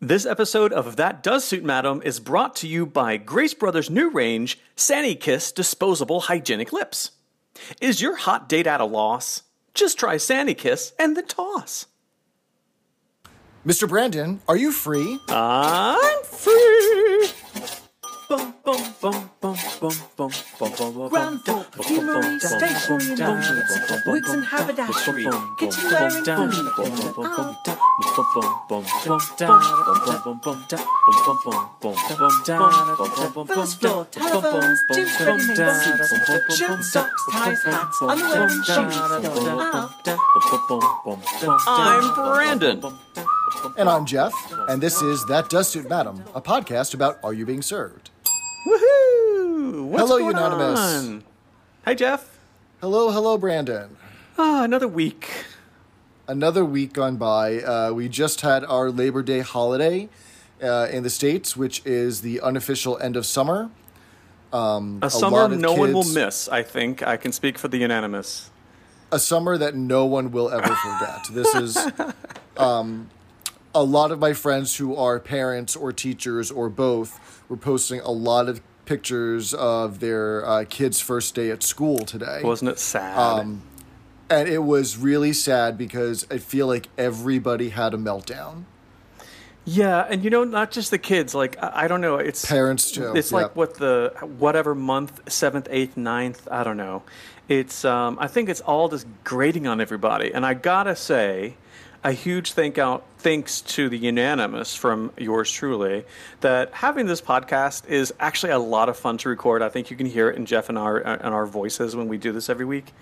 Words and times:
This 0.00 0.26
episode 0.26 0.74
of 0.74 0.96
That 0.96 1.22
Does 1.22 1.42
Suit 1.42 1.64
Madam 1.64 2.02
is 2.04 2.20
brought 2.20 2.54
to 2.56 2.68
you 2.68 2.84
by 2.84 3.16
Grace 3.16 3.54
Brothers' 3.54 3.88
new 3.88 4.10
range, 4.10 4.58
Sani 4.76 5.14
Kiss 5.14 5.50
Disposable 5.50 6.20
Hygienic 6.20 6.70
Lips. 6.70 7.12
Is 7.80 8.02
your 8.02 8.16
hot 8.16 8.46
date 8.46 8.66
at 8.66 8.82
a 8.82 8.84
loss? 8.84 9.44
Just 9.72 9.98
try 9.98 10.18
Sani 10.18 10.52
Kiss 10.52 10.92
and 10.98 11.16
the 11.16 11.22
toss. 11.22 11.86
Mr. 13.66 13.88
Brandon, 13.88 14.42
are 14.46 14.58
you 14.58 14.70
free? 14.70 15.18
I'm 15.30 16.22
free. 16.24 17.30
Ground 18.28 18.54
floor, 21.44 21.64
perfumery, 21.70 22.40
stationery 22.40 23.08
and 23.10 23.18
gadgets, 23.18 24.06
wigs 24.06 24.30
and 24.30 24.44
haberdashery, 24.44 25.26
kitchenware 25.58 26.08
and 26.08 26.26
furniture. 26.26 26.66
First 33.46 33.80
floor, 33.80 34.06
telephones, 34.10 34.80
gyms, 34.90 35.20
ready-made 35.24 35.56
suits, 35.56 36.58
shirts, 36.58 36.92
socks, 36.92 37.22
ties, 37.30 37.62
hats, 37.62 38.02
underwear 38.02 38.42
and 38.42 38.64
shoes. 38.64 38.96
I'm 41.68 42.14
Brandon. 42.14 42.82
And 43.78 43.88
I'm 43.88 44.04
Jeff, 44.04 44.32
and 44.68 44.82
this 44.82 45.00
is 45.00 45.24
That 45.26 45.48
Does 45.48 45.68
Suit 45.68 45.88
Madam, 45.88 46.24
a 46.34 46.40
podcast 46.40 46.92
about 46.94 47.18
Are 47.22 47.32
You 47.32 47.46
Being 47.46 47.62
Served? 47.62 48.10
Woohoo! 48.66 49.86
What's 49.86 50.08
Hello, 50.08 50.18
going 50.18 50.36
Unanimous. 50.36 50.80
on? 50.80 51.24
Hi, 51.84 51.94
Jeff. 51.94 52.36
Hello, 52.80 53.10
hello, 53.12 53.38
Brandon. 53.38 53.96
Ah, 54.36 54.64
another 54.64 54.88
week. 54.88 55.44
Another 56.26 56.64
week 56.64 56.92
gone 56.92 57.16
by. 57.16 57.60
Uh, 57.60 57.92
we 57.92 58.08
just 58.08 58.40
had 58.40 58.64
our 58.64 58.90
Labor 58.90 59.22
Day 59.22 59.38
holiday 59.38 60.08
uh, 60.60 60.88
in 60.90 61.04
the 61.04 61.10
States, 61.10 61.56
which 61.56 61.80
is 61.86 62.22
the 62.22 62.40
unofficial 62.40 62.98
end 62.98 63.14
of 63.14 63.24
summer. 63.24 63.70
A 64.52 65.08
summer 65.10 65.36
lot 65.36 65.52
of 65.52 65.60
no 65.60 65.74
one 65.74 65.92
will 65.92 66.02
miss. 66.12 66.48
I 66.48 66.62
think 66.62 67.06
I 67.06 67.16
can 67.16 67.30
speak 67.30 67.58
for 67.58 67.68
the 67.68 67.76
unanimous. 67.78 68.50
a 69.12 69.18
summer 69.20 69.56
that 69.58 69.76
no 69.76 70.06
one 70.06 70.32
will 70.32 70.48
ever 70.50 70.74
forget. 70.74 71.26
This 71.30 71.54
is 71.54 71.78
um, 72.56 73.10
a 73.74 73.82
lot 73.84 74.10
of 74.10 74.18
my 74.18 74.32
friends 74.32 74.76
who 74.76 74.96
are 74.96 75.20
parents 75.20 75.76
or 75.76 75.92
teachers 75.92 76.50
or 76.50 76.68
both 76.70 77.35
were 77.48 77.56
posting 77.56 78.00
a 78.00 78.10
lot 78.10 78.48
of 78.48 78.60
pictures 78.84 79.52
of 79.54 80.00
their 80.00 80.46
uh, 80.46 80.64
kids' 80.68 81.00
first 81.00 81.34
day 81.34 81.50
at 81.50 81.62
school 81.62 81.98
today. 81.98 82.40
Wasn't 82.42 82.70
it 82.70 82.78
sad? 82.78 83.18
Um, 83.18 83.62
and 84.30 84.48
it 84.48 84.62
was 84.62 84.96
really 84.96 85.32
sad 85.32 85.76
because 85.78 86.26
I 86.30 86.38
feel 86.38 86.66
like 86.66 86.88
everybody 86.98 87.70
had 87.70 87.94
a 87.94 87.96
meltdown. 87.96 88.64
yeah, 89.64 90.06
and 90.08 90.24
you 90.24 90.30
know, 90.30 90.44
not 90.44 90.70
just 90.70 90.90
the 90.90 90.98
kids. 90.98 91.34
Like 91.34 91.56
I, 91.62 91.88
don't 91.88 92.00
know. 92.00 92.16
It's 92.16 92.44
Parents, 92.44 92.90
too, 92.90 93.14
It's 93.14 93.32
like 93.32 93.54
what 93.54 93.74
the 93.74 94.12
whatever 94.38 94.74
month, 94.74 95.20
seventh, 95.30 95.68
eighth, 95.70 95.96
ninth. 95.96 96.48
I 96.50 96.64
don't 96.64 96.76
know. 96.76 97.02
It's 97.48 97.84
um, 97.84 98.18
I 98.20 98.26
think 98.26 98.48
it's 98.48 98.60
all 98.60 98.88
just 98.88 99.06
grating 99.22 99.66
on 99.66 99.80
everybody. 99.80 100.32
And 100.32 100.44
I 100.44 100.54
gotta 100.54 100.96
say, 100.96 101.56
a 102.06 102.12
huge 102.12 102.52
thank 102.52 102.78
out 102.78 103.04
thanks 103.18 103.62
to 103.62 103.88
the 103.88 103.98
unanimous 103.98 104.76
from 104.76 105.10
yours 105.18 105.50
truly 105.50 106.04
that 106.40 106.72
having 106.72 107.06
this 107.06 107.20
podcast 107.20 107.84
is 107.88 108.14
actually 108.20 108.52
a 108.52 108.58
lot 108.60 108.88
of 108.88 108.96
fun 108.96 109.18
to 109.18 109.28
record. 109.28 109.60
I 109.60 109.68
think 109.70 109.90
you 109.90 109.96
can 109.96 110.06
hear 110.06 110.30
it 110.30 110.36
in 110.36 110.46
Jeff 110.46 110.68
and 110.68 110.78
our 110.78 110.98
and 110.98 111.34
our 111.34 111.46
voices 111.46 111.96
when 111.96 112.06
we 112.06 112.16
do 112.16 112.30
this 112.30 112.48
every 112.48 112.64
week. 112.64 112.92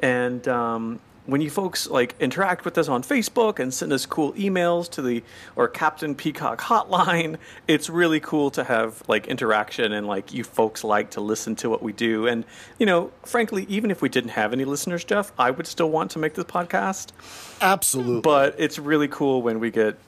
And 0.00 0.46
um, 0.48 0.98
when 1.28 1.42
you 1.42 1.50
folks 1.50 1.86
like 1.86 2.14
interact 2.20 2.64
with 2.64 2.78
us 2.78 2.88
on 2.88 3.02
Facebook 3.02 3.58
and 3.58 3.72
send 3.72 3.92
us 3.92 4.06
cool 4.06 4.32
emails 4.32 4.88
to 4.88 5.02
the 5.02 5.22
or 5.56 5.68
Captain 5.68 6.14
Peacock 6.14 6.58
hotline, 6.58 7.36
it's 7.68 7.90
really 7.90 8.18
cool 8.18 8.50
to 8.52 8.64
have 8.64 9.02
like 9.08 9.26
interaction 9.26 9.92
and 9.92 10.06
like 10.06 10.32
you 10.32 10.42
folks 10.42 10.82
like 10.82 11.10
to 11.10 11.20
listen 11.20 11.54
to 11.56 11.68
what 11.68 11.82
we 11.82 11.92
do. 11.92 12.26
And 12.26 12.46
you 12.78 12.86
know, 12.86 13.12
frankly, 13.24 13.66
even 13.68 13.90
if 13.90 14.00
we 14.00 14.08
didn't 14.08 14.30
have 14.30 14.54
any 14.54 14.64
listeners, 14.64 15.04
Jeff, 15.04 15.30
I 15.38 15.50
would 15.50 15.66
still 15.66 15.90
want 15.90 16.12
to 16.12 16.18
make 16.18 16.32
this 16.32 16.46
podcast. 16.46 17.10
Absolutely. 17.60 18.22
But 18.22 18.54
it's 18.56 18.78
really 18.78 19.08
cool 19.08 19.42
when 19.42 19.60
we 19.60 19.70
get 19.70 19.98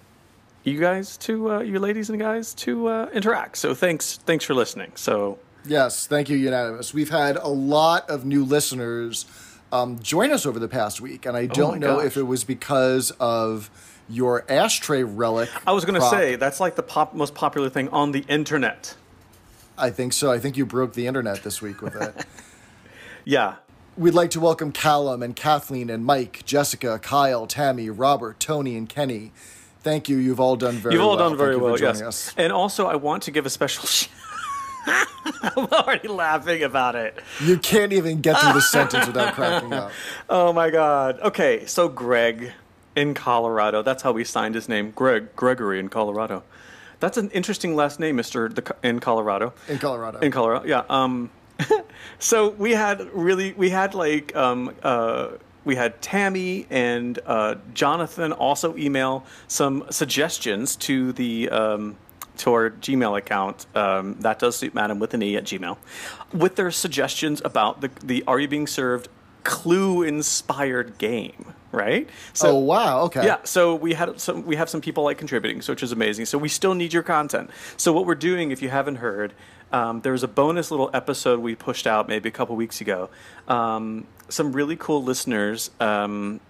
you 0.65 0.81
guys 0.81 1.19
to 1.19 1.53
uh, 1.53 1.61
you 1.61 1.79
ladies 1.79 2.09
and 2.09 2.19
guys 2.19 2.55
to 2.55 2.87
uh, 2.87 3.11
interact. 3.13 3.59
So 3.59 3.75
thanks, 3.75 4.17
thanks 4.17 4.43
for 4.43 4.55
listening. 4.55 4.93
So 4.95 5.39
Yes, 5.67 6.07
thank 6.07 6.29
you, 6.31 6.37
Unanimous. 6.37 6.95
We've 6.95 7.11
had 7.11 7.37
a 7.37 7.49
lot 7.49 8.09
of 8.09 8.25
new 8.25 8.45
listeners 8.45 9.27
um, 9.73 9.99
join 10.01 10.33
us 10.33 10.47
over 10.47 10.59
the 10.59 10.69
past 10.69 11.01
week, 11.01 11.27
and 11.27 11.37
I 11.37 11.47
don't 11.47 11.81
know 11.81 11.97
gosh. 11.97 12.07
if 12.07 12.17
it 12.17 12.23
was 12.25 12.45
because 12.45 13.11
of 13.21 13.71
your 14.09 14.45
ashtray 14.51 15.03
relic. 15.03 15.51
I 15.67 15.73
was 15.73 15.85
going 15.85 16.01
to 16.01 16.09
say 16.09 16.37
that's 16.37 16.61
like 16.61 16.77
the 16.77 16.83
pop, 16.83 17.15
most 17.15 17.35
popular 17.35 17.69
thing 17.69 17.89
on 17.91 18.13
the 18.13 18.25
internet. 18.29 18.97
I 19.79 19.91
think 19.91 20.13
so. 20.13 20.31
I 20.31 20.39
think 20.39 20.57
you 20.57 20.67
broke 20.67 20.95
the 20.95 21.07
internet 21.07 21.43
this 21.43 21.63
week 21.63 21.81
with 21.83 21.97
it. 21.97 22.27
Yeah, 23.23 23.57
We'd 24.01 24.15
like 24.15 24.31
to 24.31 24.41
welcome 24.41 24.73
Callum 24.73 25.23
and 25.23 25.37
Kathleen 25.37 25.91
and 25.91 26.07
Mike, 26.07 26.43
Jessica, 26.47 26.99
Kyle, 27.01 27.47
Tammy, 27.47 27.91
Robert, 27.91 28.41
Tony, 28.41 28.75
and 28.77 28.89
Kenny. 28.89 29.31
Thank 29.83 30.09
you. 30.09 30.17
You've 30.17 30.41
all 30.41 30.57
done 30.57 30.77
very 30.77 30.95
well. 30.97 31.03
You've 31.03 31.03
all 31.03 31.17
well. 31.17 31.29
done 31.29 31.37
very 31.37 31.55
Thank 31.55 31.65
well, 31.65 31.79
yes. 31.79 32.01
us. 32.01 32.35
And 32.39 32.51
also, 32.51 32.87
I 32.87 32.95
want 32.97 33.25
to 33.25 33.31
give 33.31 33.45
a 33.45 33.51
special. 33.51 33.85
I'm 35.43 35.67
already 35.67 36.09
laughing 36.09 36.63
about 36.63 36.95
it. 36.95 37.19
You 37.43 37.59
can't 37.59 37.93
even 37.93 38.21
get 38.21 38.39
through 38.39 38.55
the 38.55 38.61
sentence 38.63 39.07
without 39.07 39.35
cracking 39.35 39.73
up. 39.73 39.93
Oh 40.29 40.53
my 40.53 40.71
god. 40.71 41.19
Okay, 41.21 41.67
so 41.67 41.89
Greg 41.89 42.53
in 42.95 43.15
Colorado. 43.15 43.83
That's 43.83 44.03
how 44.03 44.13
we 44.13 44.25
signed 44.25 44.55
his 44.55 44.69
name, 44.69 44.93
Greg 44.93 45.35
Gregory 45.37 45.81
in 45.81 45.89
Colorado. 45.89 46.43
That's 47.01 47.17
an 47.17 47.31
interesting 47.31 47.75
last 47.75 47.99
name, 47.99 48.17
Mister 48.17 48.49
the, 48.49 48.77
in 48.83 49.01
Colorado. 49.01 49.55
In 49.69 49.79
Colorado. 49.79 50.19
In 50.19 50.31
Colorado, 50.31 50.67
yeah. 50.67 50.85
Um, 50.89 51.31
so 52.19 52.51
we 52.51 52.73
had 52.73 53.01
really, 53.15 53.53
we 53.55 53.71
had 53.71 53.95
like, 53.95 54.35
um, 54.37 54.75
uh, 54.83 55.31
we 55.65 55.77
had 55.77 56.01
Tammy 56.03 56.67
and 56.71 57.19
uh, 57.27 57.57
Jonathan 57.75 58.33
also 58.33 58.77
email 58.77 59.25
some 59.49 59.85
suggestions 59.91 60.77
to 60.77 61.13
the 61.13 61.49
um, 61.51 61.97
to 62.39 62.53
our 62.53 62.71
Gmail 62.71 63.19
account. 63.19 63.67
Um, 63.75 64.17
that 64.21 64.39
does 64.39 64.57
suit 64.57 64.75
Madam 64.75 64.99
with 64.99 65.15
an 65.15 65.23
e 65.23 65.37
at 65.37 65.45
Gmail, 65.45 65.77
with 66.33 66.57
their 66.57 66.71
suggestions 66.71 67.43
about 67.45 67.81
the 67.81 67.91
the 68.03 68.25
Are 68.27 68.39
You 68.39 68.49
Being 68.49 68.67
Served 68.67 69.09
clue 69.45 70.03
inspired 70.03 70.99
game, 70.99 71.55
right? 71.73 72.09
So 72.33 72.51
oh, 72.51 72.59
wow. 72.59 73.03
Okay. 73.03 73.25
yeah, 73.25 73.39
so 73.45 73.75
we 73.75 73.95
had 73.95 74.21
some 74.21 74.45
we 74.45 74.57
have 74.57 74.69
some 74.69 74.81
people 74.81 75.05
like 75.05 75.19
contributing, 75.19 75.63
so 75.63 75.73
which 75.73 75.83
is 75.83 75.93
amazing. 75.93 76.27
So 76.27 76.39
we 76.39 76.49
still 76.49 76.75
need 76.75 76.93
your 76.93 77.03
content. 77.03 77.51
So 77.77 77.93
what 77.93 78.07
we're 78.07 78.15
doing, 78.15 78.51
if 78.51 78.63
you 78.63 78.69
haven't 78.69 78.97
heard, 78.97 79.33
um, 79.73 80.01
there 80.01 80.13
was 80.13 80.23
a 80.23 80.29
bonus 80.29 80.71
little 80.71 80.91
episode 80.93 81.41
we 81.41 81.55
pushed 81.55 81.87
out 81.87 82.09
maybe 82.09 82.29
a 82.29 82.33
couple 82.33 82.57
weeks 82.57 82.81
ago. 82.81 83.11
Um, 83.49 84.07
some 84.29 84.53
really 84.53 84.77
cool 84.77 85.03
listeners, 85.03 85.71
um, 85.81 86.41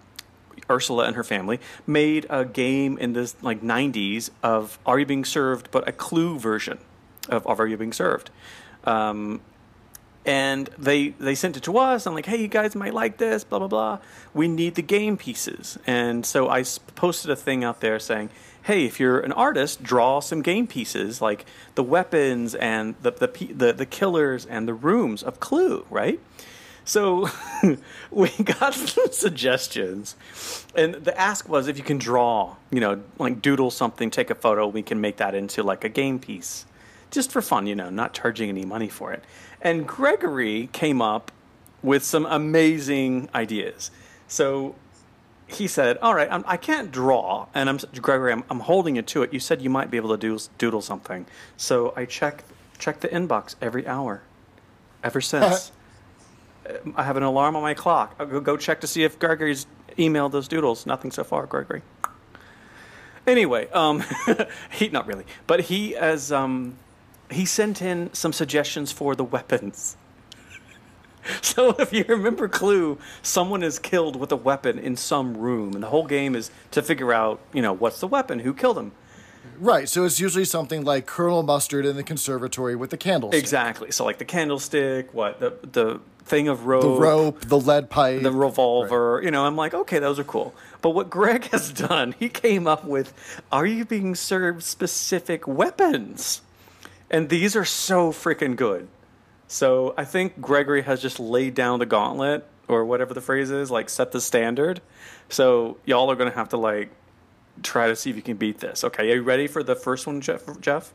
Ursula 0.71 1.05
and 1.05 1.17
her 1.17 1.25
family, 1.25 1.61
made 1.87 2.27
a 2.31 2.45
game 2.45 2.97
in 2.99 3.13
the 3.13 3.33
like 3.43 3.61
'90s 3.63 4.31
of 4.43 4.79
Are 4.87 4.99
You 4.99 5.07
Being 5.07 5.25
Served, 5.25 5.71
but 5.71 5.89
a 5.89 5.93
clue 5.93 6.39
version 6.39 6.79
of, 7.29 7.47
of 7.47 7.61
Are 7.61 7.67
You 7.67 7.77
Being 7.77 7.93
Served. 7.93 8.31
Um, 8.85 9.41
and 10.25 10.69
they 10.79 11.09
they 11.09 11.35
sent 11.35 11.57
it 11.57 11.63
to 11.65 11.79
us. 11.79 12.07
I'm 12.07 12.15
like, 12.15 12.27
hey, 12.27 12.41
you 12.41 12.49
guys 12.49 12.75
might 12.75 12.95
like 12.95 13.17
this, 13.17 13.45
blah 13.45 13.59
blah 13.59 13.69
blah. 13.69 13.99
We 14.35 14.49
need 14.49 14.75
the 14.75 14.83
game 14.83 15.17
pieces, 15.17 15.79
and 15.87 16.25
so 16.25 16.49
I 16.49 16.63
posted 16.95 17.31
a 17.31 17.37
thing 17.37 17.65
out 17.65 17.81
there 17.81 17.99
saying, 17.99 18.31
hey, 18.65 18.85
if 18.85 19.01
you're 19.01 19.21
an 19.21 19.33
artist, 19.33 19.83
draw 19.83 20.21
some 20.21 20.43
game 20.43 20.67
pieces 20.67 21.23
like 21.23 21.47
the 21.75 21.83
weapons 21.83 22.55
and 22.55 22.95
the 23.03 23.13
the 23.13 23.53
the, 23.55 23.73
the 23.73 23.87
killers 23.87 24.45
and 24.47 24.69
the 24.69 24.75
rooms 24.75 25.23
of 25.23 25.41
Clue, 25.41 25.87
right? 25.91 26.21
So 26.91 27.31
we 28.11 28.31
got 28.31 28.75
some 28.95 29.13
suggestions, 29.13 30.17
and 30.75 30.95
the 30.95 31.17
ask 31.17 31.49
was 31.49 31.69
if 31.69 31.79
you 31.79 31.85
can 31.85 31.99
draw, 31.99 32.57
you 32.73 32.81
know, 32.81 33.01
like 33.17 33.41
doodle 33.41 33.71
something, 33.71 34.11
take 34.11 34.29
a 34.29 34.35
photo, 34.35 34.67
we 34.67 34.83
can 34.83 35.01
make 35.01 35.19
that 35.19 35.37
into 35.37 35.63
like 35.63 35.85
a 35.85 35.89
game 35.89 36.19
piece 36.19 36.67
just 37.13 37.31
for 37.31 37.43
fun, 37.43 37.69
you 37.69 37.77
know, 37.77 37.91
not 37.91 38.13
charging 38.13 38.49
any 38.49 38.65
money 38.65 38.89
for 38.89 39.13
it. 39.13 39.23
And 39.61 39.87
Gregory 39.87 40.69
came 40.73 41.01
up 41.01 41.31
with 41.81 42.03
some 42.03 42.27
amazing 42.27 43.29
ideas. 43.37 43.93
So 44.27 44.75
he 45.47 45.69
said, 45.69 45.97
"All 45.99 46.17
right, 46.17 46.29
I'm, 46.29 46.43
I 46.45 46.57
can't 46.57 46.91
draw, 46.91 47.47
and 47.55 47.69
I'm 47.69 47.79
Gregory. 48.03 48.33
I'm, 48.33 48.43
I'm 48.51 48.61
holding 48.61 48.97
you 48.97 49.03
to 49.03 49.23
it. 49.23 49.33
You 49.33 49.39
said 49.39 49.63
you 49.63 49.71
might 49.71 49.93
be 49.93 49.97
able 49.97 50.11
to 50.11 50.17
do, 50.17 50.41
doodle 50.59 50.83
something. 50.83 51.27
So 51.57 51.93
I 51.95 52.05
check 52.05 52.43
check 52.81 52.99
the 52.99 53.09
inbox 53.09 53.55
every 53.63 53.87
hour, 53.87 54.23
ever 55.05 55.21
since. 55.33 55.71
I 56.97 57.05
have 57.05 57.17
an 57.17 57.23
alarm 57.23 57.57
on 57.57 57.63
my 57.63 57.75
clock. 57.75 58.15
I'll 58.19 58.41
go, 58.41 58.57
check 58.57 58.81
to 58.83 58.87
see 58.87 59.05
if 59.05 59.19
Gregory's 59.19 59.67
emailed 59.99 60.33
those 60.33 60.49
doodles. 60.49 60.87
Nothing 60.87 61.11
so 61.11 61.25
far, 61.25 61.47
Gregory. 61.47 61.83
Anyway, 63.27 63.69
um, 63.71 64.03
he 64.73 64.89
not 64.89 65.07
really, 65.07 65.25
but 65.47 65.61
he 65.61 65.95
as 65.95 66.33
um, 66.33 66.77
he 67.31 67.45
sent 67.45 67.83
in 67.83 68.13
some 68.13 68.33
suggestions 68.33 68.93
for 68.93 69.15
the 69.15 69.25
weapons. 69.25 69.97
So 71.43 71.77
if 71.79 71.93
you 71.93 72.05
remember 72.09 72.49
Clue, 72.49 72.99
someone 73.23 73.63
is 73.63 73.79
killed 73.79 74.17
with 74.17 74.33
a 74.33 74.37
weapon 74.37 74.79
in 74.79 74.97
some 74.97 75.37
room, 75.37 75.75
and 75.75 75.83
the 75.83 75.89
whole 75.89 76.07
game 76.07 76.35
is 76.35 76.51
to 76.71 76.81
figure 76.81 77.13
out, 77.13 77.41
you 77.53 77.61
know, 77.61 77.75
what's 77.75 78.01
the 78.01 78.07
weapon, 78.07 78.39
who 78.39 78.55
killed 78.55 78.79
him. 78.79 78.93
Right. 79.59 79.89
So 79.89 80.05
it's 80.05 80.19
usually 80.19 80.47
something 80.47 80.85
like 80.85 81.07
Colonel 81.07 81.43
Mustard 81.43 81.85
in 81.85 81.97
the 81.97 82.03
conservatory 82.03 82.75
with 82.77 82.91
the 82.91 82.97
candles. 82.97 83.35
Exactly. 83.35 83.91
So 83.91 84.05
like 84.05 84.19
the 84.19 84.25
candlestick, 84.25 85.13
what 85.13 85.39
the 85.41 85.55
the 85.71 86.01
thing 86.25 86.49
of 86.49 86.67
rope, 86.67 86.83
The 86.83 86.89
rope, 86.91 87.41
the 87.43 87.59
lead 87.59 87.91
pipe, 87.91 88.23
the 88.23 88.33
revolver. 88.33 89.21
You 89.23 89.31
know, 89.31 89.45
I'm 89.45 89.57
like, 89.57 89.75
okay, 89.75 89.99
those 89.99 90.19
are 90.19 90.25
cool. 90.25 90.55
But 90.81 90.91
what 90.91 91.11
Greg 91.11 91.45
has 91.53 91.73
done, 91.73 92.15
he 92.19 92.29
came 92.29 92.67
up 92.67 92.85
with: 92.85 93.13
Are 93.53 93.67
you 93.67 93.85
being 93.85 94.15
served 94.15 94.63
specific 94.63 95.47
weapons? 95.47 96.43
And 97.11 97.29
these 97.29 97.57
are 97.57 97.65
so 97.65 98.13
freaking 98.13 98.55
good. 98.57 98.87
So 99.49 99.95
I 99.99 100.05
think 100.05 100.41
Gregory 100.41 100.83
has 100.83 101.03
just 101.03 101.19
laid 101.19 101.55
down 101.55 101.81
the 101.81 101.87
gauntlet, 101.87 102.47
or 102.69 102.85
whatever 102.85 103.13
the 103.13 103.21
phrase 103.21 103.51
is, 103.51 103.71
like 103.71 103.89
set 103.91 104.13
the 104.13 104.21
standard. 104.21 104.81
So 105.29 105.77
y'all 105.85 106.11
are 106.11 106.17
gonna 106.17 106.31
have 106.31 106.51
to 106.51 106.57
like 106.57 106.91
try 107.63 107.89
to 107.89 107.97
see 107.97 108.11
if 108.11 108.17
you 108.17 108.23
can 108.23 108.37
beat 108.37 108.59
this. 108.59 108.85
Okay, 108.85 109.11
are 109.11 109.17
you 109.17 109.23
ready 109.23 109.47
for 109.47 109.63
the 109.63 109.77
first 109.77 110.07
one, 110.07 110.21
Jeff? 110.21 110.43
Jeff? 110.61 110.93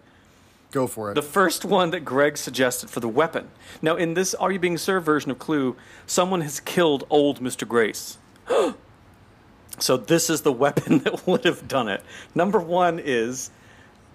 Go 0.72 0.88
for 0.88 1.12
it. 1.12 1.16
The 1.16 1.22
first 1.22 1.64
one 1.64 1.92
that 1.92 2.02
Greg 2.02 2.38
suggested 2.38 2.90
for 2.90 3.00
the 3.00 3.08
weapon. 3.08 3.50
Now, 3.82 3.96
in 3.96 4.14
this 4.14 4.34
Are 4.34 4.52
You 4.52 4.60
Being 4.60 4.78
Served 4.78 5.06
version 5.06 5.32
of 5.32 5.40
Clue, 5.40 5.76
someone 6.06 6.42
has 6.42 6.60
killed 6.60 7.06
old 7.10 7.40
Mr. 7.40 7.68
Grace. 7.68 8.18
so, 9.80 9.98
this 9.98 10.30
is 10.30 10.42
the 10.42 10.52
weapon 10.52 11.00
that 11.06 11.26
would 11.26 11.46
have 11.46 11.68
done 11.68 11.88
it. 11.88 12.04
Number 12.34 12.60
one 12.60 13.00
is 13.00 13.52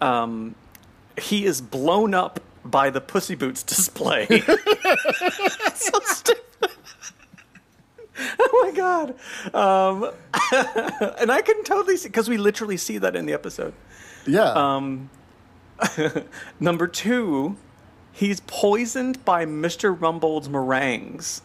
um, 0.00 0.54
he 1.18 1.44
is 1.44 1.60
blown 1.60 2.14
up 2.14 2.40
by 2.64 2.90
the 2.90 3.00
Pussy 3.00 3.34
Boots 3.34 3.62
display. 3.72 4.26
so 5.74 5.98
stupid. 6.04 6.70
Oh 8.40 8.64
my 8.64 8.76
god! 8.76 9.14
Um, 9.54 10.10
and 11.18 11.30
I 11.32 11.42
can 11.42 11.62
totally 11.64 11.96
see 11.96 12.08
because 12.08 12.28
we 12.28 12.36
literally 12.36 12.76
see 12.76 12.98
that 12.98 13.16
in 13.16 13.26
the 13.26 13.32
episode. 13.32 13.74
yeah. 14.26 14.52
Um, 14.52 15.10
Number 16.60 16.86
two, 16.86 17.56
he's 18.12 18.40
poisoned 18.40 19.24
by 19.24 19.46
Mr. 19.46 19.98
Rumbold's 19.98 20.48
meringues 20.48 21.42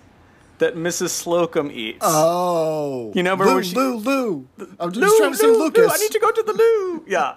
that 0.58 0.76
Mrs. 0.76 1.10
Slocombe 1.24 1.72
eats. 1.72 2.00
oh. 2.02 3.12
You 3.16 3.24
know, 3.24 3.32
remember 3.34 3.56
Lou, 3.56 3.64
she- 3.64 3.76
Lou, 3.76 3.96
Lou. 3.98 4.48
I'm 4.80 4.92
just 4.92 5.02
Lou, 5.02 5.18
trying 5.18 5.32
to 5.32 5.38
say 5.38 5.48
Lou, 5.48 5.58
Lucas. 5.60 5.82
Lou, 5.88 5.90
I 5.94 5.98
need 5.98 6.12
to 6.12 6.20
go 6.20 6.32
to 6.32 6.44
the 6.44 6.54
loo. 6.54 7.04
Yeah. 7.08 7.36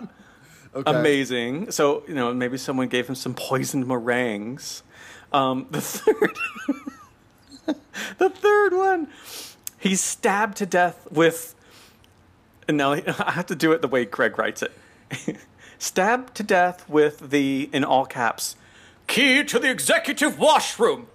Okay. 0.74 0.90
Amazing. 0.98 1.70
So, 1.72 2.04
you 2.06 2.14
know, 2.14 2.32
maybe 2.34 2.58
someone 2.58 2.88
gave 2.88 3.08
him 3.08 3.14
some 3.14 3.34
poisoned 3.34 3.86
meringues. 3.86 4.82
Um, 5.32 5.66
the 5.70 5.80
third, 5.80 6.36
the 8.18 8.30
third 8.30 8.72
one, 8.72 9.08
he's 9.78 10.00
stabbed 10.00 10.56
to 10.58 10.66
death 10.66 11.06
with. 11.10 11.54
And 12.66 12.76
now 12.76 12.92
I 13.18 13.30
have 13.32 13.46
to 13.46 13.54
do 13.54 13.72
it 13.72 13.82
the 13.82 13.88
way 13.88 14.04
Greg 14.04 14.38
writes 14.38 14.62
it. 14.62 14.72
stabbed 15.78 16.34
to 16.36 16.42
death 16.42 16.88
with 16.88 17.30
the, 17.30 17.68
in 17.72 17.84
all 17.84 18.04
caps, 18.06 18.56
key 19.06 19.44
to 19.44 19.58
the 19.58 19.70
executive 19.70 20.38
washroom. 20.38 21.06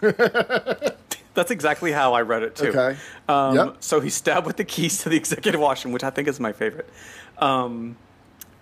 That's 0.00 1.50
exactly 1.50 1.92
how 1.92 2.14
I 2.14 2.22
read 2.22 2.42
it 2.42 2.56
too. 2.56 2.68
Okay. 2.68 2.96
Um, 3.28 3.54
Yep. 3.56 3.76
So 3.80 4.00
he's 4.00 4.14
stabbed 4.14 4.46
with 4.46 4.56
the 4.56 4.64
keys 4.64 4.98
to 5.02 5.08
the 5.08 5.16
executive 5.16 5.60
washroom, 5.60 5.92
which 5.92 6.04
I 6.04 6.10
think 6.10 6.28
is 6.28 6.40
my 6.40 6.52
favorite. 6.52 6.88
Um, 7.38 7.96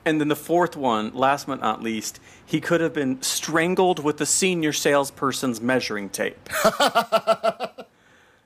and 0.05 0.21
then 0.21 0.29
the 0.29 0.37
fourth 0.37 0.77
one, 0.77 1.13
last 1.15 1.47
but 1.47 1.61
not 1.61 1.83
least, 1.83 2.21
he 2.45 2.61
could 2.61 2.81
have 2.81 2.93
been 2.93 3.23
strangled 3.23 4.03
with 4.03 4.19
the 4.19 4.27
senior 4.27 4.73
salesperson's 4.73 5.61
measuring 5.61 6.11
tape. 6.11 6.49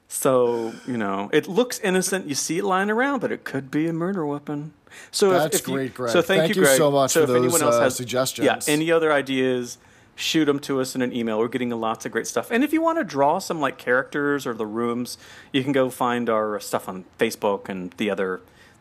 so, 0.09 0.73
you 0.87 0.97
know, 0.97 1.29
it 1.33 1.49
looks 1.49 1.79
innocent. 1.81 2.27
You 2.27 2.35
see 2.35 2.59
it 2.59 2.65
lying 2.65 2.91
around, 2.91 3.21
but 3.21 3.33
it 3.33 3.45
could 3.45 3.71
be 3.71 3.89
a 3.89 3.93
murder 3.93 4.25
weapon. 4.25 4.73
So 5.11 5.31
That's 5.31 5.61
if 5.61 5.69
you- 5.69 5.75
great, 5.75 5.95
Greg. 5.95 6.13
So 6.13 6.23
thank, 6.23 6.43
Thank 6.43 6.57
you, 6.57 6.63
Greg. 6.63 6.77
so 6.77 6.91
much 6.91 7.13
so 7.13 7.27
for 7.27 7.33
if 7.33 7.37
anyone 7.43 7.61
those, 7.61 7.63
else 7.63 7.75
uh, 7.77 7.83
has 7.83 7.97
suggestions. 7.97 8.47
Yeah, 8.47 8.73
any 8.73 8.91
other 8.91 9.13
ideas, 9.13 9.79
shoot 10.17 10.47
them 10.47 10.59
to 10.61 10.81
us 10.81 10.95
in 10.95 11.03
an 11.03 11.13
email. 11.13 11.39
We're 11.39 11.49
getting 11.49 11.71
lots 11.71 12.07
of 12.07 12.13
great 12.13 12.27
stuff. 12.27 12.51
And 12.51 12.65
if 12.65 12.73
you 12.73 12.81
want 12.81 12.99
to 12.99 13.05
draw 13.05 13.39
some 13.39 13.61
like 13.61 13.79
characters 13.79 14.47
or 14.47 14.55
the 14.55 14.67
rooms, 14.67 15.19
you 15.53 15.63
can 15.63 15.73
go 15.73 15.91
find 15.91 16.31
our 16.31 16.59
stuff 16.61 16.89
on 16.89 17.05
Facebook 17.19 17.69
and 17.69 17.93
the 17.99 18.11
other 18.11 18.41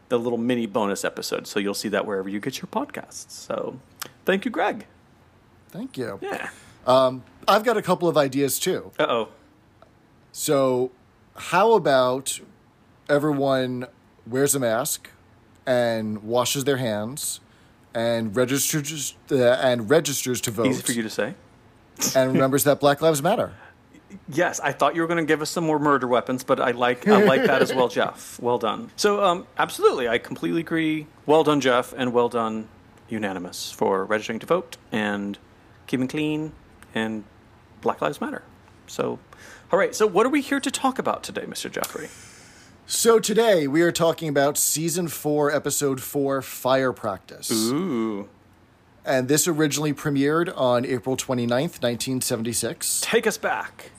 the 0.10 0.18
little 0.20 0.38
mini 0.38 0.66
bonus 0.66 1.04
episode. 1.04 1.48
So 1.48 1.60
you'll 1.60 1.74
see 1.74 1.90
that 1.90 2.06
wherever 2.06 2.30
you 2.30 2.40
get 2.40 2.62
your 2.62 2.68
podcasts. 2.68 3.32
So 3.32 3.80
thank 4.26 4.46
you, 4.46 4.52
Greg. 4.52 4.86
Thank 5.70 5.98
you. 5.98 6.20
Yeah. 6.22 6.50
I've 7.48 7.64
got 7.64 7.78
a 7.78 7.82
couple 7.82 8.08
of 8.08 8.18
ideas 8.18 8.60
too. 8.60 8.92
Uh 9.00 9.06
oh. 9.10 9.28
So, 10.32 10.92
how 11.36 11.74
about 11.74 12.40
everyone 13.10 13.88
wears 14.26 14.54
a 14.56 14.60
mask 14.60 15.10
and 15.66 16.24
washes 16.24 16.64
their 16.66 16.78
hands 16.78 17.40
and 17.94 18.36
registers 18.36 19.16
uh, 19.32 19.36
and 19.54 19.90
registers 19.90 20.40
to 20.42 20.52
vote 20.52 20.68
Easy 20.68 20.82
for 20.82 20.92
you 20.92 21.02
to 21.04 21.10
say. 21.10 21.34
and 22.16 22.34
remembers 22.34 22.64
that 22.66 22.80
Black 22.80 23.02
Lives 23.02 23.24
Matter. 23.24 23.54
Yes, 24.30 24.60
I 24.62 24.72
thought 24.72 24.96
you 24.96 25.02
were 25.02 25.08
going 25.08 25.18
to 25.20 25.26
give 25.26 25.42
us 25.42 25.50
some 25.50 25.66
more 25.66 25.80
murder 25.80 26.08
weapons, 26.08 26.44
but 26.44 26.60
I 26.60 26.72
like 26.72 27.08
I 27.08 27.24
like 27.24 27.44
that 27.44 27.62
as 27.62 27.74
well, 27.74 27.88
Jeff. 27.98 28.40
Well 28.40 28.58
done. 28.58 28.90
So, 28.96 29.24
um, 29.24 29.48
absolutely, 29.58 30.08
I 30.08 30.18
completely 30.18 30.62
agree. 30.62 31.08
Well 31.26 31.44
done, 31.44 31.60
Jeff, 31.62 31.94
and 31.96 32.14
well 32.14 32.30
done, 32.30 32.70
unanimous 33.10 33.72
for 33.72 34.06
registering 34.06 34.40
to 34.40 34.46
vote 34.46 34.78
and 34.92 35.38
keeping 35.88 36.08
clean 36.08 36.54
and 36.96 37.26
Black 37.82 38.02
Lives 38.02 38.22
Matter. 38.22 38.44
So, 38.88 39.20
all 39.72 39.78
right. 39.80 39.94
So, 39.94 40.08
what 40.08 40.26
are 40.26 40.30
we 40.30 40.42
here 40.42 40.60
to 40.62 40.72
talk 40.72 41.00
about 41.00 41.22
today, 41.24 41.44
Mr. 41.44 41.70
Jeffrey? 41.72 42.08
So 42.90 43.20
today 43.20 43.68
we 43.68 43.82
are 43.82 43.92
talking 43.92 44.30
about 44.30 44.58
season 44.58 45.10
4 45.10 45.52
episode 45.52 46.00
4 46.02 46.42
Fire 46.42 46.94
Practice. 46.94 47.52
Ooh, 47.52 48.30
And 49.04 49.28
this 49.28 49.46
originally 49.46 49.92
premiered 49.94 50.54
on 50.58 50.86
April 50.86 51.18
29th, 51.18 51.82
1976. 51.84 53.02
take 53.04 53.28
us 53.28 53.38
back. 53.38 53.92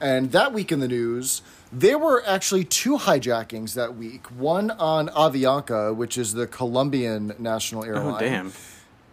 And 0.00 0.32
that 0.32 0.52
week 0.52 0.72
in 0.72 0.80
the 0.80 0.88
news, 0.88 1.42
there 1.72 1.98
were 1.98 2.22
actually 2.26 2.64
two 2.64 2.98
hijackings 2.98 3.74
that 3.74 3.96
week. 3.96 4.26
One 4.30 4.70
on 4.72 5.08
Avianca, 5.08 5.94
which 5.94 6.18
is 6.18 6.34
the 6.34 6.46
Colombian 6.46 7.34
national 7.38 7.82
oh, 7.82 7.88
airline. 7.88 8.14
Oh, 8.14 8.18
damn. 8.18 8.52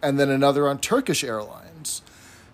And 0.02 0.18
then 0.18 0.30
another 0.30 0.68
on 0.68 0.78
Turkish 0.78 1.22
Airlines. 1.22 2.02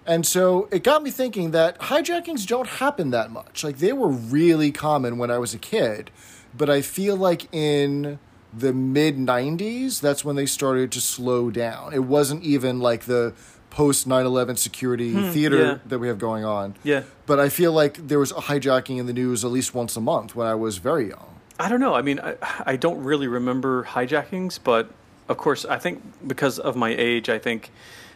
And 0.06 0.26
so 0.26 0.68
it 0.70 0.82
got 0.82 1.02
me 1.02 1.10
thinking 1.10 1.50
that 1.50 1.78
hijackings 1.78 2.46
don't 2.46 2.66
happen 2.66 3.10
that 3.10 3.30
much. 3.30 3.62
Like 3.62 3.78
they 3.78 3.92
were 3.92 4.08
really 4.08 4.72
common 4.72 5.18
when 5.18 5.30
I 5.30 5.36
was 5.36 5.52
a 5.52 5.58
kid, 5.58 6.10
but 6.56 6.70
I 6.70 6.80
feel 6.80 7.14
like 7.14 7.52
in 7.52 8.18
the 8.52 8.72
mid 8.72 9.18
90s, 9.18 10.00
that's 10.00 10.24
when 10.24 10.36
they 10.36 10.46
started 10.46 10.90
to 10.92 11.00
slow 11.02 11.50
down. 11.50 11.92
It 11.92 12.04
wasn't 12.04 12.42
even 12.42 12.80
like 12.80 13.04
the 13.04 13.34
post 13.78 14.08
9 14.08 14.26
11 14.26 14.56
security 14.56 15.12
theater 15.30 15.56
Hmm, 15.58 15.70
yeah. 15.70 15.78
that 15.86 16.00
we 16.00 16.08
have 16.08 16.18
going 16.18 16.44
on. 16.44 16.74
Yeah. 16.82 17.04
But 17.26 17.38
I 17.38 17.48
feel 17.48 17.72
like 17.72 18.08
there 18.08 18.18
was 18.18 18.32
a 18.32 18.42
hijacking 18.50 18.98
in 18.98 19.06
the 19.06 19.12
news 19.12 19.44
at 19.44 19.52
least 19.52 19.72
once 19.72 19.96
a 19.96 20.00
month 20.00 20.34
when 20.34 20.48
I 20.48 20.56
was 20.56 20.78
very 20.78 21.08
young. 21.10 21.28
I 21.60 21.68
don't 21.68 21.78
know. 21.78 21.94
I 21.94 22.02
mean, 22.02 22.18
I, 22.18 22.34
I 22.66 22.74
don't 22.74 23.00
really 23.04 23.28
remember 23.28 23.84
hijackings, 23.84 24.58
but 24.62 24.90
of 25.28 25.36
course, 25.36 25.64
I 25.64 25.78
think 25.78 26.02
because 26.26 26.58
of 26.58 26.74
my 26.74 26.90
age, 26.90 27.28
I 27.28 27.38
think 27.38 27.70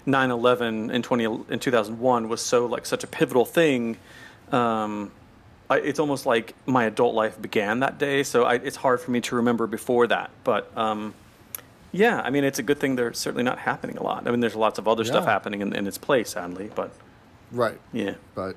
9/11 0.05 0.91
in 0.93 1.01
20 1.01 1.25
in 1.55 1.59
2001 1.61 2.29
was 2.29 2.41
so 2.41 2.67
like 2.67 2.85
such 2.85 3.05
a 3.05 3.07
pivotal 3.07 3.45
thing. 3.45 3.99
Um, 4.51 5.13
I, 5.71 5.77
it's 5.79 6.01
almost 6.01 6.27
like 6.27 6.55
my 6.67 6.85
adult 6.87 7.15
life 7.15 7.41
began 7.41 7.81
that 7.81 7.99
day, 7.99 8.25
so 8.25 8.43
I, 8.43 8.55
it's 8.55 8.77
hard 8.77 9.01
for 9.01 9.13
me 9.13 9.21
to 9.21 9.37
remember 9.37 9.69
before 9.69 10.09
that. 10.09 10.31
But 10.43 10.77
um, 10.77 11.15
yeah, 11.93 12.21
I 12.25 12.31
mean, 12.31 12.45
it's 12.45 12.59
a 12.59 12.63
good 12.63 12.79
thing 12.81 12.97
they're 12.97 13.13
certainly 13.13 13.45
not 13.45 13.59
happening 13.59 13.97
a 13.99 14.03
lot. 14.03 14.27
I 14.27 14.31
mean, 14.31 14.41
there's 14.41 14.55
lots 14.57 14.79
of 14.79 14.89
other 14.89 15.05
stuff 15.05 15.25
Yeah. 15.25 15.31
happening 15.33 15.61
in, 15.61 15.75
in 15.75 15.87
its 15.87 15.99
place, 15.99 16.31
sadly, 16.31 16.71
but 16.75 16.91
Right. 17.51 17.79
yeah. 17.93 18.15
But 18.35 18.57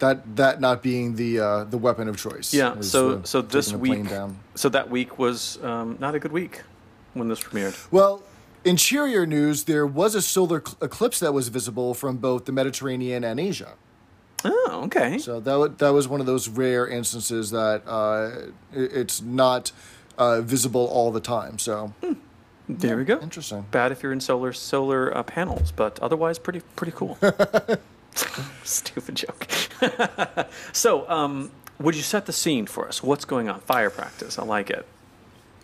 that 0.00 0.36
that 0.36 0.60
not 0.60 0.82
being 0.82 1.16
the 1.16 1.40
uh, 1.40 1.64
the 1.64 1.78
weapon 1.78 2.08
of 2.08 2.16
choice. 2.16 2.52
Yeah. 2.52 2.78
is 2.78 2.90
So 2.90 3.16
the- 3.16 3.26
so 3.26 3.42
this 3.42 3.66
taking 3.66 3.80
the 3.82 3.88
plane 3.88 4.00
week, 4.02 4.10
down. 4.10 4.38
so 4.54 4.68
that 4.68 4.90
week 4.90 5.18
was 5.18 5.58
um, 5.62 5.96
not 6.00 6.14
a 6.14 6.18
good 6.18 6.32
week 6.32 6.62
when 7.14 7.28
this 7.28 7.40
premiered. 7.40 7.74
Well, 7.90 8.22
in 8.64 8.76
cheerier 8.76 9.26
news, 9.26 9.64
there 9.64 9.86
was 9.86 10.14
a 10.14 10.22
solar 10.22 10.60
cl- 10.64 10.76
eclipse 10.82 11.20
that 11.20 11.32
was 11.32 11.48
visible 11.48 11.94
from 11.94 12.16
both 12.18 12.44
the 12.44 12.52
Mediterranean 12.52 13.22
and 13.24 13.38
Asia. 13.40 13.72
Oh, 14.44 14.82
okay. 14.86 15.16
So 15.18 15.40
that 15.40 15.58
wa- 15.58 15.68
that 15.78 15.90
was 15.90 16.06
one 16.08 16.20
of 16.20 16.26
those 16.26 16.48
rare 16.48 16.86
instances 16.86 17.50
that 17.52 17.82
uh, 17.86 18.30
it, 18.74 18.92
it's 18.92 19.22
not 19.22 19.72
uh, 20.18 20.40
visible 20.42 20.86
all 20.86 21.10
the 21.12 21.20
time. 21.20 21.58
So 21.58 21.94
There 22.68 22.96
we 22.96 23.04
go. 23.04 23.20
interesting. 23.20 23.66
Bad 23.70 23.92
if 23.92 24.02
you're 24.02 24.12
in 24.12 24.20
solar 24.20 24.52
solar 24.52 25.14
uh, 25.16 25.22
panels, 25.22 25.70
but 25.70 25.98
otherwise 26.00 26.38
pretty 26.38 26.60
pretty 26.76 26.92
cool. 26.96 27.18
Stupid 28.64 29.16
joke. 29.16 29.46
so, 30.72 31.08
um, 31.10 31.50
would 31.78 31.94
you 31.94 32.02
set 32.02 32.26
the 32.26 32.32
scene 32.32 32.66
for 32.66 32.88
us? 32.88 33.02
What's 33.02 33.24
going 33.24 33.48
on? 33.48 33.60
Fire 33.60 33.90
practice. 33.90 34.38
I 34.38 34.44
like 34.44 34.70
it. 34.70 34.86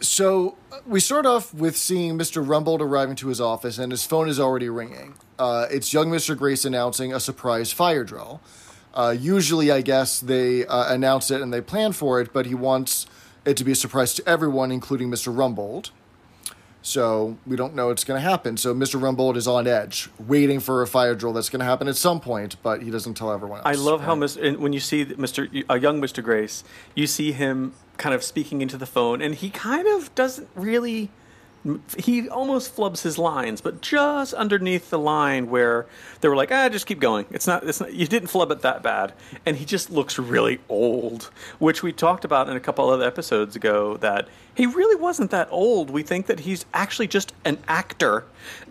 So 0.01 0.57
uh, 0.73 0.79
we 0.87 1.01
start 1.01 1.27
off 1.27 1.53
with 1.55 1.77
seeing 1.77 2.19
Mr. 2.19 2.45
Rumbold 2.45 2.81
arriving 2.81 3.17
to 3.17 3.29
his 3.29 3.41
office, 3.41 3.79
and 3.79 3.93
his 3.93 4.05
phone 4.05 4.29
is 4.29 4.41
already 4.41 4.69
ringing. 4.69 5.15
Uh, 5.39 5.67
it's 5.71 5.93
young 5.93 6.11
Mr. 6.11 6.37
Grace 6.37 6.65
announcing 6.65 7.13
a 7.15 7.21
surprise 7.21 7.73
fire 7.73 8.05
drill. 8.05 8.41
Uh, 8.93 9.15
usually, 9.19 9.71
I 9.71 9.83
guess 9.83 10.21
they 10.21 10.67
uh, 10.67 10.93
announce 10.93 11.31
it 11.31 11.41
and 11.41 11.53
they 11.53 11.61
plan 11.61 11.93
for 11.93 12.21
it, 12.21 12.33
but 12.33 12.47
he 12.47 12.55
wants 12.55 13.07
it 13.45 13.57
to 13.57 13.65
be 13.65 13.73
a 13.73 13.77
surprise 13.77 14.13
to 14.15 14.29
everyone, 14.29 14.73
including 14.73 15.11
Mr. 15.11 15.35
Rumbold. 15.35 15.91
So 16.83 17.37
we 17.47 17.57
don't 17.57 17.75
know 17.75 17.89
what's 17.89 18.05
going 18.05 18.21
to 18.21 18.27
happen. 18.27 18.57
So 18.57 18.75
Mr. 18.75 18.99
Rumbold 18.99 19.37
is 19.37 19.47
on 19.47 19.67
edge, 19.67 20.09
waiting 20.19 20.61
for 20.61 20.83
a 20.83 20.87
fire 20.87 21.15
drill 21.15 21.33
that's 21.33 21.51
going 21.51 21.61
to 21.61 21.67
happen 21.67 21.89
at 21.89 21.97
some 21.97 22.21
point, 22.21 22.57
but 22.63 22.83
he 22.83 22.91
doesn't 22.91 23.15
tell 23.15 23.33
everyone 23.33 23.59
else. 23.59 23.67
I 23.67 23.73
love 23.73 24.01
how 24.01 24.15
right? 24.15 24.23
Mr. 24.23 24.49
and 24.49 24.59
when 24.59 24.73
you 24.73 24.81
see 24.81 25.05
Mr. 25.05 25.65
a 25.69 25.79
young 25.79 26.01
Mr. 26.01 26.23
Grace, 26.23 26.65
you 26.95 27.07
see 27.07 27.33
him 27.33 27.75
kind 27.99 28.15
of 28.15 28.25
speaking 28.25 28.63
into 28.63 28.79
the 28.79 28.87
phone, 28.87 29.21
and 29.21 29.35
he 29.35 29.51
kind 29.51 29.87
of 29.87 30.15
doesn't 30.15 30.49
really. 30.55 31.11
He 31.99 32.27
almost 32.27 32.75
flubs 32.75 33.03
his 33.03 33.19
lines, 33.19 33.61
but 33.61 33.83
just 33.83 34.33
underneath 34.33 34.89
the 34.89 34.99
line 34.99 35.51
where 35.51 35.85
they 36.23 36.29
were 36.29 36.37
like, 36.37 36.51
"Ah, 36.51 36.71
just 36.71 36.87
keep 36.87 37.01
going. 37.01 37.27
It's 37.31 37.47
not. 37.47 37.65
It's 37.65 37.81
not. 37.81 37.93
You 37.93 38.07
didn't 38.07 38.29
flub 38.29 38.51
it 38.51 38.63
that 38.63 38.83
bad." 38.83 39.13
And 39.45 39.59
he 39.59 39.67
just 39.67 39.91
looks 39.91 40.19
really 40.19 40.61
old, 40.71 41.31
which 41.59 41.83
we 41.83 41.93
talked 41.93 42.25
about 42.25 42.49
in 42.49 42.57
a 42.57 42.61
couple 42.61 42.89
other 42.89 43.07
episodes 43.07 43.57
ago. 43.57 43.99
That 43.99 44.27
he 44.55 44.65
really 44.65 44.97
wasn't 44.97 45.31
that 45.33 45.49
old. 45.51 45.91
We 45.91 46.03
think 46.03 46.27
that 46.29 46.41
he's 46.41 46.65
actually 46.73 47.09
just 47.09 47.35
an 47.45 47.59
actor, 47.69 48.25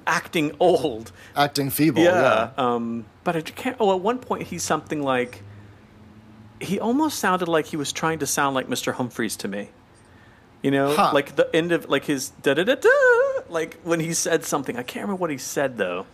acting 0.08 0.56
old. 0.60 1.12
acting 1.36 1.70
feeble. 1.70 2.02
Yeah. 2.02 2.50
Yeah. 2.58 2.74
Um, 2.74 3.06
but 3.24 3.36
I 3.36 3.42
can't. 3.42 3.78
Oh, 3.80 3.94
at 3.94 4.02
one 4.02 4.18
point 4.18 4.48
he's 4.48 4.64
something 4.64 5.04
like. 5.04 5.44
He 6.60 6.80
almost 6.80 7.20
sounded 7.20 7.48
like 7.48 7.68
he 7.68 7.78
was 7.78 7.94
trying 7.94 8.20
to 8.20 8.28
sound 8.28 8.54
like 8.56 8.68
Mr. 8.68 8.94
Humphries 8.94 9.38
to 9.38 9.48
me. 9.48 9.70
You 10.62 10.72
know, 10.72 10.94
Huh. 10.96 11.12
like 11.14 11.36
the 11.36 11.54
end 11.56 11.72
of 11.72 11.90
like 11.90 12.06
his 12.06 12.30
da 12.42 12.54
da 12.54 12.64
da 12.64 12.76
da. 12.76 12.90
Like 13.50 13.80
when 13.84 14.00
he 14.00 14.14
said 14.14 14.44
something, 14.44 14.78
I 14.78 14.84
can't 14.84 15.04
remember 15.04 15.22
what 15.22 15.30
he 15.32 15.38
said 15.38 15.78
though. 15.78 16.06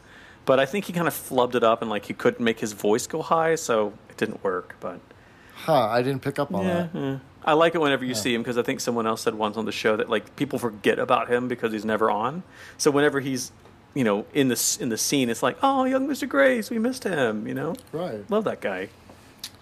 But 0.45 0.59
I 0.59 0.65
think 0.67 0.85
he 0.85 0.93
kind 0.93 1.07
of 1.07 1.13
flubbed 1.15 1.55
it 1.55 1.63
up 1.63 1.81
and 1.81 1.89
like 1.89 2.05
he 2.05 2.13
couldn't 2.13 2.43
make 2.43 2.59
his 2.59 2.73
voice 2.73 3.07
go 3.07 3.21
high, 3.23 3.55
so 3.55 3.93
it 4.09 4.17
didn't 4.17 4.43
work. 4.43 4.75
But 4.79 4.99
Huh, 5.55 5.87
I 5.87 6.03
didn't 6.03 6.21
pick 6.21 6.37
up 6.37 6.53
on 6.53 6.63
yeah, 6.65 6.73
that. 6.73 6.89
yeah. 6.99 7.17
I 7.43 7.53
like 7.53 7.73
it 7.75 7.81
whenever 7.81 8.05
you 8.05 8.13
see 8.15 8.33
him 8.33 8.41
because 8.41 8.57
I 8.57 8.61
think 8.61 8.79
someone 8.79 9.07
else 9.07 9.21
said 9.21 9.35
once 9.35 9.57
on 9.57 9.65
the 9.65 9.71
show 9.71 9.95
that 9.95 10.09
like 10.09 10.35
people 10.35 10.59
forget 10.59 10.99
about 10.99 11.27
him 11.29 11.47
because 11.47 11.71
he's 11.73 11.85
never 11.85 12.11
on. 12.11 12.43
So 12.77 12.91
whenever 12.91 13.19
he's 13.19 13.51
you 13.95 14.03
know 14.03 14.25
in 14.33 14.47
the 14.49 14.77
in 14.79 14.89
the 14.89 14.97
scene, 14.97 15.29
it's 15.29 15.41
like 15.41 15.57
oh 15.63 15.85
young 15.85 16.07
Mr. 16.07 16.29
Grace, 16.29 16.69
we 16.69 16.77
missed 16.77 17.03
him. 17.03 17.47
You 17.47 17.55
know, 17.55 17.75
Right. 17.91 18.29
love 18.29 18.43
that 18.43 18.61
guy. 18.61 18.89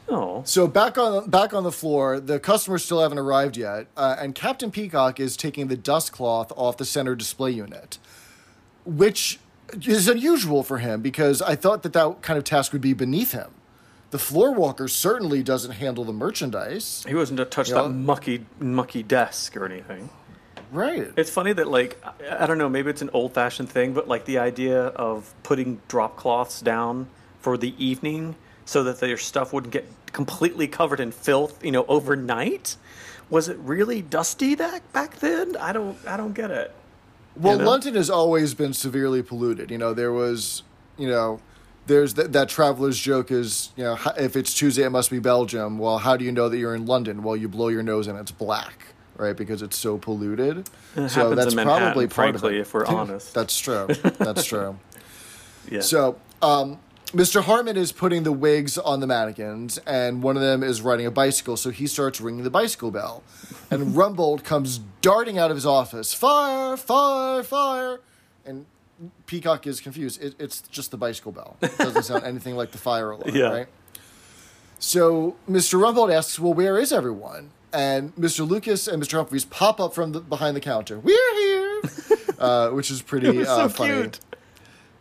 Oh, 0.09 0.41
So 0.45 0.67
back 0.67 0.97
on 0.97 1.29
back 1.29 1.53
on 1.53 1.63
the 1.63 1.71
floor, 1.71 2.19
the 2.19 2.39
customers 2.39 2.83
still 2.83 3.01
haven't 3.01 3.19
arrived 3.19 3.55
yet, 3.57 3.87
uh, 3.95 4.15
and 4.19 4.35
Captain 4.35 4.69
Peacock 4.69 5.19
is 5.19 5.37
taking 5.37 5.67
the 5.67 5.77
dust 5.77 6.11
cloth 6.11 6.51
off 6.57 6.77
the 6.77 6.85
center 6.85 7.15
display 7.15 7.51
unit, 7.51 7.97
which 8.85 9.39
is 9.87 10.07
unusual 10.07 10.61
for 10.63 10.79
him 10.79 11.01
because 11.01 11.41
I 11.41 11.55
thought 11.55 11.83
that 11.83 11.93
that 11.93 12.21
kind 12.21 12.37
of 12.37 12.43
task 12.43 12.73
would 12.73 12.81
be 12.81 12.93
beneath 12.93 13.31
him. 13.31 13.51
The 14.11 14.19
floor 14.19 14.51
walker 14.51 14.87
certainly 14.87 15.41
doesn't 15.41 15.71
handle 15.71 16.03
the 16.03 16.13
merchandise, 16.13 17.03
he 17.07 17.15
wasn't 17.15 17.37
to 17.37 17.45
touch 17.45 17.69
Yeah. 17.69 17.83
that 17.83 17.89
mucky 17.89 18.45
mucky 18.59 19.03
desk 19.03 19.55
or 19.57 19.65
anything. 19.65 20.09
right? 20.71 21.11
It's 21.15 21.29
funny 21.29 21.53
that 21.53 21.67
like 21.69 21.97
I, 22.05 22.43
I 22.43 22.45
don't 22.45 22.57
know, 22.57 22.69
maybe 22.69 22.89
it's 22.89 23.01
an 23.01 23.09
old 23.13 23.33
fashioned 23.33 23.69
thing, 23.69 23.93
but 23.93 24.07
like 24.07 24.25
the 24.25 24.37
idea 24.39 24.87
of 24.87 25.33
putting 25.43 25.81
drop 25.87 26.17
cloths 26.17 26.59
down 26.61 27.07
for 27.39 27.57
the 27.57 27.73
evening 27.83 28.35
so 28.65 28.83
that 28.83 28.99
their 28.99 29.17
stuff 29.17 29.53
wouldn't 29.53 29.73
get 29.73 29.87
completely 30.11 30.67
covered 30.67 30.99
in 30.99 31.11
filth, 31.11 31.63
you 31.63 31.71
know, 31.71 31.85
overnight. 31.87 32.77
Was 33.29 33.49
it 33.49 33.57
really 33.59 34.01
dusty 34.01 34.55
that 34.55 34.91
back 34.93 35.19
then? 35.19 35.55
I 35.57 35.73
don't 35.73 35.97
I 36.07 36.17
don't 36.17 36.33
get 36.33 36.51
it. 36.51 36.73
Well, 37.35 37.57
know? 37.57 37.65
London 37.65 37.95
has 37.95 38.09
always 38.09 38.53
been 38.53 38.73
severely 38.73 39.23
polluted. 39.23 39.71
You 39.71 39.77
know, 39.77 39.93
there 39.93 40.11
was, 40.13 40.61
you 40.97 41.07
know, 41.07 41.39
there's 41.87 42.13
th- 42.13 42.27
that 42.29 42.47
traveler's 42.49 42.99
joke 42.99 43.31
is, 43.31 43.71
you 43.75 43.83
know, 43.83 43.97
if 44.17 44.35
it's 44.35 44.53
Tuesday, 44.53 44.83
it 44.83 44.91
must 44.91 45.09
be 45.09 45.19
Belgium. 45.19 45.79
Well, 45.79 45.97
how 45.97 46.15
do 46.15 46.23
you 46.25 46.31
know 46.31 46.47
that 46.47 46.57
you're 46.57 46.75
in 46.75 46.85
London? 46.85 47.23
Well, 47.23 47.35
you 47.35 47.49
blow 47.49 47.69
your 47.69 47.83
nose 47.83 48.07
and 48.07 48.19
it's 48.19 48.31
black, 48.31 48.85
right? 49.17 49.35
Because 49.35 49.61
it's 49.61 49.77
so 49.77 49.97
polluted. 49.97 50.69
It 50.95 51.09
so 51.09 51.33
that's 51.33 51.53
in 51.55 51.63
probably 51.63 52.05
part 52.05 52.39
frankly, 52.39 52.55
of 52.55 52.57
it. 52.59 52.61
if 52.61 52.73
we're 52.73 52.85
honest. 52.87 53.33
that's 53.33 53.57
true. 53.57 53.87
That's 53.87 54.45
true. 54.45 54.77
Yeah. 55.71 55.79
So, 55.79 56.19
um, 56.41 56.77
Mr. 57.13 57.43
Harman 57.43 57.77
is 57.77 57.91
putting 57.91 58.23
the 58.23 58.31
wigs 58.31 58.77
on 58.77 58.99
the 58.99 59.05
mannequins, 59.07 59.77
and 59.85 60.23
one 60.23 60.35
of 60.35 60.41
them 60.41 60.63
is 60.63 60.81
riding 60.81 61.05
a 61.05 61.11
bicycle, 61.11 61.55
so 61.55 61.69
he 61.69 61.85
starts 61.85 62.19
ringing 62.19 62.43
the 62.43 62.49
bicycle 62.49 62.89
bell. 62.89 63.21
And 63.69 63.91
Rumbold 63.95 64.43
comes 64.43 64.79
darting 65.01 65.37
out 65.37 65.51
of 65.51 65.57
his 65.57 65.65
office 65.65 66.13
Fire, 66.13 66.75
fire, 66.75 67.43
fire! 67.43 67.99
And 68.45 68.65
Peacock 69.27 69.67
is 69.67 69.79
confused. 69.79 70.21
It, 70.23 70.35
it's 70.39 70.61
just 70.61 70.89
the 70.91 70.97
bicycle 70.97 71.31
bell. 71.31 71.57
It 71.61 71.77
doesn't 71.77 72.03
sound 72.03 72.23
anything 72.25 72.55
like 72.55 72.71
the 72.71 72.77
fire 72.79 73.11
alarm, 73.11 73.35
Yeah. 73.35 73.49
right? 73.51 73.67
So 74.79 75.35
Mr. 75.49 75.79
Rumbold 75.79 76.13
asks, 76.13 76.39
Well, 76.39 76.53
where 76.53 76.77
is 76.79 76.91
everyone? 76.91 77.51
And 77.71 78.15
Mr. 78.15 78.47
Lucas 78.47 78.87
and 78.87 79.01
Mr. 79.01 79.13
Humphries 79.13 79.45
pop 79.45 79.79
up 79.79 79.93
from 79.95 80.11
the, 80.11 80.19
behind 80.19 80.55
the 80.55 80.59
counter. 80.61 80.99
We're 80.99 81.35
here! 81.35 81.81
uh, 82.39 82.69
which 82.69 82.89
is 82.91 83.01
pretty 83.01 83.27
it 83.27 83.35
was 83.35 83.47
so 83.47 83.53
uh, 83.53 83.69
funny 83.69 83.93
cute. 83.93 84.19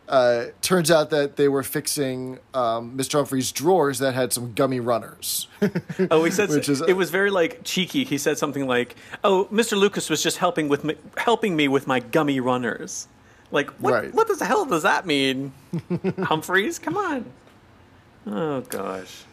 Uh, 0.07 0.47
turns 0.61 0.91
out 0.91 1.09
that 1.11 1.37
they 1.37 1.47
were 1.47 1.63
fixing 1.63 2.37
um, 2.53 2.97
Mr. 2.97 3.13
Humphries' 3.13 3.51
drawers 3.53 3.99
that 3.99 4.13
had 4.13 4.33
some 4.33 4.53
gummy 4.53 4.79
runners. 4.81 5.47
Oh, 6.11 6.23
he 6.25 6.31
said 6.31 6.49
Which 6.49 6.67
is- 6.67 6.81
it 6.81 6.93
was 6.97 7.09
very 7.09 7.29
like 7.31 7.61
cheeky. 7.63 8.03
He 8.03 8.17
said 8.17 8.37
something 8.37 8.67
like, 8.67 8.95
"Oh, 9.23 9.47
Mr. 9.51 9.77
Lucas 9.77 10.09
was 10.09 10.21
just 10.21 10.37
helping 10.37 10.67
with 10.67 10.83
me, 10.83 10.95
helping 11.17 11.55
me 11.55 11.67
with 11.69 11.87
my 11.87 11.99
gummy 12.01 12.39
runners." 12.41 13.07
Like, 13.51 13.69
what? 13.79 13.93
Right. 13.93 14.13
What 14.13 14.27
the 14.27 14.43
hell 14.45 14.65
does 14.65 14.83
that 14.83 15.05
mean? 15.05 15.53
Humphries, 16.23 16.79
come 16.79 16.97
on. 16.97 17.25
Oh 18.27 18.61
gosh. 18.61 19.23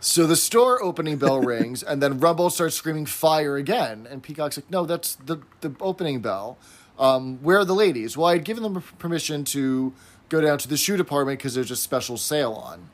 so 0.00 0.26
the 0.26 0.36
store 0.36 0.82
opening 0.82 1.16
bell 1.16 1.40
rings, 1.52 1.82
and 1.82 2.02
then 2.02 2.20
Rumbold 2.20 2.52
starts 2.52 2.76
screaming 2.76 3.06
fire 3.06 3.56
again. 3.56 4.06
And 4.10 4.22
Peacock's 4.22 4.56
like, 4.58 4.70
no, 4.70 4.84
that's 4.86 5.16
the, 5.16 5.38
the 5.60 5.74
opening 5.80 6.20
bell. 6.20 6.58
Um, 6.98 7.38
where 7.42 7.58
are 7.58 7.64
the 7.64 7.74
ladies? 7.74 8.16
Well, 8.16 8.28
I 8.28 8.34
had 8.34 8.44
given 8.44 8.62
them 8.62 8.80
permission 8.98 9.44
to 9.46 9.92
go 10.28 10.40
down 10.40 10.58
to 10.58 10.68
the 10.68 10.76
shoe 10.76 10.96
department 10.96 11.38
because 11.38 11.54
there's 11.54 11.70
a 11.70 11.76
special 11.76 12.16
sale 12.16 12.52
on. 12.52 12.88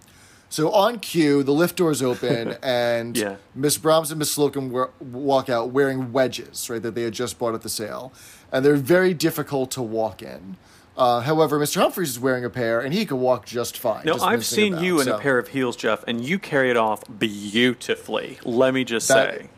So 0.49 0.73
on 0.73 0.99
cue, 0.99 1.42
the 1.45 1.52
lift 1.52 1.76
doors 1.76 2.02
open, 2.02 2.57
and 2.62 3.16
Yeah. 3.16 3.37
Miss 3.54 3.78
Brahms 3.78 4.11
and 4.11 4.19
Miss 4.19 4.37
Slocombe 4.37 4.71
wa- 4.71 4.88
walk 5.00 5.49
out 5.49 5.71
wearing 5.71 6.12
wedges, 6.12 6.69
right, 6.69 6.83
that 6.83 6.95
they 6.95 7.02
had 7.02 7.12
just 7.12 7.38
bought 7.38 7.54
at 7.54 7.62
the 7.62 7.69
sale. 7.69 8.12
And 8.50 8.64
they're 8.64 8.75
very 8.75 9.14
difficult 9.14 9.71
to 9.73 9.83
walk 9.83 10.23
in. 10.23 10.57
Uh, 10.97 11.21
however, 11.21 11.59
Mr. 11.59 11.80
Humphries 11.80 12.11
is 12.11 12.19
wearing 12.19 12.45
a 12.45 12.50
pair, 12.50 12.80
and 12.80 12.92
he 12.92 13.07
can 13.07 13.21
walk 13.21 13.47
just 13.47 13.78
fine. 13.78 14.04
No, 14.04 14.16
I've 14.21 14.45
seen 14.45 14.73
about, 14.75 14.85
you 14.85 14.99
in 14.99 15.04
so 15.07 15.16
a 15.16 15.21
pair 15.21 15.38
of 15.38 15.49
heels, 15.49 15.76
Jeff, 15.76 16.02
and 16.09 16.23
you 16.25 16.38
carry 16.38 16.69
it 16.71 16.76
off 16.76 17.04
beautifully. 17.19 18.38
Let 18.45 18.75
me 18.75 18.85
just 18.85 19.07
That- 19.09 19.35
say. 19.38 19.49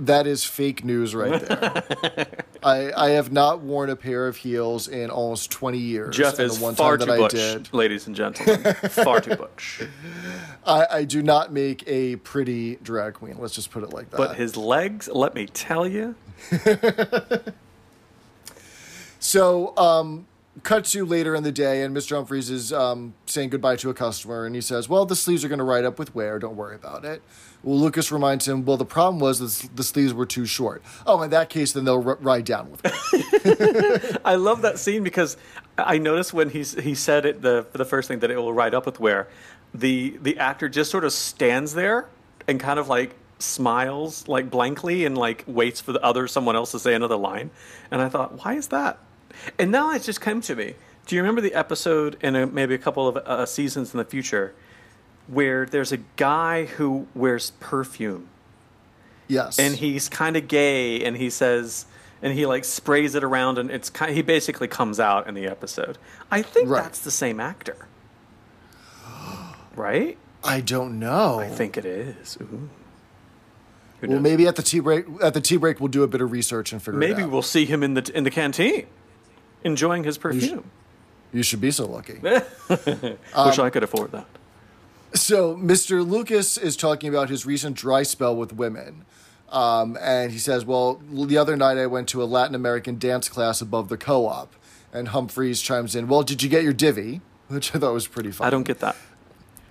That 0.00 0.26
is 0.26 0.44
fake 0.44 0.84
news 0.84 1.14
right 1.14 1.40
there. 1.40 2.26
I, 2.62 2.92
I 2.96 3.10
have 3.10 3.30
not 3.32 3.60
worn 3.60 3.90
a 3.90 3.96
pair 3.96 4.26
of 4.26 4.36
heels 4.36 4.88
in 4.88 5.10
almost 5.10 5.50
20 5.50 5.78
years. 5.78 6.16
Jeff 6.16 6.38
and 6.38 6.50
is 6.50 6.58
the 6.58 6.64
one 6.64 6.74
far 6.74 6.96
time 6.96 7.06
too 7.06 7.12
that 7.12 7.18
butch, 7.18 7.34
I 7.34 7.36
did, 7.36 7.74
ladies 7.74 8.06
and 8.06 8.16
gentlemen. 8.16 8.74
far 8.74 9.20
too 9.20 9.36
butch. 9.36 9.82
I, 10.66 10.86
I 10.90 11.04
do 11.04 11.22
not 11.22 11.52
make 11.52 11.84
a 11.86 12.16
pretty 12.16 12.76
drag 12.76 13.14
queen. 13.14 13.36
Let's 13.38 13.54
just 13.54 13.70
put 13.70 13.82
it 13.82 13.92
like 13.92 14.10
that. 14.10 14.16
But 14.16 14.36
his 14.36 14.56
legs, 14.56 15.08
let 15.08 15.34
me 15.34 15.46
tell 15.46 15.86
you. 15.86 16.14
So, 19.20 19.76
um, 19.76 20.26
cut 20.62 20.84
to 20.86 21.04
later 21.04 21.34
in 21.34 21.42
the 21.42 21.52
day, 21.52 21.82
and 21.82 21.96
Mr. 21.96 22.16
Humphries 22.16 22.50
is 22.50 22.72
um, 22.72 23.14
saying 23.26 23.50
goodbye 23.50 23.76
to 23.76 23.90
a 23.90 23.94
customer, 23.94 24.46
and 24.46 24.54
he 24.54 24.60
says, 24.60 24.88
Well, 24.88 25.06
the 25.06 25.16
sleeves 25.16 25.44
are 25.44 25.48
going 25.48 25.58
to 25.58 25.64
ride 25.64 25.84
up 25.84 25.98
with 25.98 26.14
wear. 26.14 26.38
Don't 26.38 26.56
worry 26.56 26.74
about 26.74 27.04
it. 27.04 27.22
Well, 27.62 27.78
Lucas 27.78 28.10
reminds 28.10 28.48
him, 28.48 28.64
Well, 28.64 28.76
the 28.76 28.84
problem 28.84 29.20
was 29.20 29.68
the 29.68 29.82
sleeves 29.82 30.14
were 30.14 30.26
too 30.26 30.46
short. 30.46 30.82
Oh, 31.06 31.22
in 31.22 31.30
that 31.30 31.50
case, 31.50 31.72
then 31.72 31.84
they'll 31.84 32.06
r- 32.06 32.18
ride 32.20 32.44
down 32.44 32.70
with 32.70 32.82
wear. 32.84 34.20
I 34.24 34.36
love 34.36 34.62
that 34.62 34.78
scene 34.78 35.02
because 35.02 35.36
I 35.78 35.98
noticed 35.98 36.32
when 36.32 36.50
he's, 36.50 36.74
he 36.74 36.94
said 36.94 37.26
it 37.26 37.42
the 37.42 37.66
the 37.72 37.84
first 37.84 38.08
thing 38.08 38.20
that 38.20 38.30
it 38.30 38.36
will 38.36 38.52
ride 38.52 38.74
up 38.74 38.86
with 38.86 39.00
wear, 39.00 39.28
the 39.74 40.18
the 40.22 40.38
actor 40.38 40.68
just 40.68 40.90
sort 40.90 41.04
of 41.04 41.12
stands 41.12 41.74
there 41.74 42.08
and 42.48 42.58
kind 42.60 42.78
of 42.78 42.88
like 42.88 43.14
smiles 43.38 44.28
like 44.28 44.50
blankly 44.50 45.04
and 45.04 45.16
like 45.16 45.44
waits 45.46 45.80
for 45.80 45.92
the 45.92 46.02
other 46.02 46.28
someone 46.28 46.56
else 46.56 46.72
to 46.72 46.78
say 46.78 46.94
another 46.94 47.16
line 47.16 47.50
and 47.90 48.02
I 48.02 48.08
thought 48.10 48.44
why 48.44 48.54
is 48.54 48.68
that 48.68 48.98
and 49.58 49.70
now 49.70 49.90
it 49.92 50.02
just 50.02 50.20
came 50.20 50.40
to 50.40 50.54
me 50.54 50.74
do 51.06 51.16
you 51.16 51.22
remember 51.22 51.40
the 51.40 51.54
episode 51.54 52.16
in 52.22 52.36
a, 52.36 52.46
maybe 52.46 52.74
a 52.74 52.78
couple 52.78 53.08
of 53.08 53.16
uh, 53.16 53.44
seasons 53.46 53.92
in 53.94 53.98
the 53.98 54.04
future 54.04 54.54
where 55.26 55.66
there's 55.66 55.92
a 55.92 55.96
guy 56.16 56.64
who 56.66 57.06
wears 57.14 57.50
perfume 57.60 58.28
Yes. 59.28 59.58
and 59.58 59.76
he's 59.76 60.08
kind 60.08 60.36
of 60.36 60.48
gay 60.48 61.04
and 61.04 61.16
he 61.16 61.30
says 61.30 61.86
and 62.22 62.32
he 62.34 62.46
like 62.46 62.64
sprays 62.64 63.14
it 63.14 63.22
around 63.24 63.58
and 63.58 63.70
it's 63.70 63.88
kind 63.90 64.14
he 64.14 64.22
basically 64.22 64.66
comes 64.68 64.98
out 65.00 65.26
in 65.28 65.34
the 65.34 65.46
episode 65.46 65.98
i 66.30 66.42
think 66.42 66.68
Right. 66.68 66.82
that's 66.82 67.00
the 67.00 67.10
same 67.12 67.38
actor 67.40 67.76
right 69.76 70.16
I 70.42 70.60
don't 70.62 70.98
know. 70.98 71.38
i 71.40 71.48
think 71.48 71.76
it 71.76 71.84
is 71.84 72.38
Ooh. 72.40 72.68
Well, 74.02 74.18
maybe 74.18 74.46
at 74.46 74.56
the 74.56 74.62
tea 74.62 74.80
break, 74.80 75.04
at 75.22 75.34
the 75.34 75.42
tea 75.42 75.58
break, 75.58 75.78
we'll 75.78 75.88
do 75.88 76.02
a 76.02 76.08
bit 76.08 76.22
of 76.22 76.32
research 76.32 76.72
and 76.72 76.82
figure 76.82 76.98
maybe 76.98 77.20
it 77.20 77.24
out. 77.24 77.30
we'll 77.30 77.42
see 77.42 77.66
him 77.66 77.82
in 77.82 77.92
the 77.92 78.10
in 78.16 78.24
the 78.24 78.30
canteen 78.30 78.86
enjoying 79.64 80.04
his 80.04 80.18
perfume 80.18 80.70
You 81.32 81.42
should 81.42 81.60
be 81.60 81.70
so 81.70 81.86
lucky. 81.86 82.18
wish 82.22 82.38
Um, 83.34 83.60
i 83.60 83.70
could 83.70 83.82
afford 83.84 84.12
that 84.12 84.26
So, 85.12 85.56
Mr. 85.56 86.08
Lucas 86.08 86.56
is 86.56 86.76
talking 86.76 87.08
about 87.08 87.28
his 87.28 87.44
recent 87.44 87.76
dry 87.76 88.04
spell 88.04 88.36
with 88.36 88.52
women. 88.52 89.04
Um, 89.48 89.98
and 90.00 90.30
he 90.30 90.38
says, 90.38 90.64
Well, 90.64 91.00
the 91.10 91.36
other 91.36 91.56
night 91.56 91.78
I 91.78 91.86
went 91.86 92.08
to 92.10 92.22
a 92.22 92.24
Latin 92.24 92.54
American 92.54 92.98
dance 92.98 93.28
class 93.28 93.60
above 93.60 93.88
the 93.88 93.96
co 93.96 94.26
op. 94.26 94.54
And 94.92 95.08
Humphries 95.08 95.60
chimes 95.60 95.96
in, 95.96 96.06
Well, 96.08 96.22
did 96.22 96.42
you 96.42 96.48
get 96.48 96.62
your 96.62 96.72
divvy? 96.72 97.20
Which 97.48 97.74
I 97.74 97.78
thought 97.80 97.92
was 97.92 98.06
pretty 98.06 98.30
funny. 98.30 98.46
I 98.46 98.50
don't 98.50 98.62
get 98.62 98.78
that. 98.80 98.96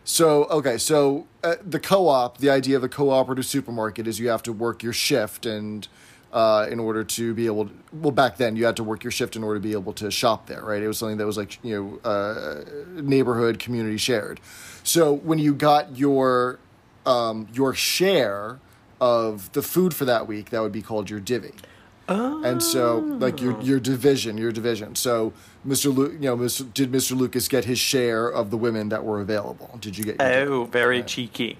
So, 0.03 0.45
okay, 0.45 0.77
so 0.77 1.27
uh, 1.43 1.55
the 1.63 1.79
co 1.79 2.07
op, 2.09 2.39
the 2.39 2.49
idea 2.49 2.75
of 2.75 2.83
a 2.83 2.89
cooperative 2.89 3.45
supermarket 3.45 4.07
is 4.07 4.19
you 4.19 4.27
have 4.29 4.43
to 4.43 4.53
work 4.53 4.83
your 4.83 4.93
shift 4.93 5.45
and. 5.45 5.87
Uh, 6.31 6.67
in 6.69 6.79
order 6.79 7.03
to 7.03 7.33
be 7.33 7.47
able 7.47 7.65
to, 7.65 7.73
well, 7.91 8.11
back 8.11 8.37
then 8.37 8.55
you 8.55 8.63
had 8.63 8.75
to 8.75 8.83
work 8.83 9.03
your 9.03 9.09
shift 9.09 9.35
in 9.35 9.43
order 9.43 9.59
to 9.59 9.63
be 9.63 9.71
able 9.71 9.93
to 9.93 10.11
shop 10.11 10.45
there, 10.45 10.61
right? 10.63 10.83
It 10.83 10.87
was 10.87 10.99
something 10.99 11.17
that 11.17 11.25
was 11.25 11.37
like, 11.37 11.57
you 11.63 11.99
know, 12.03 12.07
uh, 12.07 12.63
neighborhood, 13.01 13.57
community 13.57 13.97
shared. 13.97 14.39
So 14.83 15.11
when 15.11 15.39
you 15.39 15.55
got 15.55 15.97
your, 15.97 16.59
um, 17.07 17.47
your 17.51 17.73
share 17.73 18.59
of 19.01 19.51
the 19.53 19.63
food 19.63 19.95
for 19.95 20.05
that 20.05 20.27
week, 20.27 20.51
that 20.51 20.61
would 20.61 20.71
be 20.71 20.83
called 20.83 21.09
your 21.09 21.19
divvy. 21.19 21.53
And 22.09 22.61
so, 22.63 22.97
like 22.97 23.39
your 23.39 23.59
your 23.61 23.79
division, 23.79 24.37
your 24.37 24.51
division. 24.51 24.95
So, 24.95 25.31
Mr. 25.67 25.95
Lu- 25.95 26.11
you 26.13 26.19
know, 26.21 26.37
Mr. 26.37 26.71
did 26.73 26.91
Mr. 26.91 27.15
Lucas 27.15 27.47
get 27.47 27.65
his 27.65 27.77
share 27.77 28.27
of 28.27 28.49
the 28.49 28.57
women 28.57 28.89
that 28.89 29.03
were 29.03 29.21
available? 29.21 29.77
Did 29.79 29.95
you 29.97 30.05
get? 30.05 30.19
Oh, 30.19 30.65
very 30.65 31.03
cheeky. 31.03 31.57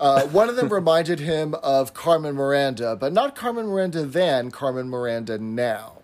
Uh, 0.00 0.26
one 0.28 0.48
of 0.48 0.56
them 0.56 0.68
reminded 0.68 1.20
him 1.20 1.54
of 1.62 1.92
Carmen 1.94 2.34
Miranda, 2.34 2.94
but 2.96 3.12
not 3.12 3.34
Carmen 3.34 3.66
Miranda 3.66 4.04
then, 4.04 4.50
Carmen 4.50 4.88
Miranda 4.88 5.38
now. 5.38 5.94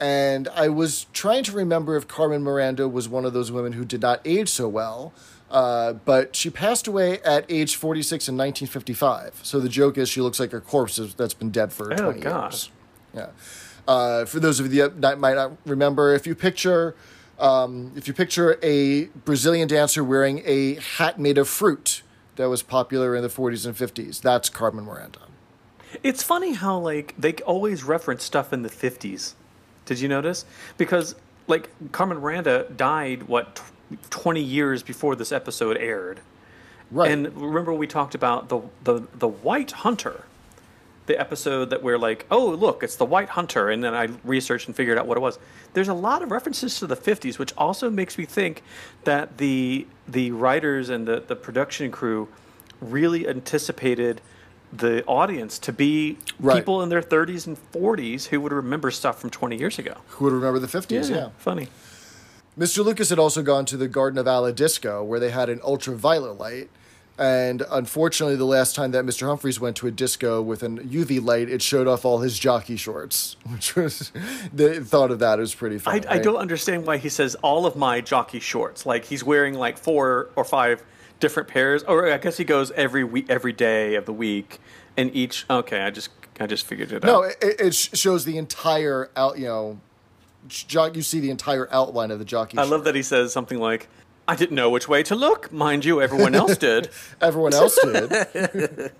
And 0.00 0.48
I 0.54 0.68
was 0.68 1.06
trying 1.12 1.44
to 1.44 1.52
remember 1.52 1.96
if 1.96 2.08
Carmen 2.08 2.42
Miranda 2.42 2.88
was 2.88 3.08
one 3.08 3.24
of 3.24 3.32
those 3.32 3.52
women 3.52 3.72
who 3.72 3.84
did 3.84 4.00
not 4.02 4.20
age 4.24 4.48
so 4.48 4.68
well, 4.68 5.12
uh, 5.50 5.92
but 5.92 6.34
she 6.34 6.50
passed 6.50 6.86
away 6.86 7.20
at 7.20 7.44
age 7.48 7.76
46 7.76 8.28
in 8.28 8.34
1955. 8.36 9.40
So 9.42 9.60
the 9.60 9.68
joke 9.68 9.98
is 9.98 10.08
she 10.08 10.20
looks 10.20 10.40
like 10.40 10.52
a 10.52 10.60
corpse 10.60 10.96
that's 11.16 11.34
been 11.34 11.50
dead 11.50 11.72
for 11.72 11.92
Oh, 11.92 11.96
20 12.12 12.20
God. 12.20 12.52
years. 12.52 12.70
Yeah. 13.14 13.26
Uh, 13.86 14.24
for 14.24 14.40
those 14.40 14.60
of 14.60 14.72
you 14.72 14.88
that 14.88 15.18
might 15.18 15.34
not 15.34 15.52
remember, 15.66 16.14
if 16.14 16.26
you 16.26 16.34
picture 16.34 16.94
um, 17.38 17.92
if 17.96 18.06
you 18.06 18.14
picture 18.14 18.58
a 18.62 19.06
Brazilian 19.24 19.66
dancer 19.66 20.04
wearing 20.04 20.42
a 20.44 20.74
hat 20.76 21.18
made 21.18 21.38
of 21.38 21.48
fruit 21.48 22.02
that 22.36 22.48
was 22.48 22.62
popular 22.62 23.14
in 23.14 23.22
the 23.22 23.28
40s 23.28 23.66
and 23.66 23.76
50s, 23.76 24.20
that's 24.20 24.48
Carmen 24.48 24.84
Miranda. 24.84 25.20
It's 26.02 26.22
funny 26.22 26.54
how 26.54 26.78
like 26.78 27.14
they 27.18 27.34
always 27.34 27.84
reference 27.84 28.24
stuff 28.24 28.52
in 28.52 28.62
the 28.62 28.70
50s. 28.70 29.34
Did 29.84 30.00
you 30.00 30.08
notice? 30.08 30.44
Because 30.78 31.14
like 31.46 31.68
Carmen 31.92 32.18
Miranda 32.18 32.66
died 32.74 33.24
what 33.24 33.56
tw- 33.56 34.10
20 34.10 34.40
years 34.40 34.82
before 34.82 35.16
this 35.16 35.32
episode 35.32 35.76
aired. 35.76 36.20
Right. 36.90 37.10
And 37.10 37.34
remember 37.36 37.72
we 37.72 37.86
talked 37.86 38.14
about 38.14 38.48
the 38.48 38.60
the 38.84 39.06
the 39.14 39.28
White 39.28 39.72
Hunter. 39.72 40.24
The 41.06 41.18
episode 41.20 41.70
that 41.70 41.82
we're 41.82 41.98
like, 41.98 42.26
"Oh, 42.30 42.46
look, 42.50 42.82
it's 42.84 42.94
the 42.96 43.04
White 43.04 43.30
Hunter." 43.30 43.70
And 43.70 43.82
then 43.82 43.92
I 43.94 44.08
researched 44.24 44.68
and 44.68 44.76
figured 44.76 44.98
out 44.98 45.06
what 45.06 45.16
it 45.16 45.20
was. 45.20 45.38
There's 45.74 45.88
a 45.88 45.94
lot 45.94 46.22
of 46.22 46.30
references 46.30 46.78
to 46.78 46.86
the 46.86 46.96
50s, 46.96 47.38
which 47.38 47.52
also 47.58 47.90
makes 47.90 48.16
me 48.18 48.24
think 48.24 48.62
that 49.04 49.38
the 49.38 49.86
the 50.06 50.30
writers 50.30 50.88
and 50.90 51.06
the 51.08 51.22
the 51.26 51.34
production 51.34 51.90
crew 51.90 52.28
really 52.80 53.26
anticipated 53.28 54.20
the 54.72 55.04
audience 55.06 55.58
to 55.58 55.72
be 55.72 56.16
Right. 56.40 56.56
people 56.56 56.82
in 56.82 56.88
their 56.88 57.02
30s 57.02 57.46
and 57.46 57.58
40s 57.72 58.26
who 58.28 58.40
would 58.40 58.52
remember 58.52 58.90
stuff 58.90 59.20
from 59.20 59.28
20 59.28 59.56
years 59.58 59.78
ago. 59.78 59.96
Who 60.08 60.24
would 60.24 60.32
remember 60.32 60.58
the 60.58 60.66
50s? 60.66 61.10
Yeah. 61.10 61.28
Funny. 61.36 61.68
Mr. 62.58 62.84
Lucas 62.84 63.10
had 63.10 63.18
also 63.18 63.42
gone 63.42 63.64
to 63.66 63.76
the 63.76 63.88
Garden 63.88 64.18
of 64.18 64.26
Ala 64.26 64.52
Disco, 64.52 65.02
where 65.02 65.20
they 65.20 65.30
had 65.30 65.48
an 65.50 65.60
ultraviolet 65.64 66.38
light. 66.38 66.70
And 67.22 67.62
unfortunately, 67.70 68.34
the 68.34 68.44
last 68.44 68.74
time 68.74 68.90
that 68.90 69.04
Mr. 69.04 69.28
Humphries 69.28 69.60
went 69.60 69.76
to 69.76 69.86
a 69.86 69.92
disco 69.92 70.42
with 70.42 70.64
an 70.64 70.80
UV 70.80 71.24
light, 71.24 71.48
it 71.48 71.62
showed 71.62 71.86
off 71.86 72.04
all 72.04 72.18
his 72.18 72.36
jockey 72.36 72.74
shorts, 72.76 73.36
which 73.48 73.76
was 73.76 74.10
the 74.52 74.84
thought 74.84 75.12
of 75.12 75.20
that 75.20 75.38
was 75.38 75.54
pretty 75.54 75.76
I, 75.76 75.78
funny. 75.78 76.06
I 76.08 76.18
don't 76.18 76.38
understand 76.38 76.84
why 76.84 76.96
he 76.96 77.08
says 77.08 77.36
all 77.36 77.64
of 77.64 77.76
my 77.76 78.00
jockey 78.00 78.40
shorts. 78.40 78.84
Like 78.86 79.04
he's 79.04 79.22
wearing 79.22 79.54
like 79.54 79.78
four 79.78 80.30
or 80.34 80.42
five 80.42 80.82
different 81.20 81.48
pairs, 81.48 81.84
or 81.84 82.10
I 82.12 82.18
guess 82.18 82.38
he 82.38 82.44
goes 82.44 82.72
every 82.72 83.04
week, 83.04 83.26
every 83.28 83.52
day 83.52 83.94
of 83.94 84.04
the 84.04 84.12
week, 84.12 84.58
and 84.96 85.14
each. 85.14 85.46
Okay, 85.48 85.80
I 85.80 85.90
just 85.90 86.10
I 86.40 86.46
just 86.48 86.66
figured 86.66 86.90
it 86.90 87.04
No, 87.04 87.22
out. 87.22 87.36
it, 87.40 87.60
it 87.60 87.72
shows 87.72 88.24
the 88.24 88.36
entire 88.36 89.10
out. 89.14 89.38
You 89.38 89.44
know, 89.46 89.80
jo- 90.48 90.90
you 90.92 91.02
see 91.02 91.20
the 91.20 91.30
entire 91.30 91.68
outline 91.72 92.10
of 92.10 92.18
the 92.18 92.24
jockey. 92.24 92.58
I 92.58 92.64
love 92.64 92.82
that 92.82 92.96
he 92.96 93.02
says 93.04 93.32
something 93.32 93.60
like, 93.60 93.88
"I 94.28 94.36
didn't 94.36 94.54
know 94.56 94.70
which 94.70 94.88
way 94.88 95.02
to 95.04 95.14
look." 95.14 95.52
Mind 95.52 95.84
you, 95.84 96.00
everyone 96.00 96.34
else 96.34 96.56
did. 96.68 96.88
Everyone 97.20 97.54
else 97.54 97.78
did. 97.82 98.92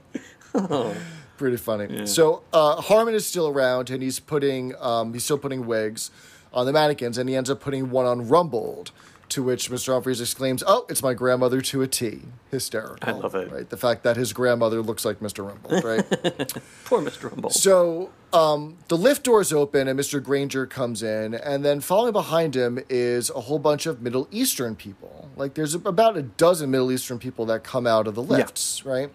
Pretty 1.39 1.57
funny. 1.57 2.07
So 2.07 2.43
uh, 2.53 2.81
Harman 2.81 3.15
is 3.15 3.27
still 3.27 3.49
around, 3.49 3.91
and 3.91 4.03
he's 4.03 4.21
putting 4.21 4.75
um, 4.79 5.13
he's 5.13 5.25
still 5.25 5.39
putting 5.39 5.67
wigs 5.67 6.11
on 6.53 6.67
the 6.67 6.73
mannequins, 6.73 7.19
and 7.19 7.29
he 7.29 7.35
ends 7.35 7.51
up 7.51 7.61
putting 7.61 7.91
one 7.91 8.07
on 8.07 8.29
Rumbold. 8.29 8.91
To 9.33 9.43
which 9.43 9.71
Mr. 9.71 9.95
Humphries 9.95 10.21
exclaims, 10.21 10.63
"Oh, 10.67 10.85
it's 10.91 11.03
my 11.03 11.15
grandmother 11.15 11.63
to 11.63 11.81
a 11.81 11.87
T!" 11.87 12.21
Hysterical. 12.51 13.09
I 13.09 13.13
love 13.13 13.35
it. 13.35 13.51
Right, 13.51 13.67
the 13.67 13.79
fact 13.79 14.03
that 14.03 14.19
his 14.19 14.35
grandmother 14.35 14.83
looks 14.83 15.07
like 15.07 15.21
Mr. 15.21 15.43
Rumbold, 15.51 15.83
right? 15.83 16.63
Poor 16.85 17.01
Mr. 17.01 17.31
Rumbold. 17.31 17.53
So 17.53 18.11
um, 18.35 18.77
the 18.89 18.97
lift 18.99 19.23
doors 19.25 19.51
open 19.51 19.89
and 19.89 19.99
Mr. 19.99 20.23
Grainger 20.23 20.67
comes 20.67 21.03
in, 21.03 21.33
and 21.33 21.65
then 21.65 21.81
following 21.81 22.13
behind 22.13 22.55
him 22.55 22.79
is 22.91 23.31
a 23.31 23.41
whole 23.41 23.59
bunch 23.59 23.87
of 23.87 24.03
Middle 24.03 24.29
Eastern 24.31 24.77
people. 24.77 25.31
Like 25.35 25.55
there's 25.55 25.75
about 25.75 26.19
a 26.19 26.23
dozen 26.23 26.71
Middle 26.71 26.93
Eastern 26.93 27.19
people 27.19 27.47
that 27.47 27.65
come 27.65 27.87
out 27.87 28.07
of 28.07 28.15
the 28.15 28.23
lifts, 28.23 28.85
right? 28.85 29.11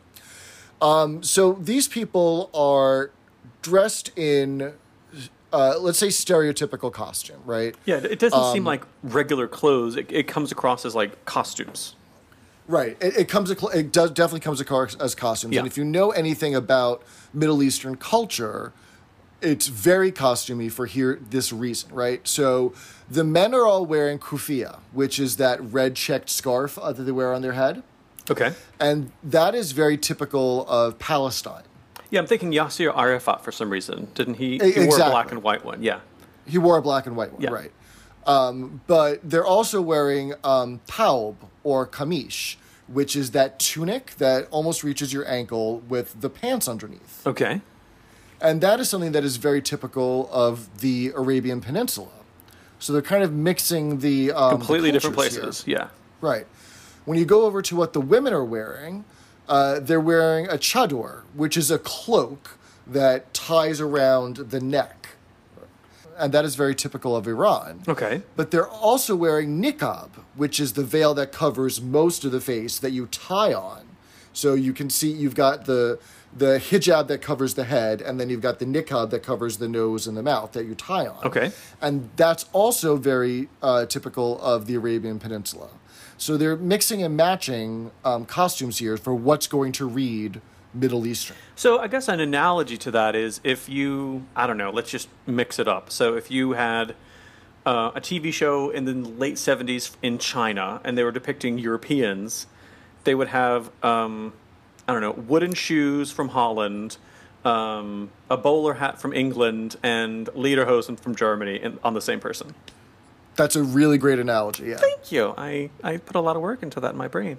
Um, 0.82 1.22
so 1.22 1.54
these 1.54 1.88
people 1.88 2.50
are 2.56 3.12
dressed 3.62 4.18
in, 4.18 4.74
uh, 5.54 5.76
let's 5.80 5.98
say, 6.00 6.08
stereotypical 6.08 6.92
costume, 6.92 7.42
right? 7.46 7.76
yeah, 7.86 7.98
it 7.98 8.20
doesn't 8.20 8.38
Um, 8.40 8.54
seem 8.54 8.64
like 8.66 8.84
regular 9.04 9.48
clothes. 9.48 9.96
It, 9.96 10.12
it 10.12 10.28
comes 10.28 10.52
across 10.52 10.86
as 10.86 10.94
like 10.96 11.24
costumes. 11.26 11.96
Right. 12.68 12.98
It, 13.02 13.18
it 13.18 13.30
comes. 13.30 13.50
It 13.50 13.92
does 13.94 14.12
definitely 14.12 14.42
comes 14.42 14.60
across 14.60 14.96
as 14.96 15.16
costumes. 15.16 15.54
Yeah. 15.54 15.60
And 15.62 15.68
if 15.68 15.78
you 15.78 15.86
know 15.86 16.12
anything 16.12 16.54
about 16.54 17.02
Middle 17.34 17.64
Eastern 17.64 17.96
culture, 17.96 18.74
it's 19.42 19.68
very 19.68 20.12
costumey 20.12 20.70
for 20.70 20.86
here 20.86 21.18
this 21.30 21.54
reason, 21.54 21.94
right? 21.94 22.28
So 22.28 22.74
the 23.10 23.24
men 23.24 23.54
are 23.56 23.66
all 23.66 23.86
wearing 23.86 24.20
kufia, 24.20 24.80
which 24.92 25.18
is 25.18 25.38
that 25.38 25.62
red 25.62 25.96
checked 25.96 26.30
scarf 26.30 26.78
uh, 26.78 26.92
that 26.92 27.04
they 27.04 27.12
wear 27.12 27.34
on 27.34 27.42
their 27.42 27.54
head, 27.54 27.84
Okay. 28.30 28.52
and 28.82 29.12
that 29.24 29.56
is 29.56 29.72
very 29.72 29.98
typical 29.98 30.66
of 30.68 31.00
Palestine. 31.00 31.64
Yeah, 32.10 32.20
I'm 32.22 32.28
thinking 32.28 32.52
Yasser 32.52 32.96
Arafat 32.96 33.44
for 33.44 33.52
some 33.52 33.70
reason. 33.70 34.08
Didn't 34.16 34.36
he? 34.36 34.60
He 34.60 34.86
wore 34.88 35.00
a 35.02 35.10
black 35.10 35.32
and 35.32 35.44
white 35.44 35.66
one. 35.66 35.84
Yeah. 35.84 36.00
He 36.46 36.58
wore 36.58 36.78
a 36.78 36.82
black 36.82 37.06
and 37.06 37.16
white 37.18 37.34
one, 37.34 37.42
Yeah. 37.42 37.50
right? 37.50 37.72
Um, 38.26 38.82
but 38.88 39.20
they're 39.30 39.46
also 39.46 39.82
wearing 39.82 40.34
um, 40.44 40.80
taub 40.88 41.36
or 41.64 41.86
kamish, 41.88 42.56
which 42.88 43.16
is 43.16 43.32
that 43.32 43.60
tunic 43.60 44.16
that 44.18 44.48
almost 44.52 44.84
reaches 44.84 45.12
your 45.14 45.28
ankle 45.30 45.80
with 45.88 46.20
the 46.22 46.30
pants 46.30 46.68
underneath. 46.68 47.26
Okay. 47.26 47.62
And 48.40 48.62
that 48.62 48.80
is 48.80 48.90
something 48.90 49.14
that 49.14 49.24
is 49.24 49.38
very 49.38 49.62
typical 49.62 50.30
of 50.32 50.80
the 50.80 51.12
Arabian 51.16 51.60
Peninsula. 51.62 52.10
So 52.80 52.94
they're 52.94 53.02
kind 53.02 53.24
of 53.24 53.34
mixing 53.34 54.00
the 54.00 54.32
um, 54.32 54.52
the 54.52 54.58
Completely 54.58 54.92
different 54.92 55.16
cultures 55.16 55.34
here. 55.34 55.44
places. 55.44 55.64
Yeah. 55.68 55.88
Right. 56.22 56.46
When 57.06 57.18
you 57.18 57.26
go 57.26 57.44
over 57.46 57.62
to 57.64 57.76
what 57.76 57.94
the 57.94 58.02
women 58.02 58.34
are 58.34 58.46
wearing, 58.46 59.06
uh, 59.48 59.80
they're 59.80 60.00
wearing 60.00 60.48
a 60.48 60.58
chador, 60.58 61.22
which 61.34 61.58
is 61.58 61.72
a 61.72 61.80
cloak 61.80 62.58
that 62.86 63.34
ties 63.34 63.80
around 63.82 64.38
the 64.38 64.60
neck. 64.60 65.10
And 66.18 66.34
that 66.34 66.46
is 66.46 66.56
very 66.56 66.74
typical 66.74 67.16
of 67.16 67.28
Iran. 67.28 67.84
Okay. 67.88 68.24
But 68.36 68.50
they're 68.50 68.68
also 68.68 69.16
wearing 69.16 69.62
niqab, 69.62 70.10
which 70.36 70.60
is 70.60 70.74
the 70.74 70.84
veil 70.84 71.14
that 71.14 71.32
covers 71.32 71.80
most 71.80 72.26
of 72.26 72.32
the 72.32 72.42
face 72.42 72.80
that 72.80 72.92
you 72.92 73.06
tie 73.08 73.54
on. 73.54 73.86
So 74.34 74.54
you 74.54 74.74
can 74.74 74.90
see 74.90 75.12
you've 75.12 75.36
got 75.36 75.66
the 75.66 76.00
the 76.36 76.60
hijab 76.60 77.08
that 77.08 77.22
covers 77.22 77.56
the 77.56 77.64
head, 77.64 78.02
and 78.02 78.20
then 78.20 78.30
you've 78.30 78.42
got 78.42 78.60
the 78.60 78.66
niqab 78.66 79.10
that 79.10 79.24
covers 79.24 79.58
the 79.58 79.68
nose 79.68 80.06
and 80.06 80.16
the 80.16 80.22
mouth 80.22 80.52
that 80.52 80.66
you 80.66 80.76
tie 80.76 81.08
on. 81.08 81.26
Okay. 81.26 81.52
And 81.82 82.10
that's 82.16 82.46
also 82.54 82.98
very 82.98 83.48
uh, 83.62 83.86
typical 83.86 84.40
of 84.42 84.68
the 84.68 84.76
Arabian 84.76 85.20
Peninsula. 85.20 85.70
So 86.18 86.36
they're 86.36 86.56
mixing 86.56 87.04
and 87.04 87.16
matching 87.16 87.92
um, 88.04 88.26
costumes 88.26 88.80
here 88.80 88.98
for 88.98 89.14
what's 89.14 89.48
going 89.48 89.72
to 89.74 89.88
read 89.88 90.42
Middle 90.74 91.06
Eastern. 91.06 91.38
So 91.56 91.80
I 91.80 91.88
guess 91.88 92.08
an 92.08 92.20
analogy 92.20 92.78
to 92.78 92.92
that 92.92 93.16
is 93.16 93.40
if 93.44 93.70
you, 93.70 94.26
I 94.36 94.48
don't 94.48 94.58
know, 94.58 94.72
let's 94.72 94.90
just 94.90 95.10
mix 95.26 95.60
it 95.60 95.68
up. 95.68 95.92
So 95.92 96.16
if 96.16 96.32
you 96.32 96.54
had 96.54 96.96
uh, 97.66 97.92
a 97.96 98.02
TV 98.02 98.34
show 98.34 98.70
in 98.70 98.86
the 98.86 98.94
late 98.94 99.36
70s 99.36 99.96
in 100.02 100.18
China 100.18 100.82
and 100.84 100.98
they 100.98 101.04
were 101.04 101.12
depicting 101.12 101.58
Europeans, 101.60 102.48
they 103.04 103.14
would 103.14 103.28
have, 103.30 103.70
um, 103.84 104.34
I 104.88 104.94
don't 104.94 105.02
know, 105.02 105.12
wooden 105.12 105.54
shoes 105.54 106.12
from 106.12 106.30
Holland, 106.30 106.98
um, 107.46 108.10
a 108.30 108.38
bowler 108.38 108.76
hat 108.76 109.00
from 109.00 109.14
England, 109.14 109.76
and 109.84 110.28
lederhosen 110.28 111.00
from 111.00 111.16
Germany 111.16 111.62
on 111.84 111.94
the 111.94 112.02
same 112.02 112.20
person. 112.20 112.54
That's 113.38 113.56
a 113.56 113.64
really 113.64 113.98
great 113.98 114.20
analogy. 114.20 114.66
Yeah. 114.66 114.78
Thank 114.78 115.12
you. 115.12 115.34
I, 115.38 115.70
I 115.84 115.98
put 115.98 116.16
a 116.16 116.20
lot 116.22 116.36
of 116.36 116.42
work 116.42 116.64
into 116.64 116.80
that 116.82 116.92
in 116.92 116.98
my 116.98 117.08
brain. 117.08 117.38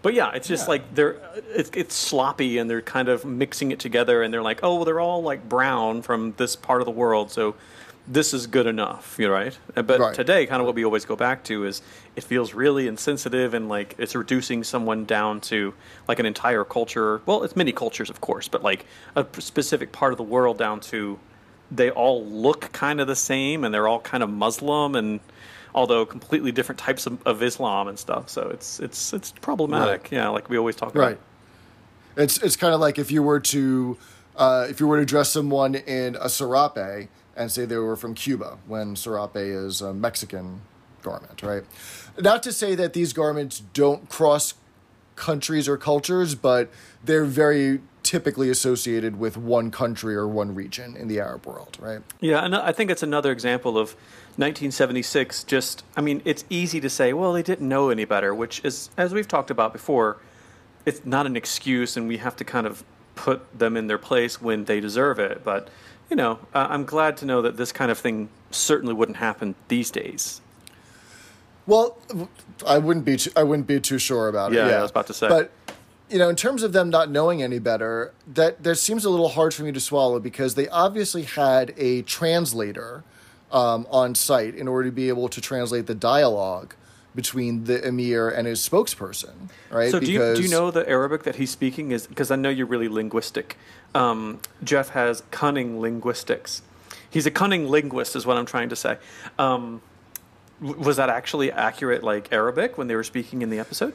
But 0.00 0.14
yeah, 0.14 0.30
it's 0.32 0.48
just 0.48 0.64
Yeah. 0.66 0.70
like 0.70 0.94
they're 0.94 1.16
it's, 1.54 1.70
it's 1.74 1.94
sloppy 1.94 2.58
and 2.58 2.70
they're 2.70 2.80
kind 2.80 3.08
of 3.08 3.24
mixing 3.24 3.70
it 3.72 3.78
together 3.78 4.22
and 4.22 4.32
they're 4.32 4.42
like, 4.42 4.60
oh, 4.62 4.76
well, 4.76 4.84
they're 4.84 5.00
all 5.00 5.22
like 5.22 5.48
brown 5.48 6.02
from 6.02 6.32
this 6.38 6.56
part 6.56 6.80
of 6.80 6.86
the 6.86 6.90
world, 6.92 7.30
so 7.30 7.54
this 8.08 8.34
is 8.34 8.48
good 8.48 8.66
enough, 8.66 9.14
you 9.16 9.28
know, 9.28 9.32
right? 9.34 9.56
Uh, 9.76 9.82
But 9.82 10.00
Right. 10.00 10.12
today, 10.14 10.44
kind 10.46 10.60
of 10.60 10.66
what 10.66 10.74
we 10.74 10.84
always 10.84 11.04
go 11.04 11.14
back 11.14 11.44
to 11.44 11.64
is 11.64 11.82
it 12.16 12.24
feels 12.24 12.52
really 12.52 12.88
insensitive 12.88 13.54
and 13.54 13.68
like 13.68 13.94
it's 13.96 14.16
reducing 14.16 14.64
someone 14.64 15.04
down 15.04 15.40
to 15.42 15.72
like 16.08 16.18
an 16.18 16.26
entire 16.26 16.64
culture. 16.64 17.20
Well, 17.26 17.44
it's 17.44 17.54
many 17.54 17.70
cultures, 17.70 18.10
of 18.10 18.20
course, 18.20 18.48
but 18.48 18.64
like 18.64 18.86
a 19.14 19.24
specific 19.38 19.92
part 19.92 20.12
of 20.12 20.16
the 20.16 20.24
world 20.24 20.58
down 20.58 20.80
to 20.80 21.18
they 21.70 21.90
all 21.90 22.24
look 22.26 22.72
kind 22.72 23.00
of 23.00 23.06
the 23.06 23.16
same 23.16 23.62
and 23.64 23.72
they're 23.72 23.86
all 23.88 24.00
kind 24.00 24.22
of 24.24 24.28
Muslim 24.30 24.96
and 24.96 25.20
although 25.74 26.04
completely 26.04 26.52
different 26.52 26.78
types 26.78 27.06
of, 27.06 27.24
of 27.26 27.42
Islam 27.42 27.88
and 27.88 27.98
stuff. 27.98 28.28
So 28.28 28.48
it's 28.48 28.80
it's 28.80 29.12
it's 29.12 29.32
problematic. 29.32 30.02
Right. 30.04 30.12
Yeah, 30.12 30.28
like 30.28 30.48
we 30.48 30.58
always 30.58 30.76
talk 30.76 30.94
about. 30.94 31.02
Right. 31.02 31.20
It's 32.16 32.38
it's 32.42 32.56
kind 32.56 32.74
of 32.74 32.80
like 32.80 32.98
if 32.98 33.10
you 33.10 33.22
were 33.22 33.40
to 33.40 33.96
uh, 34.36 34.66
if 34.68 34.80
you 34.80 34.86
were 34.86 34.98
to 34.98 35.06
dress 35.06 35.30
someone 35.30 35.74
in 35.74 36.16
a 36.20 36.28
serape 36.28 37.08
and 37.36 37.50
say 37.50 37.64
they 37.64 37.76
were 37.76 37.96
from 37.96 38.14
Cuba 38.14 38.58
when 38.66 38.96
serape 38.96 39.36
is 39.36 39.80
a 39.80 39.94
Mexican 39.94 40.62
garment, 41.02 41.42
right? 41.42 41.64
Not 42.18 42.42
to 42.44 42.52
say 42.52 42.74
that 42.74 42.92
these 42.92 43.12
garments 43.12 43.62
don't 43.72 44.08
cross 44.08 44.54
countries 45.16 45.68
or 45.68 45.76
cultures, 45.76 46.34
but 46.34 46.70
they're 47.04 47.24
very 47.24 47.80
typically 48.02 48.50
associated 48.50 49.18
with 49.18 49.36
one 49.36 49.70
country 49.70 50.14
or 50.14 50.26
one 50.26 50.54
region 50.54 50.96
in 50.96 51.08
the 51.08 51.20
Arab 51.20 51.46
world, 51.46 51.76
right? 51.80 52.00
Yeah, 52.20 52.44
and 52.44 52.54
I 52.54 52.72
think 52.72 52.90
it's 52.90 53.02
another 53.02 53.30
example 53.30 53.78
of 53.78 53.94
1976. 54.38 55.44
Just, 55.44 55.84
I 55.96 56.00
mean, 56.00 56.22
it's 56.24 56.44
easy 56.48 56.80
to 56.80 56.90
say, 56.90 57.12
well, 57.12 57.32
they 57.32 57.42
didn't 57.42 57.68
know 57.68 57.90
any 57.90 58.04
better, 58.04 58.34
which 58.34 58.64
is, 58.64 58.90
as 58.96 59.12
we've 59.12 59.28
talked 59.28 59.50
about 59.50 59.72
before, 59.72 60.18
it's 60.84 61.04
not 61.04 61.26
an 61.26 61.36
excuse, 61.36 61.96
and 61.96 62.08
we 62.08 62.16
have 62.18 62.36
to 62.36 62.44
kind 62.44 62.66
of 62.66 62.84
put 63.14 63.58
them 63.58 63.76
in 63.76 63.86
their 63.86 63.98
place 63.98 64.40
when 64.40 64.64
they 64.64 64.80
deserve 64.80 65.18
it. 65.18 65.44
But, 65.44 65.68
you 66.10 66.16
know, 66.16 66.38
uh, 66.54 66.66
I'm 66.70 66.84
glad 66.84 67.16
to 67.18 67.26
know 67.26 67.42
that 67.42 67.56
this 67.56 67.72
kind 67.72 67.90
of 67.90 67.98
thing 67.98 68.28
certainly 68.50 68.94
wouldn't 68.94 69.18
happen 69.18 69.54
these 69.68 69.90
days. 69.90 70.40
Well, 71.66 71.96
I 72.66 72.78
wouldn't 72.78 73.04
be 73.04 73.16
too, 73.16 73.30
I 73.36 73.44
wouldn't 73.44 73.68
be 73.68 73.80
too 73.80 73.98
sure 73.98 74.28
about 74.28 74.52
it. 74.52 74.56
Yeah, 74.56 74.68
yeah, 74.68 74.78
I 74.78 74.82
was 74.82 74.90
about 74.90 75.06
to 75.08 75.14
say. 75.14 75.28
But 75.28 75.52
you 76.10 76.18
know, 76.18 76.28
in 76.28 76.36
terms 76.36 76.62
of 76.62 76.72
them 76.72 76.90
not 76.90 77.10
knowing 77.10 77.42
any 77.42 77.58
better, 77.58 78.12
that 78.26 78.62
that 78.62 78.76
seems 78.76 79.04
a 79.04 79.10
little 79.10 79.30
hard 79.30 79.54
for 79.54 79.62
me 79.62 79.72
to 79.72 79.80
swallow 79.80 80.18
because 80.20 80.54
they 80.54 80.68
obviously 80.68 81.22
had 81.22 81.72
a 81.76 82.02
translator 82.02 83.04
um, 83.52 83.86
on 83.90 84.14
site 84.14 84.54
in 84.54 84.66
order 84.66 84.88
to 84.88 84.92
be 84.92 85.08
able 85.08 85.28
to 85.28 85.40
translate 85.40 85.86
the 85.86 85.94
dialogue 85.94 86.74
between 87.14 87.64
the 87.64 87.86
emir 87.86 88.28
and 88.28 88.46
his 88.46 88.66
spokesperson, 88.66 89.50
right? 89.70 89.90
So, 89.90 90.00
do 90.00 90.10
you, 90.10 90.34
do 90.34 90.42
you 90.42 90.48
know 90.48 90.70
the 90.70 90.88
Arabic 90.88 91.24
that 91.24 91.36
he's 91.36 91.50
speaking 91.50 91.90
is 91.90 92.06
because 92.06 92.30
I 92.30 92.36
know 92.36 92.48
you're 92.48 92.66
really 92.66 92.88
linguistic. 92.88 93.58
Um, 93.94 94.40
Jeff 94.64 94.90
has 94.90 95.22
cunning 95.30 95.80
linguistics. 95.80 96.62
He's 97.10 97.26
a 97.26 97.30
cunning 97.30 97.68
linguist, 97.68 98.16
is 98.16 98.24
what 98.24 98.38
I'm 98.38 98.46
trying 98.46 98.70
to 98.70 98.76
say. 98.76 98.96
Um, 99.38 99.82
was 100.60 100.96
that 100.96 101.10
actually 101.10 101.52
accurate, 101.52 102.02
like 102.02 102.32
Arabic, 102.32 102.78
when 102.78 102.86
they 102.86 102.94
were 102.94 103.04
speaking 103.04 103.42
in 103.42 103.50
the 103.50 103.58
episode? 103.58 103.92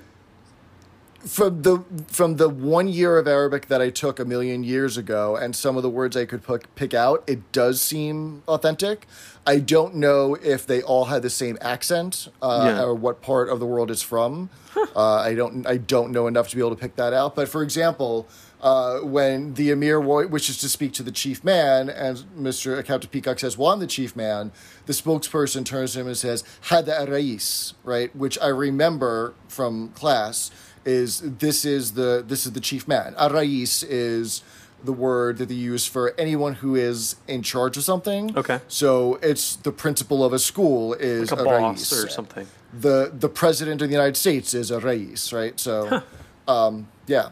From 1.28 1.62
the 1.64 1.84
from 2.08 2.38
the 2.38 2.50
one 2.50 2.88
year 2.88 3.18
of 3.18 3.28
Arabic 3.28 3.68
that 3.68 3.82
I 3.82 3.90
took 3.90 4.20
a 4.20 4.26
million 4.26 4.64
years 4.64 4.98
ago, 4.98 5.36
and 5.36 5.56
some 5.56 5.78
of 5.78 5.84
the 5.84 5.90
words 5.90 6.16
I 6.18 6.26
could 6.26 6.46
pick, 6.46 6.74
pick 6.76 6.94
out, 6.94 7.24
it 7.28 7.52
does 7.52 7.82
seem 7.82 8.44
authentic. 8.48 9.06
I 9.46 9.60
don't 9.60 9.96
know 9.96 10.36
if 10.36 10.68
they 10.68 10.82
all 10.82 11.06
had 11.06 11.22
the 11.22 11.30
same 11.30 11.58
accent 11.62 12.28
uh, 12.42 12.64
Yeah. 12.66 12.84
or 12.84 12.94
what 12.94 13.22
part 13.22 13.48
of 13.50 13.60
the 13.60 13.66
world 13.66 13.90
it's 13.92 14.02
from. 14.02 14.50
uh, 14.96 15.16
I 15.16 15.36
don't 15.36 15.66
I 15.68 15.78
don't 15.78 16.12
know 16.12 16.28
enough 16.28 16.50
to 16.50 16.56
be 16.56 16.62
able 16.62 16.72
to 16.76 16.82
pick 16.82 16.96
that 16.96 17.14
out. 17.14 17.36
But 17.36 17.50
for 17.50 17.62
example. 17.64 18.28
Uh, 18.60 19.02
when 19.02 19.54
the 19.54 19.70
emir 19.70 20.00
wa- 20.02 20.26
wishes 20.26 20.58
to 20.58 20.68
speak 20.68 20.92
to 20.92 21.04
the 21.04 21.12
chief 21.12 21.44
man, 21.44 21.90
and 21.92 22.18
Mr. 22.36 22.84
Captain 22.84 23.08
Peacock 23.08 23.38
says, 23.38 23.56
"Well, 23.56 23.70
I'm 23.72 23.78
the 23.80 23.86
chief 23.86 24.16
man," 24.16 24.52
the 24.88 24.94
spokesperson 24.94 25.64
turns 25.64 25.94
to 25.94 26.00
him 26.00 26.08
and 26.08 26.18
says, 26.18 26.44
"Hada 26.70 27.08
rais," 27.08 27.76
right? 27.84 28.14
Which 28.16 28.36
I 28.42 28.48
remember 28.48 29.36
from 29.48 29.90
class 29.90 30.50
is 30.88 31.22
this 31.40 31.66
is 31.66 31.92
the 31.94 32.24
this 32.26 32.46
is 32.46 32.54
the 32.54 32.60
chief 32.62 32.88
man. 32.88 33.14
Arrais 33.20 33.84
is 33.88 34.42
the 34.84 34.94
word 34.94 35.38
that 35.40 35.50
they 35.50 35.56
use 35.56 35.86
for 35.88 36.14
anyone 36.20 36.54
who 36.56 36.76
is 36.76 37.16
in 37.28 37.42
charge 37.44 37.78
of 37.78 37.84
something. 37.84 38.36
Okay. 38.38 38.60
So 38.68 39.16
it's 39.22 39.56
the 39.58 39.72
principal 39.72 40.24
of 40.24 40.34
a 40.34 40.40
school 40.40 40.94
is 40.94 41.32
Like 41.32 41.40
a 41.42 41.44
rais. 41.44 41.62
boss 41.90 42.04
or 42.04 42.08
something. 42.10 42.48
The 42.80 43.12
the 43.14 43.30
president 43.30 43.82
of 43.82 43.88
the 43.90 43.94
United 43.96 44.18
States 44.18 44.54
is 44.54 44.72
a 44.72 44.80
rais, 44.80 45.34
right? 45.34 45.60
So, 45.60 46.02
um, 46.48 46.88
yeah. 47.08 47.30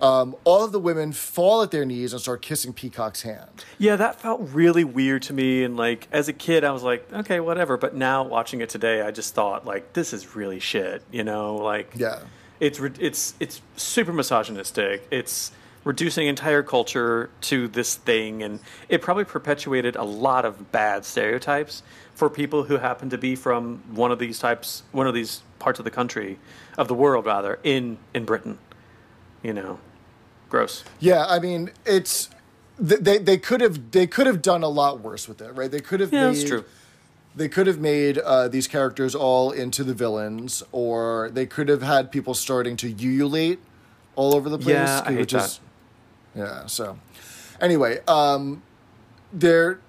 Um, 0.00 0.34
all 0.44 0.64
of 0.64 0.72
the 0.72 0.80
women 0.80 1.12
fall 1.12 1.62
at 1.62 1.70
their 1.70 1.84
knees 1.84 2.12
and 2.14 2.22
start 2.22 2.40
kissing 2.40 2.72
Peacock's 2.72 3.20
hand. 3.20 3.64
Yeah, 3.78 3.96
that 3.96 4.18
felt 4.18 4.40
really 4.40 4.82
weird 4.82 5.20
to 5.24 5.34
me. 5.34 5.62
And 5.62 5.76
like 5.76 6.08
as 6.10 6.26
a 6.26 6.32
kid, 6.32 6.64
I 6.64 6.70
was 6.72 6.82
like, 6.82 7.12
okay, 7.12 7.38
whatever. 7.38 7.76
But 7.76 7.94
now 7.94 8.22
watching 8.22 8.62
it 8.62 8.70
today, 8.70 9.02
I 9.02 9.10
just 9.10 9.34
thought 9.34 9.66
like, 9.66 9.92
this 9.92 10.12
is 10.14 10.34
really 10.34 10.58
shit. 10.58 11.02
You 11.12 11.22
know, 11.22 11.56
like 11.56 11.92
Yeah. 11.94 12.20
It's 12.60 12.78
re- 12.78 12.92
it's 13.00 13.34
it's 13.40 13.62
super 13.76 14.12
misogynistic. 14.12 15.06
It's 15.10 15.52
reducing 15.84 16.26
entire 16.26 16.62
culture 16.62 17.30
to 17.40 17.66
this 17.68 17.96
thing, 17.96 18.42
and 18.42 18.60
it 18.88 19.00
probably 19.00 19.24
perpetuated 19.24 19.96
a 19.96 20.04
lot 20.04 20.44
of 20.44 20.70
bad 20.72 21.04
stereotypes 21.04 21.82
for 22.14 22.28
people 22.28 22.64
who 22.64 22.76
happen 22.76 23.08
to 23.10 23.18
be 23.18 23.34
from 23.34 23.82
one 23.90 24.12
of 24.12 24.18
these 24.18 24.38
types, 24.38 24.82
one 24.92 25.06
of 25.06 25.14
these 25.14 25.42
parts 25.58 25.78
of 25.78 25.84
the 25.86 25.90
country, 25.90 26.38
of 26.76 26.86
the 26.88 26.94
world 26.94 27.26
rather, 27.26 27.58
in 27.62 27.98
in 28.14 28.24
Britain. 28.24 28.58
You 29.42 29.54
know, 29.54 29.78
gross. 30.50 30.84
Yeah, 30.98 31.24
I 31.26 31.38
mean, 31.38 31.70
it's 31.86 32.28
they 32.78 33.18
they 33.18 33.38
could 33.38 33.62
have 33.62 33.90
they 33.90 34.06
could 34.06 34.26
have 34.26 34.42
done 34.42 34.62
a 34.62 34.68
lot 34.68 35.00
worse 35.00 35.26
with 35.28 35.40
it, 35.40 35.54
right? 35.54 35.70
They 35.70 35.80
could 35.80 36.00
have 36.00 36.12
Yeah, 36.12 36.26
made 36.26 36.36
that's 36.36 36.44
true. 36.44 36.64
They 37.34 37.48
could 37.48 37.66
have 37.66 37.78
made 37.78 38.18
uh, 38.18 38.48
these 38.48 38.66
characters 38.66 39.14
all 39.14 39.52
into 39.52 39.84
the 39.84 39.94
villains, 39.94 40.62
or 40.72 41.30
they 41.32 41.46
could 41.46 41.68
have 41.68 41.82
had 41.82 42.10
people 42.10 42.34
starting 42.34 42.76
to 42.78 42.88
ululate 42.92 43.60
all 44.16 44.34
over 44.34 44.48
the 44.48 44.58
place. 44.58 44.74
Yeah, 44.74 45.02
I 45.04 45.12
hate 45.12 45.18
which 45.20 45.34
is, 45.34 45.60
yeah. 46.34 46.66
So, 46.66 46.98
anyway, 47.60 48.00
um, 48.08 48.62
they're 49.32 49.80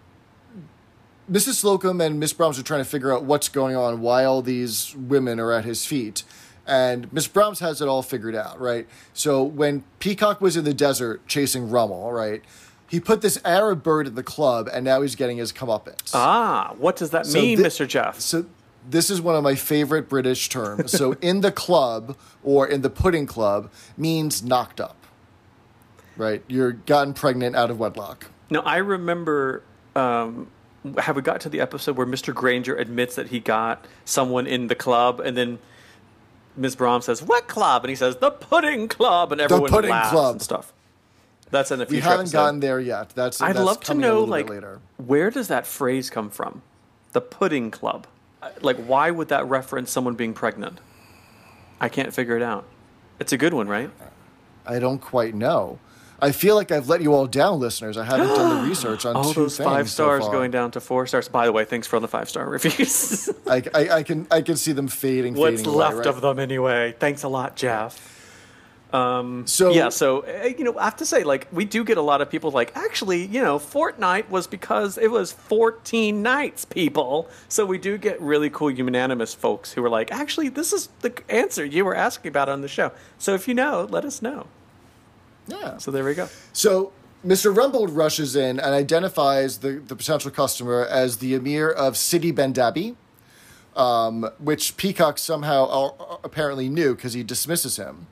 Mrs. 1.31 1.63
Slocombe 1.63 2.05
and 2.05 2.19
Miss 2.19 2.33
Brahms 2.33 2.59
are 2.59 2.63
trying 2.63 2.81
to 2.83 2.89
figure 2.89 3.13
out 3.13 3.23
what's 3.23 3.47
going 3.47 3.75
on, 3.75 4.01
why 4.01 4.25
all 4.25 4.41
these 4.41 4.93
women 4.95 5.39
are 5.39 5.53
at 5.53 5.63
his 5.63 5.85
feet. 5.85 6.23
And 6.67 7.11
Miss 7.13 7.27
Brahms 7.27 7.59
has 7.59 7.81
it 7.81 7.87
all 7.87 8.03
figured 8.03 8.35
out, 8.35 8.59
right? 8.59 8.87
So 9.13 9.41
when 9.41 9.83
Peacock 9.99 10.41
was 10.41 10.57
in 10.57 10.65
the 10.65 10.73
desert 10.73 11.25
chasing 11.27 11.69
Rommel, 11.69 12.11
right, 12.11 12.43
he 12.91 12.99
put 12.99 13.21
this 13.21 13.39
Arab 13.45 13.83
bird 13.83 14.05
at 14.05 14.15
the 14.15 14.21
club, 14.23 14.67
and 14.71 14.83
now 14.83 15.01
he's 15.01 15.15
getting 15.15 15.37
his 15.37 15.53
comeuppance. 15.53 16.11
Ah, 16.13 16.73
what 16.77 16.97
does 16.97 17.11
that 17.11 17.25
So 17.25 17.39
mean, 17.41 17.57
thi- 17.57 17.63
Mr. 17.63 17.87
Jeff? 17.87 18.19
So 18.19 18.45
this 18.89 19.09
is 19.09 19.21
one 19.21 19.33
of 19.35 19.43
my 19.43 19.55
favorite 19.55 20.09
British 20.09 20.49
terms. 20.49 20.91
So 20.91 21.13
in 21.21 21.39
the 21.39 21.53
club 21.53 22.17
or 22.43 22.67
in 22.67 22.81
the 22.81 22.89
pudding 22.89 23.25
club 23.27 23.71
means 23.97 24.43
knocked 24.43 24.81
up. 24.81 24.97
Right? 26.17 26.43
You're 26.49 26.73
gotten 26.73 27.13
pregnant 27.13 27.55
out 27.55 27.71
of 27.71 27.79
wedlock. 27.79 28.27
Now 28.49 28.59
I 28.59 28.77
remember. 28.77 29.63
Um, 29.95 30.47
have 30.97 31.15
we 31.15 31.21
got 31.21 31.39
to 31.41 31.49
the 31.49 31.61
episode 31.61 31.95
where 31.95 32.07
Mr. 32.07 32.33
Grainger 32.33 32.75
admits 32.75 33.15
that 33.15 33.27
he 33.27 33.39
got 33.39 33.85
someone 34.03 34.47
in 34.47 34.67
the 34.67 34.75
club, 34.75 35.19
and 35.21 35.37
then 35.37 35.59
Ms. 36.57 36.75
Brahms 36.75 37.05
says, 37.05 37.21
"What 37.23 37.47
club?" 37.47 37.83
and 37.85 37.89
he 37.89 37.95
says, 37.95 38.17
"The 38.17 38.31
Pudding 38.31 38.87
Club," 38.89 39.31
and 39.31 39.39
everyone 39.39 39.69
Pudding 39.69 39.91
laughs 39.91 40.09
Club. 40.11 40.33
and 40.35 40.41
stuff. 40.41 40.73
That's 41.51 41.69
in 41.71 41.79
a 41.81 41.83
We 41.83 41.89
future 41.91 42.03
haven't 42.05 42.19
episode. 42.21 42.37
gotten 42.37 42.59
there 42.61 42.79
yet. 42.79 43.09
That's 43.09 43.41
I'd 43.41 43.55
that's 43.55 43.65
love 43.65 43.79
to 43.81 43.93
know, 43.93 44.23
like, 44.23 44.49
later. 44.49 44.79
where 44.97 45.29
does 45.29 45.49
that 45.49 45.67
phrase 45.67 46.09
come 46.09 46.29
from? 46.29 46.61
The 47.11 47.21
Pudding 47.21 47.71
Club. 47.71 48.07
Like, 48.61 48.77
why 48.77 49.11
would 49.11 49.27
that 49.27 49.45
reference 49.47 49.91
someone 49.91 50.15
being 50.15 50.33
pregnant? 50.33 50.79
I 51.79 51.89
can't 51.89 52.13
figure 52.13 52.37
it 52.37 52.41
out. 52.43 52.65
It's 53.19 53.33
a 53.33 53.37
good 53.37 53.53
one, 53.53 53.67
right? 53.67 53.89
I 54.65 54.79
don't 54.79 54.99
quite 54.99 55.35
know. 55.35 55.79
I 56.23 56.31
feel 56.31 56.55
like 56.55 56.71
I've 56.71 56.87
let 56.87 57.01
you 57.01 57.13
all 57.13 57.25
down, 57.27 57.59
listeners. 57.59 57.97
I 57.97 58.03
haven't 58.05 58.27
done 58.27 58.61
the 58.63 58.63
research 58.69 59.05
on 59.07 59.15
All 59.15 59.33
two 59.33 59.41
those 59.41 59.57
things 59.57 59.65
five 59.67 59.89
so 59.89 60.03
stars 60.03 60.23
far. 60.23 60.31
going 60.31 60.51
down 60.51 60.69
to 60.71 60.79
four 60.79 61.07
stars. 61.07 61.27
By 61.27 61.47
the 61.47 61.51
way, 61.51 61.65
thanks 61.65 61.87
for 61.87 61.95
all 61.95 62.01
the 62.01 62.07
five 62.07 62.29
star 62.29 62.47
reviews. 62.47 63.27
I, 63.47 63.63
I, 63.73 63.89
I 63.89 64.03
can 64.03 64.27
I 64.29 64.41
can 64.43 64.55
see 64.55 64.71
them 64.71 64.87
fading. 64.87 65.33
What's 65.33 65.61
fading 65.61 65.73
away, 65.73 65.77
left 65.83 65.97
right? 65.97 66.05
of 66.05 66.21
them 66.21 66.37
anyway? 66.37 66.95
Thanks 66.99 67.23
a 67.23 67.27
lot, 67.27 67.55
Jeff. 67.55 68.20
So 69.45 69.71
yeah, 69.71 69.89
so 69.89 70.25
uh, 70.25 70.47
you 70.47 70.63
know, 70.63 70.77
I 70.77 70.83
have 70.85 70.97
to 70.97 71.05
say, 71.05 71.23
like, 71.23 71.47
we 71.51 71.65
do 71.65 71.83
get 71.83 71.97
a 71.97 72.01
lot 72.01 72.21
of 72.21 72.29
people 72.29 72.51
like, 72.51 72.75
actually, 72.75 73.25
you 73.25 73.41
know, 73.41 73.57
fortnight 73.57 74.29
was 74.29 74.47
because 74.47 74.97
it 74.97 75.09
was 75.09 75.31
14 75.31 76.21
nights, 76.21 76.65
people. 76.65 77.29
So 77.47 77.65
we 77.65 77.77
do 77.77 77.97
get 77.97 78.21
really 78.21 78.49
cool 78.49 78.69
unanimous 78.69 79.33
folks 79.33 79.71
who 79.71 79.83
are 79.83 79.89
like, 79.89 80.11
actually, 80.11 80.49
this 80.49 80.73
is 80.73 80.89
the 80.99 81.13
answer 81.29 81.63
you 81.63 81.85
were 81.85 81.95
asking 81.95 82.29
about 82.29 82.49
on 82.49 82.61
the 82.61 82.67
show. 82.67 82.91
So 83.17 83.33
if 83.33 83.47
you 83.47 83.53
know, 83.53 83.87
let 83.89 84.03
us 84.03 84.21
know. 84.21 84.47
yeah. 85.47 85.77
So 85.77 85.91
there 85.91 86.03
we 86.03 86.13
go. 86.13 86.27
So 86.51 86.91
Mr. 87.25 87.53
Rumbold 87.53 87.95
rushes 87.95 88.35
in 88.35 88.59
and 88.59 88.73
identifies 88.73 89.59
the, 89.59 89.73
the 89.73 89.95
potential 89.95 90.31
customer 90.31 90.85
as 90.85 91.17
the 91.17 91.35
emir 91.35 91.69
of 91.69 91.95
City 91.95 92.33
Bendabi, 92.33 92.95
um, 93.75 94.29
which 94.39 94.75
Peacock 94.75 95.17
somehow 95.17 95.65
uh, 95.65 96.17
apparently 96.23 96.67
knew 96.67 96.95
because 96.95 97.13
he 97.13 97.23
dismisses 97.23 97.77
him. 97.77 98.07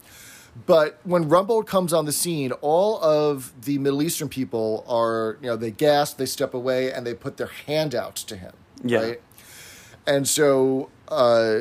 But 0.65 0.99
when 1.03 1.29
Rumbold 1.29 1.67
comes 1.67 1.93
on 1.93 2.05
the 2.05 2.11
scene, 2.11 2.51
all 2.53 3.01
of 3.03 3.53
the 3.65 3.77
Middle 3.77 4.01
Eastern 4.01 4.29
people 4.29 4.83
are, 4.87 5.37
you 5.41 5.47
know, 5.47 5.55
they 5.55 5.71
gasp, 5.71 6.17
they 6.17 6.25
step 6.25 6.53
away, 6.53 6.91
and 6.91 7.05
they 7.05 7.13
put 7.13 7.37
their 7.37 7.51
hand 7.67 7.93
out 7.93 8.15
to 8.15 8.35
him. 8.35 8.53
Yeah. 8.83 8.99
Right? 8.99 9.21
And 10.07 10.27
so 10.27 10.89
uh, 11.07 11.59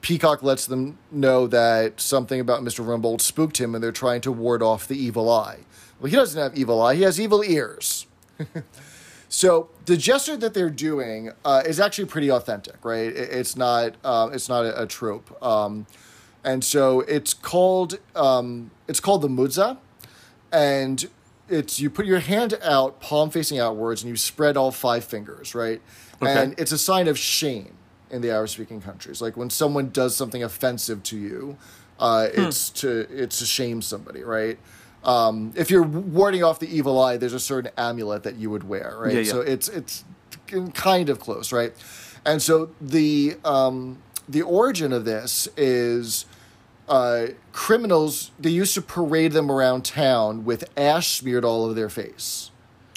Peacock 0.00 0.42
lets 0.42 0.66
them 0.66 0.98
know 1.10 1.46
that 1.48 2.00
something 2.00 2.40
about 2.40 2.62
Mr. 2.62 2.84
Rumbold 2.84 3.20
spooked 3.20 3.60
him, 3.60 3.74
and 3.74 3.82
they're 3.82 3.92
trying 3.92 4.20
to 4.22 4.32
ward 4.32 4.62
off 4.62 4.86
the 4.86 4.96
evil 4.96 5.30
eye. 5.30 5.60
Well, 6.00 6.10
he 6.10 6.16
doesn't 6.16 6.40
have 6.40 6.56
evil 6.56 6.80
eye; 6.80 6.94
he 6.94 7.02
has 7.02 7.20
evil 7.20 7.44
ears. 7.44 8.06
so 9.28 9.68
the 9.84 9.96
gesture 9.96 10.36
that 10.36 10.54
they're 10.54 10.70
doing 10.70 11.32
uh, 11.44 11.62
is 11.66 11.78
actually 11.78 12.06
pretty 12.06 12.30
authentic, 12.30 12.84
right? 12.84 13.08
It, 13.08 13.30
it's 13.30 13.56
not 13.56 13.96
uh, 14.02 14.30
it's 14.32 14.48
not 14.48 14.64
a, 14.64 14.82
a 14.82 14.86
trope, 14.86 15.42
um, 15.42 15.86
and 16.44 16.64
so 16.64 17.00
it's 17.02 17.34
called 17.34 17.98
um, 18.16 18.70
it's 18.88 19.00
called 19.00 19.22
the 19.22 19.28
mudza, 19.28 19.78
and 20.52 21.08
it's 21.48 21.80
you 21.80 21.90
put 21.90 22.06
your 22.06 22.20
hand 22.20 22.58
out, 22.62 23.00
palm 23.00 23.30
facing 23.30 23.58
outwards, 23.58 24.02
and 24.02 24.10
you 24.10 24.16
spread 24.16 24.56
all 24.56 24.70
five 24.70 25.04
fingers, 25.04 25.54
right? 25.54 25.80
Okay. 26.22 26.42
And 26.42 26.58
it's 26.58 26.72
a 26.72 26.78
sign 26.78 27.08
of 27.08 27.18
shame 27.18 27.74
in 28.10 28.20
the 28.22 28.30
Arab 28.30 28.48
speaking 28.48 28.80
countries. 28.80 29.20
Like 29.22 29.36
when 29.36 29.50
someone 29.50 29.90
does 29.90 30.14
something 30.16 30.42
offensive 30.42 31.02
to 31.04 31.16
you, 31.16 31.56
uh, 31.98 32.28
Hmm. 32.28 32.40
it's 32.42 32.70
to 32.70 33.06
it's 33.10 33.38
to 33.40 33.46
shame 33.46 33.82
somebody, 33.82 34.22
right? 34.22 34.58
Um, 35.02 35.52
if 35.56 35.70
you're 35.70 35.82
warding 35.82 36.44
off 36.44 36.58
the 36.58 36.68
evil 36.74 37.00
eye, 37.00 37.16
there's 37.16 37.32
a 37.32 37.40
certain 37.40 37.70
amulet 37.78 38.22
that 38.24 38.36
you 38.36 38.50
would 38.50 38.68
wear, 38.68 38.94
right? 38.98 39.14
Yeah, 39.14 39.20
yeah. 39.20 39.30
So 39.30 39.40
it's 39.40 39.68
it's 39.68 40.04
kind 40.74 41.08
of 41.08 41.20
close, 41.20 41.52
right? 41.52 41.72
And 42.26 42.42
so 42.42 42.70
the 42.80 43.36
um, 43.44 43.98
the 44.28 44.42
origin 44.42 44.92
of 44.92 45.04
this 45.06 45.48
is 45.56 46.26
uh, 46.90 47.28
criminals. 47.52 48.32
They 48.38 48.50
used 48.50 48.74
to 48.74 48.82
parade 48.82 49.32
them 49.32 49.50
around 49.50 49.84
town 49.86 50.44
with 50.44 50.64
ash 50.76 51.18
smeared 51.18 51.44
all 51.44 51.64
over 51.64 51.72
their 51.74 51.88
face. 51.88 52.50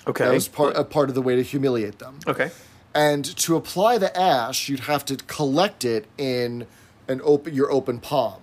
Okay. 0.06 0.26
That 0.26 0.34
was 0.34 0.48
part 0.50 0.76
a 0.76 0.84
part 0.84 1.08
of 1.10 1.16
the 1.16 1.22
way 1.22 1.36
to 1.38 1.44
humiliate 1.44 2.00
them. 2.00 2.20
Okay. 2.28 2.52
And 2.94 3.24
to 3.38 3.56
apply 3.56 3.98
the 4.00 4.16
ash, 4.20 4.68
you'd 4.68 4.82
have 4.82 5.06
to 5.06 5.16
collect 5.16 5.86
it 5.86 6.06
in 6.18 6.68
an 7.08 7.22
open 7.24 7.54
your 7.54 7.72
open 7.72 8.00
palm. 8.00 8.42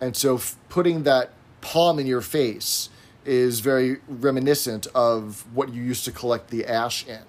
And 0.00 0.16
so 0.16 0.36
f- 0.36 0.56
putting 0.68 1.02
that 1.02 1.30
palm 1.60 1.98
in 1.98 2.06
your 2.06 2.20
face 2.20 2.88
is 3.24 3.60
very 3.60 3.98
reminiscent 4.08 4.86
of 4.94 5.44
what 5.52 5.72
you 5.74 5.82
used 5.82 6.04
to 6.04 6.12
collect 6.12 6.50
the 6.50 6.64
ash 6.66 7.06
in. 7.06 7.22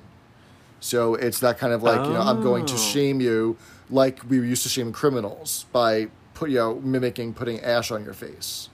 So 0.80 1.16
it's 1.16 1.40
that 1.40 1.58
kind 1.58 1.74
of 1.74 1.82
like, 1.84 2.06
you 2.06 2.14
know, 2.14 2.22
I'm 2.22 2.42
going 2.42 2.66
to 2.68 2.76
Oh. 2.76 2.78
shame 2.78 3.20
you 3.20 3.58
like 3.90 4.20
we 4.30 4.38
used 4.38 4.64
to 4.64 4.70
shame 4.70 4.92
criminals 4.92 5.66
by 5.72 6.08
put 6.38 6.52
you 6.52 6.58
know 6.58 6.76
mimicking 6.76 7.34
putting 7.34 7.60
ash 7.62 7.92
on 7.92 8.04
your 8.04 8.14
face. 8.14 8.70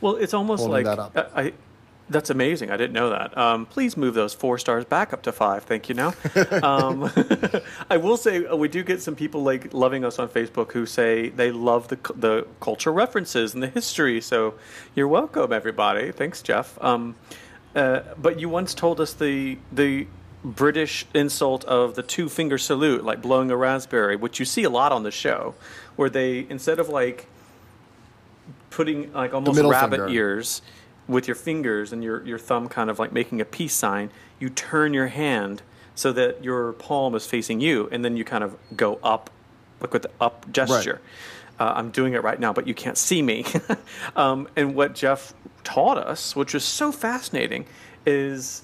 Well, 0.00 0.16
it's 0.16 0.34
almost 0.34 0.64
Holding 0.64 0.86
like 0.86 0.96
that 0.96 0.98
up. 0.98 1.32
I, 1.34 1.42
I. 1.42 1.52
That's 2.08 2.30
amazing. 2.30 2.70
I 2.70 2.76
didn't 2.76 2.92
know 2.92 3.10
that. 3.10 3.36
Um, 3.38 3.64
please 3.64 3.96
move 3.96 4.12
those 4.14 4.34
four 4.34 4.58
stars 4.58 4.84
back 4.84 5.12
up 5.12 5.22
to 5.22 5.32
five. 5.32 5.64
Thank 5.64 5.88
you. 5.88 5.94
Now, 5.94 6.12
um, 6.62 7.10
I 7.90 7.96
will 7.96 8.16
say 8.16 8.44
uh, 8.44 8.54
we 8.54 8.68
do 8.68 8.82
get 8.82 9.00
some 9.00 9.14
people 9.14 9.42
like 9.42 9.72
loving 9.72 10.04
us 10.04 10.18
on 10.18 10.28
Facebook 10.28 10.72
who 10.72 10.84
say 10.84 11.30
they 11.30 11.50
love 11.50 11.88
the 11.88 11.98
the 12.14 12.46
cultural 12.60 12.94
references 12.94 13.54
and 13.54 13.62
the 13.62 13.68
history. 13.68 14.20
So 14.20 14.54
you're 14.94 15.08
welcome, 15.08 15.52
everybody. 15.52 16.12
Thanks, 16.12 16.42
Jeff. 16.42 16.76
Um, 16.82 17.14
uh, 17.74 18.00
but 18.18 18.38
you 18.38 18.48
once 18.48 18.74
told 18.74 19.00
us 19.00 19.14
the 19.14 19.58
the 19.72 20.06
British 20.44 21.06
insult 21.14 21.64
of 21.64 21.94
the 21.94 22.02
two 22.02 22.28
finger 22.28 22.58
salute, 22.58 23.04
like 23.04 23.22
blowing 23.22 23.50
a 23.50 23.56
raspberry, 23.56 24.16
which 24.16 24.38
you 24.38 24.44
see 24.44 24.64
a 24.64 24.70
lot 24.70 24.92
on 24.92 25.02
the 25.02 25.10
show, 25.10 25.54
where 25.96 26.10
they 26.10 26.46
instead 26.48 26.78
of 26.78 26.88
like 26.88 27.26
putting 28.70 29.12
like 29.12 29.32
almost 29.32 29.60
rabbit 29.60 29.98
finger. 29.98 30.08
ears 30.08 30.62
with 31.06 31.28
your 31.28 31.34
fingers 31.34 31.92
and 31.92 32.02
your, 32.02 32.24
your 32.24 32.38
thumb 32.38 32.68
kind 32.68 32.88
of 32.88 32.98
like 32.98 33.12
making 33.12 33.40
a 33.40 33.44
peace 33.44 33.74
sign, 33.74 34.10
you 34.38 34.48
turn 34.48 34.94
your 34.94 35.08
hand 35.08 35.62
so 35.94 36.12
that 36.12 36.42
your 36.42 36.72
palm 36.74 37.14
is 37.14 37.26
facing 37.26 37.60
you, 37.60 37.88
and 37.92 38.04
then 38.04 38.16
you 38.16 38.24
kind 38.24 38.42
of 38.42 38.56
go 38.74 38.98
up, 39.02 39.30
like 39.80 39.92
with 39.92 40.02
the 40.02 40.10
up 40.20 40.50
gesture. 40.50 41.00
Uh, 41.60 41.74
I'm 41.76 41.90
doing 41.90 42.14
it 42.14 42.22
right 42.22 42.40
now, 42.40 42.52
but 42.52 42.66
you 42.66 42.72
can't 42.72 42.96
see 42.96 43.20
me. 43.20 43.44
um, 44.16 44.48
and 44.56 44.74
what 44.74 44.94
Jeff 44.94 45.34
taught 45.64 45.98
us, 45.98 46.34
which 46.34 46.54
was 46.54 46.64
so 46.64 46.90
fascinating, 46.90 47.66
is 48.06 48.62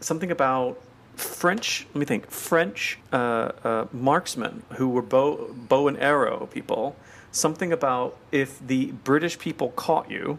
something 0.00 0.30
about 0.30 0.80
French. 1.16 1.86
Let 1.94 1.96
me 1.96 2.06
think. 2.06 2.30
French 2.30 2.98
uh, 3.12 3.16
uh, 3.16 3.86
marksmen 3.92 4.62
who 4.74 4.88
were 4.88 5.02
bow 5.02 5.52
bow 5.52 5.88
and 5.88 5.98
arrow 5.98 6.48
people. 6.50 6.96
Something 7.30 7.72
about 7.72 8.16
if 8.30 8.58
the 8.66 8.92
British 8.92 9.38
people 9.38 9.70
caught 9.70 10.10
you, 10.10 10.38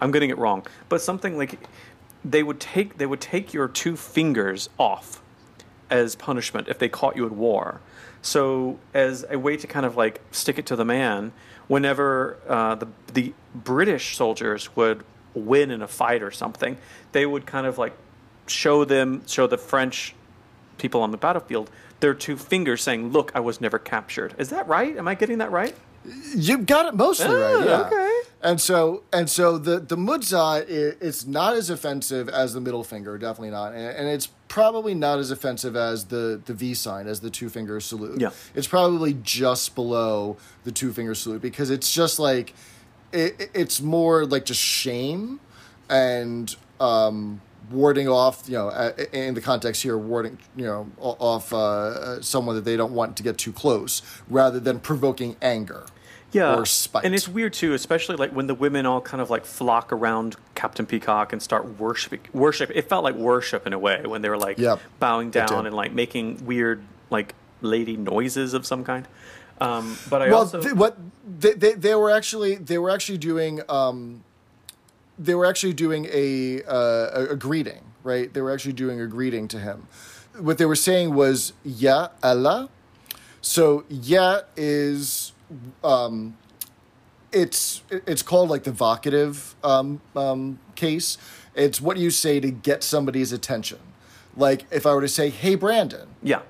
I'm 0.00 0.10
getting 0.10 0.30
it 0.30 0.38
wrong, 0.38 0.66
but 0.88 1.00
something 1.00 1.38
like 1.38 1.58
they 2.24 2.42
would 2.42 2.60
take 2.60 2.98
they 2.98 3.06
would 3.06 3.20
take 3.20 3.52
your 3.52 3.68
two 3.68 3.96
fingers 3.96 4.68
off 4.78 5.22
as 5.90 6.16
punishment 6.16 6.68
if 6.68 6.78
they 6.78 6.88
caught 6.88 7.16
you 7.16 7.26
at 7.26 7.32
war. 7.32 7.80
So 8.22 8.78
as 8.94 9.24
a 9.28 9.38
way 9.38 9.56
to 9.56 9.66
kind 9.66 9.84
of 9.84 9.96
like 9.96 10.20
stick 10.30 10.58
it 10.58 10.66
to 10.66 10.76
the 10.76 10.84
man, 10.84 11.32
whenever 11.68 12.38
uh, 12.48 12.76
the 12.76 12.88
the 13.12 13.34
British 13.54 14.16
soldiers 14.16 14.74
would 14.76 15.04
win 15.34 15.70
in 15.70 15.82
a 15.82 15.88
fight 15.88 16.22
or 16.22 16.30
something, 16.30 16.76
they 17.12 17.26
would 17.26 17.46
kind 17.46 17.66
of 17.66 17.78
like 17.78 17.96
show 18.46 18.84
them 18.84 19.22
show 19.26 19.46
the 19.46 19.58
French 19.58 20.14
people 20.78 21.02
on 21.02 21.10
the 21.10 21.16
battlefield 21.18 21.70
their 22.00 22.14
two 22.14 22.36
fingers 22.36 22.82
saying, 22.82 23.12
"Look, 23.12 23.30
I 23.34 23.40
was 23.40 23.60
never 23.60 23.78
captured." 23.78 24.34
Is 24.38 24.48
that 24.50 24.66
right? 24.66 24.96
Am 24.96 25.06
I 25.06 25.14
getting 25.14 25.38
that 25.38 25.52
right? 25.52 25.74
You've 26.34 26.66
got 26.66 26.86
it 26.86 26.94
mostly 26.94 27.26
Ah, 27.26 27.30
right. 27.58 27.64
Yeah. 27.64 27.80
okay. 27.82 28.20
And 28.42 28.60
so 28.60 29.04
and 29.12 29.30
so 29.30 29.56
the 29.56 29.78
the 29.78 29.96
mudza 29.96 30.64
it's 30.68 31.24
not 31.26 31.54
as 31.54 31.70
offensive 31.70 32.28
as 32.28 32.54
the 32.54 32.60
middle 32.60 32.82
finger, 32.82 33.16
definitely 33.18 33.50
not, 33.50 33.72
and, 33.72 33.96
and 33.96 34.08
it's 34.08 34.26
probably 34.48 34.94
not 34.94 35.20
as 35.20 35.30
offensive 35.30 35.76
as 35.76 36.06
the 36.06 36.40
the 36.44 36.52
V 36.54 36.74
sign, 36.74 37.06
as 37.06 37.20
the 37.20 37.30
two 37.30 37.48
finger 37.48 37.78
salute. 37.78 38.20
Yeah. 38.20 38.30
it's 38.56 38.66
probably 38.66 39.14
just 39.22 39.76
below 39.76 40.36
the 40.64 40.72
two 40.72 40.92
finger 40.92 41.14
salute 41.14 41.40
because 41.40 41.70
it's 41.70 41.94
just 41.94 42.18
like 42.18 42.52
it- 43.12 43.50
it's 43.54 43.80
more 43.80 44.24
like 44.26 44.44
just 44.44 44.60
shame 44.60 45.38
and 45.88 46.56
um, 46.80 47.40
warding 47.72 48.08
off. 48.08 48.44
You 48.46 48.54
know, 48.54 48.92
in 49.12 49.34
the 49.34 49.40
context 49.40 49.82
here, 49.82 49.96
warding 49.98 50.38
you 50.56 50.64
know 50.64 50.90
off 50.98 51.52
uh, 51.52 52.20
someone 52.22 52.56
that 52.56 52.64
they 52.64 52.76
don't 52.76 52.92
want 52.92 53.16
to 53.16 53.22
get 53.22 53.38
too 53.38 53.52
close, 53.52 54.02
rather 54.28 54.60
than 54.60 54.80
provoking 54.80 55.36
anger 55.42 55.86
yeah. 56.32 56.56
or 56.56 56.66
spite. 56.66 57.04
And 57.04 57.14
it's 57.14 57.28
weird 57.28 57.52
too, 57.52 57.74
especially 57.74 58.16
like 58.16 58.32
when 58.32 58.46
the 58.46 58.54
women 58.54 58.86
all 58.86 59.00
kind 59.00 59.20
of 59.20 59.30
like 59.30 59.44
flock 59.44 59.92
around 59.92 60.36
Captain 60.54 60.86
Peacock 60.86 61.32
and 61.32 61.42
start 61.42 61.78
worshiping. 61.78 62.20
Worship. 62.32 62.70
It 62.74 62.88
felt 62.88 63.04
like 63.04 63.14
worship 63.14 63.66
in 63.66 63.72
a 63.72 63.78
way 63.78 64.02
when 64.04 64.22
they 64.22 64.28
were 64.28 64.38
like 64.38 64.58
Yep, 64.58 64.80
bowing 64.98 65.30
down 65.30 65.66
and 65.66 65.74
like 65.74 65.92
making 65.92 66.44
weird 66.44 66.82
like 67.10 67.34
lady 67.60 67.96
noises 67.96 68.54
of 68.54 68.66
some 68.66 68.84
kind. 68.84 69.06
Um, 69.60 69.96
but 70.10 70.22
I 70.22 70.28
well, 70.28 70.40
also 70.40 70.60
th- 70.60 70.74
what 70.74 70.96
they, 71.38 71.52
they 71.52 71.72
they 71.74 71.94
were 71.94 72.10
actually 72.10 72.56
they 72.56 72.78
were 72.78 72.90
actually 72.90 73.18
doing 73.18 73.60
um, 73.68 74.24
they 75.18 75.34
were 75.34 75.46
actually 75.46 75.72
doing 75.74 76.06
a, 76.12 76.62
uh, 76.64 77.26
a 77.30 77.36
greeting, 77.36 77.82
right? 78.02 78.32
They 78.32 78.40
were 78.40 78.50
actually 78.52 78.72
doing 78.74 79.00
a 79.00 79.06
greeting 79.06 79.48
to 79.48 79.58
him. 79.58 79.86
What 80.38 80.58
they 80.58 80.64
were 80.64 80.76
saying 80.76 81.14
was 81.14 81.52
"Ya 81.64 82.08
Allah." 82.22 82.70
So 83.42 83.84
"Ya" 83.88 84.40
is 84.56 85.32
um, 85.84 86.36
it's 87.32 87.82
it's 87.90 88.22
called 88.22 88.48
like 88.50 88.64
the 88.64 88.72
vocative 88.72 89.54
um, 89.62 90.00
um, 90.16 90.58
case. 90.74 91.18
It's 91.54 91.80
what 91.80 91.96
you 91.98 92.10
say 92.10 92.40
to 92.40 92.50
get 92.50 92.82
somebody's 92.82 93.32
attention. 93.32 93.78
Like 94.36 94.64
if 94.70 94.86
I 94.86 94.94
were 94.94 95.02
to 95.02 95.08
say, 95.08 95.28
"Hey, 95.28 95.54
Brandon," 95.54 96.08
yeah. 96.22 96.40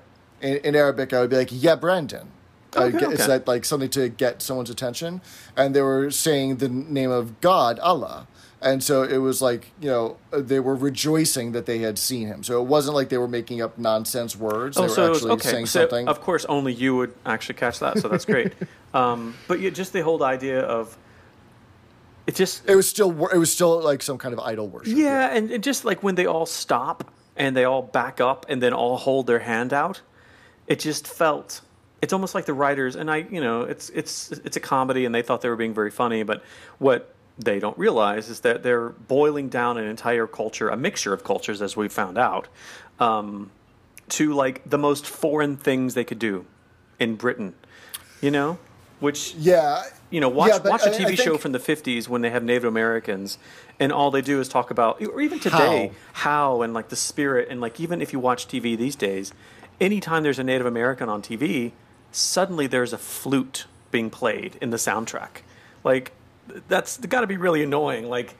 in, 0.40 0.58
in 0.58 0.76
Arabic, 0.76 1.12
I 1.12 1.20
would 1.20 1.30
be 1.30 1.36
like, 1.36 1.48
"Yeah, 1.50 1.74
Brandon." 1.74 2.28
I 2.74 2.84
Okay, 2.84 3.00
get- 3.00 3.12
It's 3.12 3.22
okay. 3.22 3.32
like, 3.32 3.46
like 3.48 3.64
something 3.66 3.90
to 3.90 4.08
get 4.08 4.40
someone's 4.40 4.70
attention, 4.70 5.20
and 5.56 5.74
they 5.74 5.82
were 5.82 6.10
saying 6.10 6.56
the 6.56 6.68
name 6.70 7.10
of 7.10 7.38
God, 7.42 7.78
Allah, 7.80 8.26
and 8.62 8.82
so 8.82 9.02
it 9.02 9.18
was 9.18 9.42
like 9.42 9.70
you 9.80 9.88
know 9.88 10.16
they 10.30 10.60
were 10.60 10.74
rejoicing 10.74 11.52
that 11.52 11.66
they 11.66 11.78
had 11.78 11.98
seen 11.98 12.28
him. 12.28 12.42
So 12.42 12.60
it 12.62 12.66
wasn't 12.66 12.94
like 12.96 13.08
they 13.08 13.18
were 13.18 13.28
making 13.28 13.60
up 13.62 13.78
nonsense 13.78 14.36
words. 14.36 14.76
They 14.76 14.82
Oh, 14.82 14.86
were 14.86 14.94
so 14.94 15.12
actually 15.12 15.30
okay. 15.32 15.48
saying 15.50 15.66
so 15.66 15.80
something. 15.80 16.08
of 16.08 16.20
course, 16.20 16.44
only 16.46 16.72
you 16.72 16.96
would 16.96 17.14
actually 17.26 17.56
catch 17.56 17.78
that, 17.80 17.98
so 17.98 18.08
that's 18.08 18.24
great. 18.24 18.52
um, 18.94 19.34
but 19.48 19.60
yeah, 19.60 19.70
just 19.70 19.92
the 19.92 20.02
whole 20.02 20.22
idea 20.24 20.60
of 20.60 20.96
it 22.26 22.34
just 22.36 22.68
it 22.68 22.76
was 22.76 22.88
still 22.88 23.10
it 23.28 23.38
was 23.38 23.52
still 23.52 23.80
like 23.82 24.02
some 24.02 24.18
kind 24.18 24.32
of 24.32 24.40
idol 24.40 24.68
worship. 24.68 24.94
Yeah, 24.96 25.34
and, 25.34 25.50
and 25.50 25.62
just 25.64 25.84
like 25.84 26.02
when 26.02 26.14
they 26.14 26.26
all 26.26 26.46
stop 26.46 27.12
and 27.36 27.56
they 27.56 27.64
all 27.64 27.82
back 27.82 28.20
up 28.20 28.46
and 28.48 28.62
then 28.62 28.72
all 28.72 28.96
hold 28.96 29.26
their 29.26 29.40
hand 29.40 29.72
out, 29.72 30.00
it 30.66 30.78
just 30.78 31.06
felt. 31.08 31.62
It's 32.00 32.12
almost 32.12 32.34
like 32.34 32.46
the 32.46 32.54
writers 32.54 32.96
and 32.96 33.08
I, 33.10 33.18
you 33.30 33.40
know, 33.40 33.62
it's 33.62 33.88
it's 33.90 34.30
it's 34.32 34.56
a 34.56 34.60
comedy 34.60 35.04
and 35.04 35.14
they 35.14 35.22
thought 35.22 35.40
they 35.40 35.48
were 35.48 35.56
being 35.56 35.74
very 35.74 35.90
funny, 35.90 36.22
but 36.24 36.42
what 36.78 37.14
they 37.38 37.58
don't 37.58 37.76
realize 37.78 38.28
is 38.28 38.40
that 38.40 38.62
they're 38.62 38.90
boiling 38.90 39.48
down 39.48 39.78
an 39.78 39.86
entire 39.86 40.26
culture, 40.26 40.68
a 40.68 40.76
mixture 40.76 41.12
of 41.12 41.24
cultures, 41.24 41.62
as 41.62 41.76
we 41.76 41.88
found 41.88 42.18
out, 42.18 42.48
um, 43.00 43.50
to 44.10 44.32
like 44.34 44.68
the 44.68 44.78
most 44.78 45.06
foreign 45.06 45.56
things 45.56 45.94
they 45.94 46.04
could 46.04 46.18
do 46.18 46.44
in 46.98 47.16
Britain, 47.16 47.54
you 48.20 48.30
know, 48.30 48.58
which 49.00 49.34
Yeah. 49.38 49.82
you 50.10 50.20
know, 50.20 50.28
watch 50.28 50.50
Yeah, 50.50 50.58
but 50.58 50.70
watch 50.72 50.86
a 50.86 50.90
TV 50.90 51.16
show 51.16 51.38
from 51.38 51.52
the 51.52 51.58
'50s 51.58 52.08
when 52.08 52.20
they 52.20 52.30
have 52.30 52.44
Native 52.44 52.64
Americans, 52.64 53.38
and 53.80 53.90
all 53.92 54.10
they 54.10 54.20
do 54.20 54.38
is 54.40 54.48
talk 54.48 54.70
about, 54.70 55.00
or 55.02 55.20
even 55.20 55.40
today, 55.40 55.92
how, 56.12 56.62
and 56.62 56.74
like 56.74 56.90
the 56.90 56.96
spirit, 56.96 57.48
and 57.50 57.60
like 57.60 57.80
even 57.80 58.02
if 58.02 58.12
you 58.12 58.18
watch 58.18 58.46
TV 58.46 58.76
these 58.76 58.94
days, 58.94 59.32
anytime 59.80 60.22
there's 60.22 60.38
a 60.38 60.44
Native 60.44 60.66
American 60.66 61.08
on 61.08 61.22
TV, 61.22 61.72
suddenly 62.12 62.66
there's 62.66 62.92
a 62.92 62.98
flute 62.98 63.64
being 63.90 64.10
played 64.10 64.56
in 64.60 64.70
the 64.70 64.76
soundtrack. 64.76 65.40
Like 65.82 66.12
that's 66.68 66.98
got 66.98 67.22
to 67.22 67.26
be 67.26 67.36
really 67.36 67.62
annoying. 67.62 68.08
Like 68.08 68.34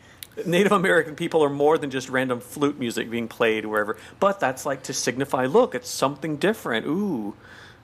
Native 0.47 0.73
American 0.73 1.15
people 1.17 1.43
are 1.45 1.51
more 1.51 1.79
than 1.79 1.91
just 1.91 2.09
random 2.09 2.41
flute 2.41 2.79
music 2.79 3.11
being 3.11 3.29
played 3.29 3.67
wherever, 3.67 3.97
but 4.21 4.41
that's 4.41 4.65
like 4.67 4.83
to 4.85 4.93
signify, 4.93 5.47
look, 5.47 5.75
it's 5.75 5.91
something 5.91 6.37
different. 6.37 6.87
Ooh, 6.87 7.35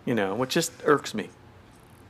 you 0.05 0.15
know, 0.15 0.35
which 0.35 0.51
just 0.51 0.73
irks 0.85 1.15
me. 1.15 1.29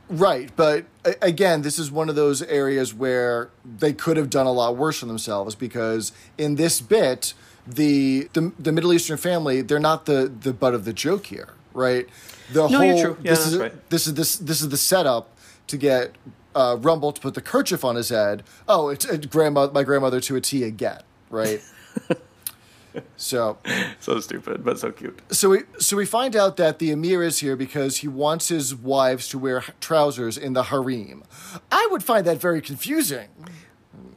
Right, 0.09 0.49
but 0.55 0.85
again, 1.21 1.61
this 1.61 1.77
is 1.77 1.91
one 1.91 2.09
of 2.09 2.15
those 2.15 2.41
areas 2.41 2.95
where 2.95 3.51
they 3.63 3.93
could 3.93 4.17
have 4.17 4.29
done 4.31 4.47
a 4.47 4.51
lot 4.51 4.75
worse 4.75 4.99
for 4.99 5.05
themselves 5.05 5.53
because 5.53 6.11
in 6.35 6.55
this 6.55 6.81
bit, 6.81 7.35
the 7.67 8.27
the, 8.33 8.51
the 8.57 8.71
Middle 8.71 8.91
Eastern 8.91 9.17
family 9.17 9.61
they're 9.61 9.79
not 9.79 10.05
the 10.07 10.31
the 10.41 10.51
butt 10.51 10.73
of 10.73 10.85
the 10.85 10.93
joke 10.93 11.27
here, 11.27 11.49
right? 11.73 12.07
The 12.51 12.67
No, 12.67 12.79
whole 12.79 12.83
you're 12.83 12.97
true. 12.97 13.17
Yeah, 13.21 13.31
this 13.31 13.39
that's 13.39 13.51
is 13.53 13.57
right. 13.59 13.89
this 13.89 14.07
is 14.07 14.13
this 14.15 14.35
this 14.37 14.61
is 14.61 14.69
the 14.69 14.77
setup 14.77 15.37
to 15.67 15.77
get 15.77 16.15
uh, 16.55 16.75
Rumbold 16.77 17.15
to 17.15 17.21
put 17.21 17.33
the 17.35 17.41
kerchief 17.41 17.83
on 17.85 17.95
his 17.95 18.09
head. 18.09 18.43
Oh, 18.67 18.89
it's 18.89 19.05
grandma, 19.27 19.69
my 19.71 19.83
grandmother 19.83 20.19
to 20.21 20.35
a 20.35 20.41
T 20.41 20.63
again, 20.63 21.01
right? 21.29 21.61
so 23.17 23.57
So 23.99 24.19
stupid, 24.19 24.63
but 24.63 24.79
so 24.79 24.91
cute. 24.91 25.19
so 25.31 25.49
we 25.49 25.59
so 25.79 25.95
we 25.95 26.05
find 26.05 26.35
out 26.35 26.57
that 26.57 26.79
the 26.79 26.91
emir 26.91 27.21
is 27.23 27.39
here 27.39 27.55
because 27.55 27.97
he 27.97 28.07
wants 28.07 28.47
his 28.49 28.75
wives 28.75 29.27
to 29.29 29.37
wear 29.37 29.63
trousers 29.79 30.37
in 30.37 30.53
the 30.53 30.63
harem. 30.63 31.23
I 31.71 31.87
would 31.91 32.03
find 32.03 32.25
that 32.25 32.39
very 32.41 32.61
confusing. 32.61 33.27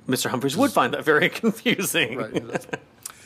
Mr. 0.08 0.30
Humphries 0.30 0.56
would 0.56 0.72
find 0.72 0.92
that 0.94 1.04
very 1.04 1.28
confusing. 1.42 2.16
Right. 2.18 2.66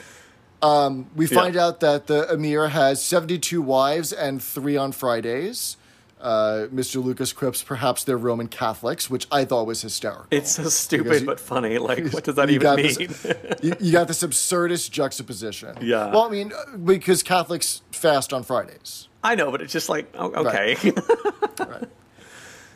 um, 0.62 1.06
we 1.14 1.26
Yeah. 1.26 1.34
find 1.40 1.56
out 1.56 1.80
that 1.80 2.06
the 2.06 2.30
emir 2.32 2.68
has 2.68 3.02
seventy-two 3.04 3.62
wives 3.62 4.12
and 4.12 4.42
three 4.42 4.76
on 4.76 4.92
Fridays. 4.92 5.76
Uh, 6.20 6.66
Mr. 6.74 7.02
Lucas 7.04 7.32
quips, 7.34 7.62
perhaps 7.62 8.02
they're 8.04 8.16
Roman 8.16 8.48
Catholics, 8.48 9.10
which 9.10 9.26
I 9.30 9.44
thought 9.44 9.66
was 9.66 9.82
hysterical. 9.82 10.26
It's 10.30 10.52
so 10.52 10.64
stupid 10.70 11.20
you- 11.20 11.26
but 11.26 11.38
funny. 11.38 11.76
Like, 11.86 12.10
what 12.12 12.24
does 12.24 12.36
that 12.36 12.48
even 12.50 12.74
mean? 12.76 12.86
This, 12.96 13.26
you, 13.62 13.74
you 13.80 13.92
got 13.92 14.08
this 14.08 14.22
absurdist 14.22 14.90
juxtaposition. 14.90 15.76
Yeah. 15.82 16.10
Well, 16.10 16.22
I 16.24 16.30
mean, 16.30 16.52
uh, 16.52 16.76
because 16.78 17.22
Catholics 17.22 17.82
fast 17.92 18.32
on 18.32 18.42
Fridays. 18.44 19.08
I 19.22 19.34
know, 19.34 19.50
but 19.50 19.60
it's 19.60 19.72
just 19.72 19.88
like, 19.88 20.10
oh, 20.14 20.32
okay. 20.46 20.76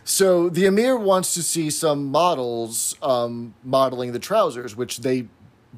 So 0.05 0.48
the 0.48 0.66
emir 0.66 0.96
wants 0.96 1.35
to 1.35 1.42
see 1.42 1.70
some 1.70 2.07
models 2.07 2.96
um, 3.03 3.55
modeling 3.62 4.12
the 4.12 4.18
trousers, 4.18 4.74
which 4.74 4.98
they 4.98 5.29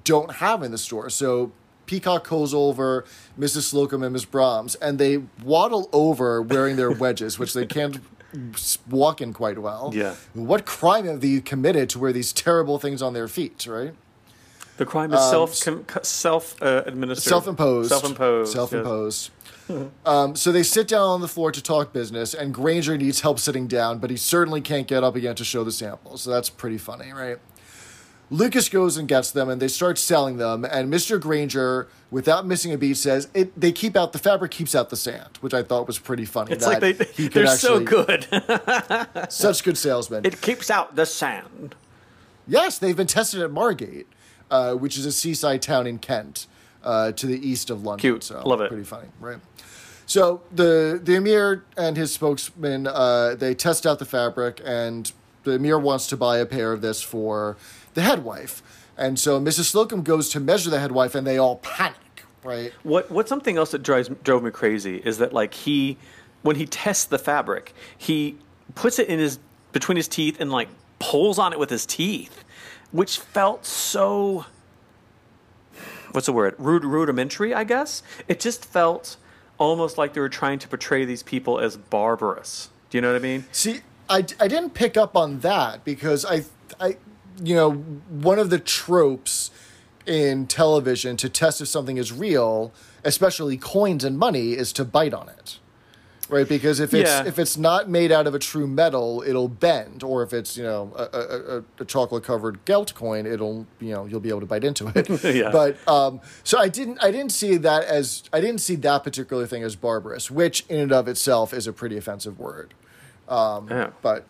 don't 0.04 0.36
have 0.36 0.62
in 0.62 0.70
the 0.70 0.78
store. 0.78 1.10
So 1.10 1.52
Peacock 1.92 2.26
goes 2.26 2.54
over 2.54 3.04
Mrs. 3.38 3.70
Slocombe 3.70 4.02
and 4.02 4.14
Miss 4.14 4.24
Brahms, 4.24 4.76
and 4.76 4.98
they 4.98 5.18
waddle 5.44 5.90
over 5.92 6.40
wearing 6.40 6.76
their 6.76 6.90
wedges, 7.04 7.38
which 7.38 7.52
they 7.52 7.66
can't 7.66 7.98
walk 8.88 9.20
in 9.20 9.34
quite 9.34 9.58
well. 9.58 9.90
Yeah. 9.94 10.14
What 10.32 10.64
crime 10.64 11.04
have 11.04 11.20
they 11.20 11.38
committed 11.40 11.90
to 11.90 11.98
wear 11.98 12.10
these 12.10 12.32
terrible 12.32 12.78
things 12.78 13.02
on 13.02 13.12
their 13.12 13.28
feet, 13.28 13.66
right? 13.66 13.92
the 14.78 14.86
crime 14.86 15.12
is 15.12 15.20
self 15.20 15.60
com, 15.62 15.84
self 16.02 16.60
uh, 16.62 16.82
administered, 16.86 17.28
Self-imposed. 17.28 17.90
self-imposed, 17.90 18.52
Self-imposed. 18.54 19.30
um, 20.06 20.34
so 20.34 20.50
they 20.50 20.62
sit 20.62 20.88
down 20.88 21.06
on 21.06 21.20
the 21.20 21.28
floor 21.28 21.52
to 21.52 21.62
talk 21.62 21.92
business, 21.92 22.32
and 22.32 22.54
Grainger 22.54 22.96
needs 22.96 23.20
help 23.20 23.38
sitting 23.38 23.66
down, 23.66 23.98
but 23.98 24.08
he 24.08 24.16
certainly 24.16 24.62
can't 24.62 24.88
get 24.88 25.04
up 25.04 25.14
again 25.14 25.34
to 25.34 25.44
show 25.44 25.62
the 25.62 25.70
samples. 25.72 26.22
So 26.22 26.30
that's 26.30 26.48
pretty 26.48 26.78
funny, 26.78 27.12
right? 27.12 27.36
Lucas 28.32 28.70
goes 28.70 28.96
and 28.96 29.06
gets 29.06 29.30
them, 29.30 29.50
and 29.50 29.60
they 29.60 29.68
start 29.68 29.98
selling 29.98 30.38
them. 30.38 30.64
And 30.64 30.90
Mr. 30.90 31.20
Grainger, 31.20 31.86
without 32.10 32.46
missing 32.46 32.72
a 32.72 32.78
beat, 32.78 32.96
says 32.96 33.28
it. 33.34 33.58
They 33.60 33.72
keep 33.72 33.94
out 33.94 34.14
the 34.14 34.18
fabric, 34.18 34.50
keeps 34.50 34.74
out 34.74 34.88
the 34.88 34.96
sand, 34.96 35.36
which 35.42 35.52
I 35.52 35.62
thought 35.62 35.86
was 35.86 35.98
pretty 35.98 36.24
funny. 36.24 36.52
It's 36.52 36.66
like 36.66 36.80
they, 36.80 36.92
they're 36.92 37.46
so 37.46 37.78
good. 37.80 38.26
such 39.28 39.62
good 39.62 39.76
salesmen. 39.76 40.24
it 40.24 40.40
keeps 40.40 40.70
out 40.70 40.96
the 40.96 41.04
sand. 41.04 41.74
Yes, 42.48 42.78
they've 42.78 42.96
been 42.96 43.06
tested 43.06 43.42
at 43.42 43.50
Margate, 43.50 44.06
uh, 44.50 44.74
which 44.74 44.96
is 44.96 45.04
a 45.04 45.12
seaside 45.12 45.60
town 45.60 45.86
in 45.86 45.98
Kent, 45.98 46.46
uh, 46.82 47.12
to 47.12 47.26
the 47.26 47.46
east 47.46 47.68
of 47.68 47.84
London. 47.84 48.00
Cute. 48.00 48.24
So 48.24 48.42
Love 48.48 48.62
it. 48.62 48.68
Pretty 48.68 48.84
funny, 48.84 49.08
right? 49.20 49.38
So 50.06 50.40
the 50.50 50.98
the 51.02 51.16
emir 51.16 51.64
and 51.76 51.98
his 51.98 52.14
spokesman 52.14 52.86
uh, 52.86 53.34
they 53.38 53.54
test 53.54 53.86
out 53.86 53.98
the 53.98 54.06
fabric, 54.06 54.62
and 54.64 55.12
the 55.44 55.52
emir 55.52 55.78
wants 55.78 56.06
to 56.08 56.16
buy 56.16 56.38
a 56.38 56.46
pair 56.46 56.72
of 56.72 56.80
this 56.80 57.02
for 57.02 57.56
the 57.94 58.02
head 58.02 58.24
wife, 58.24 58.62
and 58.96 59.18
so 59.18 59.40
Mrs. 59.40 59.72
Slocombe 59.72 60.04
goes 60.04 60.28
to 60.30 60.40
measure 60.40 60.70
the 60.70 60.80
head 60.80 60.92
wife, 60.92 61.14
and 61.14 61.26
they 61.26 61.38
all 61.38 61.56
panic, 61.56 62.24
right? 62.44 62.72
What 62.82 63.10
what's 63.10 63.28
something 63.28 63.56
else 63.56 63.70
that 63.72 63.82
drives 63.82 64.10
drove 64.22 64.42
me 64.42 64.50
crazy 64.50 64.96
is 64.96 65.18
that 65.18 65.32
like 65.32 65.54
he 65.54 65.98
when 66.42 66.56
he 66.56 66.66
tests 66.66 67.04
the 67.04 67.18
fabric, 67.18 67.74
he 67.96 68.36
puts 68.74 68.98
it 68.98 69.08
in 69.08 69.18
his 69.18 69.38
between 69.72 69.96
his 69.96 70.08
teeth 70.08 70.40
and 70.40 70.50
like 70.50 70.68
pulls 70.98 71.38
on 71.38 71.52
it 71.52 71.58
with 71.58 71.70
his 71.70 71.86
teeth, 71.86 72.44
which 72.90 73.18
felt 73.18 73.64
so 73.66 74.46
what's 76.12 76.26
the 76.26 76.32
word? 76.32 76.54
Rud- 76.58 76.84
rudimentary, 76.84 77.54
I 77.54 77.64
guess. 77.64 78.02
It 78.28 78.40
just 78.40 78.64
felt 78.64 79.16
almost 79.58 79.98
like 79.98 80.14
they 80.14 80.20
were 80.20 80.28
trying 80.28 80.58
to 80.60 80.68
portray 80.68 81.04
these 81.04 81.22
people 81.22 81.58
as 81.58 81.76
barbarous. 81.76 82.68
Do 82.90 82.98
you 82.98 83.02
know 83.02 83.08
what 83.12 83.16
I 83.16 83.20
mean? 83.20 83.44
See, 83.52 83.80
I, 84.08 84.18
I 84.38 84.48
didn't 84.48 84.70
pick 84.74 84.96
up 84.96 85.16
on 85.16 85.40
that 85.40 85.84
because 85.84 86.24
I, 86.24 86.44
I, 86.78 86.96
you 87.42 87.54
know, 87.54 87.72
one 87.72 88.38
of 88.38 88.50
the 88.50 88.58
tropes 88.58 89.50
in 90.06 90.46
television 90.46 91.16
to 91.18 91.28
test 91.28 91.60
if 91.60 91.68
something 91.68 91.96
is 91.96 92.10
real, 92.12 92.72
especially 93.04 93.56
coins 93.56 94.02
and 94.04 94.18
money, 94.18 94.52
is 94.52 94.72
to 94.74 94.84
bite 94.84 95.14
on 95.14 95.28
it. 95.28 95.58
Right, 96.28 96.48
because 96.48 96.80
if 96.80 96.94
it's 96.94 97.10
Yeah. 97.10 97.24
if 97.26 97.38
it's 97.38 97.58
not 97.58 97.90
made 97.90 98.10
out 98.10 98.26
of 98.26 98.34
a 98.34 98.38
true 98.38 98.66
metal, 98.66 99.22
it'll 99.26 99.48
bend, 99.48 100.02
or 100.02 100.22
if 100.22 100.32
it's 100.32 100.56
you 100.56 100.62
know 100.62 100.90
a, 100.96 101.02
a, 101.12 101.58
a, 101.58 101.64
a 101.80 101.84
chocolate 101.84 102.24
covered 102.24 102.64
gelt 102.64 102.94
coin, 102.94 103.26
it'll 103.26 103.66
you 103.80 103.92
know 103.92 104.06
you'll 104.06 104.20
be 104.20 104.30
able 104.30 104.40
to 104.40 104.46
bite 104.46 104.64
into 104.64 104.90
it. 104.94 105.08
Yeah. 105.34 105.50
But 105.50 105.76
um, 105.86 106.20
so 106.42 106.58
I 106.58 106.68
didn't 106.68 106.98
I 107.02 107.10
didn't 107.10 107.32
see 107.32 107.58
that 107.58 107.84
as 107.84 108.22
I 108.32 108.40
didn't 108.40 108.62
see 108.62 108.76
that 108.76 109.04
particular 109.04 109.46
thing 109.46 109.62
as 109.62 109.76
barbarous, 109.76 110.30
which 110.30 110.64
in 110.70 110.78
and 110.80 110.92
of 110.92 111.06
itself 111.06 111.52
is 111.52 111.66
a 111.66 111.72
pretty 111.72 111.98
offensive 111.98 112.38
word 112.38 112.72
Yeah. 113.28 113.90
but 114.00 114.24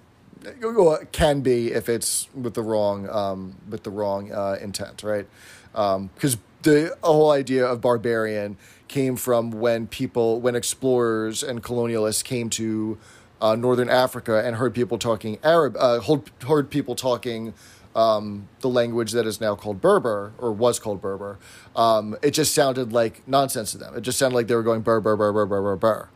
can 1.12 1.40
be 1.40 1.72
if 1.72 1.88
it's 1.88 2.28
with 2.34 2.54
the 2.54 2.62
wrong 2.62 3.08
um, 3.08 3.56
with 3.68 3.82
the 3.82 3.90
wrong 3.90 4.32
uh, 4.32 4.58
intent, 4.60 5.02
right? 5.02 5.26
Because 5.72 6.36
the 6.62 6.96
whole 7.02 7.30
idea 7.30 7.66
of 7.66 7.80
barbarian 7.80 8.56
came 8.88 9.16
from 9.16 9.50
when 9.50 9.86
people, 9.86 10.40
when 10.40 10.54
explorers 10.54 11.42
and 11.42 11.62
colonialists 11.62 12.22
came 12.22 12.50
to 12.50 12.98
uh, 13.40 13.56
northern 13.56 13.88
Africa 13.88 14.42
and 14.44 14.56
heard 14.56 14.74
people 14.74 14.98
talking 14.98 15.38
Arab, 15.42 15.76
uh, 15.78 16.00
heard, 16.46 16.70
people 16.70 16.94
talking 16.94 17.54
um, 17.96 18.48
the 18.60 18.68
language 18.68 19.12
that 19.12 19.26
is 19.26 19.40
now 19.40 19.54
called 19.54 19.80
Berber 19.80 20.32
or 20.38 20.52
was 20.52 20.78
called 20.78 21.00
Berber. 21.00 21.38
Um, 21.74 22.16
it 22.22 22.32
just 22.32 22.54
sounded 22.54 22.92
like 22.92 23.26
nonsense 23.26 23.72
to 23.72 23.78
them. 23.78 23.96
It 23.96 24.02
just 24.02 24.18
sounded 24.18 24.36
like 24.36 24.46
they 24.46 24.54
were 24.54 24.62
going 24.62 24.82
Berber, 24.82 25.16
Berber, 25.16 25.46
Berber, 25.46 25.76
Berber, 25.76 26.08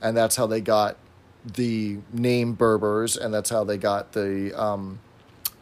and 0.00 0.16
that's 0.16 0.36
how 0.36 0.46
they 0.46 0.60
got 0.60 0.96
the 1.44 1.98
name 2.12 2.54
Berbers, 2.54 3.16
and 3.16 3.32
that's 3.32 3.50
how 3.50 3.64
they 3.64 3.76
got 3.76 4.12
the 4.12 4.52
um, 4.60 4.98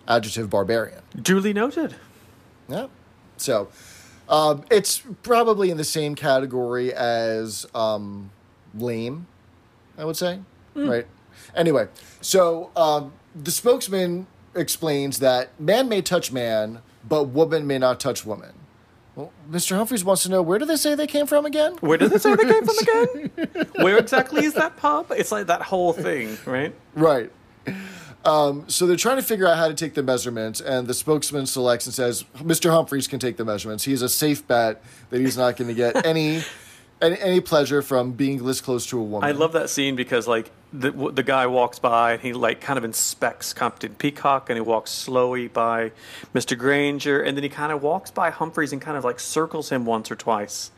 adjective 0.09 0.51
barbarian. 0.51 1.03
Duly 1.21 1.53
noted. 1.53 1.95
Yeah. 2.69 2.87
So 3.37 3.69
um, 4.29 4.65
it's 4.71 5.03
probably 5.23 5.71
in 5.71 5.77
the 5.77 5.85
same 5.85 6.15
category 6.15 6.93
as 6.93 7.67
um, 7.75 8.31
lame, 8.75 9.27
I 9.97 10.05
would 10.05 10.17
say. 10.17 10.41
Right. 10.75 11.07
Anyway, 11.55 11.89
so 12.21 12.71
um, 12.77 13.13
the 13.35 13.51
spokesman 13.51 14.27
explains 14.55 15.21
that 15.21 15.59
man 15.61 15.89
may 15.89 16.03
touch 16.03 16.33
man, 16.33 16.83
but 17.09 17.25
woman 17.25 17.67
may 17.67 17.79
not 17.79 18.01
touch 18.01 18.27
woman. 18.27 18.53
Well, 19.17 19.33
Mr. 19.51 19.75
Humphries 19.77 20.05
wants 20.05 20.23
to 20.25 20.29
know 20.29 20.43
where 20.43 20.59
do 20.59 20.67
they 20.67 20.77
say 20.77 20.95
they 20.95 21.07
came 21.07 21.27
from 21.27 21.47
again? 21.47 21.77
Where 21.81 21.97
did 21.97 22.11
they 22.11 22.19
say 22.19 22.35
they 22.35 22.45
came 22.45 22.65
from 22.67 22.77
again? 22.83 23.67
Where 23.81 23.97
exactly 23.97 24.45
is 24.45 24.53
that 24.55 24.77
pub? 24.77 25.07
It's 25.11 25.33
like 25.33 25.47
that 25.47 25.63
whole 25.63 25.95
thing, 25.95 26.37
right? 26.45 26.75
Right. 26.95 27.33
Um, 28.27 28.65
so 28.69 28.87
they're 28.87 28.97
trying 28.97 29.17
to 29.17 29.23
figure 29.23 29.47
out 29.47 29.57
how 29.57 29.69
to 29.69 29.75
take 29.75 29.95
the 29.95 30.03
measurements, 30.03 30.61
and 30.61 30.87
the 30.87 30.95
spokesman 30.95 31.47
selects 31.47 31.87
and 31.87 31.95
says, 31.95 32.25
"Mr. 32.39 32.71
Humphries 32.71 33.07
can 33.07 33.19
take 33.19 33.37
the 33.37 33.45
measurements. 33.45 33.85
He's 33.85 34.03
a 34.03 34.09
safe 34.09 34.47
bet 34.47 34.83
that 35.11 35.21
he's 35.21 35.37
not 35.37 35.57
going 35.57 35.69
to 35.69 35.75
get 35.75 36.05
any, 36.05 36.43
any 37.01 37.19
any 37.21 37.41
pleasure 37.41 37.83
from 37.83 38.13
being 38.13 38.45
this 38.45 38.61
close 38.61 38.87
to 38.87 38.99
a 38.99 39.03
woman." 39.03 39.29
I 39.29 39.33
love 39.33 39.53
that 39.53 39.71
scene 39.71 39.97
because 39.97 40.27
like 40.27 40.51
the 40.73 40.91
the 40.91 41.23
guy 41.23 41.47
walks 41.47 41.79
by 41.79 42.13
and 42.13 42.23
he 42.23 42.33
like 42.33 42.61
kind 42.61 42.79
of 42.79 42.85
inspects 42.85 43.53
Compton 43.53 43.95
Peacock 43.95 44.51
and 44.51 44.57
he 44.57 44.61
walks 44.61 44.91
slowly 44.91 45.49
by 45.49 45.93
Mr. 46.35 46.59
Grainger 46.59 47.21
and 47.21 47.37
then 47.37 47.43
he 47.43 47.49
kind 47.49 47.73
of 47.73 47.83
walks 47.83 48.11
by 48.11 48.31
Humphries 48.31 48.73
and 48.73 48.83
kind 48.83 48.97
of 48.97 49.05
like 49.05 49.21
circles 49.21 49.71
him 49.71 49.87
once 49.87 50.11
or 50.11 50.17
twice. 50.17 50.71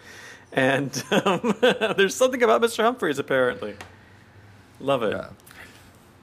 And 0.53 1.03
um, 1.11 1.55
there's 1.61 2.15
something 2.15 2.43
about 2.43 2.61
Mr. 2.61 2.83
Humphries 2.83 3.19
apparently. 3.19 3.77
Love 4.81 5.03
it. 5.03 5.13
Yeah. 5.13 5.29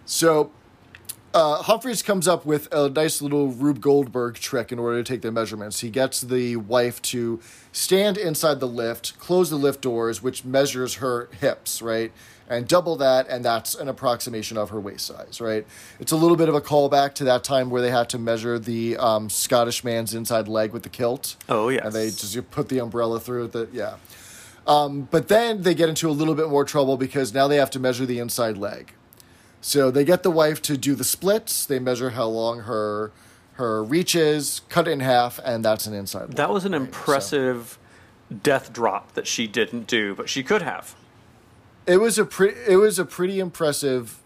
So 0.05 0.51
uh, 1.35 1.61
Humphries 1.63 2.01
comes 2.01 2.29
up 2.29 2.45
with 2.45 2.73
a 2.73 2.89
nice 2.89 3.21
little 3.21 3.49
Rube 3.49 3.81
Goldberg 3.81 4.35
trick 4.35 4.71
in 4.71 4.79
order 4.79 5.03
to 5.03 5.13
take 5.13 5.21
their 5.21 5.33
measurements. 5.33 5.81
He 5.81 5.89
gets 5.89 6.21
the 6.21 6.55
wife 6.55 7.01
to 7.03 7.41
stand 7.73 8.17
inside 8.17 8.61
the 8.61 8.67
lift, 8.67 9.19
close 9.19 9.49
the 9.49 9.57
lift 9.57 9.81
doors, 9.81 10.23
which 10.23 10.45
measures 10.45 10.95
her 10.95 11.27
hips, 11.41 11.81
right? 11.81 12.13
And 12.47 12.67
double 12.67 12.95
that, 12.97 13.27
and 13.27 13.43
that's 13.43 13.75
an 13.75 13.89
approximation 13.89 14.55
of 14.57 14.69
her 14.69 14.79
waist 14.79 15.07
size, 15.07 15.41
right? 15.41 15.65
It's 15.99 16.13
a 16.13 16.15
little 16.15 16.37
bit 16.37 16.47
of 16.47 16.55
a 16.55 16.61
callback 16.61 17.15
to 17.15 17.25
that 17.25 17.43
time 17.43 17.69
where 17.69 17.81
they 17.81 17.91
had 17.91 18.07
to 18.09 18.19
measure 18.19 18.57
the 18.57 18.95
um, 18.95 19.29
Scottish 19.29 19.83
man's 19.83 20.13
inside 20.13 20.47
leg 20.47 20.71
with 20.71 20.83
the 20.83 20.89
kilt. 20.89 21.35
Oh, 21.49 21.67
yeah. 21.67 21.85
And 21.85 21.91
they 21.93 22.05
just 22.05 22.33
you 22.33 22.43
put 22.43 22.69
the 22.69 22.79
umbrella 22.79 23.19
through 23.19 23.47
the, 23.47 23.67
yeah. 23.73 23.95
Um, 24.65 25.09
but 25.11 25.27
then 25.27 25.63
they 25.63 25.75
get 25.75 25.89
into 25.89 26.07
a 26.09 26.11
little 26.11 26.35
bit 26.35 26.49
more 26.49 26.63
trouble 26.63 26.95
because 26.95 27.33
now 27.33 27.49
they 27.49 27.57
have 27.57 27.71
to 27.71 27.79
measure 27.79 28.05
the 28.05 28.19
inside 28.19 28.57
leg. 28.57 28.93
So 29.65 29.89
they 29.89 30.05
get 30.05 30.21
the 30.21 30.29
wife 30.29 30.61
to 30.61 30.77
do 30.77 30.93
the 30.93 31.03
splits. 31.03 31.65
They 31.65 31.79
measure 31.79 32.11
how 32.11 32.27
long 32.27 32.59
her 32.61 33.11
her 33.53 33.83
reach 33.83 34.13
is, 34.13 34.61
cut 34.69 34.87
it 34.87 34.91
in 34.91 34.99
half, 34.99 35.39
and 35.43 35.65
that's 35.65 35.87
an 35.87 35.95
inside. 35.95 36.33
That 36.33 36.51
was 36.51 36.65
an 36.65 36.73
right? 36.73 36.81
So 36.81 36.85
impressive 36.85 37.79
death 38.43 38.71
drop 38.71 39.13
that 39.13 39.25
she 39.25 39.47
didn't 39.47 39.87
do, 39.87 40.13
but 40.13 40.29
she 40.29 40.43
could 40.43 40.61
have. 40.61 40.93
it 41.87 41.97
was 41.97 42.19
a 42.19 42.25
pretty. 42.25 42.59
It 42.67 42.75
was 42.75 42.99
a 42.99 43.05
pretty 43.05 43.39
impressive, 43.39 44.21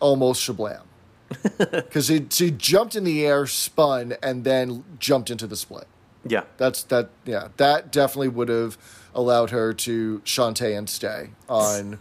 almost 0.00 0.42
shablam. 0.42 0.84
Because 1.58 2.06
she 2.06 2.26
she 2.30 2.50
jumped 2.50 2.96
in 2.96 3.04
the 3.04 3.26
air, 3.26 3.46
spun, 3.46 4.14
and 4.22 4.44
then 4.44 4.84
jumped 4.98 5.30
into 5.30 5.46
the 5.46 5.56
split. 5.56 5.88
Yeah. 6.26 6.44
That's 6.56 6.84
that. 6.84 7.10
Yeah, 7.26 7.48
that 7.58 7.92
definitely 7.92 8.28
would 8.28 8.48
have 8.48 8.78
allowed 9.14 9.50
her 9.50 9.74
to 9.74 10.22
Shantae 10.24 10.78
and 10.78 10.88
stay 10.88 11.32
on 11.50 11.98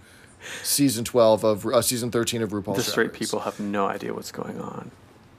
season 0.64 1.06
twelve 1.06 1.44
of 1.44 1.66
uh, 1.66 1.82
season 1.82 2.12
thirteen 2.12 2.42
of 2.42 2.52
RuPaul's. 2.52 2.78
The 2.78 2.84
straight 2.84 3.12
Race. 3.12 3.20
people 3.20 3.40
have 3.42 3.60
no 3.60 3.88
idea 3.88 4.14
what's 4.14 4.32
going 4.32 4.60
on. 4.60 4.92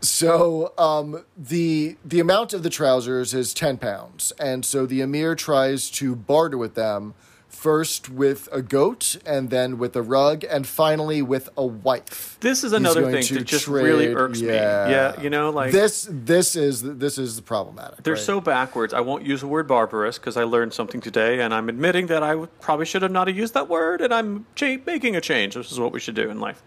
So 0.02 0.72
um, 0.78 1.24
the 1.36 1.96
the 2.04 2.20
amount 2.20 2.52
of 2.52 2.62
the 2.62 2.70
trousers 2.70 3.34
is 3.34 3.52
ten 3.52 3.76
pounds, 3.76 4.32
and 4.40 4.64
so 4.64 4.86
the 4.86 5.00
emir 5.02 5.34
tries 5.34 5.90
to 5.92 6.16
barter 6.16 6.56
with 6.56 6.74
them 6.74 7.14
first 7.60 8.08
with 8.08 8.48
a 8.52 8.62
goat, 8.62 9.18
and 9.26 9.50
then 9.50 9.76
with 9.76 9.94
a 9.94 10.00
rug, 10.00 10.44
and 10.44 10.66
finally 10.66 11.20
with 11.20 11.50
a 11.58 11.66
wife. 11.66 12.38
This 12.40 12.64
is 12.64 12.72
another 12.72 13.10
thing 13.10 13.36
that 13.36 13.44
just 13.44 13.68
really 13.68 14.14
irks 14.14 14.40
yeah. 14.40 14.48
me. 14.48 14.56
Yeah, 14.56 15.20
you 15.20 15.28
know, 15.28 15.50
like 15.50 15.70
this 15.70 16.08
this 16.10 16.56
is 16.56 16.80
this 16.82 17.18
is 17.18 17.38
problematic. 17.42 18.02
they're 18.02 18.14
right? 18.14 18.22
so 18.22 18.40
backwards. 18.40 18.94
I 18.94 19.00
won't 19.00 19.26
use 19.26 19.42
the 19.42 19.46
word 19.46 19.68
barbarous 19.68 20.18
because 20.18 20.38
I 20.38 20.44
learned 20.44 20.72
something 20.72 21.02
today, 21.02 21.40
and 21.42 21.52
I'm 21.52 21.68
admitting 21.68 22.06
that 22.06 22.22
I 22.22 22.46
probably 22.62 22.86
should 22.86 23.02
have 23.02 23.12
not 23.12 23.28
have 23.28 23.36
used 23.36 23.52
that 23.52 23.68
word, 23.68 24.00
and 24.00 24.14
I'm 24.14 24.46
cha- 24.54 24.78
making 24.86 25.14
a 25.16 25.20
change. 25.20 25.54
This 25.54 25.70
is 25.70 25.78
what 25.78 25.92
we 25.92 26.00
should 26.00 26.14
do 26.14 26.30
in 26.30 26.40
life. 26.40 26.62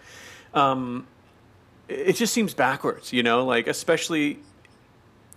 Um, 0.53 1.07
it 1.87 2.13
just 2.13 2.33
seems 2.33 2.53
backwards, 2.53 3.11
you 3.11 3.23
know, 3.23 3.43
like 3.45 3.65
especially 3.65 4.37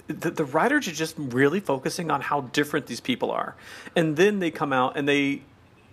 the, 0.09 0.30
the 0.30 0.44
writers 0.44 0.88
are 0.88 0.92
just 0.92 1.14
really 1.18 1.61
focusing 1.61 2.11
on 2.11 2.20
how 2.20 2.42
different 2.42 2.86
these 2.86 3.00
people 3.00 3.30
are, 3.30 3.54
and 3.94 4.16
then 4.16 4.38
they 4.38 4.50
come 4.50 4.72
out 4.72 4.96
and 4.96 5.09
they 5.09 5.42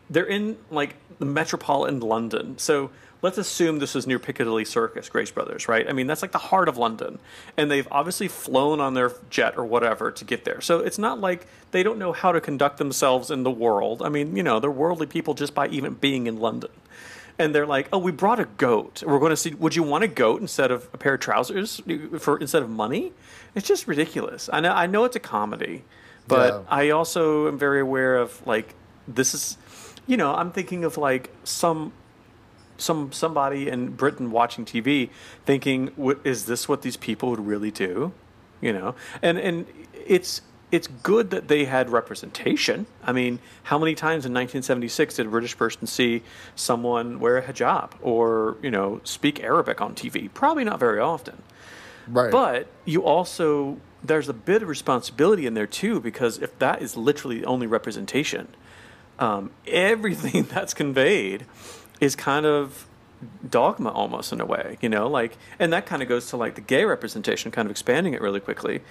they're 0.10 0.26
in 0.26 0.58
like 0.70 0.96
the 1.20 1.26
metropolitan 1.26 2.00
London. 2.00 2.58
So 2.58 2.92
let's 3.24 3.38
assume 3.38 3.80
this 3.80 3.96
is 3.96 4.06
near 4.06 4.20
Piccadilly 4.20 4.66
Circus, 4.66 5.10
Grace 5.10 5.32
Brothers, 5.32 5.68
right? 5.68 5.88
I 5.90 5.94
mean, 5.94 6.08
that's 6.08 6.22
like 6.22 6.34
the 6.34 6.38
heart 6.38 6.68
of 6.68 6.78
London. 6.78 7.20
And 7.58 7.72
they've 7.72 7.88
obviously 7.90 8.28
flown 8.28 8.80
on 8.80 8.94
their 8.94 9.14
jet 9.30 9.58
or 9.58 9.66
whatever 9.66 10.12
to 10.12 10.26
get 10.26 10.44
there. 10.44 10.62
So 10.62 10.80
it's 10.80 11.00
not 11.00 11.20
like 11.20 11.48
they 11.72 11.82
don't 11.82 11.98
know 11.98 12.12
how 12.12 12.32
to 12.32 12.42
conduct 12.42 12.78
themselves 12.78 13.32
in 13.32 13.44
the 13.44 13.52
world. 13.52 14.04
I 14.04 14.10
mean, 14.10 14.36
you 14.36 14.44
know, 14.44 14.60
they're 14.60 14.70
worldly 14.70 15.08
people 15.08 15.34
just 15.34 15.56
by 15.56 15.68
even 15.70 15.94
being 15.94 16.28
in 16.28 16.40
London. 16.40 16.70
And 17.40 17.54
they're 17.54 17.66
like, 17.66 17.90
"Oh, 17.92 17.98
we 17.98 18.12
brought 18.12 18.40
a 18.40 18.46
goat. 18.46 19.04
We're 19.06 19.20
going 19.20 19.32
to 19.32 19.38
see. 19.38 19.54
Would 19.56 19.76
you 19.76 19.84
want 19.84 20.04
a 20.04 20.08
goat 20.08 20.40
instead 20.42 20.70
of 20.72 20.88
a 20.94 20.98
pair 20.98 21.16
of 21.16 21.20
trousers 21.20 21.82
for 22.20 22.38
instead 22.38 22.62
of 22.64 22.70
money?" 22.70 23.12
It's 23.56 23.68
just 23.68 23.88
ridiculous. 23.88 24.50
I 24.54 24.60
know. 24.60 24.72
I 24.72 24.86
know 24.88 25.04
it's 25.06 25.16
a 25.16 25.20
comedy, 25.20 25.84
but 26.28 26.54
Yeah. 26.54 26.62
I 26.70 26.90
also 26.90 27.48
am 27.48 27.58
very 27.58 27.80
aware 27.82 28.18
of 28.18 28.46
like 28.46 28.76
this 29.08 29.34
is, 29.34 29.58
you 30.08 30.16
know, 30.18 30.34
I'm 30.36 30.52
thinking 30.52 30.84
of 30.84 30.98
like 30.98 31.32
some 31.44 31.92
some 32.78 33.12
somebody 33.12 33.68
in 33.68 33.90
Britain 33.90 34.32
watching 34.32 34.66
TV 34.66 35.10
thinking, 35.46 35.92
"What 35.96 36.20
is 36.24 36.46
this? 36.46 36.68
What 36.70 36.82
these 36.84 36.98
people 36.98 37.30
would 37.32 37.46
really 37.46 37.72
do?" 37.72 38.12
You 38.62 38.74
know, 38.74 38.96
and 39.22 39.38
and 39.38 39.66
it's 40.06 40.42
it's 40.74 40.88
good 40.88 41.30
that 41.30 41.50
they 41.50 41.66
had 41.66 41.92
representation. 41.92 42.88
I 43.04 43.12
mean, 43.12 43.38
how 43.62 43.78
many 43.78 43.94
times 43.94 44.26
in 44.26 44.34
1976 44.34 45.18
did 45.18 45.28
a 45.28 45.30
British 45.30 45.56
person 45.56 45.86
see 45.86 46.24
someone 46.56 47.20
wear 47.20 47.38
a 47.38 47.44
hijab 47.44 47.92
or 48.02 48.58
you 48.64 48.72
know 48.72 49.00
speak 49.04 49.40
Arabic 49.44 49.82
on 49.82 49.94
TV? 49.94 50.34
Probably 50.34 50.64
not 50.64 50.80
very 50.80 51.00
often. 51.00 51.44
right. 52.08 52.32
But 52.32 52.68
you 52.86 53.04
also 53.04 53.78
there's 54.04 54.28
a 54.28 54.34
bit 54.34 54.64
of 54.64 54.68
responsibility 54.68 55.46
in 55.46 55.54
there 55.54 55.68
too 55.68 56.00
because 56.00 56.40
if 56.40 56.58
that 56.58 56.82
is 56.82 56.98
literally 56.98 57.42
the 57.42 57.46
only 57.46 57.68
representation, 57.68 58.48
um, 59.20 59.52
everything 59.68 60.42
that's 60.54 60.74
conveyed 60.74 61.46
is 62.02 62.16
kind 62.16 62.48
of 62.48 62.88
dogma 63.48 63.92
almost 63.92 64.34
in 64.34 64.42
a 64.42 64.46
way, 64.46 64.78
you 64.82 64.90
know, 64.90 65.08
like, 65.08 65.38
and 65.60 65.72
that 65.72 65.86
kind 65.86 66.02
of 66.02 66.10
goes 66.10 66.30
to 66.30 66.38
like 66.38 66.56
the 66.56 66.62
gay 66.62 66.84
representation, 66.84 67.52
kind 67.52 67.68
of 67.68 67.72
expanding 67.72 68.14
it 68.14 68.22
really 68.22 68.40
quickly. 68.40 68.82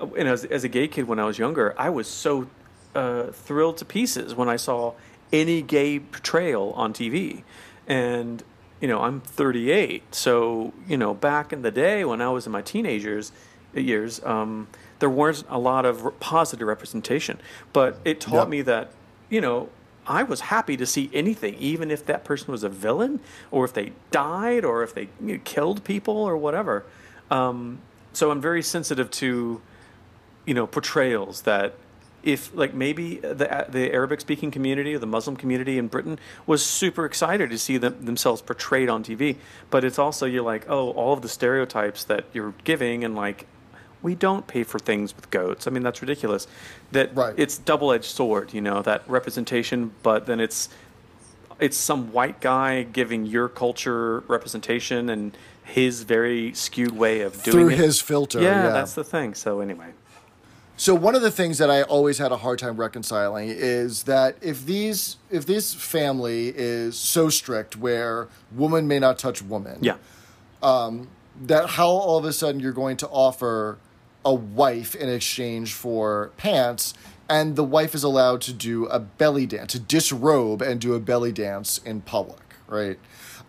Uh, 0.00 0.06
And 0.16 0.28
as, 0.28 0.44
as 0.44 0.64
a 0.64 0.68
gay 0.68 0.88
kid 0.88 1.06
when 1.06 1.18
I 1.18 1.24
was 1.24 1.38
younger, 1.38 1.74
I 1.78 1.90
was 1.90 2.06
so 2.06 2.48
uh, 2.94 3.24
thrilled 3.32 3.78
to 3.78 3.84
pieces 3.84 4.34
when 4.34 4.48
I 4.48 4.56
saw 4.56 4.94
any 5.32 5.62
gay 5.62 6.00
portrayal 6.00 6.72
on 6.72 6.92
TV. 6.92 7.42
And, 7.86 8.42
you 8.80 8.88
know, 8.88 9.02
I'm 9.02 9.20
38. 9.20 10.14
So, 10.14 10.72
you 10.88 10.96
know, 10.96 11.14
back 11.14 11.52
in 11.52 11.62
the 11.62 11.70
day 11.70 12.04
when 12.04 12.20
I 12.20 12.30
was 12.30 12.46
in 12.46 12.52
my 12.52 12.62
teenagers 12.62 13.32
years, 13.74 14.20
um, 14.24 14.66
there 14.98 15.10
weren't 15.10 15.44
a 15.48 15.58
lot 15.58 15.84
of 15.86 16.18
positive 16.20 16.66
representation. 16.66 17.38
But 17.72 17.98
it 18.04 18.20
taught 18.20 18.34
Yep. 18.34 18.48
me 18.48 18.62
that, 18.62 18.90
you 19.28 19.40
know, 19.40 19.68
I 20.06 20.24
was 20.24 20.40
happy 20.40 20.76
to 20.76 20.86
see 20.86 21.08
anything, 21.12 21.54
even 21.58 21.90
if 21.90 22.04
that 22.06 22.24
person 22.24 22.50
was 22.50 22.64
a 22.64 22.68
villain, 22.68 23.20
or 23.52 23.64
if 23.64 23.72
they 23.72 23.92
died, 24.10 24.64
or 24.64 24.82
if 24.82 24.92
they 24.94 25.08
you 25.24 25.34
know, 25.36 25.40
killed 25.44 25.84
people, 25.84 26.16
or 26.16 26.36
whatever. 26.36 26.84
Um, 27.30 27.78
so 28.12 28.30
I'm 28.32 28.40
very 28.40 28.62
sensitive 28.62 29.08
to, 29.22 29.60
you 30.50 30.54
know, 30.54 30.66
portrayals 30.66 31.42
that, 31.42 31.74
if 32.24 32.52
like 32.56 32.74
maybe 32.74 33.18
the 33.18 33.66
the 33.68 33.92
Arabic 33.92 34.20
speaking 34.20 34.50
community 34.50 34.92
or 34.96 34.98
the 34.98 35.06
Muslim 35.06 35.36
community 35.36 35.78
in 35.78 35.86
Britain 35.86 36.18
was 36.44 36.60
super 36.66 37.04
excited 37.06 37.50
to 37.50 37.56
see 37.56 37.76
them, 37.78 38.04
themselves 38.04 38.42
portrayed 38.42 38.88
on 38.88 39.04
TV, 39.04 39.36
but 39.70 39.84
it's 39.84 39.96
also 39.96 40.26
you're 40.26 40.42
like, 40.42 40.68
oh, 40.68 40.90
all 40.90 41.12
of 41.12 41.22
the 41.22 41.28
stereotypes 41.28 42.02
that 42.04 42.24
you're 42.32 42.52
giving, 42.64 43.04
and 43.04 43.14
like, 43.14 43.46
we 44.02 44.16
don't 44.16 44.48
pay 44.48 44.64
for 44.64 44.80
things 44.80 45.14
with 45.14 45.30
goats. 45.30 45.68
I 45.68 45.70
mean, 45.70 45.84
that's 45.84 46.00
ridiculous. 46.02 46.48
That 46.90 47.14
Right. 47.14 47.32
it's 47.36 47.56
double 47.56 47.92
edged 47.92 48.06
sword, 48.18 48.52
you 48.52 48.60
know, 48.60 48.82
that 48.82 49.02
representation, 49.06 49.92
but 50.02 50.26
then 50.26 50.40
it's 50.40 50.68
it's 51.60 51.76
some 51.76 52.10
white 52.12 52.40
guy 52.40 52.82
giving 52.82 53.24
your 53.24 53.48
culture 53.48 54.24
representation 54.26 55.08
and 55.10 55.36
his 55.62 56.02
very 56.02 56.52
skewed 56.54 56.96
way 56.96 57.20
of 57.20 57.40
doing 57.44 57.52
Through 57.52 57.68
it. 57.70 57.78
his 57.78 58.00
filter, 58.00 58.40
Yeah, 58.42 58.64
yeah. 58.64 58.70
that's 58.70 58.94
the 58.94 59.04
thing. 59.04 59.34
So 59.34 59.60
anyway, 59.60 59.90
So 60.80 60.94
one 60.94 61.14
of 61.14 61.20
the 61.20 61.30
things 61.30 61.58
that 61.58 61.70
I 61.70 61.82
always 61.82 62.16
had 62.16 62.32
a 62.32 62.38
hard 62.38 62.58
time 62.58 62.78
reconciling 62.78 63.50
is 63.50 64.04
that 64.04 64.36
if 64.40 64.64
these 64.64 65.18
if 65.28 65.44
this 65.44 65.74
family 65.74 66.54
is 66.56 66.96
so 66.96 67.28
strict 67.28 67.76
where 67.76 68.28
woman 68.50 68.88
may 68.88 68.98
not 68.98 69.18
touch 69.18 69.42
woman, 69.42 69.76
yeah, 69.82 69.96
um, 70.62 71.08
that 71.42 71.68
how 71.68 71.88
all 71.88 72.16
of 72.16 72.24
a 72.24 72.32
sudden 72.32 72.62
you're 72.62 72.72
going 72.72 72.96
to 72.96 73.08
offer 73.08 73.76
a 74.24 74.32
wife 74.32 74.94
in 74.94 75.10
exchange 75.10 75.74
for 75.74 76.30
pants 76.38 76.94
and 77.28 77.56
the 77.56 77.64
wife 77.64 77.94
is 77.94 78.02
allowed 78.02 78.40
to 78.40 78.52
do 78.54 78.86
a 78.86 78.98
belly 78.98 79.44
dance, 79.44 79.72
to 79.72 79.80
disrobe 79.80 80.62
and 80.62 80.80
do 80.80 80.94
a 80.94 80.98
belly 80.98 81.30
dance 81.30 81.76
in 81.84 82.00
public, 82.00 82.54
right? 82.66 82.98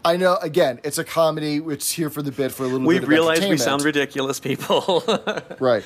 I 0.03 0.17
know 0.17 0.35
again, 0.41 0.81
it's 0.83 0.97
a 0.97 1.05
comedy, 1.05 1.61
it's 1.65 1.93
here 1.93 2.09
for 2.09 2.21
the 2.21 2.33
bit 2.33 2.51
for 2.51 2.63
a 2.63 2.67
little 2.67 2.85
we 2.85 2.95
bit 2.95 3.03
of 3.03 3.09
realize 3.09 3.39
we 3.39 3.55
sound 3.55 3.85
ridiculous, 3.85 4.41
people. 4.41 5.01
right 5.61 5.85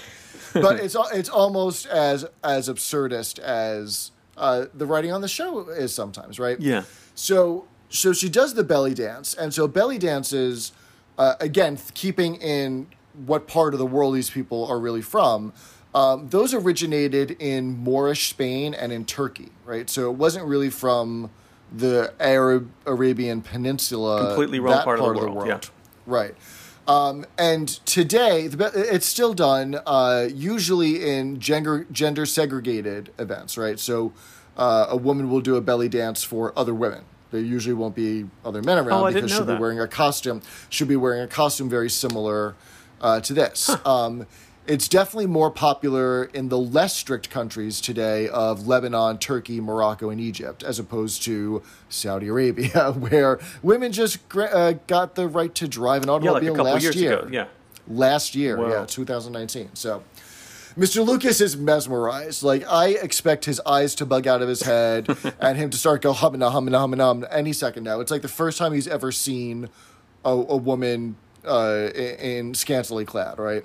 but 0.61 0.79
it's 0.79 0.95
it's 1.13 1.29
almost 1.29 1.85
as 1.87 2.25
as 2.43 2.67
absurdist 2.69 3.39
as 3.39 4.11
uh, 4.37 4.65
the 4.73 4.85
writing 4.85 5.11
on 5.11 5.21
the 5.21 5.27
show 5.27 5.69
is 5.69 5.93
sometimes 5.93 6.39
right 6.39 6.59
Yeah. 6.59 6.83
so 7.13 7.65
so 7.89 8.11
she 8.13 8.27
does 8.29 8.53
the 8.55 8.63
belly 8.63 8.93
dance 8.93 9.33
and 9.33 9.53
so 9.53 9.67
belly 9.67 9.97
dances 9.97 10.71
uh, 11.17 11.35
again 11.39 11.77
keeping 11.93 12.35
in 12.35 12.87
what 13.25 13.47
part 13.47 13.73
of 13.73 13.79
the 13.79 13.85
world 13.85 14.15
these 14.15 14.29
people 14.29 14.65
are 14.67 14.79
really 14.79 15.01
from 15.01 15.53
um, 15.93 16.27
those 16.29 16.53
originated 16.53 17.31
in 17.39 17.77
moorish 17.77 18.29
spain 18.29 18.73
and 18.73 18.91
in 18.91 19.05
turkey 19.05 19.51
right 19.65 19.89
so 19.89 20.09
it 20.09 20.17
wasn't 20.17 20.45
really 20.45 20.69
from 20.69 21.29
the 21.71 22.13
arab 22.19 22.69
arabian 22.85 23.41
peninsula 23.41 24.27
Completely 24.27 24.59
wrong 24.59 24.75
that 24.75 24.83
part 24.85 24.99
of 24.99 25.05
the 25.15 25.31
world, 25.31 25.47
yeah. 25.47 25.59
Right. 26.07 26.35
Um, 26.87 27.25
and 27.37 27.67
today, 27.85 28.47
the, 28.47 28.71
it's 28.75 29.05
still 29.07 29.33
done 29.33 29.79
uh, 29.85 30.27
usually 30.31 31.09
in 31.09 31.39
gender 31.39 31.85
gender 31.91 32.25
segregated 32.25 33.11
events, 33.17 33.57
right? 33.57 33.79
So 33.79 34.13
uh, 34.55 34.87
a 34.89 34.95
woman 34.95 35.29
will 35.29 35.41
do 35.41 35.55
a 35.55 35.61
belly 35.61 35.89
dance 35.89 36.23
for 36.23 36.53
other 36.57 36.73
women. 36.73 37.03
There 37.31 37.41
usually 37.41 37.73
won't 37.73 37.95
be 37.95 38.27
other 38.45 38.61
men 38.61 38.77
around 38.77 39.03
Oh, 39.03 39.11
because 39.11 39.31
she'll 39.31 39.45
be 39.45 39.55
wearing 39.55 39.79
a 39.79 39.87
costume. 39.87 40.41
She'll 40.69 40.87
be 40.87 40.95
wearing 40.95 41.21
a 41.21 41.27
costume 41.27 41.69
very 41.69 41.89
similar 41.89 42.55
uh, 43.01 43.19
to 43.21 43.33
this. 43.33 43.75
Um, 43.85 44.27
it's 44.67 44.87
definitely 44.87 45.27
more 45.27 45.51
popular 45.51 46.25
in 46.25 46.49
the 46.49 46.57
less 46.57 46.95
strict 46.95 47.29
countries 47.29 47.79
today 47.81 48.27
of 48.29 48.67
Lebanon, 48.67 49.17
Turkey, 49.19 49.61
Morocco, 49.61 50.09
and 50.09 50.19
Egypt, 50.19 50.63
as 50.63 50.79
opposed 50.79 51.23
to 51.23 51.61
Saudi 51.89 52.27
Arabia, 52.27 52.91
where 52.97 53.39
women 53.61 53.91
just 53.91 54.19
uh, 54.35 54.73
got 54.87 55.15
the 55.15 55.27
right 55.27 55.53
to 55.55 55.67
drive 55.67 56.03
an 56.03 56.09
Yeah, 56.09 56.13
like 56.13 56.21
automobile 56.23 56.53
a 56.53 56.57
couple 56.57 56.71
last 56.73 56.83
years 56.83 56.95
year. 56.95 57.19
ago. 57.19 57.29
Yeah. 57.31 57.45
Last 57.87 58.33
year, 58.35 58.57
Wow. 58.57 58.69
yeah, 58.69 58.85
2019. 58.85 59.69
So. 59.75 60.03
Mr. 60.77 61.05
Lucas 61.07 61.39
is 61.39 61.55
mesmerized. 61.55 62.43
Like 62.43 62.67
I 62.69 62.89
expect 62.89 63.45
his 63.45 63.61
eyes 63.65 63.95
to 63.95 64.05
bug 64.05 64.27
out 64.27 64.41
of 64.41 64.49
his 64.49 64.63
head 64.63 65.07
and 65.39 65.57
him 65.57 65.69
to 65.69 65.77
start 65.77 66.01
go 66.01 66.11
humming, 66.11 66.41
humming, 66.41 66.73
humming, 66.73 66.99
hum 66.99 67.25
any 67.31 67.53
second 67.53 67.85
now. 67.85 68.01
It's 68.01 68.11
like 68.11 68.21
the 68.21 68.27
first 68.27 68.57
time 68.57 68.73
he's 68.73 68.87
ever 68.87 69.09
seen 69.13 69.69
a, 70.25 70.31
a 70.31 70.57
woman 70.57 71.15
uh, 71.47 71.91
in, 71.95 72.15
in 72.49 72.53
scantily 72.55 73.05
clad, 73.05 73.39
right? 73.39 73.63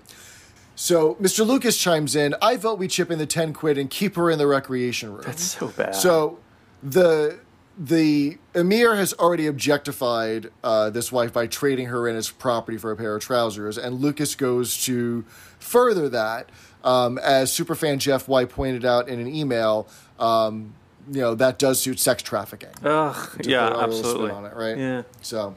So 0.80 1.16
Mr. 1.16 1.46
Lucas 1.46 1.76
chimes 1.76 2.16
in. 2.16 2.34
I 2.40 2.56
vote 2.56 2.78
we 2.78 2.88
chip 2.88 3.10
in 3.10 3.18
the 3.18 3.26
ten 3.26 3.52
quid 3.52 3.76
and 3.76 3.90
keep 3.90 4.16
her 4.16 4.30
in 4.30 4.38
the 4.38 4.46
recreation 4.46 5.12
room. 5.12 5.24
That's 5.26 5.42
so 5.42 5.68
bad. 5.68 5.94
So 5.94 6.38
the 6.82 7.38
the 7.78 8.38
emir 8.54 8.94
has 8.94 9.12
already 9.12 9.46
objectified 9.46 10.50
uh, 10.64 10.88
this 10.88 11.12
wife 11.12 11.34
by 11.34 11.46
trading 11.48 11.88
her 11.88 12.08
in 12.08 12.16
as 12.16 12.30
property 12.30 12.78
for 12.78 12.90
a 12.92 12.96
pair 12.96 13.14
of 13.14 13.20
trousers, 13.20 13.76
and 13.76 14.00
Lucas 14.00 14.34
goes 14.34 14.82
to 14.84 15.26
further 15.58 16.08
that, 16.08 16.48
um, 16.82 17.18
as 17.18 17.50
superfan 17.52 17.98
Jeff 17.98 18.26
White 18.26 18.48
pointed 18.48 18.86
out 18.86 19.06
in 19.06 19.20
an 19.20 19.28
email. 19.28 19.86
Um, 20.18 20.72
you 21.12 21.20
know 21.20 21.34
that 21.34 21.58
does 21.58 21.78
suit 21.82 22.00
sex 22.00 22.22
trafficking. 22.22 22.70
Ugh. 22.84 23.40
Yeah, 23.44 23.68
put 23.68 23.76
a 23.76 23.80
little 23.80 23.92
spin 23.92 24.06
absolutely. 24.06 24.30
on 24.30 24.46
it, 24.46 24.54
right? 24.54 24.78
Yeah. 24.78 25.02
So, 25.20 25.54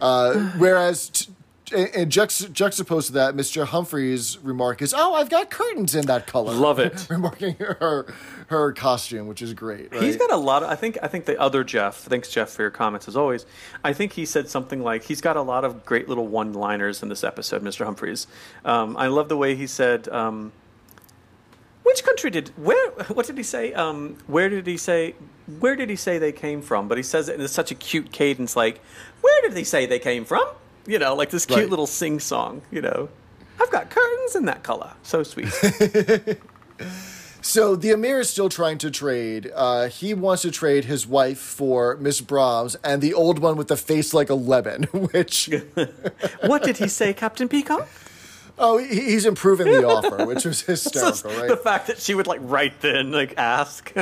uh, 0.00 0.34
whereas, 0.58 1.08
t- 1.08 1.32
and 1.72 1.88
and 1.94 2.12
juxt- 2.12 2.52
juxtaposed 2.52 3.08
to 3.08 3.12
that, 3.14 3.34
Mr. 3.34 3.64
Humphries' 3.66 4.38
remark 4.42 4.82
is, 4.82 4.92
"Oh, 4.96 5.14
I've 5.14 5.30
got 5.30 5.50
curtains 5.50 5.94
in 5.94 6.06
that 6.06 6.26
color." 6.26 6.52
Love 6.52 6.78
it. 6.78 7.06
Remarking 7.10 7.56
her 7.56 8.06
her 8.48 8.72
costume, 8.72 9.26
which 9.26 9.40
is 9.40 9.54
great. 9.54 9.92
Right? 9.92 10.02
He's 10.02 10.16
got 10.16 10.30
a 10.30 10.36
lot 10.36 10.62
of. 10.62 10.70
I 10.70 10.74
think. 10.74 10.98
I 11.02 11.08
think 11.08 11.24
the 11.24 11.40
other 11.40 11.64
Jeff. 11.64 11.96
Thanks, 11.96 12.28
Jeff, 12.28 12.50
for 12.50 12.62
your 12.62 12.70
comments 12.70 13.08
as 13.08 13.16
always. 13.16 13.46
I 13.82 13.92
think 13.92 14.12
he 14.12 14.26
said 14.26 14.48
something 14.48 14.82
like 14.82 15.04
he's 15.04 15.20
got 15.20 15.36
a 15.36 15.42
lot 15.42 15.64
of 15.64 15.84
great 15.84 16.08
little 16.08 16.26
one-liners 16.26 17.02
in 17.02 17.08
this 17.08 17.24
episode, 17.24 17.62
Mr. 17.62 17.84
Humphries. 17.84 18.26
Um, 18.64 18.96
I 18.96 19.06
love 19.06 19.28
the 19.28 19.36
way 19.36 19.54
he 19.54 19.66
said. 19.66 20.08
Um, 20.08 20.52
which 21.82 22.02
country 22.04 22.30
did 22.30 22.48
where? 22.56 22.90
What 23.08 23.26
did 23.26 23.36
he 23.36 23.42
say? 23.42 23.72
Um, 23.72 24.16
where 24.26 24.48
did 24.48 24.66
he 24.66 24.76
say? 24.76 25.14
Where 25.60 25.76
did 25.76 25.90
he 25.90 25.96
say 25.96 26.18
they 26.18 26.32
came 26.32 26.62
from? 26.62 26.88
But 26.88 26.98
he 26.98 27.02
says 27.02 27.28
it 27.28 27.38
in 27.38 27.48
such 27.48 27.70
a 27.70 27.74
cute 27.74 28.10
cadence, 28.12 28.56
like, 28.56 28.80
"Where 29.20 29.42
did 29.42 29.56
he 29.56 29.64
say 29.64 29.86
they 29.86 29.98
came 29.98 30.24
from?" 30.24 30.46
You 30.86 30.98
know, 30.98 31.14
like 31.14 31.30
this 31.30 31.46
cute 31.46 31.60
Right. 31.60 31.70
little 31.70 31.86
sing 31.86 32.20
song. 32.20 32.62
You 32.70 32.82
know, 32.82 33.08
I've 33.60 33.70
got 33.70 33.90
curtains 33.90 34.36
in 34.36 34.44
that 34.46 34.62
color. 34.62 34.92
So 35.02 35.22
sweet. 35.22 35.48
So 37.46 37.76
the 37.76 37.90
Emir 37.90 38.20
is 38.20 38.30
still 38.30 38.48
trying 38.48 38.78
to 38.78 38.90
trade. 38.90 39.52
Uh, 39.54 39.88
he 39.88 40.14
wants 40.14 40.40
to 40.42 40.50
trade 40.50 40.86
his 40.86 41.06
wife 41.06 41.38
for 41.38 41.94
Miss 41.98 42.22
Brahms 42.22 42.74
and 42.82 43.02
the 43.02 43.12
old 43.12 43.38
one 43.38 43.58
with 43.58 43.68
the 43.68 43.76
face 43.76 44.14
like 44.14 44.30
a 44.30 44.34
lemon, 44.34 44.84
which 44.92 45.50
what 46.40 46.62
did 46.62 46.78
he 46.78 46.88
say, 46.88 47.12
Captain 47.12 47.46
Peacock? 47.46 47.86
oh, 48.58 48.78
he's 48.78 49.26
improving 49.26 49.66
the 49.66 49.84
offer, 49.86 50.24
which 50.24 50.46
was 50.46 50.62
hysterical, 50.62 51.46
The 51.46 51.58
fact 51.62 51.88
that 51.88 51.98
she 51.98 52.14
would 52.14 52.26
like 52.26 52.40
right 52.42 52.72
then 52.80 53.12
like 53.12 53.34
ask. 53.36 53.92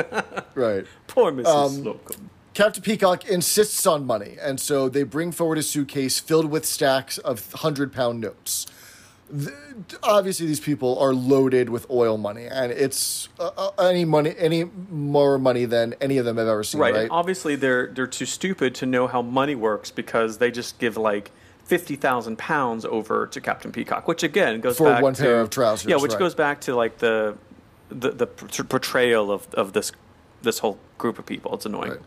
Right. 0.54 0.86
Poor 1.08 1.32
Mrs. 1.32 1.46
Um, 1.46 1.72
Slocombe. 1.84 2.28
Captain 2.54 2.82
Peacock 2.82 3.24
insists 3.26 3.86
on 3.86 4.06
money, 4.06 4.36
and 4.40 4.60
so 4.60 4.88
they 4.88 5.02
bring 5.04 5.32
forward 5.32 5.58
a 5.58 5.62
suitcase 5.62 6.18
filled 6.20 6.50
with 6.50 6.66
stacks 6.66 7.18
of 7.18 7.50
hundred 7.52 7.92
pound 7.92 8.20
notes. 8.20 8.66
Th- 9.30 9.48
obviously, 10.02 10.46
these 10.46 10.60
people 10.60 10.98
are 10.98 11.14
loaded 11.14 11.70
with 11.70 11.88
oil 11.90 12.18
money, 12.18 12.44
and 12.46 12.70
it's 12.70 13.30
uh, 13.40 13.50
uh, 13.56 13.70
any 13.82 14.04
money, 14.04 14.34
any 14.36 14.64
more 14.90 15.38
money 15.38 15.64
than 15.64 15.94
any 16.00 16.18
of 16.18 16.26
them 16.26 16.36
have 16.36 16.46
ever 16.46 16.62
seen. 16.62 16.80
Right. 16.80 16.94
Right. 16.94 17.08
Obviously 17.10 17.56
they're 17.56 17.86
they're 17.86 18.06
too 18.06 18.26
stupid 18.26 18.74
to 18.76 18.86
know 18.86 19.06
how 19.06 19.22
money 19.22 19.54
works 19.54 19.90
because 19.90 20.36
they 20.36 20.50
just 20.50 20.78
give 20.78 20.98
like 20.98 21.30
fifty 21.64 21.96
thousand 21.96 22.36
pounds 22.36 22.84
over 22.84 23.26
to 23.28 23.40
Captain 23.40 23.72
Peacock, 23.72 24.06
which 24.06 24.22
again 24.22 24.60
goes 24.60 24.76
For 24.76 24.90
back 24.90 25.02
one 25.02 25.14
to, 25.14 25.22
pair 25.22 25.40
of 25.40 25.48
trousers, 25.48 25.88
Yeah, 25.88 25.96
which 25.96 26.12
right. 26.12 26.18
goes 26.18 26.34
back 26.34 26.60
to 26.62 26.76
like 26.76 26.98
the 26.98 27.38
the, 27.88 28.10
the 28.10 28.26
portrayal 28.26 29.30
of, 29.30 29.46
of 29.54 29.72
this 29.72 29.92
this 30.42 30.58
whole 30.58 30.78
group 30.98 31.18
of 31.18 31.24
people. 31.24 31.54
It's 31.54 31.64
annoying. 31.64 31.92
Right. 31.92 32.00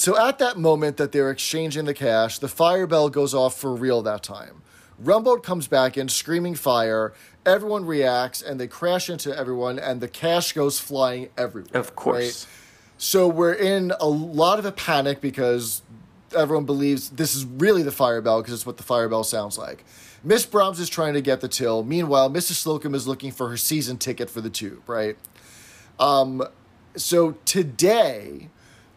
So 0.00 0.16
at 0.16 0.38
that 0.38 0.56
moment 0.56 0.96
that 0.96 1.12
they're 1.12 1.30
exchanging 1.30 1.84
the 1.84 1.92
cash, 1.92 2.38
the 2.38 2.48
fire 2.48 2.86
bell 2.86 3.10
goes 3.10 3.34
off 3.34 3.60
for 3.60 3.74
real 3.74 4.00
that 4.00 4.22
time. 4.22 4.62
Rumbold 4.98 5.42
comes 5.42 5.68
back 5.68 5.98
in 5.98 6.08
screaming 6.08 6.54
fire. 6.54 7.12
Everyone 7.44 7.84
reacts 7.84 8.40
and 8.40 8.58
they 8.58 8.66
crash 8.66 9.10
into 9.10 9.36
everyone, 9.36 9.78
and 9.78 10.00
the 10.00 10.08
cash 10.08 10.54
goes 10.54 10.80
flying 10.80 11.28
everywhere. 11.36 11.78
Of 11.78 11.96
course. 11.96 12.16
right? 12.16 12.46
So 12.96 13.28
we're 13.28 13.52
in 13.52 13.92
a 14.00 14.08
lot 14.08 14.58
of 14.58 14.64
a 14.64 14.72
panic 14.72 15.20
because 15.20 15.82
everyone 16.34 16.64
believes 16.64 17.10
this 17.10 17.34
is 17.36 17.44
really 17.44 17.82
the 17.82 17.92
fire 17.92 18.22
bell 18.22 18.40
because 18.40 18.54
it's 18.54 18.64
what 18.64 18.78
the 18.78 18.82
fire 18.82 19.10
bell 19.10 19.22
sounds 19.22 19.58
like. 19.58 19.84
Miss 20.24 20.46
Brahms 20.46 20.80
is 20.80 20.88
trying 20.88 21.12
to 21.12 21.20
get 21.20 21.42
the 21.42 21.48
till. 21.48 21.82
Meanwhile, 21.82 22.30
Mrs. 22.30 22.64
Slocombe 22.64 22.94
is 22.94 23.06
looking 23.06 23.32
for 23.32 23.50
her 23.50 23.58
season 23.58 23.98
ticket 23.98 24.30
for 24.30 24.40
the 24.40 24.48
tube, 24.48 24.88
right? 24.88 25.18
Um, 25.98 26.42
so 26.96 27.32
today, 27.44 28.48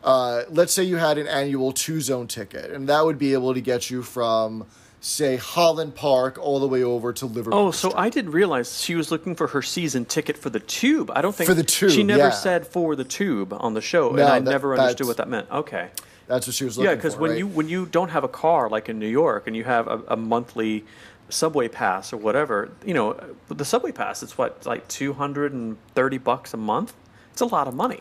uh, 0.04 0.44
let's 0.50 0.74
say 0.74 0.84
you 0.84 0.98
had 0.98 1.18
an 1.18 1.28
annual 1.28 1.72
two 1.72 2.02
zone 2.02 2.28
ticket, 2.28 2.72
and 2.72 2.88
that 2.90 3.06
would 3.06 3.18
be 3.18 3.34
able 3.34 3.54
to 3.54 3.62
get 3.62 3.90
you 3.90 4.04
from, 4.04 4.66
say, 5.00 5.38
Holland 5.38 5.96
Park 5.96 6.38
all 6.38 6.60
the 6.60 6.68
way 6.68 6.84
over 6.84 7.14
to 7.14 7.26
Liverpool. 7.26 7.58
Oh, 7.60 7.72
so 7.72 7.94
I 7.96 8.10
didn't 8.10 8.32
realize 8.32 8.82
she 8.82 8.96
was 8.96 9.12
looking 9.12 9.36
for 9.36 9.48
her 9.48 9.62
season 9.62 10.06
ticket 10.06 10.38
for 10.38 10.50
the 10.50 10.60
tube. 10.60 11.10
I 11.16 11.22
don't 11.22 11.34
think 11.36 11.48
For 11.48 11.54
the 11.54 11.64
tube, 11.64 11.92
She 11.92 12.04
never 12.04 12.24
yeah. 12.24 12.30
said 12.32 12.68
for 12.68 12.96
the 12.96 13.04
tube 13.06 13.54
on 13.54 13.74
the 13.74 13.82
show, 13.82 14.10
No, 14.12 14.24
and 14.24 14.32
I 14.32 14.40
that- 14.40 14.50
never 14.52 14.78
understood 14.78 15.08
what 15.08 15.18
that 15.18 15.30
meant. 15.30 15.50
Okay. 15.52 15.90
That's 16.28 16.48
what 16.48 16.54
she 16.56 16.64
was 16.66 16.78
looking 16.78 16.90
Yeah, 16.90 16.96
because 16.96 17.18
when 17.18 17.32
right? 17.32 17.38
you 17.40 17.48
when 17.48 17.68
you 17.68 17.86
don't 17.86 18.10
have 18.10 18.24
a 18.24 18.30
car 18.30 18.70
like 18.70 18.88
in 18.88 18.98
New 18.98 19.10
York 19.10 19.46
and 19.46 19.58
you 19.58 19.66
have 19.66 19.88
a, 19.88 20.02
a 20.08 20.16
monthly 20.16 20.86
subway 21.28 21.68
pass 21.68 22.14
or 22.14 22.18
whatever, 22.18 22.72
you 22.86 22.94
know, 22.94 23.14
the 23.50 23.66
subway 23.66 23.92
pass 23.92 24.24
it's 24.24 24.38
what 24.38 24.66
like 24.66 24.88
two 24.88 25.12
hundred 25.14 25.52
and 25.52 25.76
thirty 25.96 26.18
bucks 26.18 26.54
a 26.54 26.58
month. 26.58 26.94
It's 27.34 27.42
a 27.42 27.46
lot 27.46 27.68
of 27.68 27.74
money. 27.76 28.00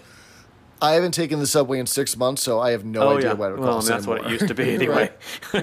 I 0.82 0.92
haven't 0.94 1.12
taken 1.12 1.38
the 1.38 1.46
subway 1.46 1.78
in 1.78 1.86
six 1.86 2.16
months, 2.16 2.42
so 2.42 2.58
I 2.60 2.72
have 2.72 2.84
no 2.84 3.02
oh 3.02 3.16
idea 3.16 3.30
yeah, 3.30 3.34
what 3.34 3.52
it 3.52 3.58
well, 3.58 3.68
I 3.68 3.70
mean, 3.70 3.74
cost 3.76 3.88
that's 3.88 4.06
what 4.06 4.24
it 4.26 4.30
used 4.30 4.48
to 4.48 4.54
be 4.54 4.70
anyway. 4.74 5.10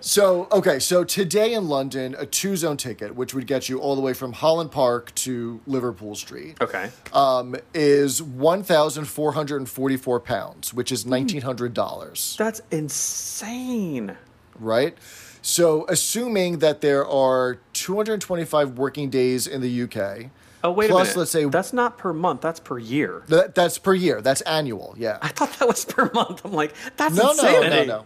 So 0.00 0.46
okay, 0.52 0.78
so 0.78 1.02
today 1.04 1.54
in 1.54 1.68
London, 1.68 2.14
a 2.18 2.26
two 2.26 2.56
zone 2.56 2.76
ticket, 2.76 3.14
which 3.16 3.34
would 3.34 3.46
get 3.46 3.68
you 3.68 3.80
all 3.80 3.96
the 3.96 4.00
way 4.02 4.12
from 4.12 4.32
Holland 4.32 4.70
Park 4.70 5.14
to 5.16 5.60
Liverpool 5.66 6.14
Street, 6.14 6.56
okay, 6.60 6.90
um, 7.12 7.56
is 7.74 8.22
one 8.22 8.62
thousand 8.62 9.06
four 9.06 9.32
hundred 9.32 9.56
and 9.56 9.68
forty 9.68 9.96
four 9.96 10.20
pounds, 10.20 10.72
which 10.74 10.90
Hmm. 10.90 10.94
is 10.94 11.06
nineteen 11.06 11.42
hundred 11.42 11.74
dollars. 11.74 12.36
that's 12.38 12.60
insane. 12.70 14.16
right? 14.58 14.96
So, 15.40 15.86
assuming 15.88 16.58
that 16.58 16.80
there 16.80 17.06
are 17.06 17.58
225 17.72 18.76
working 18.76 19.08
days 19.08 19.46
in 19.46 19.60
the 19.60 19.82
UK, 19.84 20.30
Oh 20.64 20.72
wait 20.72 20.90
plus, 20.90 21.02
a 21.08 21.10
minute. 21.10 21.16
let's 21.18 21.30
say 21.30 21.44
that's 21.44 21.72
not 21.72 21.98
per 21.98 22.12
month. 22.12 22.40
That's 22.40 22.58
per 22.60 22.78
year. 22.78 23.22
that, 23.28 23.54
that's 23.54 23.78
per 23.78 23.94
year. 23.94 24.20
That's 24.20 24.40
annual. 24.42 24.94
Yeah. 24.98 25.18
I 25.22 25.28
thought 25.28 25.52
that 25.58 25.68
was 25.68 25.84
per 25.84 26.10
month. 26.12 26.44
I'm 26.44 26.52
like, 26.52 26.74
that's 26.96 27.14
No, 27.14 27.24
no, 27.24 27.30
insanity. 27.30 27.86
no, 27.86 28.04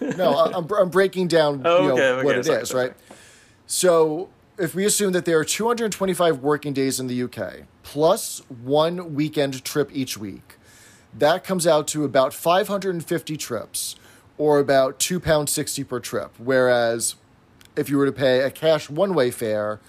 no. 0.00 0.16
No, 0.16 0.34
I- 0.34 0.52
I'm, 0.56 0.66
I'm 0.72 0.88
breaking 0.88 1.28
down 1.28 1.62
Oh, 1.64 1.82
you 1.82 1.88
know, 1.88 1.94
okay, 1.94 2.08
okay, 2.10 2.24
what 2.24 2.36
it 2.36 2.40
is, 2.40 2.46
sorry, 2.46 2.66
sorry, 2.66 2.86
right? 2.88 2.96
So, 3.66 4.28
if 4.58 4.74
we 4.74 4.84
assume 4.84 5.12
that 5.12 5.24
there 5.24 5.38
are 5.38 5.44
225 5.44 6.38
working 6.38 6.72
days 6.72 6.98
in 7.00 7.06
the 7.06 7.22
UK, 7.24 7.64
plus 7.82 8.40
one 8.48 9.14
weekend 9.14 9.62
trip 9.64 9.90
each 9.92 10.16
week, 10.16 10.56
that 11.16 11.44
comes 11.44 11.66
out 11.66 11.86
to 11.88 12.04
about 12.04 12.32
550 12.34 13.36
trips, 13.36 13.96
or 14.38 14.58
about 14.58 14.98
two 14.98 15.20
pounds 15.20 15.52
sixty 15.52 15.84
per 15.84 16.00
trip. 16.00 16.32
Whereas, 16.38 17.14
if 17.76 17.88
you 17.88 17.98
were 17.98 18.06
to 18.06 18.12
pay 18.12 18.40
a 18.40 18.50
cash 18.50 18.90
one-way 18.90 19.30
fare, 19.30 19.80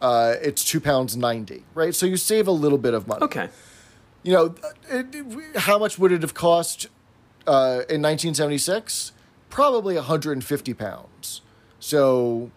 uh, 0.00 0.34
it's 0.42 0.64
two 0.64 0.80
pounds 0.80 1.16
ninety, 1.16 1.64
right? 1.74 1.94
So 1.94 2.06
you 2.06 2.16
save 2.16 2.46
a 2.48 2.52
little 2.52 2.78
bit 2.78 2.94
of 2.94 3.06
money. 3.08 3.22
Okay. 3.24 3.48
You 4.22 4.32
know, 4.32 4.54
it, 4.90 5.06
it- 5.14 5.56
how 5.56 5.78
much 5.78 5.98
would 5.98 6.12
it 6.12 6.22
have 6.22 6.34
cost 6.34 6.86
uh, 7.46 7.84
in 7.88 8.02
1976? 8.02 9.12
Probably 9.50 9.94
150 9.94 10.74
pounds. 10.74 11.40
So 11.78 12.50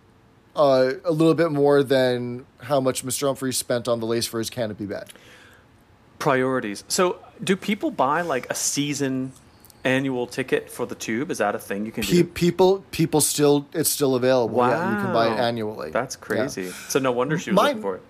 uh, 0.56 0.94
a 1.06 1.12
little 1.12 1.36
bit 1.36 1.52
more 1.52 1.84
than 1.84 2.46
how 2.64 2.80
much 2.80 3.06
Mr. 3.06 3.28
Humphries 3.28 3.58
spent 3.58 3.88
on 3.88 4.00
the 4.00 4.08
lace 4.08 4.26
for 4.26 4.40
his 4.40 4.50
canopy 4.50 4.86
bed. 4.86 5.10
Priorities. 6.18 6.84
So, 6.90 7.20
do 7.42 7.56
people 7.56 7.92
buy 7.92 8.22
like 8.22 8.46
a 8.50 8.56
season 8.56 9.32
annual 9.90 10.28
ticket 10.28 10.70
for 10.72 10.86
the 10.86 10.96
tube? 10.96 11.32
Is 11.32 11.40
that 11.40 11.56
a 11.56 11.60
thing 11.60 11.86
you 11.86 11.92
can 11.92 12.04
Pe- 12.04 12.10
do? 12.10 12.24
people, 12.24 12.86
people 12.92 13.20
still, 13.22 13.66
it's 13.74 13.90
still 13.90 14.16
available. 14.16 14.58
Yeah, 14.60 14.96
you 14.98 15.04
can 15.04 15.12
buy 15.14 15.28
it 15.34 15.40
annually. 15.40 15.92
That's 15.92 16.16
Yeah. 16.16 16.26
crazy. 16.26 16.72
So 16.88 17.00
no 17.00 17.12
wonder 17.12 17.38
she 17.38 17.50
was 17.52 17.56
My- 17.56 17.68
looking 17.70 17.82
for 17.82 17.96
it. 17.96 18.02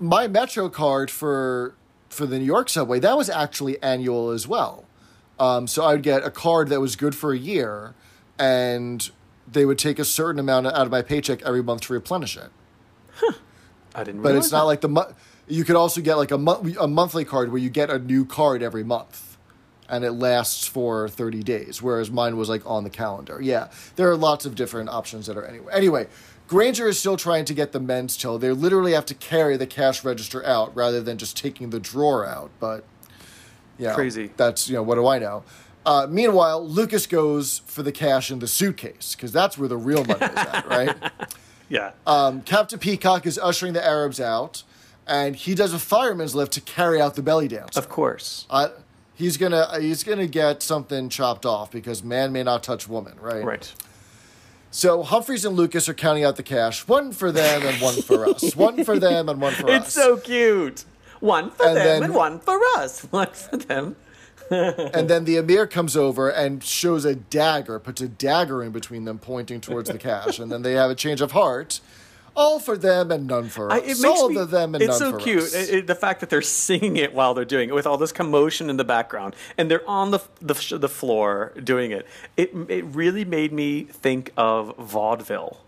my 0.00 0.26
Metro 0.28 0.68
card 0.68 1.10
for 1.10 1.74
for 2.10 2.26
the 2.26 2.38
New 2.38 2.44
York 2.44 2.68
subway 2.68 3.00
that 3.00 3.16
was 3.16 3.28
actually 3.28 3.82
annual 3.82 4.30
as 4.30 4.46
well. 4.46 4.84
Um, 5.40 5.66
so 5.66 5.82
I 5.84 5.92
would 5.94 6.02
get 6.04 6.22
a 6.24 6.30
card 6.30 6.68
that 6.68 6.80
was 6.80 6.94
good 6.94 7.12
for 7.16 7.32
a 7.32 7.36
year, 7.38 7.92
and 8.38 9.10
they 9.50 9.64
would 9.64 9.78
take 9.78 9.98
a 9.98 10.04
certain 10.04 10.38
amount 10.38 10.66
out 10.68 10.74
of 10.86 10.90
my 10.92 11.02
paycheck 11.02 11.42
every 11.42 11.62
month 11.62 11.80
to 11.82 11.92
replenish 11.92 12.36
it. 12.36 12.50
I 13.96 14.04
didn't. 14.04 14.22
But 14.22 14.36
it's 14.36 14.52
not 14.52 14.60
that. 14.60 14.64
like 14.66 14.80
the 14.80 14.88
mo- 14.88 15.12
you 15.48 15.64
could 15.64 15.76
also 15.76 16.00
get 16.00 16.16
like 16.16 16.30
a 16.30 16.38
month 16.38 16.76
a 16.78 16.86
monthly 16.86 17.24
card 17.24 17.50
where 17.50 17.60
you 17.60 17.68
get 17.70 17.90
a 17.90 17.98
new 17.98 18.24
card 18.24 18.62
every 18.62 18.84
month, 18.84 19.23
and 19.88 20.04
it 20.04 20.12
lasts 20.12 20.66
for 20.66 21.08
thirty 21.08 21.42
days. 21.42 21.82
Whereas 21.82 22.10
mine 22.10 22.36
was 22.36 22.48
like 22.48 22.62
on 22.66 22.84
the 22.84 22.90
calendar. 22.90 23.38
Yeah, 23.42 23.68
there 23.96 24.10
are 24.10 24.16
lots 24.16 24.44
of 24.46 24.54
different 24.54 24.88
options 24.88 25.26
that 25.26 25.36
are 25.36 25.44
anyway. 25.44 25.72
Anyway, 25.72 26.06
Grainger 26.46 26.88
is 26.88 26.98
still 26.98 27.16
trying 27.16 27.44
to 27.46 27.54
get 27.54 27.72
the 27.72 27.80
men's 27.80 28.16
till. 28.16 28.38
They 28.38 28.50
literally 28.50 28.92
have 28.92 29.06
to 29.06 29.14
carry 29.14 29.56
the 29.56 29.66
cash 29.66 30.04
register 30.04 30.44
out 30.44 30.74
rather 30.76 31.00
than 31.00 31.18
just 31.18 31.36
taking 31.36 31.70
the 31.70 31.80
drawer 31.80 32.26
out. 32.26 32.50
But 32.60 32.84
yeah, 33.78 33.94
Crazy. 33.94 34.30
That's 34.36 34.68
you 34.68 34.74
know 34.74 34.82
what 34.82 34.96
do 34.96 35.06
I 35.06 35.18
know. 35.18 35.42
Uh, 35.86 36.06
meanwhile, 36.08 36.66
Lucas 36.66 37.06
goes 37.06 37.60
for 37.66 37.82
the 37.82 37.92
cash 37.92 38.30
in 38.30 38.38
the 38.38 38.46
suitcase 38.48 39.14
because 39.14 39.32
that's 39.32 39.58
where 39.58 39.68
the 39.68 39.76
real 39.76 40.04
money 40.04 40.24
is 40.24 40.30
at, 40.34 40.66
right? 40.70 40.96
yeah. 41.68 41.92
Um, 42.06 42.40
Captain 42.40 42.78
Peacock 42.78 43.26
is 43.26 43.38
ushering 43.38 43.74
the 43.74 43.84
Arabs 43.84 44.18
out, 44.18 44.62
and 45.06 45.36
he 45.36 45.54
does 45.54 45.74
a 45.74 45.78
fireman's 45.78 46.34
lift 46.34 46.52
to 46.52 46.62
carry 46.62 47.00
out 47.02 47.16
the 47.16 47.22
belly 47.22 47.48
dance. 47.48 47.76
of 47.76 47.88
course. 47.90 48.46
Uh, 48.48 48.68
he's 49.14 49.36
gonna 49.36 49.80
he's 49.80 50.02
gonna 50.04 50.26
get 50.26 50.62
something 50.62 51.08
chopped 51.08 51.46
off 51.46 51.70
because 51.70 52.02
man 52.02 52.32
may 52.32 52.42
not 52.42 52.62
touch 52.62 52.88
woman, 52.88 53.14
right? 53.20 53.44
Right. 53.44 53.74
So 54.70 55.02
Humphries 55.04 55.44
and 55.44 55.54
Lucas 55.56 55.88
are 55.88 55.94
counting 55.94 56.24
out 56.24 56.36
the 56.36 56.42
cash, 56.42 56.86
one 56.88 57.12
for 57.12 57.30
them 57.30 57.64
and 57.64 57.80
one 57.80 58.02
for 58.02 58.26
us, 58.28 58.56
one 58.56 58.82
for 58.84 58.98
them 58.98 59.28
and 59.28 59.40
one 59.40 59.54
for 59.54 59.70
us. 59.70 59.84
It's 59.86 59.94
so 59.94 60.16
cute. 60.16 60.84
One 61.20 61.50
for 61.50 61.66
And 61.66 61.76
them 61.76 61.84
then- 61.86 62.02
and 62.02 62.14
one 62.14 62.38
for 62.40 62.58
us. 62.76 63.02
One 63.10 63.28
for 63.30 63.56
them. 63.56 63.96
and 64.50 65.08
then 65.08 65.24
the 65.24 65.36
Emir 65.38 65.66
comes 65.66 65.96
over 65.96 66.28
and 66.28 66.62
shows 66.62 67.06
a 67.06 67.14
dagger, 67.14 67.78
puts 67.78 68.02
a 68.02 68.08
dagger 68.08 68.62
in 68.62 68.72
between 68.72 69.06
them, 69.06 69.18
pointing 69.18 69.58
towards 69.62 69.88
the 69.88 69.96
cash, 69.96 70.38
and 70.38 70.52
then 70.52 70.60
they 70.60 70.72
have 70.72 70.90
a 70.90 70.94
change 70.94 71.22
of 71.22 71.32
heart. 71.32 71.80
All 72.36 72.58
for 72.58 72.76
them 72.76 73.10
and 73.12 73.26
none 73.28 73.48
for 73.48 73.70
us. 73.70 73.80
I, 73.80 73.84
it 73.84 73.86
makes 74.00 74.04
all 74.04 74.28
me, 74.28 74.36
of 74.38 74.50
them 74.50 74.74
and 74.74 74.82
it's 74.82 74.98
none 75.00 75.12
so 75.12 75.18
for 75.18 75.24
cute. 75.24 75.42
us. 75.42 75.54
It- 75.54 75.74
it- 75.74 75.86
the 75.86 75.94
fact 75.94 76.20
that 76.20 76.30
they're 76.30 76.42
singing 76.42 76.96
it 76.96 77.14
while 77.14 77.32
they're 77.34 77.44
doing 77.44 77.68
it 77.68 77.74
with 77.74 77.86
all 77.86 77.96
this 77.96 78.12
commotion 78.12 78.68
in 78.70 78.76
the 78.76 78.84
background, 78.84 79.36
and 79.56 79.70
they're 79.70 79.88
on 79.88 80.10
the 80.10 80.18
the, 80.40 80.78
the 80.78 80.88
floor 80.88 81.52
doing 81.62 81.90
it. 81.92 82.06
It 82.36 82.52
it 82.68 82.84
really 82.86 83.24
made 83.24 83.52
me 83.52 83.84
think 83.84 84.32
of 84.36 84.74
vaudeville, 84.78 85.58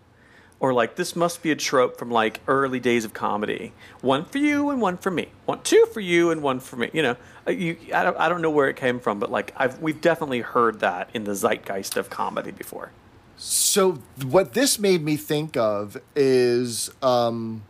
or 0.59 0.73
like 0.73 0.95
this 0.95 1.15
must 1.15 1.41
be 1.41 1.51
a 1.51 1.55
trope 1.55 1.97
from 1.97 2.11
like 2.11 2.41
early 2.47 2.79
days 2.81 3.05
of 3.05 3.13
comedy. 3.13 3.71
One 4.01 4.25
for 4.25 4.37
you 4.39 4.69
and 4.69 4.81
one 4.81 4.97
for 4.97 5.11
me. 5.11 5.29
One 5.45 5.61
two 5.63 5.85
for 5.93 6.01
you 6.01 6.31
and 6.31 6.41
one 6.43 6.59
for 6.59 6.75
me. 6.75 6.89
You 6.93 7.01
know, 7.03 7.15
Uh, 7.47 7.51
you 7.51 7.77
I 7.93 8.03
don't 8.03 8.17
I 8.17 8.27
don't 8.27 8.41
know 8.41 8.51
where 8.51 8.67
it 8.67 8.75
came 8.75 8.99
from, 8.99 9.19
but 9.19 9.31
like 9.31 9.53
I've 9.55 9.79
we've 9.79 10.01
definitely 10.01 10.41
heard 10.41 10.81
that 10.81 11.09
in 11.13 11.23
the 11.23 11.33
zeitgeist 11.33 11.95
of 11.95 12.09
comedy 12.09 12.51
before. 12.51 12.91
So 13.37 13.99
what 14.25 14.53
this 14.53 14.79
made 14.79 15.03
me 15.03 15.15
think 15.15 15.55
of 15.55 15.97
is 16.15 16.89
um, 17.03 17.63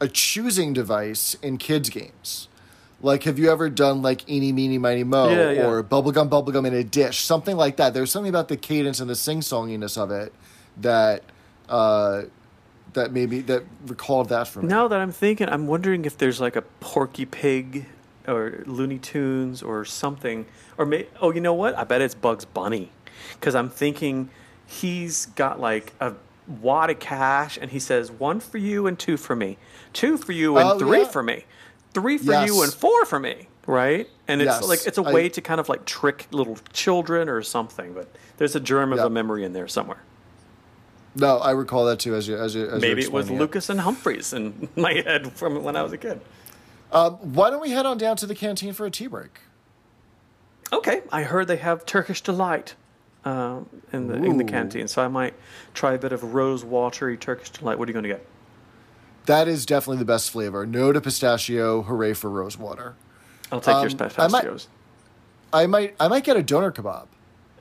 a 0.00 0.08
choosing 0.08 0.72
device 0.72 1.34
in 1.42 1.58
kids 1.58 1.90
games. 1.90 2.48
Like, 3.02 3.24
have 3.24 3.38
you 3.38 3.50
ever 3.50 3.68
done 3.68 4.00
like 4.00 4.28
Eeny, 4.28 4.52
Meeny, 4.52 4.78
Miny, 4.78 5.04
Mo 5.04 5.28
Yeah, 5.28 5.50
yeah. 5.50 5.66
or 5.66 5.82
Bubblegum, 5.82 6.30
Bubblegum 6.30 6.66
in 6.66 6.72
a 6.72 6.84
dish? 6.84 7.20
Something 7.20 7.56
like 7.56 7.76
that. 7.76 7.94
There's 7.94 8.10
something 8.10 8.30
about 8.30 8.48
the 8.48 8.56
cadence 8.56 9.00
and 9.00 9.10
the 9.10 9.16
sing-songiness 9.16 9.98
of 9.98 10.10
it 10.10 10.32
that 10.80 11.24
uh, 11.68 12.22
that 12.92 13.12
made 13.12 13.30
me 13.30 13.40
that 13.40 13.64
recalled 13.86 14.28
that 14.28 14.48
for 14.48 14.62
me. 14.62 14.68
Now 14.68 14.88
that 14.88 15.00
I'm 15.00 15.12
thinking, 15.12 15.48
I'm 15.48 15.66
wondering 15.66 16.04
if 16.04 16.16
there's 16.16 16.40
like 16.40 16.56
a 16.56 16.62
Porky 16.62 17.26
Pig 17.26 17.86
or 18.28 18.62
Looney 18.66 18.98
Tunes 18.98 19.62
or 19.62 19.84
something. 19.84 20.46
Or 20.78 20.86
may, 20.86 21.08
oh, 21.20 21.32
you 21.32 21.40
know 21.40 21.54
what? 21.54 21.76
I 21.76 21.84
bet 21.84 22.00
it's 22.00 22.14
Bugs 22.14 22.44
Bunny. 22.44 22.92
Because 23.34 23.54
I'm 23.54 23.68
thinking 23.68 24.30
he's 24.66 25.26
got 25.26 25.60
like 25.60 25.92
a 26.00 26.14
wad 26.60 26.90
of 26.90 26.98
cash 26.98 27.58
and 27.60 27.70
he 27.70 27.78
says 27.78 28.10
one 28.10 28.40
for 28.40 28.58
you 28.58 28.86
and 28.86 28.98
two 28.98 29.16
for 29.16 29.36
me. 29.36 29.58
Two 29.92 30.16
for 30.16 30.32
you 30.32 30.56
and 30.58 30.68
Oh, 30.68 30.78
three 30.78 31.00
yeah. 31.02 31.08
for 31.08 31.22
me. 31.22 31.44
Three 31.94 32.18
for 32.18 32.44
you 32.44 32.62
and 32.62 32.72
four 32.72 33.04
for 33.04 33.18
me. 33.20 33.48
Right? 33.66 34.08
And 34.26 34.40
it's 34.42 34.48
Yes. 34.50 34.66
like 34.68 34.86
it's 34.86 34.98
a 34.98 35.02
way 35.02 35.28
to 35.28 35.40
kind 35.40 35.60
of 35.60 35.68
like 35.68 35.84
trick 35.84 36.26
little 36.32 36.58
children 36.72 37.28
or 37.28 37.42
something. 37.42 37.92
But 37.94 38.08
there's 38.38 38.56
a 38.56 38.60
germ 38.60 38.92
of 38.92 38.98
Yeah. 38.98 39.06
a 39.06 39.10
memory 39.10 39.44
in 39.44 39.52
there 39.52 39.68
somewhere. 39.68 40.02
No, 41.14 41.38
I 41.38 41.50
recall 41.50 41.84
that 41.84 41.98
too. 41.98 42.14
As 42.14 42.26
you, 42.26 42.36
as 42.36 42.54
you, 42.54 42.66
as 42.68 42.80
Maybe 42.80 43.02
it 43.02 43.12
was 43.12 43.24
explaining 43.26 43.38
Lucas 43.38 43.68
and 43.68 43.80
Humphries 43.80 44.32
in 44.32 44.68
my 44.76 44.94
head 44.94 45.30
from 45.32 45.62
when 45.62 45.76
I 45.76 45.82
was 45.82 45.92
a 45.92 45.98
kid. 45.98 46.20
Um, 46.90 47.14
why 47.34 47.50
don't 47.50 47.60
we 47.60 47.70
head 47.70 47.86
on 47.86 47.98
down 47.98 48.16
to 48.16 48.26
the 48.26 48.34
canteen 48.34 48.72
for 48.72 48.86
a 48.86 48.90
tea 48.90 49.06
break? 49.06 49.40
Okay, 50.72 51.02
I 51.12 51.22
heard 51.24 51.48
they 51.48 51.56
have 51.56 51.84
Turkish 51.84 52.22
delight 52.22 52.74
um, 53.24 53.68
in 53.92 54.08
the 54.08 54.14
in 54.14 54.36
the 54.36 54.44
canteen, 54.44 54.88
so 54.88 55.02
I 55.02 55.08
might 55.08 55.34
try 55.74 55.92
a 55.94 55.98
bit 55.98 56.12
of 56.12 56.34
rose 56.34 56.64
watery 56.64 57.16
Turkish 57.16 57.50
delight. 57.50 57.78
What 57.78 57.88
are 57.88 57.90
you 57.90 57.94
going 57.94 58.02
to 58.04 58.08
get? 58.08 58.26
That 59.26 59.46
is 59.48 59.64
definitely 59.64 59.98
the 59.98 60.04
best 60.04 60.30
flavor. 60.30 60.66
No 60.66 60.92
to 60.92 61.00
pistachio. 61.00 61.82
Hooray 61.82 62.12
for 62.14 62.28
rose 62.28 62.58
water. 62.58 62.94
I'll 63.52 63.60
take 63.60 63.74
your 63.74 63.76
Um, 63.76 63.84
I 63.84 64.28
might- 64.28 64.42
pistachios. 64.42 64.68
I 65.52 65.66
might 65.66 65.94
I 66.00 66.08
might 66.08 66.24
get 66.24 66.36
a 66.36 66.42
doner 66.42 66.72
kebab. 66.72 67.06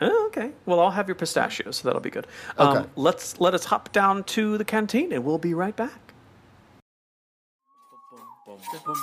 Oh, 0.03 0.25
okay. 0.27 0.51
Well, 0.65 0.79
I'll 0.79 0.89
have 0.91 1.07
your 1.07 1.13
pistachios, 1.13 1.77
so 1.77 1.87
that'll 1.87 2.01
be 2.01 2.09
good. 2.09 2.25
Um, 2.57 2.77
Okay. 2.77 2.89
Let's 2.95 3.39
let 3.39 3.53
us 3.53 3.65
hop 3.65 3.91
down 3.91 4.23
to 4.25 4.57
the 4.57 4.65
canteen, 4.65 5.11
and 5.11 5.23
we'll 5.23 5.37
be 5.37 5.53
right 5.53 5.75
back. 5.75 6.00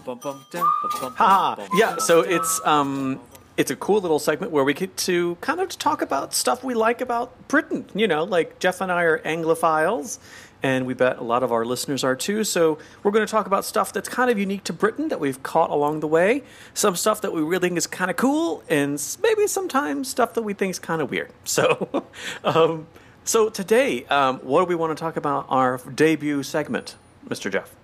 ha! 1.16 1.56
Yeah, 1.74 1.98
so 1.98 2.22
it's 2.22 2.60
um 2.64 3.20
it's 3.56 3.70
a 3.70 3.76
cool 3.76 4.00
little 4.00 4.18
segment 4.18 4.52
where 4.52 4.64
we 4.64 4.74
get 4.74 4.96
to 4.96 5.36
kind 5.40 5.60
of 5.60 5.68
talk 5.78 6.02
about 6.02 6.34
stuff 6.34 6.64
we 6.64 6.74
like 6.74 7.00
about 7.00 7.48
Britain. 7.48 7.84
You 7.94 8.08
know, 8.08 8.24
like 8.24 8.58
Jeff 8.58 8.80
and 8.80 8.90
I 8.90 9.02
are 9.02 9.18
Anglophiles, 9.20 10.18
and 10.62 10.86
we 10.86 10.94
bet 10.94 11.18
a 11.18 11.22
lot 11.22 11.42
of 11.42 11.52
our 11.52 11.64
listeners 11.64 12.04
are 12.04 12.16
too. 12.16 12.44
So 12.44 12.78
we're 13.02 13.10
going 13.10 13.26
to 13.26 13.30
talk 13.30 13.46
about 13.46 13.64
stuff 13.64 13.92
that's 13.92 14.08
kind 14.08 14.30
of 14.30 14.38
unique 14.38 14.64
to 14.64 14.72
Britain 14.72 15.08
that 15.08 15.20
we've 15.20 15.42
caught 15.42 15.70
along 15.70 16.00
the 16.00 16.06
way. 16.06 16.42
Some 16.72 16.96
stuff 16.96 17.20
that 17.22 17.32
we 17.32 17.42
really 17.42 17.68
think 17.68 17.78
is 17.78 17.86
kind 17.86 18.10
of 18.10 18.16
cool, 18.16 18.62
and 18.68 19.00
maybe 19.22 19.46
sometimes 19.46 20.08
stuff 20.08 20.34
that 20.34 20.42
we 20.42 20.54
think 20.54 20.70
is 20.70 20.78
kind 20.78 21.02
of 21.02 21.10
weird. 21.10 21.30
So, 21.44 22.06
um, 22.44 22.86
so 23.24 23.50
today, 23.50 24.04
um, 24.06 24.38
what 24.38 24.62
do 24.62 24.66
we 24.66 24.74
want 24.74 24.96
to 24.96 25.00
talk 25.00 25.16
about 25.16 25.44
our 25.50 25.78
debut 25.78 26.42
segment, 26.42 26.96
Mr. 27.28 27.52
Jeff? 27.52 27.74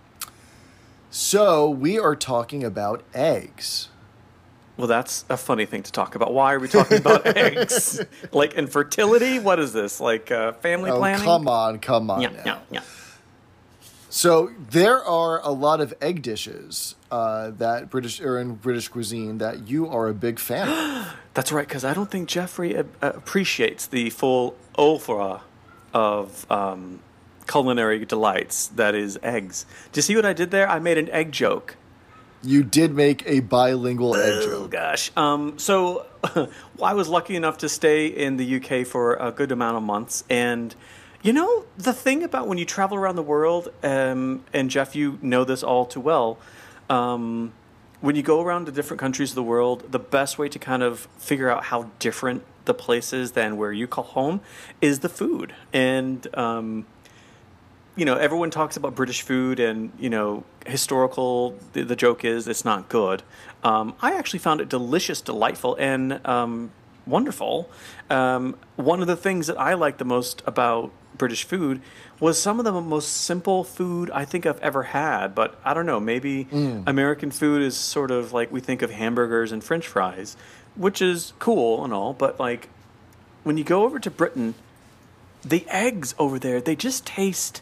So 1.11 1.69
we 1.69 1.99
are 1.99 2.17
talking 2.17 2.65
about 2.65 3.03
eggs. 3.13 3.89
Well, 4.79 4.87
that's 4.87 5.25
a 5.29 5.37
funny 5.37 5.67
thing 5.67 5.83
to 5.83 5.93
talk 5.93 6.15
about. 6.15 6.33
Why 6.33 6.55
are 6.55 6.59
we 6.61 6.69
talking 6.69 6.99
about 6.99 7.27
eggs? 7.37 8.01
Like 8.33 8.55
infertility? 8.55 9.39
What 9.41 9.59
is 9.59 9.73
this? 9.73 10.01
Like 10.01 10.31
uh, 10.31 10.53
family 10.53 10.91
Oh, 10.91 10.99
planning? 10.99 11.25
come 11.25 11.49
on, 11.49 11.81
come 11.81 12.11
on. 12.11 12.23
Yeah, 12.23 12.29
now. 12.31 12.43
yeah, 12.47 12.59
yeah. 12.71 12.81
So 14.11 14.51
there 14.71 15.05
are 15.05 15.41
a 15.45 15.51
lot 15.51 15.81
of 15.81 15.93
egg 16.01 16.23
dishes 16.23 16.95
uh, 17.11 17.51
that 17.59 17.91
British 17.91 18.21
or 18.21 18.39
in 18.39 18.55
British 18.55 18.89
cuisine 18.89 19.39
that 19.39 19.69
you 19.69 19.87
are 19.89 20.09
a 20.09 20.15
big 20.15 20.39
fan 20.39 20.69
of. 20.69 21.15
That's 21.35 21.53
right, 21.53 21.67
because 21.69 21.85
I 21.85 21.93
don't 21.93 22.11
think 22.11 22.29
Jeffrey 22.29 22.77
uh, 22.77 22.85
appreciates 23.03 23.87
the 23.87 24.11
full 24.11 24.57
oeuvre 24.79 25.43
of 25.93 26.51
um, 26.51 27.01
culinary 27.47 28.05
delights 28.05 28.69
that 28.69 28.95
is 28.95 29.19
eggs. 29.23 29.67
Do 29.93 29.99
you 29.99 30.03
see 30.03 30.17
what 30.17 30.25
I 30.25 30.33
did 30.33 30.51
there? 30.53 30.69
I 30.69 30.79
made 30.79 30.99
an 30.99 31.11
egg 31.11 31.33
joke. 31.33 31.77
You 32.43 32.63
did 32.63 32.95
make 32.95 33.25
a 33.27 33.41
bilingual 33.41 34.15
egg 34.15 34.45
Oh 34.47 34.69
gosh. 34.69 35.11
Um, 35.17 35.59
so 35.59 36.07
I 36.83 36.95
was 36.95 37.09
lucky 37.09 37.37
enough 37.37 37.59
to 37.59 37.69
stay 37.69 38.07
in 38.07 38.37
the 38.37 38.57
UK 38.57 38.87
for 38.87 39.15
a 39.15 39.33
good 39.33 39.53
amount 39.53 39.77
of 39.77 39.83
months, 39.83 40.25
and 40.31 40.75
you 41.23 41.33
know 41.33 41.65
the 41.77 41.93
thing 41.93 42.23
about 42.23 42.47
when 42.47 42.59
you 42.59 42.65
travel 42.65 42.97
around 42.97 43.17
the 43.17 43.23
world, 43.23 43.69
um, 43.83 44.45
and 44.53 44.71
Jeff, 44.71 44.95
you 44.95 45.19
know 45.21 45.45
this 45.45 45.63
all 45.63 45.87
too 45.87 46.01
well. 46.01 46.39
Um, 46.89 47.53
when 48.01 48.15
you 48.15 48.23
go 48.23 48.41
around 48.41 48.67
to 48.67 48.73
different 48.73 49.01
countries 49.01 49.31
of 49.31 49.35
the 49.35 49.43
world, 49.43 49.91
the 49.91 49.99
best 49.99 50.39
way 50.39 50.49
to 50.49 50.59
kind 50.59 50.83
of 50.83 51.09
figure 51.19 51.51
out 51.51 51.65
how 51.65 51.91
different 51.99 52.45
the 52.65 52.75
place 52.75 53.13
is 53.13 53.33
than 53.33 53.57
where 53.57 53.73
you 53.73 53.89
call 53.89 54.05
home 54.05 54.41
is 54.81 55.01
the 55.01 55.09
food. 55.09 55.55
And 55.73 56.33
um, 56.37 56.87
you 57.99 58.05
know, 58.05 58.15
everyone 58.15 58.51
talks 58.51 58.77
about 58.77 58.95
British 58.95 59.23
food 59.23 59.59
and, 59.59 59.91
you 59.99 60.09
know, 60.09 60.45
historical, 60.65 61.59
the, 61.73 61.83
the 61.83 61.97
joke 61.97 62.25
is 62.25 62.47
it's 62.47 62.65
not 62.65 62.89
good. 62.89 63.25
Um, 63.65 63.95
I 64.01 64.15
actually 64.15 64.39
found 64.39 64.61
it 64.61 64.69
delicious, 64.69 65.21
delightful, 65.21 65.75
and 65.81 66.25
um, 66.25 66.71
wonderful. 67.07 67.69
Um, 68.09 68.57
one 68.77 69.01
of 69.01 69.09
the 69.09 69.17
things 69.17 69.49
that 69.49 69.59
I 69.59 69.75
like 69.75 69.99
the 69.99 70.05
most 70.05 70.43
about 70.47 70.93
British 71.17 71.43
food 71.43 71.83
was 72.21 72.41
some 72.41 72.61
of 72.61 72.65
the 72.65 72.81
most 72.81 73.09
simple 73.09 73.65
food 73.65 74.13
I 74.13 74.25
think 74.25 74.47
I've 74.47 74.61
ever 74.61 74.85
had. 74.85 75.35
But 75.35 75.59
I 75.65 75.75
don't 75.75 75.87
know, 75.87 75.99
maybe 75.99 76.47
American 76.87 77.33
food 77.33 77.63
is 77.63 77.77
sort 77.77 78.13
of 78.13 78.33
like 78.33 78.53
we 78.53 78.61
think 78.61 78.81
of 78.81 78.93
hamburgers 78.93 79.51
and 79.51 79.63
french 79.65 79.89
fries, 79.89 80.37
which 80.77 81.03
is 81.03 81.33
cool 81.41 81.83
and 81.85 81.93
all, 81.93 82.13
but 82.13 82.39
like 82.39 82.69
when 83.43 83.57
you 83.57 83.65
go 83.65 83.83
over 83.83 83.99
to 83.99 84.11
Britain, 84.11 84.55
the 85.45 85.67
eggs 85.69 86.15
over 86.17 86.39
there, 86.39 86.61
they 86.61 86.77
just 86.77 87.05
taste 87.05 87.61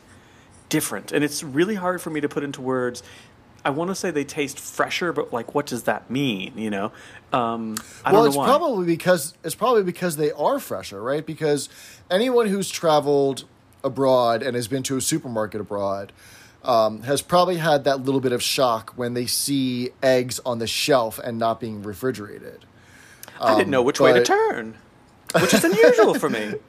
different. 0.68 1.12
And 1.12 1.24
it's 1.24 1.42
really 1.42 1.74
hard 1.74 2.00
for 2.00 2.10
me 2.10 2.20
to 2.20 2.28
put 2.28 2.42
into 2.44 2.60
words. 2.60 3.02
I 3.64 3.70
want 3.70 3.90
to 3.90 3.94
say 3.94 4.10
they 4.10 4.24
taste 4.24 4.60
fresher, 4.60 5.12
but 5.12 5.32
like, 5.32 5.54
what 5.54 5.66
does 5.66 5.84
that 5.84 6.08
mean? 6.08 6.56
You 6.56 6.70
know, 6.70 6.92
um, 7.32 7.76
I 8.04 8.12
well, 8.12 8.22
don't 8.22 8.28
it's 8.28 8.36
know 8.36 8.40
why. 8.40 8.46
probably 8.46 8.86
because 8.86 9.34
it's 9.42 9.56
probably 9.56 9.82
because 9.82 10.16
they 10.16 10.30
are 10.32 10.60
fresher, 10.60 11.02
right? 11.02 11.26
Because 11.26 11.68
anyone 12.10 12.46
who's 12.46 12.70
traveled 12.70 13.44
abroad 13.82 14.42
and 14.42 14.54
has 14.54 14.68
been 14.68 14.84
to 14.84 14.96
a 14.96 15.00
supermarket 15.00 15.60
abroad 15.60 16.12
um, 16.62 17.02
has 17.02 17.22
probably 17.22 17.56
had 17.56 17.84
that 17.84 18.02
little 18.02 18.20
bit 18.20 18.32
of 18.32 18.42
shock 18.42 18.92
when 18.96 19.14
they 19.14 19.26
see 19.26 19.90
eggs 20.02 20.40
on 20.46 20.58
the 20.58 20.66
shelf 20.66 21.18
and 21.18 21.38
not 21.38 21.60
being 21.60 21.82
refrigerated. 21.82 22.64
I 23.40 23.56
didn't 23.56 23.70
know 23.70 23.82
which 23.82 24.00
way 24.00 24.12
to 24.12 24.22
turn, 24.22 24.76
which 25.40 25.52
is 25.52 25.64
unusual 25.64 26.14
for 26.14 26.30
me. 26.30 26.54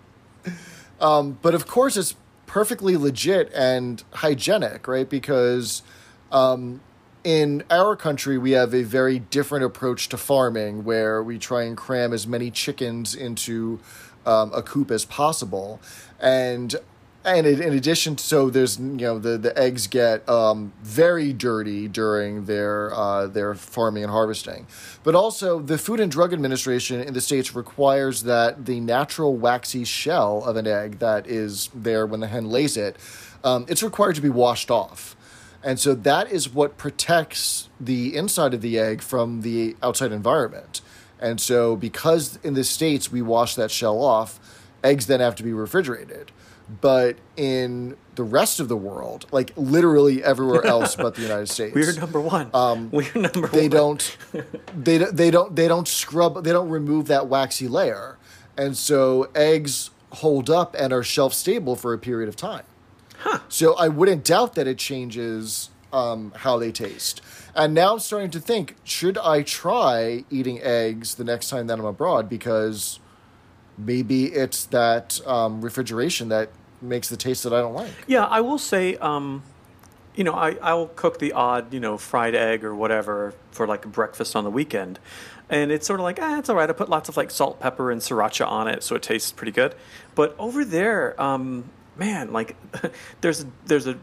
But 1.00 1.54
of 1.54 1.68
course, 1.68 1.95
it's 1.95 2.16
perfectly 2.48 2.98
legit 2.98 3.52
and 3.54 4.04
hygienic, 4.14 4.88
right? 4.88 5.08
Because 5.08 5.84
um, 6.32 6.82
in 7.24 7.64
our 7.70 7.95
country, 7.95 8.38
we 8.38 8.52
have 8.52 8.74
a 8.74 8.84
very 8.84 9.20
different 9.20 9.66
approach 9.66 10.10
to 10.10 10.18
farming 10.18 10.84
where 10.84 11.22
we 11.22 11.38
try 11.38 11.64
and 11.64 11.78
cram 11.78 12.14
as 12.14 12.26
many 12.26 12.50
chickens 12.50 13.14
into 13.14 13.80
um, 14.26 14.52
a 14.54 14.64
coop 14.64 14.89
as 14.89 15.06
possible. 15.06 15.80
And 16.20 16.76
and 17.28 17.46
in 17.46 17.74
addition, 17.74 18.18
so 18.18 18.50
there's 18.50 18.80
you 18.80 18.86
know 18.86 19.20
the, 19.20 19.38
the 19.38 19.58
eggs 19.60 19.88
get 19.88 20.28
um, 20.30 20.72
very 20.82 21.34
dirty 21.34 21.90
during 21.90 22.46
their 22.46 22.94
uh, 22.96 23.28
their 23.28 23.54
farming 23.54 24.04
and 24.04 24.12
harvesting, 24.12 24.66
but 25.04 25.14
also 25.14 25.60
the 25.60 25.78
Food 25.78 26.00
and 26.00 26.10
Drug 26.10 26.32
Administration 26.32 27.02
in 27.02 27.14
the 27.14 27.20
states 27.20 27.54
requires 27.54 28.24
that 28.24 28.66
the 28.66 28.80
natural 28.80 29.36
waxy 29.36 29.84
shell 29.84 30.42
of 30.46 30.56
an 30.56 30.68
egg 30.68 31.00
that 31.00 31.28
is 31.28 31.70
there 31.76 32.06
when 32.06 32.22
the 32.22 32.28
hen 32.28 32.50
lays 32.50 32.78
it, 32.78 32.96
um, 33.44 33.66
it's 33.68 33.84
required 33.84 34.16
to 34.16 34.22
be 34.22 34.30
washed 34.30 34.72
off, 34.72 35.18
and 35.62 35.82
so 35.82 35.94
that 35.94 36.32
is 36.32 36.48
what 36.48 36.78
protects 36.78 37.68
the 37.78 38.16
inside 38.16 38.54
of 38.54 38.62
the 38.62 38.80
egg 38.80 39.02
from 39.02 39.42
the 39.42 39.76
outside 39.84 40.14
environment. 40.14 40.80
And 41.20 41.42
so, 41.42 41.76
because 41.76 42.38
in 42.44 42.54
the 42.54 42.64
states 42.64 43.12
we 43.12 43.22
wash 43.22 43.56
that 43.56 43.72
shell 43.72 44.02
off, 44.02 44.40
eggs 44.82 45.08
then 45.08 45.20
have 45.20 45.36
to 45.36 45.44
be 45.44 45.52
refrigerated 45.52 46.32
but 46.82 47.15
in 47.36 47.95
the 48.15 48.24
rest 48.24 48.59
of 48.59 48.68
the 48.68 48.76
world, 48.78 49.26
like 49.32 49.51
literally 49.55 50.24
everywhere 50.24 50.65
else 50.76 50.95
but 50.95 51.15
the 51.15 51.22
United 51.22 51.47
States, 51.49 51.74
We're 51.76 51.93
number 51.93 52.20
one. 52.20 52.49
Um, 52.53 52.89
We're 52.91 53.05
number 53.15 53.45
Um, 53.45 53.49
they 53.51 53.68
one. 53.68 53.70
don't 53.70 54.18
they 54.78 54.97
don't- 54.97 55.15
they 55.15 55.32
don't 55.32 55.55
they 55.55 55.68
don't 55.68 55.88
scrub 55.88 56.43
they 56.43 56.51
don't 56.51 56.70
remove 56.70 57.07
that 57.07 57.28
waxy 57.28 57.68
layer, 57.68 58.18
and 58.57 58.76
so 58.76 59.30
eggs 59.36 59.91
hold 60.13 60.49
up 60.49 60.76
and 60.80 60.91
are 60.93 61.03
shelf 61.03 61.34
stable 61.34 61.76
for 61.76 61.93
a 61.93 61.97
period 61.97 62.28
of 62.30 62.36
time. 62.36 62.63
So 63.49 63.76
I 63.76 63.88
wouldn't 63.89 64.24
doubt 64.24 64.55
that 64.55 64.68
it 64.68 64.78
changes 64.78 65.70
um, 65.91 66.32
how 66.38 66.57
they 66.57 66.72
taste. 66.72 67.22
And 67.55 67.74
now 67.74 67.93
I'm 67.93 67.99
starting 67.99 68.30
to 68.32 68.39
think: 68.39 68.76
should 68.84 69.18
I 69.18 69.41
try 69.41 70.24
eating 70.30 70.61
eggs 70.61 71.15
the 71.15 71.24
next 71.24 71.49
time 71.49 71.68
that 71.68 71.80
I'm 71.80 71.86
abroad? 71.86 72.30
Because 72.30 72.99
maybe 73.78 74.26
it's 74.26 74.66
that 74.66 75.26
um, 75.28 75.62
refrigeration 75.62 76.30
that 76.30 76.50
makes 76.82 77.10
the 77.10 77.18
taste 77.18 77.44
that 77.44 77.54
I 77.54 77.62
don't 77.62 77.74
like. 77.74 77.92
Yeah, 78.08 78.26
I 78.26 78.42
will 78.42 78.58
say, 78.58 78.96
um, 78.98 79.44
you 80.16 80.24
know, 80.24 80.34
I, 80.34 80.58
I'll 80.62 80.88
cook 80.88 81.20
the 81.20 81.34
odd, 81.34 81.74
you 81.74 81.80
know, 81.80 81.98
fried 81.98 82.36
egg 82.36 82.64
or 82.64 82.76
whatever 82.76 83.34
for 83.52 83.68
like 83.68 83.86
breakfast 83.86 84.36
on 84.36 84.44
the 84.44 84.50
weekend. 84.50 85.00
And 85.50 85.72
it's 85.72 85.88
sort 85.88 86.00
of 86.00 86.04
like, 86.04 86.20
ah, 86.22 86.40
it's 86.40 86.50
all 86.50 86.56
right. 86.56 86.70
I 86.70 86.74
put 86.74 86.90
lots 86.90 87.08
of 87.08 87.16
like 87.16 87.32
salt, 87.32 87.60
pepper, 87.60 87.92
and 87.92 88.02
sriracha 88.02 88.46
on 88.46 88.68
it, 88.68 88.84
so 88.84 88.96
it 88.96 89.04
tastes 89.04 89.32
pretty 89.32 89.52
good. 89.52 89.76
But 90.14 90.36
over 90.38 90.66
there, 90.66 91.20
um, 91.22 91.70
man, 91.96 92.34
like, 92.34 92.58
there's 93.22 93.46
there's 93.66 93.88
a 93.88 93.98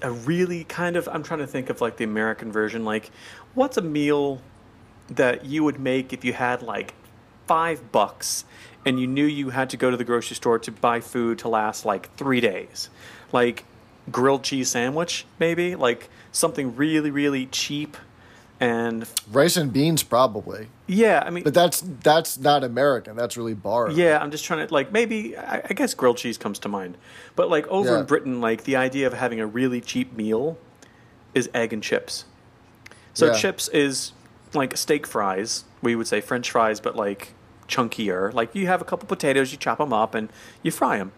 a 0.00 0.10
really 0.10 0.64
kind 0.64 0.96
of 0.96 1.08
I'm 1.08 1.22
trying 1.22 1.40
to 1.40 1.46
think 1.46 1.68
of 1.68 1.80
like 1.80 1.98
the 1.98 2.04
American 2.04 2.50
version. 2.50 2.84
Like, 2.84 3.10
what's 3.54 3.76
a 3.76 3.82
meal 3.82 4.40
that 5.08 5.44
you 5.44 5.64
would 5.64 5.80
make 5.80 6.12
if 6.12 6.24
you 6.24 6.32
had 6.32 6.62
like 6.62 6.94
five 7.46 7.90
bucks 7.92 8.44
and 8.86 8.98
you 9.00 9.06
knew 9.06 9.24
you 9.24 9.50
had 9.50 9.70
to 9.70 9.76
go 9.76 9.90
to 9.90 9.96
the 9.96 10.04
grocery 10.04 10.36
store 10.36 10.58
to 10.60 10.72
buy 10.72 11.00
food 11.00 11.38
to 11.40 11.48
last 11.48 11.84
like 11.84 12.14
three 12.16 12.40
days? 12.40 12.90
Like 13.32 13.64
grilled 14.10 14.42
cheese 14.44 14.68
sandwich, 14.70 15.26
maybe? 15.38 15.74
Like 15.76 16.08
something 16.32 16.74
really, 16.76 17.10
really 17.10 17.46
cheap 17.46 17.96
and 18.60 19.08
Rice 19.30 19.56
and 19.56 19.72
beans, 19.72 20.02
probably, 20.02 20.66
yeah, 20.88 21.22
I 21.24 21.30
mean 21.30 21.44
but 21.44 21.54
that's 21.54 21.80
that's 22.02 22.36
not 22.38 22.64
American. 22.64 23.14
That's 23.14 23.36
really 23.36 23.54
bar. 23.54 23.88
Yeah, 23.88 24.18
I'm 24.20 24.32
just 24.32 24.44
trying 24.44 24.66
to 24.66 24.74
like 24.74 24.90
maybe 24.90 25.36
I, 25.36 25.62
I 25.70 25.74
guess 25.74 25.94
grilled 25.94 26.16
cheese 26.16 26.36
comes 26.38 26.58
to 26.60 26.68
mind, 26.68 26.96
but 27.36 27.48
like 27.48 27.68
over 27.68 27.90
Yeah. 27.92 28.00
in 28.00 28.06
Britain, 28.06 28.40
like 28.40 28.64
the 28.64 28.74
idea 28.74 29.06
of 29.06 29.12
having 29.12 29.38
a 29.38 29.46
really 29.46 29.80
cheap 29.80 30.12
meal 30.16 30.58
is 31.34 31.48
egg 31.54 31.72
and 31.72 31.80
chips. 31.84 32.24
So 33.14 33.26
Yeah. 33.26 33.34
chips 33.34 33.68
is 33.68 34.10
like 34.54 34.76
steak 34.76 35.06
fries. 35.06 35.62
We 35.80 35.94
would 35.94 36.08
say 36.08 36.20
French 36.20 36.50
fries, 36.50 36.80
but 36.80 36.96
like 36.96 37.34
chunkier. 37.68 38.32
Like 38.32 38.54
you 38.54 38.66
have 38.66 38.80
a 38.80 38.84
couple 38.84 39.06
potatoes, 39.06 39.52
you 39.52 39.58
chop 39.58 39.78
them 39.78 39.92
up, 39.92 40.14
and 40.14 40.28
you 40.62 40.70
fry 40.70 40.98
them, 40.98 41.12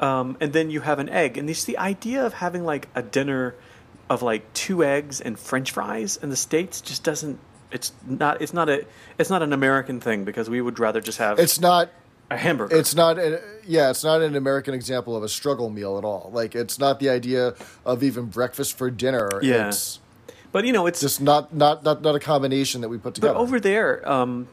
um, 0.00 0.36
and 0.40 0.52
then 0.52 0.70
you 0.70 0.80
have 0.80 0.98
an 0.98 1.08
egg. 1.08 1.36
And 1.36 1.50
it's 1.50 1.64
the 1.64 1.76
idea 1.78 2.24
of 2.24 2.34
having 2.34 2.64
like 2.64 2.88
a 2.94 3.02
dinner 3.02 3.54
of 4.08 4.22
like 4.22 4.52
two 4.54 4.84
eggs 4.84 5.20
and 5.20 5.38
French 5.38 5.72
fries 5.72 6.16
in 6.16 6.30
the 6.30 6.36
states 6.36 6.80
just 6.80 7.02
doesn't. 7.04 7.38
It's 7.72 7.92
not. 8.06 8.40
It's 8.40 8.54
not 8.54 8.68
a. 8.68 8.86
It's 9.18 9.28
not 9.30 9.42
an 9.42 9.52
American 9.52 10.00
thing 10.00 10.24
because 10.24 10.48
we 10.48 10.60
would 10.60 10.78
rather 10.78 11.00
just 11.00 11.18
have 11.18 11.38
It's 11.38 11.60
not. 11.60 11.90
a 12.30 12.36
hamburger. 12.36 12.76
It's 12.76 12.94
not. 12.94 13.18
An, 13.18 13.38
yeah, 13.66 13.90
it's 13.90 14.04
not 14.04 14.20
an 14.22 14.36
American 14.36 14.72
example 14.74 15.16
of 15.16 15.22
a 15.24 15.28
struggle 15.28 15.68
meal 15.70 15.98
at 15.98 16.04
all. 16.04 16.30
Like 16.32 16.54
it's 16.54 16.78
not 16.78 17.00
the 17.00 17.08
idea 17.10 17.54
of 17.84 18.02
even 18.04 18.26
breakfast 18.26 18.78
for 18.78 18.88
dinner. 18.90 19.28
Yeah. 19.42 19.68
It's 19.68 19.98
But 20.52 20.64
you 20.64 20.72
know, 20.72 20.86
it's 20.86 21.00
just 21.00 21.20
not 21.20 21.52
not 21.52 21.82
not 21.82 22.02
not 22.02 22.14
a 22.14 22.20
combination 22.20 22.80
that 22.82 22.88
we 22.88 22.98
put 22.98 23.14
together. 23.16 23.34
but 23.34 23.40
over 23.40 23.58
there, 23.58 24.08
um, 24.08 24.46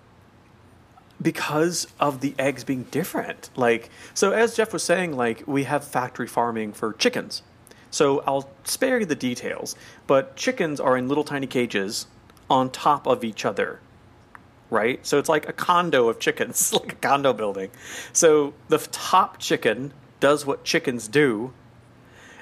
because 1.24 1.88
of 2.00 2.20
the 2.22 2.36
eggs 2.38 2.64
being 2.64 2.84
different. 2.92 3.50
Like 3.56 3.90
so, 4.14 4.32
as 4.32 4.56
Jeff 4.56 4.74
was 4.74 4.84
saying, 4.84 5.16
like 5.16 5.44
we 5.48 5.64
have 5.64 5.84
factory 5.84 6.28
farming 6.28 6.74
for 6.74 6.94
chickens. 6.94 7.42
So 7.90 8.24
I'll 8.26 8.50
spare 8.64 9.00
you 9.00 9.06
the 9.06 9.16
details, 9.16 9.76
but 10.08 10.36
chickens 10.36 10.80
are 10.80 10.98
in 10.98 11.08
little 11.08 11.24
tiny 11.24 11.48
cages 11.48 12.08
on 12.50 12.72
top 12.72 13.08
of 13.08 13.24
each 13.24 13.46
other. 13.46 13.80
Right? 14.70 15.06
So 15.06 15.20
it's 15.20 15.30
like 15.30 15.48
a 15.48 15.54
condo 15.54 16.10
of 16.10 16.20
chickens, 16.20 16.74
like 16.80 16.94
a 16.94 16.96
condo 16.96 17.34
building. 17.34 17.70
So 18.12 18.54
the 18.68 18.80
top 18.80 19.38
chicken 19.38 19.94
does 20.20 20.46
what 20.46 20.64
chickens 20.64 21.08
do, 21.08 21.54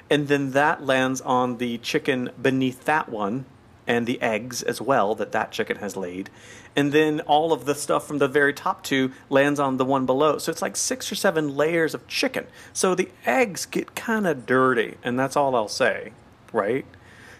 and 0.08 0.28
then 0.28 0.52
that 0.52 0.84
lands 0.84 1.20
on 1.20 1.58
the 1.58 1.78
chicken 1.78 2.30
beneath 2.40 2.84
that 2.84 3.08
one, 3.08 3.44
and 3.92 4.06
the 4.06 4.20
eggs 4.22 4.62
as 4.62 4.80
well 4.80 5.14
that 5.14 5.32
that 5.32 5.52
chicken 5.52 5.76
has 5.76 5.98
laid, 5.98 6.30
and 6.74 6.92
then 6.92 7.20
all 7.20 7.52
of 7.52 7.66
the 7.66 7.74
stuff 7.74 8.06
from 8.06 8.16
the 8.16 8.26
very 8.26 8.54
top 8.54 8.82
two 8.82 9.12
lands 9.28 9.60
on 9.60 9.76
the 9.76 9.84
one 9.84 10.06
below. 10.06 10.38
So 10.38 10.50
it's 10.50 10.62
like 10.62 10.78
six 10.78 11.12
or 11.12 11.14
seven 11.14 11.54
layers 11.54 11.92
of 11.92 12.08
chicken. 12.08 12.46
So 12.72 12.94
the 12.94 13.10
eggs 13.26 13.66
get 13.66 13.94
kind 13.94 14.26
of 14.26 14.46
dirty, 14.46 14.96
and 15.04 15.18
that's 15.18 15.36
all 15.36 15.54
I'll 15.54 15.68
say, 15.68 16.12
right? 16.54 16.86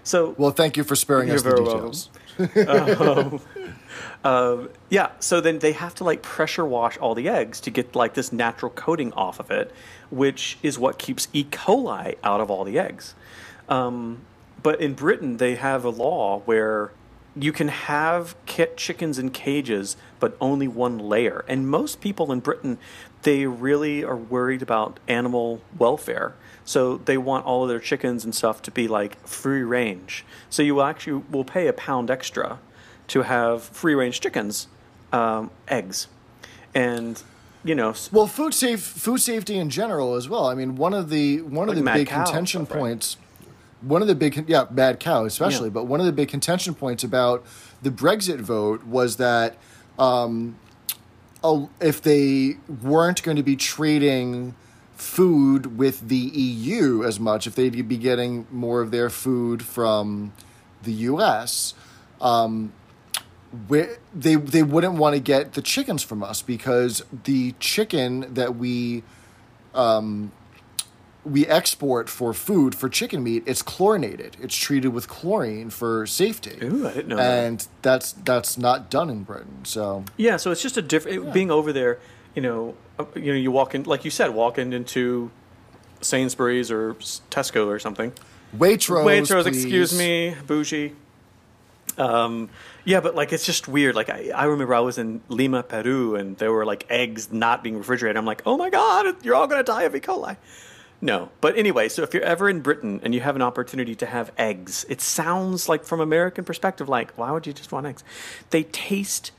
So 0.04 0.34
Well, 0.36 0.50
thank 0.50 0.76
you 0.76 0.84
for 0.84 0.94
sparing 0.94 1.30
us 1.30 1.42
the 1.42 1.54
details. 1.54 2.10
Yeah, 4.90 5.12
so 5.20 5.40
then 5.40 5.60
they 5.60 5.72
have 5.72 5.94
to 5.96 6.04
like 6.04 6.20
pressure 6.20 6.66
wash 6.66 6.98
all 6.98 7.14
the 7.14 7.30
eggs 7.30 7.60
to 7.62 7.70
get 7.70 7.96
like 7.96 8.12
this 8.12 8.30
natural 8.30 8.70
coating 8.70 9.14
off 9.14 9.40
of 9.40 9.50
it, 9.50 9.72
which 10.10 10.58
is 10.62 10.78
what 10.78 10.98
keeps 10.98 11.28
E. 11.32 11.44
coli 11.44 12.16
out 12.22 12.42
of 12.42 12.50
all 12.50 12.64
the 12.64 12.78
eggs. 12.78 13.14
Um, 13.70 14.20
but 14.62 14.80
in 14.80 14.94
Britain, 14.94 15.36
they 15.38 15.54
have 15.56 15.84
a 15.84 15.88
law 15.90 16.40
where 16.40 16.92
you 17.34 17.52
can 17.52 17.68
have 17.68 18.34
kit 18.46 18.76
chickens 18.76 19.18
in 19.18 19.30
cages, 19.30 19.96
but 20.20 20.36
only 20.40 20.68
one 20.68 20.98
layer. 20.98 21.44
And 21.48 21.68
most 21.68 22.00
people 22.00 22.30
in 22.30 22.40
Britain, 22.40 22.78
they 23.22 23.46
really 23.46 24.04
are 24.04 24.16
worried 24.16 24.62
about 24.62 25.00
animal 25.08 25.62
welfare. 25.78 26.34
So 26.64 26.98
they 26.98 27.16
want 27.18 27.46
all 27.46 27.62
of 27.62 27.68
their 27.68 27.80
chickens 27.80 28.24
and 28.24 28.34
stuff 28.34 28.62
to 28.62 28.70
be 28.70 28.86
like 28.86 29.26
free 29.26 29.62
range. 29.62 30.24
So 30.50 30.62
you 30.62 30.74
will 30.76 30.84
actually 30.84 31.22
will 31.30 31.44
pay 31.44 31.66
a 31.66 31.72
pound 31.72 32.10
extra 32.10 32.58
to 33.08 33.22
have 33.22 33.62
free 33.62 33.94
range 33.94 34.20
chickens, 34.20 34.68
um, 35.12 35.50
eggs, 35.68 36.06
and 36.74 37.22
you 37.64 37.74
know, 37.74 37.94
Well, 38.10 38.26
food 38.26 38.54
safe 38.54 38.80
food 38.80 39.18
safety 39.18 39.56
in 39.56 39.70
general 39.70 40.14
as 40.14 40.28
well. 40.28 40.46
I 40.46 40.54
mean, 40.54 40.76
one 40.76 40.94
of 40.94 41.10
the 41.10 41.42
one 41.42 41.68
Like 41.68 41.76
of 41.78 41.84
the 41.84 41.90
big 41.90 42.08
cow 42.08 42.24
contention 42.24 42.62
right? 42.62 42.70
points, 42.70 43.16
one 43.82 44.02
of 44.02 44.08
the 44.08 44.14
big 44.14 44.48
yeah, 44.48 44.64
bad 44.64 45.00
cow 45.00 45.24
especially, 45.24 45.68
Yeah. 45.68 45.74
but 45.74 45.84
one 45.86 46.00
of 46.00 46.06
the 46.06 46.12
big 46.12 46.28
contention 46.28 46.74
points 46.74 47.04
about 47.04 47.44
the 47.82 47.90
Brexit 47.90 48.40
vote 48.40 48.84
was 48.84 49.16
that 49.16 49.56
um, 49.98 50.56
if 51.80 52.00
they 52.02 52.56
weren't 52.82 53.22
going 53.22 53.36
to 53.36 53.42
be 53.42 53.56
trading 53.56 54.54
food 54.94 55.76
with 55.76 56.08
the 56.08 56.16
EU 56.16 57.02
as 57.04 57.18
much, 57.18 57.46
if 57.46 57.54
they'd 57.56 57.88
be 57.88 57.96
getting 57.98 58.46
more 58.50 58.80
of 58.80 58.90
their 58.92 59.10
food 59.10 59.62
from 59.64 60.32
the 60.84 60.92
US, 60.92 61.74
where 63.68 63.98
they 64.14 64.36
they 64.36 64.62
wouldn't 64.62 64.94
want 64.94 65.14
to 65.14 65.20
get 65.20 65.52
the 65.54 65.62
chickens 65.62 66.02
from 66.02 66.22
us 66.22 66.40
because 66.40 67.02
the 67.24 67.54
chicken 67.60 68.32
that 68.32 68.56
we 68.56 69.02
um, 69.74 70.32
we 71.24 71.46
export 71.46 72.08
for 72.08 72.34
food 72.34 72.74
for 72.74 72.88
chicken 72.88 73.22
meat 73.22 73.42
it's 73.46 73.62
chlorinated 73.62 74.36
it's 74.40 74.56
treated 74.56 74.88
with 74.88 75.08
chlorine 75.08 75.70
for 75.70 76.04
safety 76.06 76.58
Ooh, 76.62 76.88
I 76.88 76.92
didn't 76.94 77.08
know 77.08 77.16
that. 77.16 77.44
and 77.44 77.68
that's 77.82 78.12
that's 78.12 78.58
not 78.58 78.90
done 78.90 79.08
in 79.08 79.22
britain 79.22 79.64
so 79.64 80.04
yeah. 80.16 80.36
So 80.36 80.50
it's 80.50 80.62
just 80.62 80.76
a 80.76 80.82
different 80.82 81.32
being 81.32 81.50
over 81.50 81.72
there. 81.72 81.98
You 82.34 82.42
know, 82.42 82.74
uh, 82.98 83.04
you 83.14 83.32
know, 83.32 83.38
you 83.38 83.50
walk 83.50 83.74
in, 83.74 83.82
like 83.84 84.04
you 84.04 84.10
said, 84.10 84.30
walking 84.30 84.72
into 84.72 85.30
Sainsbury's 86.00 86.70
or 86.70 86.94
Tesco 87.30 87.66
or 87.66 87.78
something. 87.78 88.12
waitrose 88.56 89.04
Waitrose, 89.04 89.46
excuse 89.46 89.96
me, 89.96 90.34
bougie. 90.46 90.94
Um, 91.98 92.48
yeah, 92.84 93.00
but 93.00 93.14
like 93.14 93.32
it's 93.32 93.44
just 93.44 93.68
weird. 93.68 93.94
Like 93.94 94.08
I, 94.10 94.30
I 94.34 94.44
remember 94.44 94.74
I 94.74 94.80
was 94.80 94.98
in 94.98 95.20
Lima, 95.28 95.62
Peru, 95.62 96.16
and 96.16 96.36
there 96.38 96.50
were 96.52 96.64
like 96.64 96.86
eggs 96.90 97.30
not 97.30 97.62
being 97.62 97.76
refrigerated. 97.78 98.16
I'm 98.16 98.24
like, 98.24 98.42
oh 98.46 98.56
my 98.56 98.70
god, 98.70 99.22
you're 99.24 99.34
all 99.34 99.46
gonna 99.46 99.62
die 99.62 99.82
of 99.82 99.94
E. 99.94 100.00
coli. 100.00 100.36
No, 101.04 101.30
but 101.40 101.58
anyway, 101.58 101.88
so 101.88 102.04
if 102.04 102.14
you're 102.14 102.22
ever 102.22 102.48
in 102.48 102.60
Britain 102.60 103.00
and 103.02 103.12
you 103.12 103.20
have 103.20 103.34
an 103.34 103.42
opportunity 103.42 103.96
to 103.96 104.06
have 104.06 104.30
eggs, 104.38 104.86
it 104.88 105.00
sounds 105.00 105.68
like 105.68 105.84
from 105.84 106.00
American 106.00 106.44
perspective, 106.44 106.88
like 106.88 107.10
why 107.18 107.32
would 107.32 107.44
you 107.44 107.52
just 107.52 107.72
want 107.72 107.86
eggs? 107.86 108.04
They 108.50 108.62
taste 108.62 109.32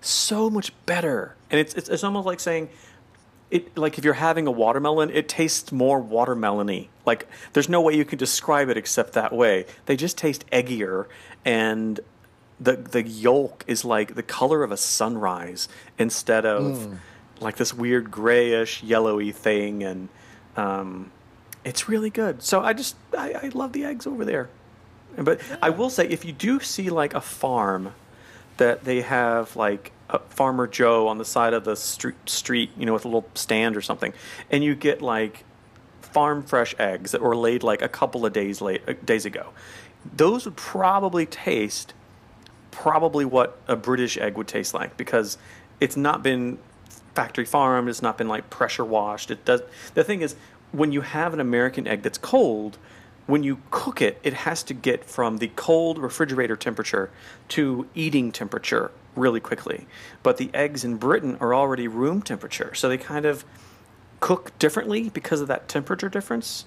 so 0.00 0.50
much 0.50 0.72
better, 0.86 1.36
and 1.48 1.60
it's 1.60 1.74
it's, 1.74 1.88
it's 1.88 2.02
almost 2.02 2.26
like 2.26 2.40
saying 2.40 2.70
it 3.52 3.78
like 3.78 3.98
if 3.98 4.04
you're 4.04 4.14
having 4.14 4.48
a 4.48 4.50
watermelon, 4.50 5.10
it 5.10 5.28
tastes 5.28 5.70
more 5.70 6.02
watermelony. 6.02 6.88
Like 7.06 7.28
there's 7.52 7.68
no 7.68 7.80
way 7.80 7.94
you 7.94 8.04
can 8.04 8.18
describe 8.18 8.68
it 8.68 8.76
except 8.76 9.12
that 9.12 9.32
way. 9.32 9.66
They 9.86 9.96
just 9.96 10.18
taste 10.18 10.44
eggier 10.50 11.06
and 11.44 12.00
the 12.58 12.72
the 12.74 13.02
yolk 13.02 13.64
is 13.68 13.84
like 13.84 14.16
the 14.16 14.24
color 14.24 14.64
of 14.64 14.72
a 14.72 14.76
sunrise 14.76 15.68
instead 15.98 16.44
of 16.44 16.84
hmm. 16.84 16.94
like 17.40 17.56
this 17.56 17.72
weird 17.72 18.10
grayish 18.10 18.82
yellowy 18.82 19.30
thing 19.30 19.84
and 19.84 20.08
um, 20.56 21.10
it's 21.64 21.88
really 21.88 22.10
good. 22.10 22.42
So 22.42 22.60
I 22.60 22.72
just 22.72 22.96
I, 23.16 23.32
I 23.42 23.50
love 23.54 23.72
the 23.72 23.84
eggs 23.84 24.06
over 24.06 24.24
there. 24.24 24.48
But 25.16 25.40
I 25.60 25.70
will 25.70 25.90
say 25.90 26.06
if 26.08 26.24
you 26.24 26.32
do 26.32 26.60
see 26.60 26.88
like 26.88 27.14
a 27.14 27.20
farm 27.20 27.94
that 28.56 28.84
they 28.84 29.00
have 29.00 29.56
like 29.56 29.92
a 30.08 30.18
Farmer 30.18 30.66
Joe 30.66 31.08
on 31.08 31.18
the 31.18 31.24
side 31.24 31.54
of 31.54 31.64
the 31.64 31.76
street, 31.76 32.16
street, 32.26 32.70
you 32.76 32.86
know, 32.86 32.92
with 32.92 33.04
a 33.04 33.08
little 33.08 33.28
stand 33.34 33.76
or 33.76 33.80
something, 33.80 34.12
and 34.50 34.62
you 34.62 34.74
get 34.74 35.02
like 35.02 35.44
farm 36.02 36.42
fresh 36.42 36.74
eggs 36.78 37.12
that 37.12 37.20
were 37.20 37.36
laid 37.36 37.62
like 37.62 37.82
a 37.82 37.88
couple 37.88 38.26
of 38.26 38.32
days 38.32 38.60
late 38.60 38.82
uh, 38.88 38.94
days 39.04 39.24
ago. 39.24 39.50
Those 40.16 40.44
would 40.44 40.56
probably 40.56 41.26
taste 41.26 41.94
probably 42.70 43.24
what 43.24 43.58
a 43.68 43.76
British 43.76 44.16
egg 44.16 44.36
would 44.36 44.48
taste 44.48 44.74
like 44.74 44.96
because 44.96 45.36
it's 45.80 45.96
not 45.96 46.22
been 46.22 46.58
factory 47.14 47.44
farmed, 47.44 47.88
it's 47.88 48.02
not 48.02 48.18
been 48.18 48.28
like 48.28 48.50
pressure 48.50 48.84
washed. 48.84 49.30
It 49.30 49.44
does. 49.44 49.62
The 49.94 50.04
thing 50.04 50.22
is, 50.22 50.36
when 50.72 50.92
you 50.92 51.00
have 51.00 51.34
an 51.34 51.40
American 51.40 51.86
egg 51.86 52.02
that's 52.02 52.18
cold, 52.18 52.78
when 53.26 53.42
you 53.42 53.58
cook 53.70 54.00
it, 54.02 54.18
it 54.22 54.32
has 54.32 54.62
to 54.64 54.74
get 54.74 55.04
from 55.04 55.38
the 55.38 55.48
cold 55.56 55.98
refrigerator 55.98 56.56
temperature 56.56 57.10
to 57.48 57.86
eating 57.94 58.32
temperature 58.32 58.90
really 59.16 59.40
quickly. 59.40 59.86
But 60.22 60.36
the 60.36 60.50
eggs 60.54 60.84
in 60.84 60.96
Britain 60.96 61.36
are 61.40 61.54
already 61.54 61.88
room 61.88 62.22
temperature, 62.22 62.74
so 62.74 62.88
they 62.88 62.98
kind 62.98 63.26
of 63.26 63.44
cook 64.20 64.56
differently 64.58 65.08
because 65.08 65.40
of 65.40 65.48
that 65.48 65.68
temperature 65.68 66.08
difference. 66.08 66.66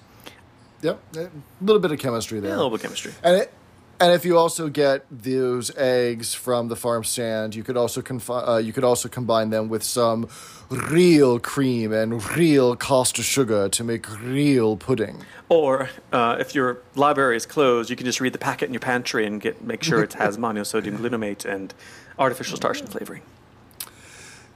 yep 0.82 1.00
a 1.16 1.30
little 1.60 1.80
bit 1.80 1.92
of 1.92 1.98
chemistry 1.98 2.40
there 2.40 2.50
Yeah, 2.50 2.56
a 2.56 2.58
little 2.58 2.70
bit 2.70 2.76
of 2.76 2.82
chemistry. 2.82 3.12
And 3.22 3.36
it, 3.36 3.52
and 4.04 4.12
if 4.12 4.26
you 4.26 4.36
also 4.36 4.68
get 4.68 5.06
those 5.10 5.74
eggs 5.78 6.34
from 6.34 6.68
the 6.68 6.76
farm 6.76 7.04
stand, 7.04 7.54
you 7.54 7.62
could 7.62 7.78
also 7.78 8.02
confi- 8.02 8.46
uh, 8.46 8.58
you 8.58 8.70
could 8.70 8.84
also 8.84 9.08
combine 9.08 9.48
them 9.48 9.70
with 9.70 9.82
some 9.82 10.28
real 10.68 11.38
cream 11.38 11.90
and 11.90 12.22
real 12.36 12.76
caster 12.76 13.22
sugar 13.22 13.70
to 13.70 13.82
make 13.82 14.06
real 14.20 14.76
pudding. 14.76 15.24
Or 15.48 15.88
uh, 16.12 16.36
if 16.38 16.54
your 16.54 16.82
library 16.94 17.36
is 17.36 17.46
closed, 17.46 17.88
you 17.88 17.96
can 17.96 18.04
just 18.04 18.20
read 18.20 18.34
the 18.34 18.38
packet 18.38 18.66
in 18.66 18.74
your 18.74 18.80
pantry 18.80 19.24
and 19.24 19.40
get 19.40 19.64
make 19.64 19.82
sure 19.82 20.02
it 20.02 20.12
has 20.24 20.36
monosodium 20.36 20.98
glutamate 20.98 21.46
and 21.46 21.72
artificial 22.18 22.56
starch 22.58 22.80
and 22.80 22.90
flavoring. 22.90 23.22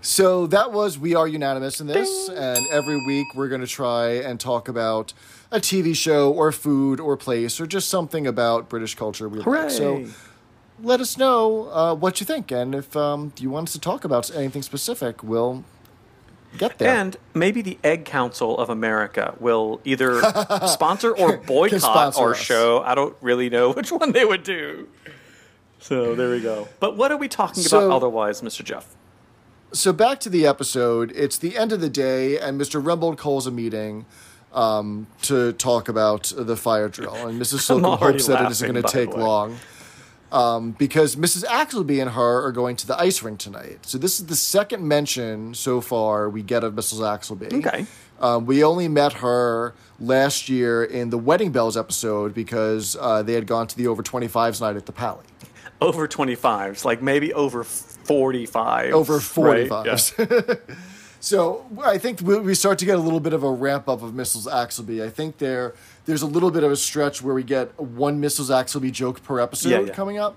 So 0.01 0.47
that 0.49 0.73
was 0.73 0.99
we 0.99 1.15
are 1.15 1.27
unanimous 1.27 1.81
in 1.81 1.87
this, 1.89 2.29
and 2.29 2.65
every 2.71 3.05
week 3.05 3.27
we're 3.35 3.49
going 3.49 3.61
to 3.63 3.67
try 3.67 4.11
and 4.13 4.39
talk 4.39 4.69
about 4.69 5.13
a 5.51 5.59
TV 5.59 5.95
show 5.95 6.33
or 6.33 6.53
food 6.53 7.01
or 7.01 7.17
place 7.17 7.61
or 7.61 7.67
just 7.67 7.89
something 7.89 8.27
about 8.27 8.69
British 8.69 8.95
culture 8.95 9.29
we 9.29 9.43
Hooray! 9.43 9.63
like. 9.63 9.71
So 9.71 10.05
let 10.81 11.01
us 11.01 11.19
know 11.19 11.69
uh, 11.71 11.95
what 11.97 12.21
you 12.21 12.27
think, 12.27 12.53
and 12.53 12.75
if 12.77 12.97
um, 12.97 13.33
you 13.41 13.51
want 13.51 13.69
us 13.69 13.73
to 13.73 13.81
talk 13.81 14.05
about 14.05 14.31
anything 14.35 14.63
specific, 14.63 15.25
we'll 15.25 15.65
get 16.57 16.79
there. 16.79 16.95
And 16.95 17.17
maybe 17.35 17.61
the 17.61 17.77
Egg 17.83 18.05
Council 18.05 18.57
of 18.57 18.71
America 18.71 19.35
will 19.41 19.81
either 19.85 20.21
sponsor 20.67 21.11
or 21.11 21.39
boycott 21.39 21.81
sponsor 21.81 22.21
our 22.23 22.31
us. 22.31 22.39
show. 22.39 22.83
I 22.83 22.95
don't 22.95 23.17
really 23.21 23.51
know 23.51 23.73
which 23.75 23.91
one 23.91 24.13
they 24.13 24.25
would 24.25 24.45
do. 24.45 24.87
So 25.81 26.15
there 26.15 26.31
we 26.31 26.41
go. 26.41 26.69
But 26.79 26.97
what 26.97 27.11
are 27.11 27.17
we 27.17 27.27
talking 27.27 27.65
So- 27.65 27.87
about 27.87 27.97
otherwise, 27.97 28.43
Mr. 28.43 28.63
Jeff? 28.63 28.95
So 29.73 29.93
back 29.93 30.19
to 30.21 30.31
the 30.31 30.47
episode. 30.47 31.13
It's 31.15 31.37
the 31.37 31.57
end 31.57 31.73
of 31.73 31.81
the 31.81 31.91
day, 31.91 32.39
and 32.39 32.59
Mr. 32.61 32.83
Rumbold 32.83 33.19
calls 33.19 33.47
a 33.47 33.51
meeting 33.51 34.07
um, 34.53 35.07
to 35.23 35.53
talk 35.53 35.89
about 35.89 36.33
the 36.35 36.57
fire 36.57 36.89
drill. 36.89 37.15
And 37.27 37.41
Mrs. 37.41 37.69
Slocombe 37.69 37.99
hopes 38.01 38.27
that 38.27 38.45
it 38.45 38.51
isn't 38.51 38.73
going 38.73 38.83
to 38.83 38.89
take 38.91 39.15
long. 39.15 39.59
Um, 40.31 40.73
because 40.73 41.17
Mrs. 41.17 41.45
Axelby 41.45 42.03
and 42.03 42.11
her 42.11 42.45
are 42.45 42.53
going 42.53 42.77
to 42.77 42.87
the 42.87 42.99
ice 42.99 43.23
rink 43.23 43.39
tonight. 43.39 43.87
So 43.87 43.97
this 43.97 44.21
is 44.21 44.27
the 44.27 44.37
second 44.37 44.87
mention 44.87 45.55
so 45.55 45.81
far 45.81 46.29
we 46.29 46.43
get 46.43 46.65
of 46.65 46.75
Mrs. 46.75 47.01
Axelby. 47.01 47.53
Okay. 47.65 47.87
Um, 48.21 48.45
we 48.45 48.63
only 48.63 48.89
met 48.89 49.15
her 49.15 49.75
last 49.99 50.49
year 50.49 50.85
in 50.85 51.09
the 51.11 51.19
Wedding 51.19 51.51
Bells 51.51 51.77
episode 51.77 52.35
because 52.35 52.97
uh, 53.01 53.23
they 53.23 53.35
had 53.35 53.47
gone 53.47 53.69
to 53.69 53.77
the 53.77 53.87
over 53.87 54.03
25s 54.03 54.61
night 54.61 54.77
at 54.77 54.87
the 54.87 54.93
Pally. 54.93 55.25
Over 55.81 56.09
25s, 56.09 56.85
like 56.85 57.01
maybe 57.01 57.33
over 57.33 57.65
45. 58.09 58.93
over 58.95 59.15
right? 59.15 59.69
45s. 59.69 60.77
so 61.21 61.67
I 61.83 61.99
think 61.99 62.21
we 62.23 62.55
start 62.55 62.79
to 62.81 62.85
get 62.85 62.97
a 62.99 63.01
little 63.01 63.21
bit 63.21 63.33
of 63.33 63.43
a 63.43 63.51
ramp 63.51 63.89
up 63.89 64.03
of 64.03 64.15
Missiles 64.15 64.47
Axelby. 64.47 65.03
I 65.05 65.11
think 65.11 65.39
there 65.39 65.75
there's 66.07 66.23
a 66.23 66.27
little 66.27 66.51
bit 66.51 66.65
of 66.65 66.73
a 66.73 66.77
stretch 66.77 67.23
where 67.23 67.35
we 67.35 67.43
get 67.45 67.79
one 67.79 68.19
Missiles 68.19 68.51
Axelby 68.51 68.91
joke 68.93 69.23
per 69.23 69.39
episode 69.41 69.69
Yeah, 69.71 69.81
yeah. 69.81 69.93
coming 69.93 70.19
up. 70.19 70.37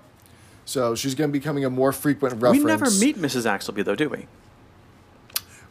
So 0.64 0.94
she's 0.94 1.14
going 1.16 1.28
to 1.28 1.32
be 1.32 1.40
becoming 1.40 1.64
a 1.64 1.70
more 1.70 1.90
frequent 1.92 2.34
reference. 2.34 2.58
We 2.58 2.64
never 2.64 2.90
meet 2.90 3.16
Mrs. 3.16 3.46
Axelby, 3.50 3.84
though, 3.84 3.96
do 3.96 4.08
we? 4.08 4.26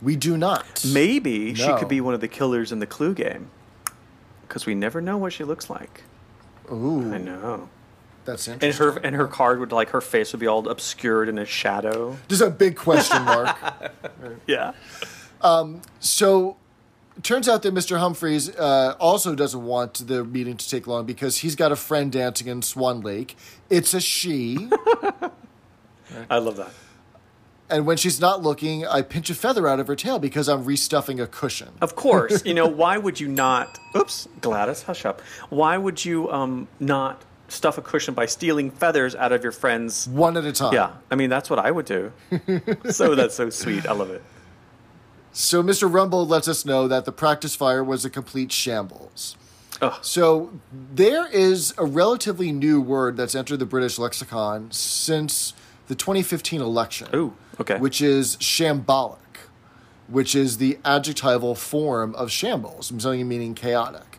We 0.02 0.16
do 0.18 0.36
not. 0.36 0.84
Maybe 0.86 1.54
she 1.54 1.72
could 1.78 1.88
be 1.88 2.02
one 2.02 2.14
of 2.14 2.20
the 2.22 2.28
killers 2.28 2.72
in 2.74 2.80
the 2.80 2.88
Clue 2.88 3.14
game. 3.14 3.52
because 4.47 4.66
we 4.66 4.76
never 4.76 4.99
know 4.99 5.18
what 5.18 5.32
she 5.32 5.43
looks 5.45 5.70
like. 5.70 6.04
Ooh, 6.72 7.14
I 7.14 7.20
know. 7.20 7.70
That's 8.26 8.47
And 8.47 8.61
interesting. 8.63 8.93
her 9.01 9.07
and 9.07 9.15
her 9.15 9.28
card 9.28 9.59
would 9.59 9.72
like 9.72 9.89
her 9.89 10.01
face 10.01 10.32
would 10.34 10.39
be 10.39 10.47
all 10.47 10.67
obscured 10.69 11.28
in 11.30 11.38
a 11.39 11.45
shadow. 11.45 12.17
Just 12.28 12.41
a 12.41 12.49
big 12.49 12.76
question 12.76 13.24
mark. 13.24 13.55
Yeah. 14.47 14.74
So, 15.99 16.57
it 17.17 17.24
turns 17.24 17.49
out 17.49 17.63
that 17.63 17.74
Mr. 17.74 17.97
Humphries 17.99 18.49
uh, 18.55 18.95
also 18.99 19.36
doesn't 19.36 19.63
want 19.63 20.07
the 20.07 20.24
meeting 20.24 20.55
to 20.57 20.69
take 20.69 20.88
long 20.88 21.05
because 21.05 21.38
he's 21.38 21.55
got 21.55 21.72
a 21.72 21.76
friend 21.76 22.11
dancing 22.11 22.47
in 22.47 22.61
Swan 22.61 23.01
Lake. 23.01 23.36
It's 23.69 23.93
a 23.93 23.99
she. 24.01 24.69
I 26.30 26.38
love 26.38 26.57
that. 26.57 26.72
and 27.69 27.86
when 27.86 27.97
she's 27.97 28.19
not 28.19 28.41
looking, 28.41 28.86
I 28.86 29.01
pinch 29.01 29.30
a 29.30 29.36
feather 29.36 29.67
out 29.67 29.80
of 29.80 29.88
her 29.88 29.95
tail 29.95 30.19
because 30.19 30.47
I'm 30.49 30.63
restuffing 30.65 31.22
a 31.22 31.28
cushion. 31.28 31.69
Of 31.82 31.95
course, 31.95 32.45
you 32.45 32.53
know 32.53 32.67
why 32.82 32.97
would 32.97 33.19
you 33.19 33.28
not? 33.30 33.80
Oops, 33.95 34.28
Gladys, 34.41 34.84
hush 34.84 35.05
up. 35.05 35.22
Why 35.49 35.78
would 35.78 36.03
you 36.03 36.30
um 36.32 36.67
not 36.80 37.24
stuff 37.52 37.78
a 37.78 37.82
cushion 37.82 38.14
by 38.14 38.26
stealing 38.26 38.72
feathers 38.72 39.16
out 39.16 39.32
of 39.32 39.43
your 39.43 39.52
friend's? 39.52 40.08
One 40.08 40.38
at 40.38 40.45
a 40.45 40.52
time. 40.52 40.74
Yeah, 40.74 40.93
I 41.10 41.16
mean 41.16 41.30
that's 41.30 41.49
what 41.49 41.60
I 41.60 41.72
would 41.72 41.86
do. 41.86 42.12
so 42.89 43.16
that's 43.16 43.36
so 43.36 43.49
sweet. 43.49 43.86
I 43.86 43.93
love 43.93 44.10
it. 44.10 44.24
So 45.34 45.64
Mr. 45.64 45.89
Rumbold 45.89 46.30
lets 46.30 46.47
us 46.47 46.66
know 46.66 46.88
that 46.88 47.06
the 47.06 47.12
practice 47.12 47.56
fire 47.56 47.84
was 47.84 48.04
a 48.04 48.10
complete 48.10 48.52
shambles. 48.52 49.38
Ugh. 49.82 49.93
So 50.02 50.52
there 50.72 51.28
is 51.28 51.74
a 51.78 51.86
relatively 51.86 52.52
new 52.52 52.82
word 52.82 53.18
that's 53.18 53.34
entered 53.34 53.58
the 53.58 53.66
British 53.66 53.97
lexicon 53.97 54.72
since 54.72 55.54
the 55.88 55.95
2015 55.95 56.62
election. 56.62 57.08
Ooh, 57.16 57.34
okay. 57.60 57.78
Which 57.80 58.02
is 58.02 58.38
shambolic, 58.38 59.18
which 60.08 60.36
is 60.36 60.58
the 60.58 60.78
adjectival 60.86 61.56
form 61.56 62.14
of 62.16 62.30
shambles, 62.30 62.88
something 62.88 63.28
meaning 63.28 63.56
chaotic. 63.56 64.11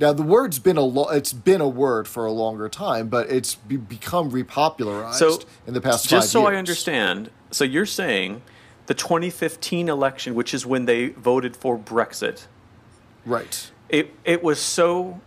Now 0.00 0.14
the 0.14 0.22
word's 0.22 0.58
been 0.58 0.78
a 0.78 0.82
lo- 0.82 1.10
it's 1.10 1.32
been 1.34 1.60
a 1.60 1.68
word 1.68 2.08
for 2.08 2.24
a 2.24 2.32
longer 2.32 2.68
time, 2.70 3.08
but 3.08 3.30
it's 3.30 3.54
be- 3.54 3.76
become 3.76 4.30
repopularized 4.30 5.14
So 5.14 5.40
in 5.66 5.74
the 5.74 5.80
past 5.80 6.08
just 6.08 6.30
so 6.30 6.40
years. 6.40 6.54
I 6.54 6.58
understand, 6.58 7.30
so 7.50 7.64
you're 7.64 7.84
saying 7.86 8.40
the 8.86 8.94
2015 8.94 9.88
election, 9.90 10.34
which 10.34 10.54
is 10.54 10.64
when 10.64 10.86
they 10.86 11.08
voted 11.10 11.54
for 11.54 11.78
Brexit, 11.78 12.46
right? 13.26 13.70
it 13.90 14.14
it 14.24 14.42
was 14.42 14.58
so 14.58 15.20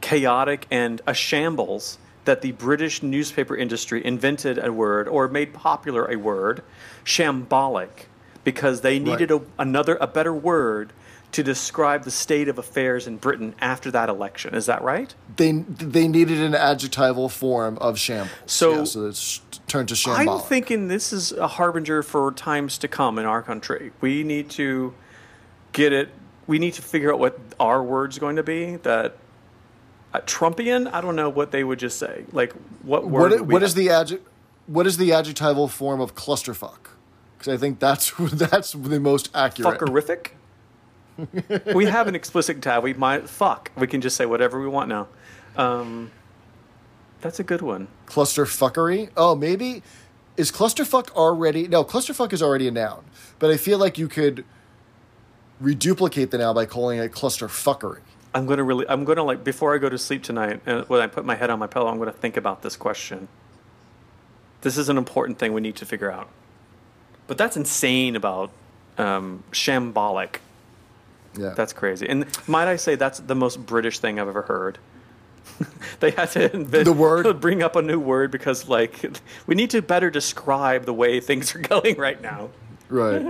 chaotic 0.00 0.66
and 0.70 1.00
a 1.06 1.14
shambles 1.14 1.98
that 2.24 2.42
the 2.42 2.52
British 2.52 3.02
newspaper 3.04 3.54
industry 3.56 4.04
invented 4.04 4.58
a 4.58 4.72
word 4.72 5.06
or 5.06 5.28
made 5.28 5.52
popular 5.54 6.10
a 6.10 6.16
word, 6.16 6.62
shambolic, 7.04 8.06
because 8.42 8.80
they 8.80 8.98
needed 8.98 9.30
Right. 9.30 9.42
a, 9.58 9.62
another 9.62 9.96
a 10.00 10.06
better 10.08 10.34
word 10.34 10.92
to 11.32 11.42
describe 11.42 12.04
the 12.04 12.10
state 12.10 12.46
of 12.48 12.58
affairs 12.58 13.06
in 13.06 13.16
Britain 13.16 13.54
after 13.60 13.90
that 13.90 14.08
election. 14.08 14.54
Is 14.54 14.66
that 14.66 14.82
right? 14.82 15.14
They 15.36 15.52
they 15.52 16.06
needed 16.06 16.38
an 16.40 16.54
adjectival 16.54 17.28
form 17.28 17.78
of 17.78 17.98
shambles. 17.98 18.30
So- 18.46 18.78
yeah, 18.78 18.84
so 18.84 19.06
it's 19.06 19.40
turned 19.66 19.88
to 19.88 19.96
shampoo. 19.96 20.30
I'm 20.30 20.40
thinking 20.40 20.88
this 20.88 21.12
is 21.12 21.32
a 21.32 21.48
harbinger 21.48 22.02
for 22.02 22.30
times 22.32 22.76
to 22.78 22.88
come 22.88 23.18
in 23.18 23.24
our 23.24 23.42
country. 23.42 23.92
We 24.00 24.22
need 24.24 24.50
to 24.50 24.94
get 25.72 25.92
it. 25.92 26.10
We 26.46 26.58
need 26.58 26.74
to 26.74 26.82
figure 26.82 27.12
out 27.12 27.18
what 27.18 27.38
our 27.58 27.82
word's 27.82 28.18
going 28.18 28.36
to 28.36 28.42
be. 28.42 28.76
That 28.76 29.16
uh, 30.12 30.20
Trumpian. 30.20 30.92
I 30.92 31.00
don't 31.00 31.16
know 31.16 31.30
what 31.30 31.50
they 31.50 31.64
would 31.64 31.78
just 31.78 31.98
say. 31.98 32.26
Like 32.32 32.52
what 32.82 33.04
word? 33.08 33.12
what 33.12 33.30
would 33.30 33.38
i- 33.38 33.42
we 33.42 33.52
what 33.54 33.62
is 33.62 33.74
the 33.74 33.86
adjec- 33.86 34.20
what 34.66 34.86
is 34.86 34.98
the 34.98 35.12
adjectival 35.14 35.66
form 35.68 36.00
of 36.02 36.14
clusterfuck? 36.14 36.90
Because 37.38 37.54
I 37.54 37.56
think 37.56 37.78
that's 37.78 38.12
that's 38.18 38.72
the 38.72 39.00
most 39.00 39.30
accurate. 39.34 39.78
fuckerific? 39.80 40.32
we 41.74 41.86
have 41.86 42.06
an 42.06 42.14
explicit 42.14 42.62
tab. 42.62 42.82
We 42.82 42.94
might 42.94 43.28
fuck. 43.28 43.70
We 43.76 43.86
can 43.86 44.00
just 44.00 44.16
say 44.16 44.26
whatever 44.26 44.60
we 44.60 44.68
want 44.68 44.88
now. 44.88 45.08
Um, 45.56 46.10
that's 47.20 47.38
a 47.38 47.44
good 47.44 47.62
one. 47.62 47.88
Clusterfuckery. 48.06 49.10
Oh, 49.16 49.34
maybe 49.34 49.82
is 50.36 50.50
clusterfuck 50.50 51.10
already? 51.10 51.68
No, 51.68 51.84
clusterfuck 51.84 52.32
is 52.32 52.42
already 52.42 52.68
a 52.68 52.70
noun. 52.70 53.04
But 53.38 53.50
I 53.50 53.56
feel 53.56 53.78
like 53.78 53.98
you 53.98 54.08
could 54.08 54.44
reduplicate 55.60 56.30
the 56.30 56.38
noun 56.38 56.54
by 56.54 56.66
calling 56.66 56.98
it 56.98 57.12
clusterfuckery. 57.12 58.00
I'm 58.34 58.46
gonna 58.46 58.64
really. 58.64 58.86
I'm 58.88 59.04
gonna 59.04 59.22
like 59.22 59.44
before 59.44 59.74
I 59.74 59.78
go 59.78 59.88
to 59.88 59.98
sleep 59.98 60.22
tonight. 60.22 60.60
And 60.64 60.88
when 60.88 61.02
I 61.02 61.06
put 61.06 61.24
my 61.24 61.34
head 61.34 61.50
on 61.50 61.58
my 61.58 61.66
pillow, 61.66 61.88
I'm 61.88 61.98
gonna 61.98 62.12
think 62.12 62.36
about 62.36 62.62
this 62.62 62.76
question. 62.76 63.28
This 64.62 64.78
is 64.78 64.88
an 64.88 64.96
important 64.96 65.38
thing 65.38 65.52
we 65.52 65.60
need 65.60 65.76
to 65.76 65.86
figure 65.86 66.10
out. 66.10 66.28
But 67.26 67.36
that's 67.36 67.56
insane 67.56 68.16
about 68.16 68.50
um, 68.96 69.44
shambolic. 69.50 70.36
Yeah, 71.36 71.50
That's 71.50 71.72
crazy. 71.72 72.08
And 72.08 72.26
might 72.46 72.68
I 72.68 72.76
say 72.76 72.94
that's 72.94 73.20
the 73.20 73.34
most 73.34 73.64
British 73.66 73.98
thing 74.00 74.20
I've 74.20 74.28
ever 74.28 74.42
heard. 74.42 74.78
they 76.00 76.10
had 76.10 76.30
to 76.32 76.52
invent 76.54 76.84
The 76.84 76.92
word? 76.92 77.40
bring 77.40 77.62
up 77.62 77.74
a 77.76 77.82
new 77.82 77.98
word 77.98 78.30
because 78.30 78.68
like 78.68 79.10
we 79.46 79.54
need 79.54 79.70
to 79.70 79.82
better 79.82 80.10
describe 80.10 80.84
the 80.84 80.94
way 80.94 81.20
things 81.20 81.54
are 81.54 81.58
going 81.74 81.96
right 81.98 82.20
now. 82.20 82.50
right. 82.88 83.24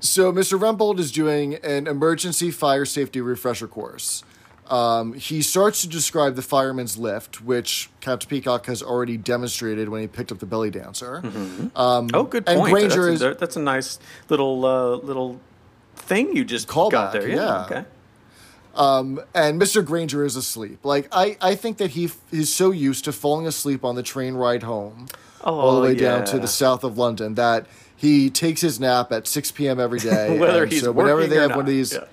So 0.00 0.32
Mr. 0.32 0.58
Rumbold 0.58 0.98
is 0.98 1.10
doing 1.10 1.54
an 1.56 1.86
emergency 1.86 2.50
fire 2.50 2.84
safety 2.84 3.20
refresher 3.22 3.66
course. 3.66 4.22
Um, 4.68 5.14
he 5.14 5.40
starts 5.42 5.82
to 5.82 5.88
describe 5.88 6.36
the 6.36 6.42
fireman's 6.42 6.96
lift, 6.98 7.42
which 7.42 7.90
Captain 8.00 8.28
Peacock 8.28 8.66
has 8.66 8.82
already 8.82 9.16
demonstrated 9.16 9.88
when 9.88 10.00
he 10.02 10.06
picked 10.06 10.30
up 10.32 10.38
the 10.40 10.46
belly 10.46 10.70
dancer. 10.70 11.22
Oh, 11.74 12.22
good 12.24 12.46
point. 12.46 12.58
and. 12.58 12.70
Grainger 12.70 12.88
that's, 13.10 13.14
is- 13.14 13.22
a, 13.22 13.34
that's 13.34 13.56
a 13.56 13.60
nice 13.60 13.98
little 14.28 14.64
uh, 14.64 14.96
little 14.96 15.40
thing 16.04 16.36
you 16.36 16.44
just 16.44 16.68
called 16.68 16.92
got 16.92 17.12
there. 17.12 17.28
Yeah. 17.28 17.36
yeah. 17.36 17.64
Okay. 17.64 17.84
Um, 18.74 19.20
and 19.34 19.60
Mr. 19.60 19.84
Grainger 19.84 20.24
is 20.24 20.36
asleep. 20.36 20.84
Like 20.84 21.08
I, 21.12 21.36
I 21.40 21.54
think 21.54 21.78
that 21.78 21.92
he 21.92 22.06
f- 22.06 22.18
is 22.32 22.52
so 22.52 22.70
used 22.72 23.04
to 23.04 23.12
falling 23.12 23.46
asleep 23.46 23.84
on 23.84 23.94
the 23.94 24.02
train 24.02 24.34
ride 24.34 24.64
home, 24.64 25.06
all 25.42 25.76
the 25.76 25.78
oh, 25.78 25.82
way 25.82 25.94
down 25.94 26.24
to 26.26 26.38
the 26.38 26.48
south 26.48 26.82
of 26.82 26.98
London, 26.98 27.34
that 27.34 27.66
he 27.96 28.30
takes 28.30 28.60
his 28.60 28.80
nap 28.80 29.12
at 29.12 29.26
six 29.28 29.52
p.m. 29.52 29.78
every 29.78 29.98
day. 30.00 30.38
Whether 30.38 30.66
he's 30.66 30.82
so 30.82 30.92
whenever 30.92 31.26
they 31.26 31.36
have 31.36 31.50
not, 31.50 31.56
one 31.58 31.66
of 31.66 31.70
these, 31.70 31.94
yeah. 31.94 32.04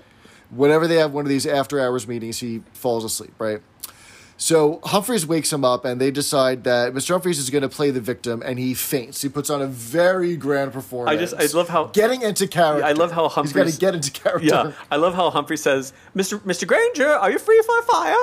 whenever 0.50 0.86
they 0.86 0.96
have 0.96 1.12
one 1.12 1.24
of 1.24 1.28
these 1.28 1.46
after 1.46 1.80
hours 1.80 2.06
meetings, 2.06 2.38
he 2.38 2.62
falls 2.72 3.04
asleep. 3.04 3.34
Right. 3.38 3.60
So 4.42 4.80
Humphries 4.82 5.24
wakes 5.24 5.52
him 5.52 5.64
up, 5.64 5.84
and 5.84 6.00
they 6.00 6.10
decide 6.10 6.64
that 6.64 6.92
Mr. 6.94 7.10
Humphries 7.10 7.38
is 7.38 7.48
going 7.48 7.62
to 7.62 7.68
play 7.68 7.92
the 7.92 8.00
victim, 8.00 8.42
and 8.44 8.58
he 8.58 8.74
faints. 8.74 9.22
He 9.22 9.28
puts 9.28 9.48
on 9.50 9.62
a 9.62 9.68
very 9.68 10.36
grand 10.36 10.72
performance. 10.72 11.16
I 11.16 11.20
just- 11.20 11.54
I 11.54 11.56
love 11.56 11.68
how- 11.68 11.84
getting 11.92 12.22
into 12.22 12.48
character. 12.48 12.84
I 12.84 12.90
love 12.90 13.12
how 13.12 13.28
he's 13.28 13.52
got 13.52 13.68
to 13.68 13.78
get 13.78 13.94
into 13.94 14.10
character. 14.10 14.44
Yeah, 14.48 14.72
I 14.90 14.96
love 14.96 15.14
how 15.14 15.30
Humphrey 15.30 15.56
says, 15.56 15.92
"Mr. 16.16 16.40
Mr. 16.40 16.66
Grainger, 16.66 17.08
are 17.12 17.30
you 17.30 17.38
free 17.38 17.62
for 17.64 17.78
a 17.78 17.82
fire?" 17.82 18.16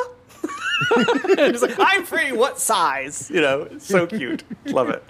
and 1.38 1.40
he's 1.54 1.62
like, 1.62 1.76
"I'm 1.80 2.04
free. 2.06 2.34
What 2.34 2.60
size?" 2.60 3.32
You 3.34 3.40
know, 3.40 3.68
so 3.78 4.06
cute. 4.06 4.44
love 4.66 4.90
it. 4.90 5.04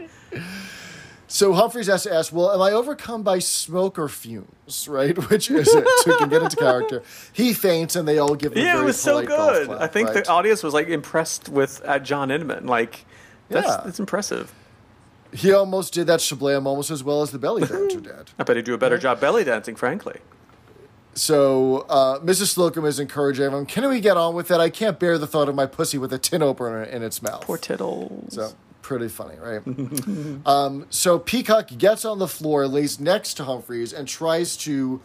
So 1.32 1.54
Humphries 1.54 1.86
has 1.88 2.04
to 2.04 2.14
ask, 2.14 2.34
well, 2.34 2.52
am 2.52 2.60
I 2.62 2.72
overcome 2.72 3.22
by 3.22 3.38
smoke 3.38 4.00
or 4.00 4.10
fumes, 4.10 4.88
right? 4.88 5.16
Which 5.30 5.52
is 5.52 5.68
it? 5.72 5.88
So 6.00 6.12
he 6.12 6.18
can 6.18 6.28
get 6.30 6.42
into 6.42 6.56
character. 6.58 7.04
He 7.32 7.54
faints, 7.54 7.96
and 7.96 8.08
they 8.08 8.18
all 8.18 8.34
give 8.34 8.54
him 8.54 8.60
a 8.60 8.66
Yeah, 8.66 8.82
it 8.82 8.84
was 8.84 9.00
so 9.00 9.24
good. 9.24 9.68
clap, 9.68 9.80
I 9.80 9.86
think 9.86 10.10
right? 10.10 10.24
the 10.26 10.30
audience 10.32 10.64
was 10.64 10.74
like 10.74 10.88
impressed 10.88 11.48
with 11.48 11.82
uh, 11.86 12.00
John 12.00 12.32
Inman. 12.32 12.66
Like, 12.66 13.06
that's 13.48 13.68
Yeah. 13.68 13.82
that's 13.86 14.00
impressive. 14.00 14.52
He 15.32 15.54
almost 15.54 15.94
did 15.94 16.08
that 16.08 16.20
shablam 16.20 16.66
almost 16.66 16.90
as 16.90 17.04
well 17.04 17.22
as 17.22 17.30
the 17.30 17.38
belly 17.38 17.64
dancer 17.64 18.00
did. 18.02 18.32
I 18.40 18.44
bet 18.44 18.56
he'd 18.56 18.66
do 18.66 18.74
a 18.74 18.80
better 18.80 18.98
job 18.98 19.20
belly 19.22 19.44
dancing, 19.44 19.76
frankly. 19.76 20.20
So 21.14 21.86
uh, 21.90 22.20
Mrs. 22.20 22.56
Slocombe 22.56 22.88
is 22.88 23.00
encouraging 23.00 23.46
everyone, 23.46 23.66
can 23.68 23.88
we 23.90 24.00
get 24.00 24.18
on 24.18 24.34
with 24.34 24.50
it? 24.52 24.58
I 24.60 24.70
can't 24.72 25.00
bear 25.00 25.18
the 25.18 25.28
thought 25.28 25.50
of 25.50 25.56
my 25.56 25.66
pussy 25.68 25.98
with 26.00 26.14
a 26.14 26.18
tin 26.18 26.42
opener 26.42 26.82
in 26.84 27.04
its 27.04 27.22
mouth. 27.22 27.42
Poor 27.42 27.58
Tiddles. 27.58 28.34
So 28.34 28.54
pretty 28.90 29.08
funny, 29.08 29.36
right? 29.40 29.62
um, 30.48 30.88
so 30.90 31.20
Peacock 31.20 31.70
gets 31.78 32.04
on 32.04 32.18
the 32.18 32.28
floor, 32.28 32.68
lays 32.68 33.00
next 33.00 33.36
to 33.36 33.44
Humphries, 33.44 33.94
and 33.94 34.08
tries 34.08 34.58
to 34.58 35.00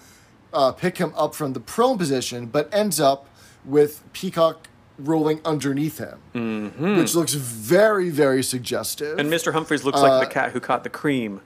uh, 0.54 0.72
pick 0.72 0.96
him 0.98 1.12
up 1.16 1.34
from 1.34 1.52
the 1.52 1.60
prone 1.60 1.98
position, 1.98 2.46
but 2.46 2.72
ends 2.72 2.98
up 2.98 3.28
with 3.64 4.02
Peacock 4.14 4.68
rolling 4.98 5.40
underneath 5.44 5.98
him, 5.98 6.18
which 6.96 7.14
looks 7.14 7.34
very, 7.34 8.08
very 8.08 8.42
suggestive. 8.42 9.18
and 9.18 9.30
Mr. 9.30 9.52
Humphries 9.52 9.84
looks 9.84 9.98
Uh, 9.98 10.02
like 10.08 10.28
the 10.28 10.32
cat 10.32 10.52
who 10.52 10.60
caught 10.60 10.82
the 10.82 10.90
cream. 10.90 11.40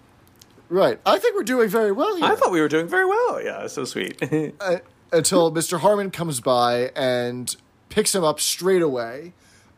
right, 0.69 1.01
I 1.05 1.19
think 1.19 1.35
we're 1.35 1.43
doing 1.43 1.69
very 1.69 1.91
well 1.93 2.15
here. 2.17 2.25
I 2.27 2.37
thought 2.37 2.53
we 2.53 2.61
were 2.61 2.69
doing 2.69 2.87
very 2.87 3.07
well. 3.07 3.43
Yeah, 3.43 3.67
so 3.67 3.85
sweet. 3.85 4.23
uh, 4.61 4.77
until 5.13 5.51
Mr. 5.51 5.81
Harman 5.81 6.11
comes 6.13 6.41
by 6.41 6.93
and 6.95 7.57
picks 7.89 8.15
him 8.15 8.23
up 8.23 8.39
straight 8.39 8.83
away, 8.83 9.33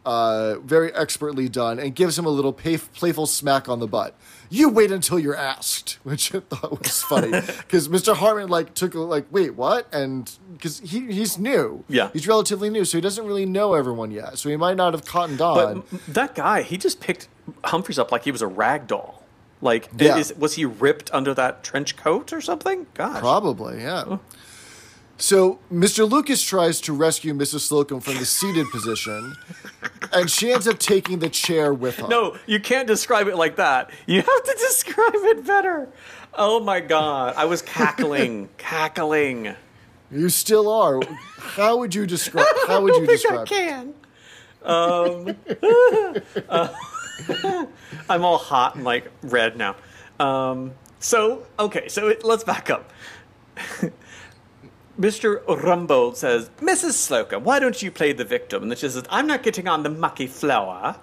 uh, 0.06 0.58
very 0.60 0.92
expertly 0.94 1.48
done, 1.48 1.78
and 1.78 1.94
gives 1.94 2.18
him 2.18 2.24
a 2.26 2.30
little 2.30 2.52
pay- 2.52 2.78
playful 2.78 3.26
smack 3.26 3.68
on 3.68 3.80
the 3.80 3.86
butt. 3.86 4.14
You 4.48 4.68
wait 4.68 4.90
until 4.90 5.18
you're 5.18 5.36
asked, 5.36 5.98
which 6.02 6.34
I 6.34 6.40
thought 6.40 6.78
was 6.82 7.02
funny 7.02 7.30
because 7.30 7.88
Mr. 7.88 8.14
Harman 8.16 8.48
like 8.48 8.74
took 8.74 8.94
a, 8.94 9.00
like 9.00 9.26
wait 9.30 9.54
what 9.54 9.86
and 9.92 10.30
because 10.52 10.80
he 10.80 11.12
he's 11.12 11.38
new, 11.38 11.84
Yeah. 11.88 12.10
he's 12.12 12.26
relatively 12.26 12.70
new, 12.70 12.84
so 12.84 12.98
he 12.98 13.02
doesn't 13.02 13.24
really 13.26 13.46
know 13.46 13.74
everyone 13.74 14.10
yet, 14.10 14.38
so 14.38 14.48
he 14.48 14.56
might 14.56 14.76
not 14.76 14.92
have 14.94 15.04
cottoned 15.04 15.40
on. 15.40 15.84
m- 15.92 16.00
that 16.08 16.34
guy, 16.34 16.62
he 16.62 16.76
just 16.76 17.00
picked 17.00 17.28
Humphries 17.64 17.98
up 17.98 18.10
like 18.12 18.24
he 18.24 18.30
was 18.30 18.42
a 18.42 18.46
rag 18.46 18.86
doll. 18.86 19.22
Like, 19.62 19.90
Yeah. 19.98 20.16
is, 20.16 20.32
was 20.38 20.54
he 20.54 20.64
ripped 20.64 21.10
under 21.12 21.34
that 21.34 21.62
trench 21.62 21.94
coat 21.96 22.32
or 22.32 22.40
something? 22.40 22.86
Gosh. 22.94 23.20
Probably, 23.20 23.82
yeah. 23.82 24.16
So 25.20 25.58
Mr. 25.70 26.10
Lucas 26.10 26.42
tries 26.42 26.80
to 26.82 26.94
rescue 26.94 27.34
Mrs. 27.34 27.68
Slocombe 27.70 28.02
from 28.02 28.14
the 28.14 28.24
seated 28.24 28.66
position, 28.70 29.36
and 30.14 30.30
she 30.30 30.50
ends 30.50 30.66
up 30.66 30.78
taking 30.78 31.18
the 31.18 31.28
chair 31.28 31.74
with 31.74 31.96
her. 31.96 32.08
No, 32.08 32.38
you 32.46 32.58
can't 32.58 32.88
describe 32.88 33.28
it 33.28 33.36
like 33.36 33.56
that. 33.56 33.90
You 34.06 34.22
have 34.22 34.44
to 34.44 34.54
describe 34.58 35.12
it 35.14 35.44
better. 35.46 35.90
Oh 36.32 36.58
my 36.60 36.80
god, 36.80 37.34
I 37.36 37.44
was 37.44 37.60
cackling, 37.60 38.48
cackling. 38.58 39.54
You 40.10 40.30
still 40.30 40.70
are. 40.70 41.00
How 41.36 41.76
would 41.76 41.94
you 41.94 42.06
describe? 42.06 42.46
How 42.66 42.80
would 42.80 42.94
I 42.94 42.98
you 42.98 43.06
think 43.06 43.30
I 43.30 43.44
describe? 43.44 43.46
can. 43.46 43.94
Um, 44.62 45.36
uh, 46.48 47.66
I'm 48.08 48.24
all 48.24 48.38
hot 48.38 48.76
and 48.76 48.84
like 48.84 49.10
red 49.22 49.56
now. 49.58 49.76
Um, 50.18 50.72
so 50.98 51.46
okay, 51.58 51.88
so 51.88 52.08
it, 52.08 52.24
let's 52.24 52.42
back 52.42 52.70
up. 52.70 52.90
Mr. 55.00 55.42
Rumbold 55.46 56.16
says, 56.16 56.50
Mrs. 56.60 56.92
Slocombe, 56.92 57.40
why 57.40 57.58
don't 57.58 57.82
you 57.82 57.90
play 57.90 58.12
the 58.12 58.24
victim? 58.24 58.62
And 58.62 58.70
then 58.70 58.76
she 58.76 58.88
says, 58.88 59.04
I'm 59.08 59.26
not 59.26 59.42
getting 59.42 59.66
on 59.66 59.82
the 59.82 59.88
mucky 59.88 60.26
flower. 60.26 60.96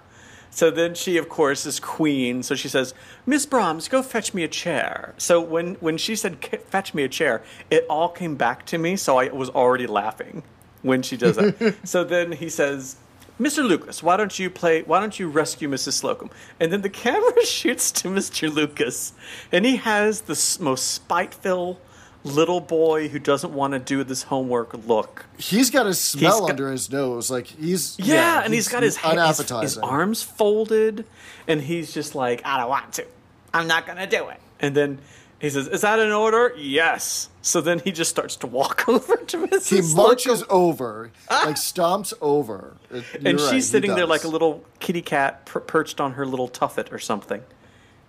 So 0.50 0.70
then 0.70 0.94
she, 0.94 1.16
of 1.16 1.28
course, 1.28 1.66
is 1.66 1.80
queen. 1.80 2.44
So 2.44 2.54
she 2.54 2.68
says, 2.68 2.94
Miss 3.26 3.44
Brahms, 3.44 3.88
go 3.88 4.02
fetch 4.02 4.32
me 4.32 4.44
a 4.44 4.48
chair. 4.48 5.14
So 5.18 5.40
when, 5.40 5.74
when 5.76 5.98
she 5.98 6.14
said, 6.14 6.38
fetch 6.68 6.94
me 6.94 7.02
a 7.02 7.08
chair, 7.08 7.42
it 7.70 7.84
all 7.90 8.08
came 8.08 8.36
back 8.36 8.64
to 8.66 8.78
me. 8.78 8.94
So 8.94 9.18
I 9.18 9.28
was 9.28 9.50
already 9.50 9.88
laughing 9.88 10.44
when 10.82 11.02
she 11.02 11.16
does 11.16 11.34
that. 11.34 11.76
so 11.84 12.04
then 12.04 12.32
he 12.32 12.48
says, 12.48 12.96
Mr. 13.40 13.66
Lucas, 13.66 14.00
why 14.00 14.16
don't 14.16 14.38
you 14.38 14.48
play, 14.48 14.82
why 14.82 15.00
don't 15.00 15.18
you 15.18 15.28
rescue 15.28 15.68
Mrs. 15.68 16.02
Slocombe? 16.02 16.30
And 16.60 16.72
then 16.72 16.82
the 16.82 16.88
camera 17.04 17.44
shoots 17.44 17.90
to 17.92 18.08
Mr. 18.08 18.52
Lucas. 18.52 19.12
And 19.50 19.66
he 19.66 19.76
has 19.76 20.22
the 20.22 20.62
most 20.62 20.86
spiteful 20.92 21.80
little 22.24 22.60
boy 22.60 23.08
who 23.08 23.18
doesn't 23.18 23.52
want 23.52 23.72
to 23.72 23.78
do 23.78 24.02
this 24.04 24.24
homework 24.24 24.74
look. 24.86 25.26
He's 25.38 25.70
got 25.70 25.86
a 25.86 25.94
smell 25.94 26.40
got- 26.40 26.50
under 26.50 26.70
his 26.70 26.90
nose, 26.90 27.30
like 27.30 27.46
he's 27.46 27.96
Yeah, 27.98 28.42
and 28.44 28.52
he's 28.52 28.68
got 28.68 28.82
his, 28.82 28.96
his 28.96 29.50
his 29.60 29.78
arms 29.78 30.22
folded, 30.22 31.04
and 31.46 31.60
he's 31.60 31.92
just 31.92 32.14
like, 32.14 32.42
I 32.44 32.58
don't 32.58 32.68
want 32.68 32.92
to. 32.94 33.06
I'm 33.54 33.66
not 33.66 33.86
gonna 33.86 34.06
do 34.06 34.28
it. 34.28 34.40
And 34.60 34.74
then 34.74 34.98
he 35.40 35.48
says, 35.50 35.68
"Is 35.68 35.80
that 35.82 35.98
an 36.00 36.10
order?" 36.12 36.52
Yes. 36.58 37.28
So 37.40 37.60
then 37.62 37.78
he 37.78 37.92
just 37.92 38.10
starts 38.10 38.36
to 38.36 38.46
walk 38.46 38.84
over 38.88 39.16
to 39.16 39.46
Mrs. 39.46 39.88
He 39.88 39.94
marches 39.94 40.44
over, 40.50 41.10
like 41.30 41.54
stomps 41.56 42.12
over, 42.20 42.74
Uh, 42.92 43.00
and 43.14 43.22
you're 43.24 43.34
right, 43.46 43.54
she's 43.54 43.70
sitting 43.70 43.94
there 43.94 44.06
like 44.06 44.24
a 44.24 44.28
little 44.28 44.64
kitty 44.80 45.00
cat 45.00 45.46
per- 45.46 45.60
perched 45.60 46.00
on 46.00 46.12
her 46.14 46.26
little 46.26 46.48
tuffet 46.48 46.92
or 46.92 46.98
something. 46.98 47.42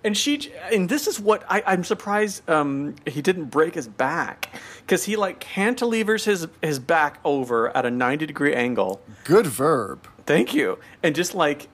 And 0.04 0.16
she, 0.16 0.52
and 0.72 0.88
this 0.88 1.08
is 1.08 1.20
what 1.20 1.44
I, 1.50 1.62
I'm 1.66 1.84
surprised 1.84 2.50
um, 2.50 2.96
he 3.06 3.22
didn't 3.22 3.46
break 3.46 3.76
his 3.76 3.88
back 3.88 4.50
because 4.78 5.04
he 5.04 5.16
like 5.18 5.42
cantilevers 5.42 6.24
his 6.24 6.48
his 6.62 6.80
back 6.80 7.20
over 7.26 7.76
at 7.76 7.86
a 7.86 7.92
90 7.92 8.26
degree 8.26 8.54
angle. 8.54 9.02
Good 9.26 9.48
verb. 9.48 10.08
Thank 10.26 10.54
you. 10.54 10.80
And 11.04 11.16
just 11.16 11.36
like 11.36 11.68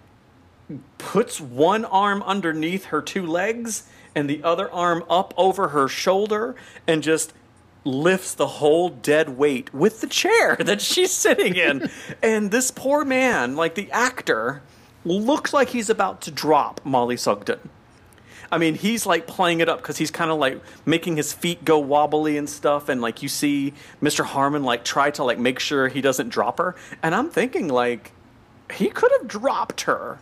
puts 0.98 1.40
one 1.40 1.86
arm 1.86 2.24
underneath 2.24 2.86
her 2.86 3.02
two 3.02 3.26
legs 3.26 3.88
and 4.16 4.30
the 4.30 4.44
other 4.44 4.72
arm 4.72 5.04
up 5.10 5.34
over 5.38 5.70
her 5.70 5.88
shoulder 5.88 6.56
and 6.88 7.04
just 7.04 7.34
lifts 7.84 8.34
the 8.34 8.48
whole 8.48 8.90
dead 8.90 9.38
weight 9.38 9.72
with 9.74 10.02
the 10.02 10.08
chair 10.08 10.56
that 10.60 10.82
she's 10.82 11.12
sitting 11.12 11.56
in. 11.56 11.90
and 12.24 12.50
this 12.50 12.72
poor 12.72 13.06
man, 13.06 13.56
like 13.56 13.76
the 13.76 13.92
actor, 13.92 14.64
looks 15.04 15.54
like 15.54 15.70
he's 15.70 15.90
about 15.90 16.22
to 16.22 16.32
drop 16.32 16.82
Mollie 16.84 17.18
Sugden. 17.18 17.70
I 18.52 18.58
mean, 18.58 18.76
he's 18.76 19.06
like 19.06 19.28
playing 19.28 19.60
it 19.60 19.70
up 19.70 19.80
because 19.80 19.98
he's 19.98 20.12
kind 20.12 20.32
of 20.32 20.38
like 20.38 20.62
making 20.86 21.18
his 21.18 21.34
feet 21.34 21.66
go 21.66 21.80
wobbly 21.80 22.38
and 22.38 22.50
stuff, 22.50 22.90
and 22.90 23.02
like 23.02 23.24
you 23.24 23.30
see 23.30 23.74
Mr. 24.02 24.24
Harman 24.24 24.64
like 24.64 24.84
try 24.84 25.12
to 25.12 25.24
like 25.24 25.40
make 25.40 25.60
sure 25.60 25.88
he 25.88 26.02
doesn't 26.02 26.30
drop 26.30 26.58
her, 26.58 26.76
and 27.02 27.16
I'm 27.16 27.30
thinking 27.30 27.68
like 27.68 28.12
he 28.74 28.90
could 28.90 29.12
have 29.20 29.28
dropped 29.28 29.82
her. 29.82 30.20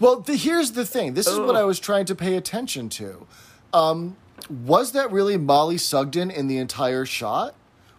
Well, 0.00 0.20
the, 0.20 0.36
here's 0.36 0.72
the 0.72 0.84
thing. 0.84 1.14
This 1.14 1.26
is 1.26 1.38
what 1.38 1.56
I 1.56 1.64
was 1.64 1.78
trying 1.78 2.06
to 2.06 2.14
pay 2.14 2.36
attention 2.36 2.88
to. 2.90 3.26
Um, 3.72 4.16
was 4.48 4.92
that 4.92 5.10
really 5.10 5.36
Mollie 5.36 5.78
Sugden 5.78 6.30
in 6.30 6.48
the 6.48 6.58
entire 6.58 7.06
shot, 7.06 7.54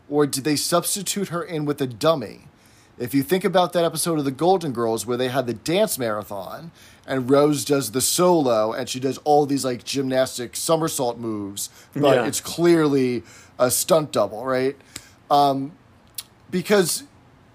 or 0.09 0.27
did 0.27 0.43
they 0.43 0.55
substitute 0.55 1.29
her 1.29 1.41
in 1.41 1.65
with 1.65 1.81
a 1.81 1.87
dummy? 1.87 2.41
If 2.97 3.13
you 3.13 3.23
think 3.23 3.43
about 3.43 3.73
that 3.73 3.83
episode 3.83 4.19
of 4.19 4.25
The 4.25 4.31
Golden 4.31 4.71
Girls 4.71 5.05
where 5.05 5.17
they 5.17 5.27
had 5.27 5.47
the 5.47 5.53
dance 5.53 5.97
marathon 5.97 6.71
and 7.07 7.29
Rose 7.29 7.63
does 7.65 7.91
the 7.91 8.01
solo 8.01 8.73
and 8.73 8.89
she 8.89 8.99
does 8.99 9.17
all 9.19 9.45
these 9.45 9.63
like 9.65 9.83
gymnastic 9.83 10.55
somersault 10.55 11.17
moves, 11.17 11.69
but 11.93 12.15
Yeah. 12.17 12.25
it's 12.25 12.41
clearly 12.41 13.23
a 13.59 13.69
stunt 13.71 14.11
double, 14.11 14.45
right? 14.45 14.75
Um, 15.29 15.71
because 16.51 17.03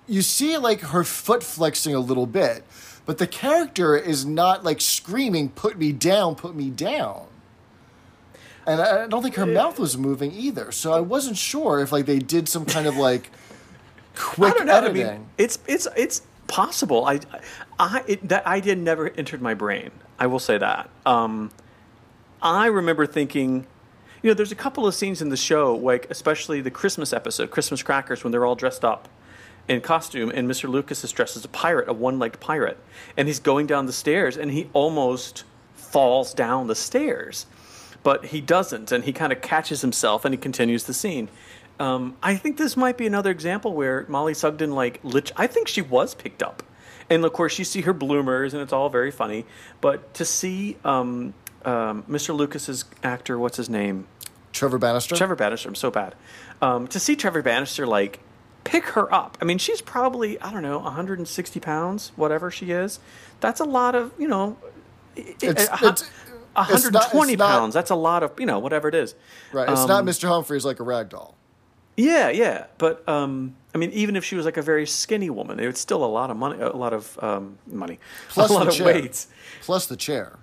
you 0.07 0.22
see 0.22 0.57
like 0.59 0.80
her 0.80 1.05
foot 1.05 1.42
flexing 1.42 1.94
a 1.94 2.01
little 2.01 2.26
bit, 2.26 2.64
but 3.07 3.18
the 3.18 3.26
character 3.26 3.96
is 3.96 4.24
not 4.24 4.64
like 4.64 4.80
screaming, 4.80 5.48
"Put 5.51 5.78
me 5.78 5.92
down, 5.92 6.34
put 6.34 6.55
me 6.55 6.70
down." 6.70 7.26
And 8.66 8.80
I 8.80 9.07
don't 9.07 9.22
think 9.22 9.36
her 9.36 9.46
mouth 9.46 9.78
was 9.78 9.96
moving 9.96 10.32
either, 10.32 10.70
so 10.70 10.92
I 10.92 11.01
wasn't 11.01 11.36
sure 11.36 11.80
if 11.80 11.92
like 11.92 12.07
they 12.07 12.18
did 12.18 12.48
some 12.48 12.66
kind 12.66 12.86
of 12.86 12.96
like 12.96 13.30
quick 14.16 14.55
I 14.55 14.59
don't 14.59 14.66
know. 14.66 14.74
editing. 14.74 15.07
I 15.07 15.12
mean, 15.14 15.26
it's 15.38 15.59
it's 15.66 15.88
it's 15.96 16.22
possible. 16.46 17.05
I 17.07 17.20
I 17.80 18.04
it, 18.06 18.28
that 18.28 18.46
idea 18.46 18.76
never 18.76 19.08
entered 19.08 19.40
my 19.40 19.54
brain. 19.54 19.90
I 20.18 20.26
will 20.26 20.38
say 20.38 20.58
that. 20.58 20.90
Um, 21.06 21.50
I 22.42 22.66
remember 22.66 23.06
thinking, 23.06 23.66
you 24.22 24.30
know, 24.30 24.34
there's 24.34 24.52
a 24.52 24.56
couple 24.56 24.86
of 24.86 24.94
scenes 24.94 25.22
in 25.22 25.30
the 25.30 25.36
show, 25.36 25.74
like 25.74 26.06
especially 26.10 26.60
the 26.60 26.70
Christmas 26.70 27.12
episode, 27.12 27.50
Christmas 27.50 27.82
Crackers, 27.82 28.22
when 28.22 28.32
they're 28.32 28.44
all 28.44 28.54
dressed 28.54 28.84
up 28.84 29.08
in 29.66 29.80
costume, 29.80 30.30
and 30.34 30.48
Mr. 30.48 30.68
Lucas 30.68 31.04
is 31.04 31.12
dressed 31.12 31.36
as 31.36 31.44
a 31.44 31.48
pirate, 31.48 31.88
a 31.88 31.92
one-legged 31.92 32.40
pirate, 32.40 32.76
and 33.16 33.28
he's 33.28 33.38
going 33.38 33.66
down 33.66 33.86
the 33.86 33.92
stairs, 33.92 34.36
and 34.36 34.50
he 34.50 34.68
almost 34.72 35.44
falls 35.74 36.34
down 36.34 36.66
the 36.66 36.74
stairs, 36.74 37.46
but 38.02 38.26
he 38.26 38.40
doesn't, 38.40 38.90
and 38.92 39.04
he 39.04 39.12
kind 39.12 39.32
of 39.32 39.40
catches 39.40 39.80
himself, 39.80 40.24
and 40.24 40.34
he 40.34 40.38
continues 40.38 40.84
the 40.84 40.94
scene. 40.94 41.28
Um, 41.78 42.16
I 42.22 42.36
think 42.36 42.58
this 42.58 42.76
might 42.76 42.98
be 42.98 43.06
another 43.06 43.30
example 43.30 43.72
where 43.72 44.04
Mollie 44.08 44.34
Sugden, 44.34 44.72
like, 44.72 45.00
lit- 45.02 45.32
I 45.36 45.46
think 45.46 45.68
she 45.68 45.82
was 45.82 46.14
picked 46.14 46.42
up. 46.42 46.62
And 47.11 47.24
of 47.24 47.32
course, 47.32 47.58
you 47.58 47.64
see 47.64 47.80
her 47.82 47.92
bloomers, 47.92 48.54
and 48.54 48.62
it's 48.62 48.72
all 48.72 48.88
very 48.88 49.11
funny. 49.11 49.44
But 49.80 50.14
to 50.14 50.24
see 50.24 50.76
um, 50.84 51.34
um, 51.64 52.04
Mr. 52.04 52.34
Lucas's 52.34 52.84
actor, 53.02 53.38
what's 53.38 53.56
his 53.56 53.68
name? 53.68 54.06
Trevor 54.52 54.78
Bannister. 54.78 55.16
Trevor 55.16 55.36
Bannister. 55.36 55.68
I'm 55.68 55.74
so 55.74 55.90
bad. 55.90 56.14
Um, 56.62 56.86
to 56.88 57.00
see 57.00 57.16
Trevor 57.16 57.42
Bannister 57.42 57.86
like 57.86 58.20
pick 58.64 58.84
her 58.90 59.12
up. 59.12 59.36
I 59.40 59.44
mean, 59.44 59.58
she's 59.58 59.80
probably 59.80 60.40
I 60.40 60.52
don't 60.52 60.62
know 60.62 60.78
160 60.78 61.61
pounds, 61.61 62.12
whatever 62.16 62.50
she 62.50 62.70
is. 62.70 63.00
That's 63.40 63.61
a 63.61 63.64
lot 63.64 63.94
of 63.94 64.12
you 64.18 64.28
know. 64.28 64.56
It's- 65.16 65.42
a- 65.68 65.72
a- 65.84 65.88
it's- 65.90 66.11
it's 66.70 66.84
not- 66.90 67.12
120 67.12 67.32
it's 67.32 67.38
not- 67.38 67.50
pounds. 67.50 67.74
That's 67.74 67.90
a 67.90 67.94
lot 67.96 68.22
of 68.22 68.32
you 68.38 68.46
know 68.46 68.58
whatever 68.61 68.88
it 68.88 68.94
is. 68.94 69.14
right. 69.53 69.68
It's 69.68 69.80
Um, 69.82 69.88
not 69.88 70.04
Mr. 70.04 70.28
Humphries 70.28 70.64
like 70.64 70.78
a 70.80 70.84
rag 70.84 71.08
doll. 71.08 71.34
Yeah, 72.02 72.30
yeah, 72.30 72.66
but 72.78 73.06
um, 73.08 73.54
I 73.74 73.78
mean, 73.78 73.90
even 73.92 74.16
if 74.16 74.24
she 74.24 74.34
was 74.36 74.44
like 74.46 74.56
a 74.56 74.62
very 74.62 74.86
skinny 74.86 75.28
woman, 75.30 75.60
it's 75.60 75.80
still 75.80 76.02
a 76.04 76.06
lot 76.18 76.30
of 76.30 76.36
money, 76.36 76.60
a 76.60 76.70
lot 76.76 76.92
of 76.92 77.18
um, 77.22 77.58
money, 77.66 77.98
Plus 78.28 78.50
a 78.50 78.52
lot 78.54 78.64
the 78.64 78.70
of 78.70 78.74
chair. 78.76 78.86
weights. 78.86 79.26
Plus 79.62 79.86
the 79.86 79.96
chair. 79.96 80.38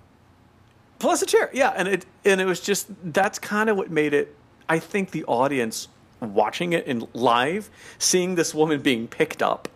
plus 0.98 1.20
the 1.20 1.26
chair 1.26 1.48
yeah 1.52 1.70
and 1.76 1.86
it 1.86 2.04
and 2.24 2.40
it 2.40 2.44
was 2.44 2.60
just 2.60 2.88
that's 3.12 3.38
kind 3.38 3.70
of 3.70 3.76
what 3.76 3.88
made 3.88 4.12
it 4.12 4.34
i 4.68 4.78
think 4.80 5.12
the 5.12 5.24
audience 5.26 5.86
watching 6.20 6.72
it 6.72 6.84
in 6.86 7.06
live 7.14 7.70
seeing 7.98 8.34
this 8.34 8.52
woman 8.52 8.80
being 8.82 9.06
picked 9.06 9.40
up 9.40 9.68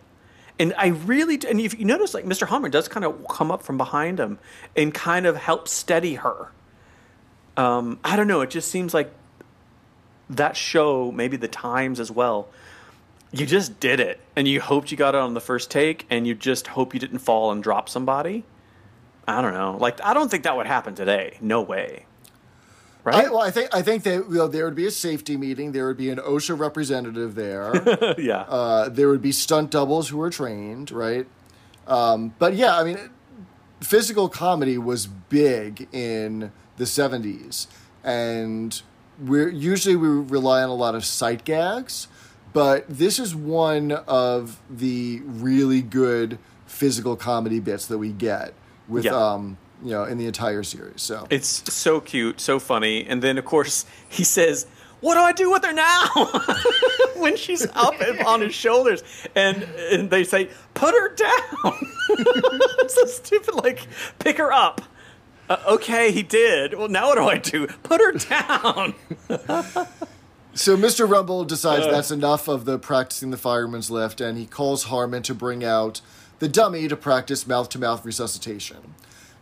and 0.59 0.73
i 0.77 0.87
really 0.87 1.39
and 1.49 1.61
if 1.61 1.79
you 1.79 1.85
notice 1.85 2.13
like 2.13 2.25
mr 2.25 2.45
Hummer 2.47 2.67
does 2.67 2.89
kind 2.89 3.05
of 3.05 3.25
come 3.29 3.51
up 3.51 3.63
from 3.63 3.77
behind 3.77 4.19
him 4.19 4.37
and 4.75 4.93
kind 4.93 5.25
of 5.25 5.37
help 5.37 5.67
steady 5.69 6.15
her 6.15 6.51
um 7.55 7.97
i 8.03 8.17
don't 8.17 8.27
know 8.27 8.41
it 8.41 8.49
just 8.49 8.69
seems 8.69 8.93
like 8.93 9.09
that 10.35 10.55
show 10.55 11.11
maybe 11.11 11.37
the 11.37 11.47
times 11.47 11.99
as 11.99 12.11
well 12.11 12.47
you 13.31 13.45
just 13.45 13.79
did 13.79 13.99
it 13.99 14.19
and 14.35 14.47
you 14.47 14.61
hoped 14.61 14.91
you 14.91 14.97
got 14.97 15.15
it 15.15 15.21
on 15.21 15.33
the 15.33 15.41
first 15.41 15.71
take 15.71 16.05
and 16.09 16.27
you 16.27 16.35
just 16.35 16.67
hope 16.67 16.93
you 16.93 16.99
didn't 16.99 17.19
fall 17.19 17.51
and 17.51 17.63
drop 17.63 17.89
somebody 17.89 18.43
I 19.27 19.41
don't 19.41 19.53
know. 19.53 19.77
Like, 19.79 20.03
I 20.03 20.13
don't 20.13 20.29
think 20.29 20.43
that 20.43 20.55
would 20.55 20.67
happen 20.67 20.95
today. 20.95 21.37
No 21.41 21.61
way. 21.61 22.05
Right? 23.03 23.25
I, 23.25 23.29
well, 23.29 23.41
I 23.41 23.51
think 23.51 23.75
I 23.75 23.81
think 23.81 24.03
that 24.03 24.13
you 24.29 24.35
know, 24.35 24.47
there 24.47 24.63
would 24.63 24.75
be 24.75 24.85
a 24.85 24.91
safety 24.91 25.35
meeting. 25.35 25.73
There 25.73 25.87
would 25.87 25.97
be 25.97 26.09
an 26.09 26.19
OSHA 26.19 26.57
representative 26.57 27.35
there. 27.35 28.15
yeah. 28.17 28.41
uh, 28.41 28.87
there 28.87 29.09
would 29.09 29.21
be 29.21 29.33
stunt 29.33 29.71
doubles 29.71 30.07
who 30.07 30.17
were 30.17 30.29
trained, 30.29 30.89
right? 30.89 31.27
Um, 31.85 32.33
but 32.39 32.55
yeah, 32.55 32.77
I 32.77 32.85
mean, 32.85 32.97
physical 33.81 34.29
comedy 34.29 34.77
was 34.77 35.05
big 35.05 35.89
in 35.91 36.53
the 36.77 36.85
'70s, 36.85 37.67
and 38.05 38.81
we're 39.23 39.49
usually 39.49 39.95
we 39.95 40.07
rely 40.07 40.63
on 40.63 40.69
a 40.69 40.75
lot 40.75 40.95
of 40.95 41.05
sight 41.05 41.45
gags, 41.45 42.07
but 42.53 42.85
this 42.89 43.19
is 43.19 43.35
one 43.35 43.91
of 43.91 44.59
the 44.69 45.21
really 45.25 45.81
good 45.81 46.37
physical 46.65 47.15
comedy 47.15 47.59
bits 47.59 47.87
that 47.87 47.97
we 47.97 48.11
get 48.11 48.53
with 48.87 49.05
Yeah. 49.05 49.11
um, 49.13 49.57
you 49.83 49.91
know 49.91 50.03
in 50.03 50.17
the 50.17 50.25
entire 50.27 50.63
series. 50.63 51.01
So 51.01 51.27
it's 51.29 51.71
so 51.73 51.99
cute, 51.99 52.39
so 52.41 52.59
funny. 52.59 53.05
And 53.05 53.21
then, 53.21 53.37
of 53.37 53.45
course, 53.45 53.85
he 54.09 54.23
says, 54.23 54.65
what 55.01 55.15
do 55.15 55.19
I 55.21 55.33
do 55.33 55.51
with 55.51 55.63
her 55.65 55.73
now? 55.73 56.07
when 57.17 57.35
she's 57.35 57.65
up 57.73 57.95
on 58.25 58.41
his 58.41 58.53
shoulders, 58.55 59.03
and 59.35 59.63
and 59.91 60.09
they 60.09 60.23
say, 60.23 60.49
put 60.73 60.93
her 60.93 61.13
down. 61.13 61.73
it's 62.09 62.95
so 62.95 63.05
stupid. 63.05 63.55
Like, 63.55 63.85
pick 64.19 64.37
her 64.37 64.51
up. 64.53 64.81
Uh, 65.49 65.57
okay, 65.67 66.11
he 66.11 66.23
did. 66.23 66.73
Well, 66.73 66.87
now 66.87 67.07
what 67.07 67.15
do 67.15 67.23
I 67.27 67.37
do? 67.37 67.67
Put 67.83 67.99
her 68.01 68.11
down. 68.13 68.93
So 70.55 70.77
Mr. 70.77 71.07
Rumbold 71.07 71.47
decides 71.47 71.87
that's 71.87 72.11
enough 72.11 72.47
of 72.47 72.65
the 72.65 72.77
practicing 72.77 73.31
the 73.31 73.37
fireman's 73.37 73.89
lift, 73.89 74.21
and 74.21 74.37
he 74.37 74.45
calls 74.45 74.83
Harman 74.83 75.23
to 75.23 75.33
bring 75.33 75.63
out 75.63 76.01
the 76.37 76.47
dummy 76.47 76.87
to 76.87 76.95
practice 76.95 77.47
mouth 77.47 77.69
to 77.69 77.79
mouth 77.79 78.05
resuscitation. 78.05 78.93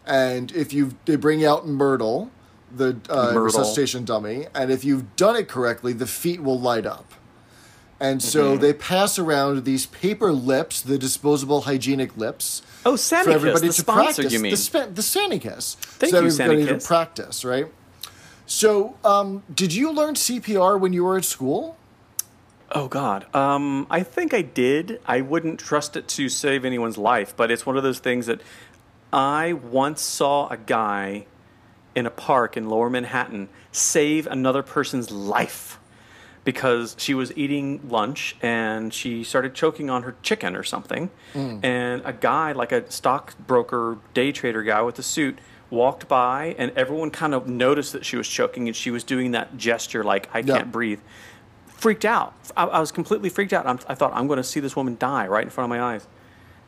And 0.05 0.53
if 0.53 0.71
you 0.71 0.95
they 1.03 1.17
bring 1.17 1.43
out 1.43 1.67
Myrtle, 1.67 2.31
the 2.73 2.95
uh, 3.09 3.25
Myrtle. 3.33 3.41
resuscitation 3.41 4.05
dummy, 4.05 4.45
and 4.55 4.71
if 4.71 4.85
you've 4.85 5.17
done 5.17 5.35
it 5.35 5.49
correctly, 5.49 5.91
the 5.91 6.07
feet 6.07 6.41
will 6.41 6.57
light 6.59 6.85
up. 6.85 7.13
And 7.99 8.23
so 8.23 8.53
Mm-hmm. 8.53 8.61
they 8.61 8.71
pass 8.73 9.19
around 9.19 9.65
these 9.65 9.87
paper 9.87 10.31
lips, 10.31 10.81
the 10.81 10.97
disposable 10.97 11.61
hygienic 11.63 12.15
lips, 12.15 12.61
Oh, 12.85 12.97
for 12.97 12.97
Sanicus, 12.97 13.33
everybody 13.33 13.67
the 13.67 13.73
to 13.73 13.81
sponsor, 13.81 14.03
practice. 14.23 14.33
you 14.33 14.39
mean? 14.39 14.51
The, 14.51 14.57
spa- 14.57 14.85
the 14.87 15.01
Sanicus. 15.01 15.75
Thank 15.75 16.11
so 16.11 16.21
you, 16.21 16.27
everybody 16.27 16.65
to 16.65 16.73
Sanicus. 16.75 16.87
practice, 16.87 17.45
right? 17.45 17.67
So, 18.45 18.97
um, 19.05 19.43
did 19.53 19.73
you 19.73 19.91
learn 19.91 20.15
CPR 20.15 20.79
when 20.79 20.91
you 20.93 21.03
were 21.03 21.17
at 21.17 21.25
school? 21.25 21.77
Oh 22.73 22.87
God, 22.87 23.33
um, 23.35 23.85
I 23.89 24.01
think 24.03 24.33
I 24.33 24.41
did. 24.41 25.01
I 25.05 25.21
wouldn't 25.21 25.59
trust 25.59 25.97
it 25.97 26.07
to 26.09 26.29
save 26.29 26.63
anyone's 26.63 26.97
life, 26.97 27.35
but 27.35 27.51
it's 27.51 27.65
one 27.65 27.75
of 27.75 27.83
those 27.83 27.99
things 27.99 28.27
that 28.27 28.41
I 29.11 29.53
once 29.53 30.01
saw 30.01 30.47
a 30.47 30.55
guy 30.57 31.25
in 31.95 32.05
a 32.05 32.09
park 32.09 32.55
in 32.55 32.69
Lower 32.69 32.89
Manhattan 32.89 33.49
save 33.73 34.25
another 34.27 34.63
person's 34.63 35.11
life 35.11 35.77
because 36.43 36.95
she 36.97 37.13
was 37.13 37.35
eating 37.37 37.79
lunch 37.87 38.35
and 38.41 38.93
she 38.93 39.23
started 39.23 39.53
choking 39.53 39.89
on 39.89 40.03
her 40.03 40.15
chicken 40.23 40.55
or 40.55 40.63
something, 40.63 41.09
mm. 41.33 41.63
and 41.63 42.01
a 42.05 42.13
guy 42.13 42.51
like 42.51 42.71
a 42.71 42.89
stockbroker 42.91 43.97
day 44.13 44.31
trader 44.31 44.63
guy 44.63 44.81
with 44.81 44.97
a 44.99 45.03
suit 45.03 45.37
walked 45.69 46.07
by 46.07 46.53
and 46.57 46.69
everyone 46.75 47.09
kind 47.09 47.33
of 47.33 47.47
noticed 47.47 47.93
that 47.93 48.03
she 48.05 48.17
was 48.17 48.27
choking 48.27 48.67
and 48.67 48.75
she 48.75 48.91
was 48.91 49.03
doing 49.05 49.31
that 49.31 49.55
gesture 49.57 50.03
like 50.03 50.27
I 50.33 50.39
Yeah. 50.39 50.57
can't 50.57 50.71
breathe 50.71 50.99
freaked 51.67 52.05
out. 52.05 52.33
I, 52.55 52.65
I 52.65 52.79
was 52.79 52.91
completely 52.91 53.29
freaked 53.29 53.53
out. 53.53 53.65
I'm, 53.65 53.79
I 53.87 53.95
thought 53.95 54.11
I'm 54.13 54.27
going 54.27 54.37
to 54.37 54.43
see 54.43 54.59
this 54.59 54.75
woman 54.75 54.97
die 54.99 55.25
right 55.27 55.43
in 55.43 55.49
front 55.49 55.65
of 55.65 55.69
my 55.69 55.81
eyes. 55.81 56.05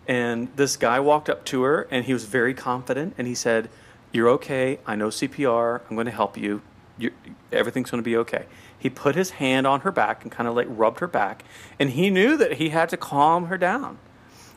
And 0.07 0.49
this 0.55 0.75
guy 0.75 0.99
walked 0.99 1.29
up 1.29 1.45
to 1.45 1.61
her, 1.63 1.87
and 1.91 2.03
he 2.05 2.13
was 2.13 2.25
very 2.25 2.53
confident, 2.53 3.13
and 3.17 3.25
he 3.27 3.35
said, 3.35 3.69
"You're 4.11 4.27
okay. 4.31 4.79
I 4.85 4.95
know 4.95 5.07
CPR. 5.09 5.81
I'm 5.89 5.95
going 5.95 6.07
to 6.07 6.11
help 6.11 6.35
you. 6.35 6.61
you 6.97 7.11
everything's 7.53 7.89
going 7.91 8.03
to 8.03 8.05
be 8.05 8.17
okay." 8.17 8.45
He 8.83 8.89
put 8.89 9.15
his 9.15 9.29
hand 9.29 9.65
on 9.65 9.79
her 9.79 9.93
back 9.93 10.23
and 10.23 10.29
kind 10.29 10.45
of 10.45 10.55
like 10.55 10.67
rubbed 10.69 10.99
her 10.99 11.07
back, 11.07 11.45
and 11.79 11.91
he 11.91 12.09
knew 12.09 12.35
that 12.35 12.55
he 12.55 12.67
had 12.67 12.89
to 12.89 12.97
calm 12.97 13.45
her 13.45 13.57
down, 13.57 13.97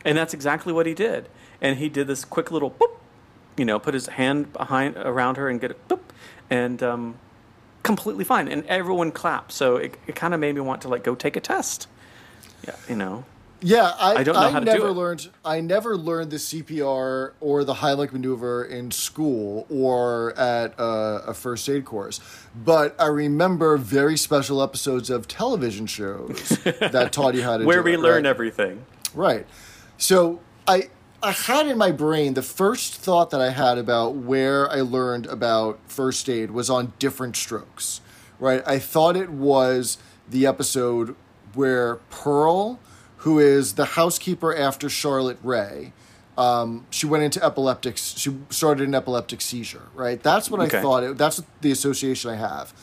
and 0.03 0.17
that's 0.17 0.33
exactly 0.33 0.73
what 0.73 0.85
he 0.85 0.93
did. 0.93 1.29
And 1.61 1.77
he 1.77 1.87
did 1.87 2.07
this 2.07 2.25
quick 2.25 2.51
little 2.51 2.69
boop, 2.69 2.97
you 3.55 3.63
know, 3.63 3.79
put 3.79 3.93
his 3.93 4.07
hand 4.07 4.51
behind 4.51 4.97
around 4.97 5.37
her 5.37 5.47
and 5.47 5.61
get 5.61 5.71
it 5.71 5.87
boop, 5.87 6.01
and 6.49 6.83
um, 6.83 7.15
completely 7.83 8.25
fine, 8.25 8.49
and 8.49 8.65
everyone 8.65 9.13
clapped. 9.13 9.53
So 9.53 9.77
it, 9.77 9.97
it 10.07 10.15
kind 10.17 10.33
of 10.33 10.41
made 10.41 10.55
me 10.55 10.59
want 10.59 10.81
to 10.81 10.89
like 10.89 11.05
go 11.05 11.15
take 11.15 11.37
a 11.37 11.39
test. 11.39 11.87
Yeah, 12.67 12.75
you 12.89 12.97
know. 12.97 13.23
Yeah, 13.61 13.91
I, 13.97 14.15
I 14.17 14.23
don't 14.23 14.35
know 14.35 14.49
how 14.49 14.59
to 14.59 14.65
do 14.65 14.71
never 14.71 14.87
it. 14.89 14.91
learned. 14.91 15.29
I 15.43 15.61
never 15.61 15.97
learned 15.97 16.29
the 16.31 16.37
CPR 16.37 17.31
or 17.39 17.63
the 17.63 17.75
Heimlich 17.75 18.11
maneuver 18.13 18.63
in 18.63 18.91
school 18.91 19.65
or 19.69 20.37
at 20.37 20.79
uh, 20.79 21.21
a 21.25 21.33
first 21.33 21.67
aid 21.67 21.83
course, 21.83 22.19
but 22.55 22.95
I 22.99 23.07
remember 23.07 23.77
very 23.77 24.15
special 24.17 24.61
episodes 24.61 25.09
of 25.09 25.27
television 25.27 25.87
shows 25.87 26.49
that 26.63 27.11
taught 27.11 27.33
you 27.33 27.43
how 27.43 27.57
to 27.57 27.63
do. 27.63 27.67
Where 27.67 27.77
do 27.77 27.83
we 27.83 27.93
it, 27.95 27.99
learn 27.99 28.23
right? 28.23 28.29
everything. 28.29 28.85
Right. 29.15 29.47
So 29.97 30.39
I 30.67 30.89
I 31.23 31.31
had 31.31 31.67
in 31.67 31.79
my 31.79 31.91
brain 31.91 32.35
the 32.35 32.43
first 32.43 32.93
thought 32.95 33.31
that 33.31 33.41
I 33.41 33.49
had 33.49 33.79
about 33.79 34.15
where 34.15 34.69
I 34.69 34.81
learned 34.81 35.25
about 35.25 35.79
first 35.87 36.29
aid 36.29 36.51
was 36.51 36.69
on 36.69 36.93
Diff'rent 36.99 37.35
Strokes. 37.35 38.01
Right? 38.39 38.61
I 38.67 38.77
thought 38.77 39.15
it 39.17 39.31
was 39.31 39.97
the 40.29 40.45
episode 40.45 41.15
where 41.55 41.95
Pearl, 42.11 42.79
who 43.17 43.39
is 43.39 43.73
the 43.73 43.85
housekeeper 43.85 44.55
after 44.55 44.89
Charlotte 44.89 45.39
Rae, 45.43 45.93
um, 46.37 46.85
she 46.91 47.05
went 47.07 47.23
into 47.23 47.43
epileptic. 47.43 47.97
She 47.97 48.37
started 48.49 48.87
an 48.87 48.93
epileptic 48.95 49.41
seizure. 49.41 49.83
Right. 49.95 50.21
That's 50.21 50.51
what 50.51 50.61
Okay. 50.61 50.77
I 50.79 50.81
thought. 50.81 51.03
It, 51.03 51.17
that's 51.17 51.41
the 51.61 51.71
association 51.71 52.29
I 52.31 52.35
have. 52.35 52.73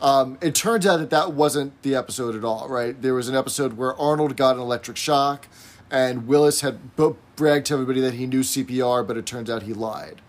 Um, 0.00 0.36
it 0.42 0.54
turns 0.54 0.86
out 0.86 0.98
that 0.98 1.10
that 1.10 1.32
wasn't 1.32 1.80
the 1.82 1.94
episode 1.94 2.34
at 2.34 2.44
all, 2.44 2.68
right? 2.68 3.00
There 3.00 3.14
was 3.14 3.28
an 3.28 3.36
episode 3.36 3.74
where 3.78 3.94
Arnold 3.98 4.36
got 4.36 4.56
an 4.56 4.60
electric 4.60 4.96
shock, 4.98 5.46
and 5.90 6.26
Willis 6.26 6.60
had 6.60 6.94
bragged 6.96 7.66
to 7.66 7.74
everybody 7.74 8.00
that 8.00 8.14
he 8.14 8.26
knew 8.26 8.40
CPR, 8.40 9.06
but 9.06 9.16
it 9.16 9.24
turns 9.24 9.48
out 9.48 9.62
he 9.62 9.72
lied. 9.72 10.20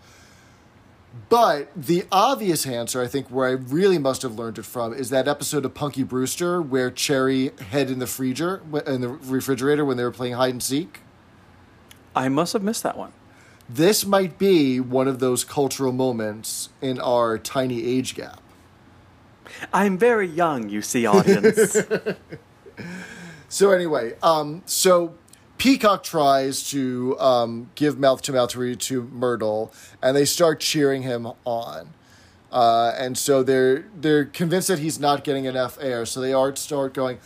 But 1.28 1.70
the 1.74 2.04
obvious 2.12 2.66
answer, 2.66 3.02
I 3.02 3.06
think, 3.06 3.28
where 3.28 3.48
I 3.48 3.52
really 3.52 3.98
must 3.98 4.22
have 4.22 4.38
learned 4.38 4.58
it 4.58 4.64
from, 4.64 4.92
is 4.92 5.10
that 5.10 5.26
episode 5.26 5.64
of 5.64 5.74
Punky 5.74 6.02
Brewster 6.02 6.60
where 6.60 6.94
Cherie 6.94 7.50
hid 7.70 7.90
in 7.90 7.98
the 7.98 8.06
freezer, 8.06 8.62
in 8.86 9.00
the 9.00 9.08
refrigerator 9.08 9.84
when 9.84 9.96
they 9.96 10.04
were 10.04 10.10
playing 10.10 10.34
hide 10.34 10.52
and 10.52 10.62
seek. 10.62 11.00
I 12.14 12.28
must 12.28 12.52
have 12.52 12.62
missed 12.62 12.82
that 12.82 12.96
one. 12.96 13.12
This 13.68 14.04
might 14.04 14.38
be 14.38 14.80
one 14.80 15.08
of 15.08 15.18
those 15.18 15.44
cultural 15.44 15.92
moments 15.92 16.70
in 16.80 17.00
our 17.00 17.38
tiny 17.38 17.84
age 17.84 18.14
gap. 18.14 18.40
I'm 19.72 19.98
very 19.98 20.26
young, 20.26 20.68
you 20.68 20.82
see, 20.82 21.06
audience. 21.06 21.76
So 23.48 23.70
anyway, 23.70 24.14
um, 24.22 24.62
so 24.66 25.14
Peacock 25.58 26.04
tries 26.04 26.70
to 26.70 27.18
um, 27.18 27.70
give 27.74 27.98
mouth 27.98 28.22
to 28.22 28.32
mouth 28.32 28.50
to 28.50 28.76
to 28.76 29.02
Myrtle, 29.02 29.72
and 30.00 30.16
they 30.16 30.24
start 30.24 30.60
cheering 30.60 31.02
him 31.02 31.28
on. 31.44 31.92
Uh, 32.50 32.94
and 32.96 33.18
so 33.18 33.42
they're 33.42 33.84
they're 33.94 34.24
convinced 34.24 34.68
that 34.68 34.78
he's 34.78 34.98
not 34.98 35.24
getting 35.24 35.44
enough 35.44 35.76
air, 35.80 36.06
so 36.06 36.20
they 36.20 36.32
are 36.32 36.54
start 36.56 36.94
going, 36.94 37.18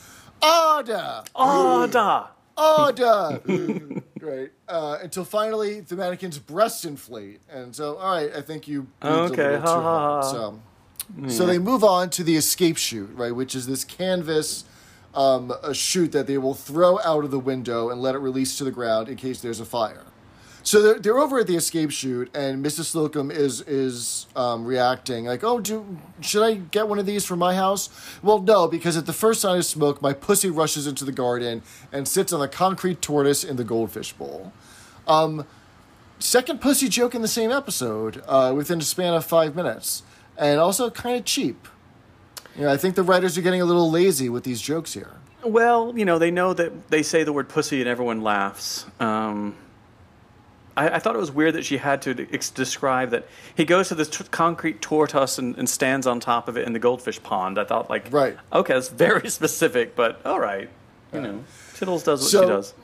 "Order, 0.43 1.23
Order. 1.35 2.25
order!" 2.57 3.41
right 4.21 4.51
uh, 4.69 4.99
until 5.03 5.25
finally 5.25 5.81
the 5.81 5.95
mannequin's 5.95 6.39
breasts 6.39 6.85
inflate, 6.85 7.41
and 7.51 7.77
so 7.77 7.97
all 7.99 8.17
right, 8.17 8.35
I 8.35 8.41
think 8.41 8.67
you 8.67 8.89
Okay, 9.05 9.59
ha, 9.59 9.61
ha, 9.61 9.83
ha. 9.83 10.21
So, 10.23 10.61
so 11.29 11.47
they 11.47 11.59
move 11.59 11.85
on 11.85 12.11
to 12.11 12.25
the 12.25 12.37
escape 12.37 12.77
chute, 12.79 13.11
right, 13.15 13.35
which 13.35 13.55
is 13.55 13.67
this 13.67 13.85
canvas 13.85 14.65
um, 15.15 15.53
a 15.63 15.75
chute 15.75 16.13
that 16.13 16.27
they 16.27 16.39
will 16.39 16.55
throw 16.55 16.99
out 17.01 17.25
of 17.25 17.31
the 17.31 17.39
window 17.39 17.91
and 17.91 18.01
let 18.01 18.15
it 18.15 18.19
release 18.19 18.57
to 18.59 18.65
the 18.65 18.71
ground 18.71 19.09
in 19.09 19.17
case 19.17 19.41
there's 19.41 19.61
a 19.61 19.65
fire. 19.65 20.05
So 20.65 20.81
they're, 20.81 20.99
they're 20.99 21.19
over 21.19 21.41
at 21.41 21.49
the 21.49 21.57
escape 21.57 21.91
chute, 21.91 22.31
and 22.35 22.65
Mrs. 22.65 22.95
Slocombe 22.95 23.33
is 23.33 23.63
is 23.63 24.27
um, 24.37 24.65
reacting 24.65 25.25
like, 25.25 25.43
"Oh, 25.43 25.59
do 25.59 25.99
should 26.21 26.43
I 26.43 26.55
get 26.55 26.89
one 26.89 26.99
of 26.99 27.07
these 27.07 27.25
for 27.25 27.37
my 27.37 27.55
house?" 27.55 27.89
Well, 28.23 28.41
no, 28.41 28.69
because 28.69 28.97
at 28.97 29.07
the 29.07 29.13
first 29.13 29.41
sign 29.41 29.59
of 29.59 29.65
smoke, 29.65 30.01
my 30.01 30.13
pussy 30.13 30.51
rushes 30.51 30.87
into 30.87 31.05
the 31.05 31.13
garden 31.13 31.63
and 31.91 32.07
sits 32.07 32.33
on 32.33 32.41
the 32.41 32.49
concrete 32.49 33.03
tortoise 33.03 33.43
in 33.43 33.57
the 33.57 33.65
goldfish 33.65 34.13
bowl. 34.13 34.53
Um, 35.09 35.47
second 36.21 36.61
pussy 36.61 36.89
joke 36.89 37.15
in 37.15 37.23
the 37.23 37.29
same 37.29 37.51
episode 37.51 38.23
uh, 38.29 38.53
within 38.55 38.79
a 38.79 38.85
span 38.85 39.15
of 39.15 39.25
five 39.25 39.57
minutes, 39.57 40.05
and 40.39 40.61
also 40.61 40.91
kind 40.91 41.17
of 41.17 41.25
cheap. 41.25 41.67
You 42.57 42.63
know, 42.65 42.73
I 42.73 42.77
think 42.77 42.95
the 42.95 43.03
writers 43.03 43.37
are 43.39 43.43
getting 43.43 43.61
a 43.63 43.65
little 43.65 43.91
lazy 43.91 44.29
with 44.29 44.45
these 44.45 44.61
jokes 44.61 44.93
here. 44.95 45.13
Well, 45.45 45.93
you 45.97 46.05
know, 46.05 46.19
they 46.19 46.31
know 46.31 46.53
that 46.55 46.89
they 46.91 47.03
say 47.03 47.25
the 47.25 47.33
word 47.33 47.49
pussy 47.49 47.81
and 47.81 47.89
everyone 47.89 48.23
laughs. 48.23 48.87
Um, 49.01 49.57
I, 50.77 50.91
I 50.91 50.99
thought 50.99 51.15
it 51.15 51.19
was 51.19 51.33
weird 51.33 51.55
that 51.55 51.65
she 51.65 51.79
had 51.79 52.03
to 52.03 52.15
describe 52.15 53.11
that 53.11 53.27
he 53.55 53.65
goes 53.65 53.89
to 53.89 53.95
this 53.95 54.09
t- 54.09 54.25
concrete 54.31 54.81
tortoise 54.81 55.39
and, 55.39 55.57
and 55.59 55.69
stands 55.69 56.07
on 56.07 56.21
top 56.21 56.49
of 56.49 56.57
it 56.57 56.67
in 56.67 56.73
the 56.73 56.79
goldfish 56.79 57.23
pond. 57.23 57.59
I 57.59 57.65
thought, 57.65 57.91
like, 57.91 58.07
Right. 58.13 58.37
okay, 58.53 58.75
that's 58.75 58.89
very 58.89 59.29
specific, 59.39 59.97
but 59.97 60.25
all 60.25 60.39
right. 60.41 60.69
You 61.13 61.21
know, 61.21 61.45
Tiddles 61.75 62.05
does 62.05 62.21
what 62.23 62.31
So- 62.31 62.43
she 62.43 62.49
does. 62.49 62.75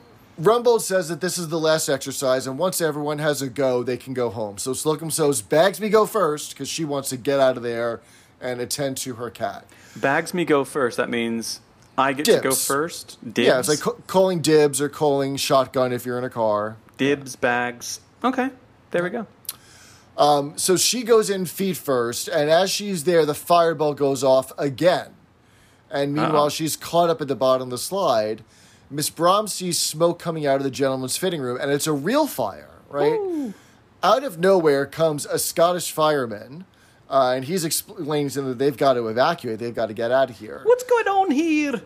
Rumbold 0.41 0.79
says 0.79 1.09
that 1.09 1.19
this 1.19 1.37
is 1.37 1.49
the 1.49 1.59
last 1.59 1.89
exercise, 1.89 2.47
and 2.47 2.57
once 2.57 2.79
everyone 2.79 3.19
has 3.19 3.41
a 3.41 3.49
go, 3.49 3.83
they 3.83 3.97
can 3.97 4.13
go 4.13 4.29
home. 4.29 4.57
So 4.57 4.71
Slocombe 4.71 5.11
says, 5.11 5.41
Bags 5.41 5.81
me 5.81 5.89
go 5.89 6.05
first, 6.05 6.51
because 6.51 6.69
she 6.69 6.85
wants 6.85 7.09
to 7.09 7.17
get 7.17 7.41
out 7.41 7.57
of 7.57 7.63
there 7.63 7.99
and 8.41 8.59
attend 8.61 8.97
to 8.97 9.15
her 9.15 9.29
cat. 9.29 9.65
Bags 9.95 10.33
me 10.33 10.45
go 10.45 10.63
first. 10.63 10.97
That 10.97 11.09
means 11.09 11.59
I 11.97 12.13
get 12.13 12.25
to 12.25 12.39
go 12.39 12.51
first. 12.51 13.17
Dibs. 13.23 13.47
Yeah, 13.47 13.59
it's 13.59 13.67
like 13.69 13.79
ca- 13.79 13.95
calling 14.07 14.41
dibs 14.41 14.79
or 14.81 14.89
calling 14.89 15.35
shotgun 15.37 15.91
if 15.91 16.05
you're 16.05 16.17
in 16.17 16.23
a 16.23 16.29
car. 16.29 16.77
dibs, 16.97 17.35
bags. 17.35 17.99
Okay, 18.23 18.49
there 18.91 19.03
we 19.03 19.09
go. 19.09 19.27
Um, 20.17 20.57
so 20.57 20.75
she 20.75 21.03
goes 21.03 21.29
in 21.29 21.45
feet 21.45 21.77
first, 21.77 22.27
and 22.27 22.49
as 22.49 22.69
she's 22.69 23.05
there, 23.05 23.25
the 23.25 23.33
fireball 23.33 23.93
goes 23.93 24.23
off 24.23 24.51
again. 24.57 25.11
And 25.89 26.13
meanwhile, 26.13 26.43
Uh-oh. 26.43 26.49
she's 26.49 26.75
caught 26.75 27.09
up 27.09 27.21
at 27.21 27.27
the 27.29 27.35
bottom 27.37 27.67
of 27.67 27.69
the 27.71 27.77
slide. 27.77 28.43
Miss 28.91 29.09
Brahms 29.09 29.53
sees 29.53 29.79
smoke 29.79 30.19
coming 30.19 30.45
out 30.45 30.57
of 30.57 30.63
the 30.63 30.71
gentleman's 30.71 31.15
fitting 31.15 31.41
room, 31.41 31.57
and 31.61 31.71
it's 31.71 31.87
a 31.87 31.93
real 31.93 32.27
fire, 32.27 32.69
right? 32.89 33.53
Out 34.03 34.23
of 34.23 34.37
nowhere 34.39 34.85
comes 34.85 35.25
a 35.25 35.39
Scottish 35.39 35.91
fireman 35.91 36.65
Uh, 37.09 37.33
and 37.35 37.45
he's 37.45 37.65
explaining 37.65 38.29
to 38.29 38.41
them 38.41 38.49
that 38.49 38.59
they've 38.59 38.77
got 38.77 38.93
to 38.93 39.07
evacuate. 39.07 39.59
They've 39.59 39.73
got 39.73 39.87
to 39.87 39.93
get 39.93 40.11
out 40.11 40.29
of 40.29 40.37
here. 40.37 40.61
What's 40.63 40.83
going 40.83 41.07
on 41.07 41.31
here? 41.31 41.81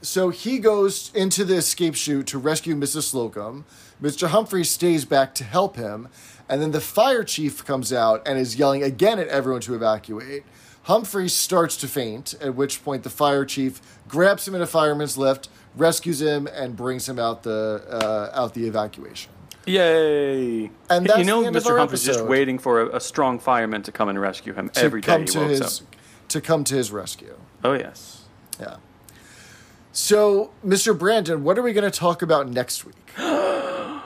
So 0.00 0.30
he 0.30 0.60
goes 0.60 1.10
into 1.14 1.44
the 1.44 1.56
escape 1.56 1.96
chute 1.96 2.28
to 2.28 2.38
rescue 2.38 2.76
Mrs. 2.76 3.12
Slocombe. 3.12 3.64
Mr. 4.00 4.28
Humphrey 4.28 4.62
stays 4.62 5.04
back 5.04 5.34
to 5.34 5.44
help 5.44 5.76
him. 5.76 6.08
And 6.48 6.62
then 6.62 6.70
the 6.70 6.80
fire 6.80 7.24
chief 7.24 7.64
comes 7.64 7.92
out 7.92 8.22
and 8.26 8.38
is 8.38 8.56
yelling 8.56 8.82
again 8.82 9.18
at 9.18 9.26
everyone 9.28 9.60
to 9.62 9.74
evacuate. 9.74 10.44
Humphrey 10.84 11.28
starts 11.28 11.76
to 11.78 11.88
faint, 11.88 12.34
at 12.40 12.54
which 12.54 12.82
point 12.82 13.02
the 13.02 13.10
fire 13.10 13.44
chief 13.44 13.80
grabs 14.06 14.48
him 14.48 14.54
in 14.54 14.62
a 14.62 14.66
fireman's 14.66 15.18
lift, 15.18 15.50
rescues 15.76 16.22
him, 16.22 16.46
and 16.46 16.76
brings 16.76 17.06
him 17.06 17.18
out 17.18 17.42
the 17.42 17.84
uh, 17.90 18.30
out 18.32 18.54
the 18.54 18.66
evacuation. 18.66 19.30
Yay! 19.68 20.70
And 20.90 21.06
that's 21.06 21.18
you 21.18 21.24
know, 21.24 21.42
Mr. 21.44 21.78
Humphrey's 21.78 22.04
just 22.04 22.24
waiting 22.24 22.58
for 22.58 22.80
a, 22.82 22.96
a 22.96 23.00
strong 23.00 23.38
fireman 23.38 23.82
to 23.84 23.92
come 23.92 24.08
and 24.08 24.20
rescue 24.20 24.52
him 24.54 24.68
To 24.70 24.80
every 24.80 25.00
day 25.00 25.06
come 25.06 25.20
he 25.22 25.26
to 25.28 25.40
his 25.40 25.80
up. 25.82 25.86
to 26.28 26.40
come 26.40 26.64
to 26.64 26.74
his 26.74 26.90
rescue. 26.90 27.36
Oh 27.64 27.72
yes. 27.74 28.24
Yeah. 28.60 28.76
So, 29.92 30.52
Mr. 30.64 30.96
Brandon, 30.96 31.42
what 31.42 31.58
are 31.58 31.62
we 31.62 31.72
going 31.72 31.90
to 31.90 31.96
talk 31.96 32.22
about 32.22 32.48
next 32.48 32.84
week? 32.84 32.94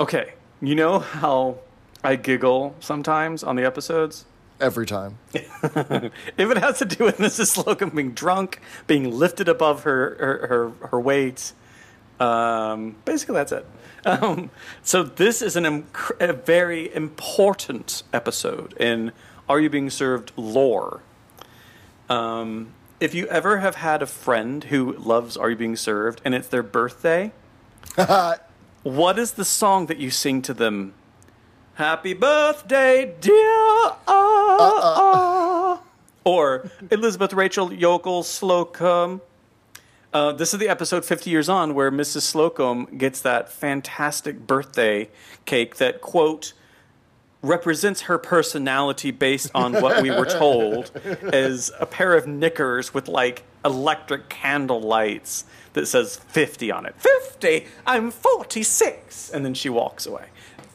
Okay. 0.00 0.32
You 0.60 0.74
know 0.74 0.98
how 0.98 1.58
I 2.02 2.16
giggle 2.16 2.74
sometimes 2.80 3.44
on 3.44 3.54
the 3.54 3.64
episodes? 3.64 4.24
Every 4.60 4.86
time. 4.86 5.18
If 5.32 6.12
it 6.50 6.58
has 6.58 6.78
to 6.80 6.84
do 6.84 7.04
with 7.04 7.18
Mrs. 7.26 7.62
Slocombe 7.62 7.94
being 7.94 8.12
drunk, 8.12 8.60
being 8.88 9.10
lifted 9.16 9.48
above 9.48 9.84
her 9.84 10.16
her 10.18 10.46
her, 10.80 10.88
her 10.88 11.00
weight, 11.00 11.52
um, 12.20 12.96
basically 13.04 13.36
that's 13.36 13.52
it. 13.52 13.66
Um, 14.04 14.50
so 14.82 15.02
this 15.02 15.40
is 15.40 15.56
an 15.56 15.86
a 16.20 16.32
very 16.32 16.94
important 16.94 18.02
episode 18.12 18.74
in 18.74 19.12
Are 19.48 19.60
You 19.60 19.70
Being 19.70 19.90
Served 19.90 20.32
lore. 20.36 21.00
Um, 22.08 22.74
if 23.00 23.14
you 23.14 23.26
ever 23.26 23.58
have 23.58 23.76
had 23.76 24.02
a 24.02 24.06
friend 24.06 24.64
who 24.64 24.92
loves 24.94 25.36
Are 25.36 25.50
You 25.50 25.56
Being 25.56 25.76
Served 25.76 26.20
and 26.24 26.34
it's 26.34 26.48
their 26.48 26.62
birthday, 26.62 27.32
what 28.82 29.18
is 29.18 29.32
the 29.32 29.44
song 29.44 29.86
that 29.86 29.98
you 29.98 30.10
sing 30.10 30.42
to 30.42 30.54
them? 30.54 30.94
Happy 31.74 32.14
birthday, 32.14 33.14
dear. 33.20 33.34
Ah, 33.34 33.96
ah. 34.06 35.80
Or 36.24 36.70
Elizabeth 36.90 37.32
Rachel 37.32 37.72
Yokel 37.72 38.22
Slocombe. 38.22 39.20
Uh, 40.14 40.30
this 40.30 40.54
is 40.54 40.60
the 40.60 40.68
episode 40.68 41.04
50 41.04 41.28
years 41.28 41.48
on 41.48 41.74
where 41.74 41.90
Mrs. 41.90 42.20
Slocum 42.20 42.84
gets 42.96 43.20
that 43.22 43.50
fantastic 43.50 44.46
birthday 44.46 45.10
cake 45.44 45.76
that, 45.76 46.00
quote, 46.00 46.52
represents 47.42 48.02
her 48.02 48.16
personality 48.16 49.10
based 49.10 49.50
on 49.56 49.72
what 49.72 50.00
we 50.00 50.12
were 50.12 50.24
told 50.24 50.92
as 51.32 51.72
a 51.80 51.84
pair 51.84 52.14
of 52.14 52.28
knickers 52.28 52.94
with 52.94 53.08
like 53.08 53.42
electric 53.64 54.28
candle 54.28 54.80
lights 54.80 55.46
that 55.72 55.86
says 55.86 56.18
50 56.28 56.70
on 56.70 56.86
it. 56.86 56.94
50? 56.96 57.66
I'm 57.84 58.12
46. 58.12 59.30
And 59.30 59.44
then 59.44 59.52
she 59.52 59.68
walks 59.68 60.06
away. 60.06 60.26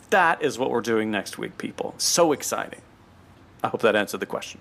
That 0.10 0.42
is 0.44 0.60
what 0.60 0.70
we're 0.70 0.82
doing 0.82 1.12
next 1.12 1.38
week, 1.38 1.58
people. 1.58 1.94
So 1.98 2.34
exciting. 2.34 2.82
I 3.64 3.70
hope 3.70 3.84
that 3.84 3.96
answered 3.96 4.20
the 4.20 4.26
question. 4.26 4.60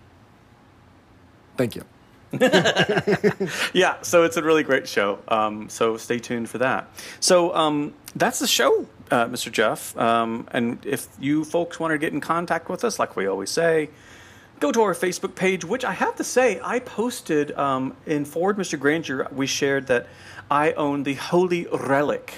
Thank 1.56 1.74
you. 1.74 1.84
Yeah, 3.72 4.00
so 4.02 4.24
it's 4.24 4.36
a 4.36 4.42
really 4.42 4.62
great 4.62 4.88
show. 4.88 5.18
Um, 5.28 5.68
so 5.68 5.96
stay 5.96 6.18
tuned 6.18 6.48
for 6.48 6.58
that. 6.58 6.88
So 7.20 7.54
um, 7.54 7.94
that's 8.14 8.38
the 8.38 8.46
show, 8.46 8.86
uh, 9.10 9.26
Mr. 9.26 9.50
Jeff. 9.50 9.96
Um, 9.96 10.46
and 10.52 10.84
if 10.84 11.08
you 11.18 11.44
folks 11.44 11.78
want 11.80 11.92
to 11.92 11.98
get 11.98 12.12
in 12.12 12.20
contact 12.20 12.68
with 12.68 12.84
us, 12.84 12.98
like 12.98 13.16
we 13.16 13.26
always 13.26 13.50
say, 13.50 13.90
go 14.60 14.72
to 14.72 14.82
our 14.82 14.94
Facebook 14.94 15.34
page, 15.34 15.64
which 15.64 15.84
I 15.84 15.92
have 15.92 16.16
to 16.16 16.24
say, 16.24 16.60
I 16.62 16.80
posted 16.80 17.52
um, 17.52 17.96
in 18.06 18.24
Forward 18.24 18.56
Mr. 18.56 18.78
Grainger, 18.78 19.28
we 19.32 19.46
shared 19.46 19.86
that 19.86 20.06
I 20.50 20.72
own 20.72 21.04
the 21.04 21.14
Holy 21.14 21.66
Relic, 21.72 22.34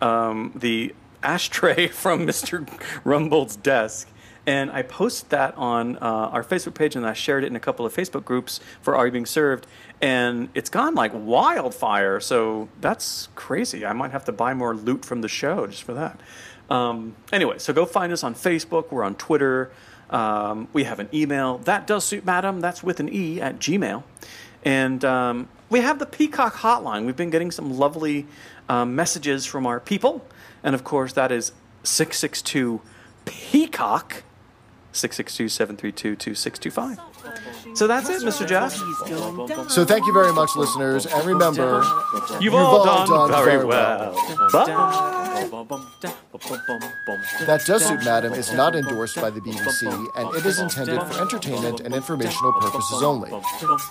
um, 0.00 0.52
the 0.54 0.94
ashtray 1.22 1.88
from 2.02 2.26
Mr. 2.26 2.66
Rumbold's 3.04 3.56
desk. 3.56 4.08
And 4.50 4.68
I 4.72 4.82
posted 4.82 5.30
that 5.30 5.56
on 5.56 5.96
uh, 5.98 6.00
our 6.00 6.42
Facebook 6.42 6.74
page, 6.74 6.96
and 6.96 7.06
I 7.06 7.12
shared 7.12 7.44
it 7.44 7.46
in 7.46 7.54
a 7.54 7.60
couple 7.60 7.86
of 7.86 7.94
Facebook 7.94 8.24
groups 8.24 8.58
for 8.82 8.96
Are 8.96 9.06
You 9.06 9.12
Being 9.12 9.24
Served? 9.24 9.64
And 10.00 10.48
it's 10.56 10.68
gone 10.68 10.96
like 10.96 11.12
wildfire. 11.14 12.18
So 12.18 12.68
that's 12.80 13.28
crazy. 13.36 13.86
I 13.86 13.92
might 13.92 14.10
have 14.10 14.24
to 14.24 14.32
buy 14.32 14.52
more 14.54 14.74
loot 14.74 15.04
from 15.04 15.20
the 15.20 15.28
show 15.28 15.68
just 15.68 15.84
for 15.84 15.94
that. 15.94 16.20
Um, 16.68 17.14
anyway, 17.32 17.58
so 17.58 17.72
go 17.72 17.86
find 17.86 18.12
us 18.12 18.24
on 18.24 18.34
Facebook. 18.34 18.90
We're 18.90 19.04
on 19.04 19.14
Twitter. 19.14 19.70
Um, 20.10 20.66
we 20.72 20.82
have 20.82 20.98
an 20.98 21.08
email. 21.14 21.58
That 21.58 21.86
does 21.86 22.02
suit 22.02 22.24
Madam. 22.24 22.60
That's 22.60 22.82
with 22.82 22.98
an 22.98 23.08
E 23.08 23.40
at 23.40 23.60
Gmail. 23.60 24.02
And 24.64 25.04
um, 25.04 25.48
we 25.68 25.78
have 25.78 26.00
the 26.00 26.06
Peacock 26.06 26.54
Hotline. 26.54 27.06
We've 27.06 27.14
been 27.14 27.30
getting 27.30 27.52
some 27.52 27.78
lovely 27.78 28.26
um, 28.68 28.96
messages 28.96 29.46
from 29.46 29.64
our 29.64 29.78
people. 29.78 30.26
And 30.64 30.74
of 30.74 30.82
course, 30.82 31.12
that 31.12 31.30
is 31.30 31.52
662 31.84 32.80
Peacock. 33.26 34.24
662-732-2625. 34.92 37.76
So 37.76 37.86
that's 37.86 38.08
it, 38.08 38.22
Mr. 38.22 38.46
Jeff. 38.46 38.72
So 39.70 39.84
thank 39.84 40.06
you 40.06 40.12
very 40.12 40.32
much, 40.32 40.50
listeners. 40.56 41.06
And 41.06 41.26
remember, 41.26 41.82
You've, 42.40 42.54
all, 42.54 42.88
all 42.88 43.06
done, 43.06 43.08
done 43.08 43.30
very, 43.30 43.52
very 43.56 43.64
well. 43.64 44.14
Bye. 44.52 44.66
That 47.46 47.62
Does 47.66 47.86
Suit 47.86 48.04
Madam 48.04 48.32
is 48.34 48.52
not 48.52 48.74
endorsed 48.74 49.16
by 49.16 49.30
the 49.30 49.40
BBC, 49.40 50.08
and 50.16 50.34
it 50.36 50.44
is 50.44 50.58
intended 50.58 51.00
for 51.02 51.20
entertainment 51.20 51.80
and 51.80 51.94
informational 51.94 52.52
purposes 52.60 53.02
only. 53.02 53.30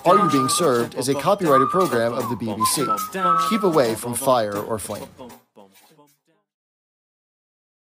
Are 0.06 0.18
You 0.18 0.30
Being 0.30 0.50
Served 0.50 0.96
is 0.96 1.10
a 1.10 1.16
copyrighted 1.16 1.70
program 1.70 2.14
of 2.14 2.30
the 2.30 2.36
BBC. 2.36 3.50
Keep 3.50 3.64
away 3.64 3.96
from 3.96 4.14
fire 4.14 4.56
or 4.58 4.78
flame. 4.80 5.08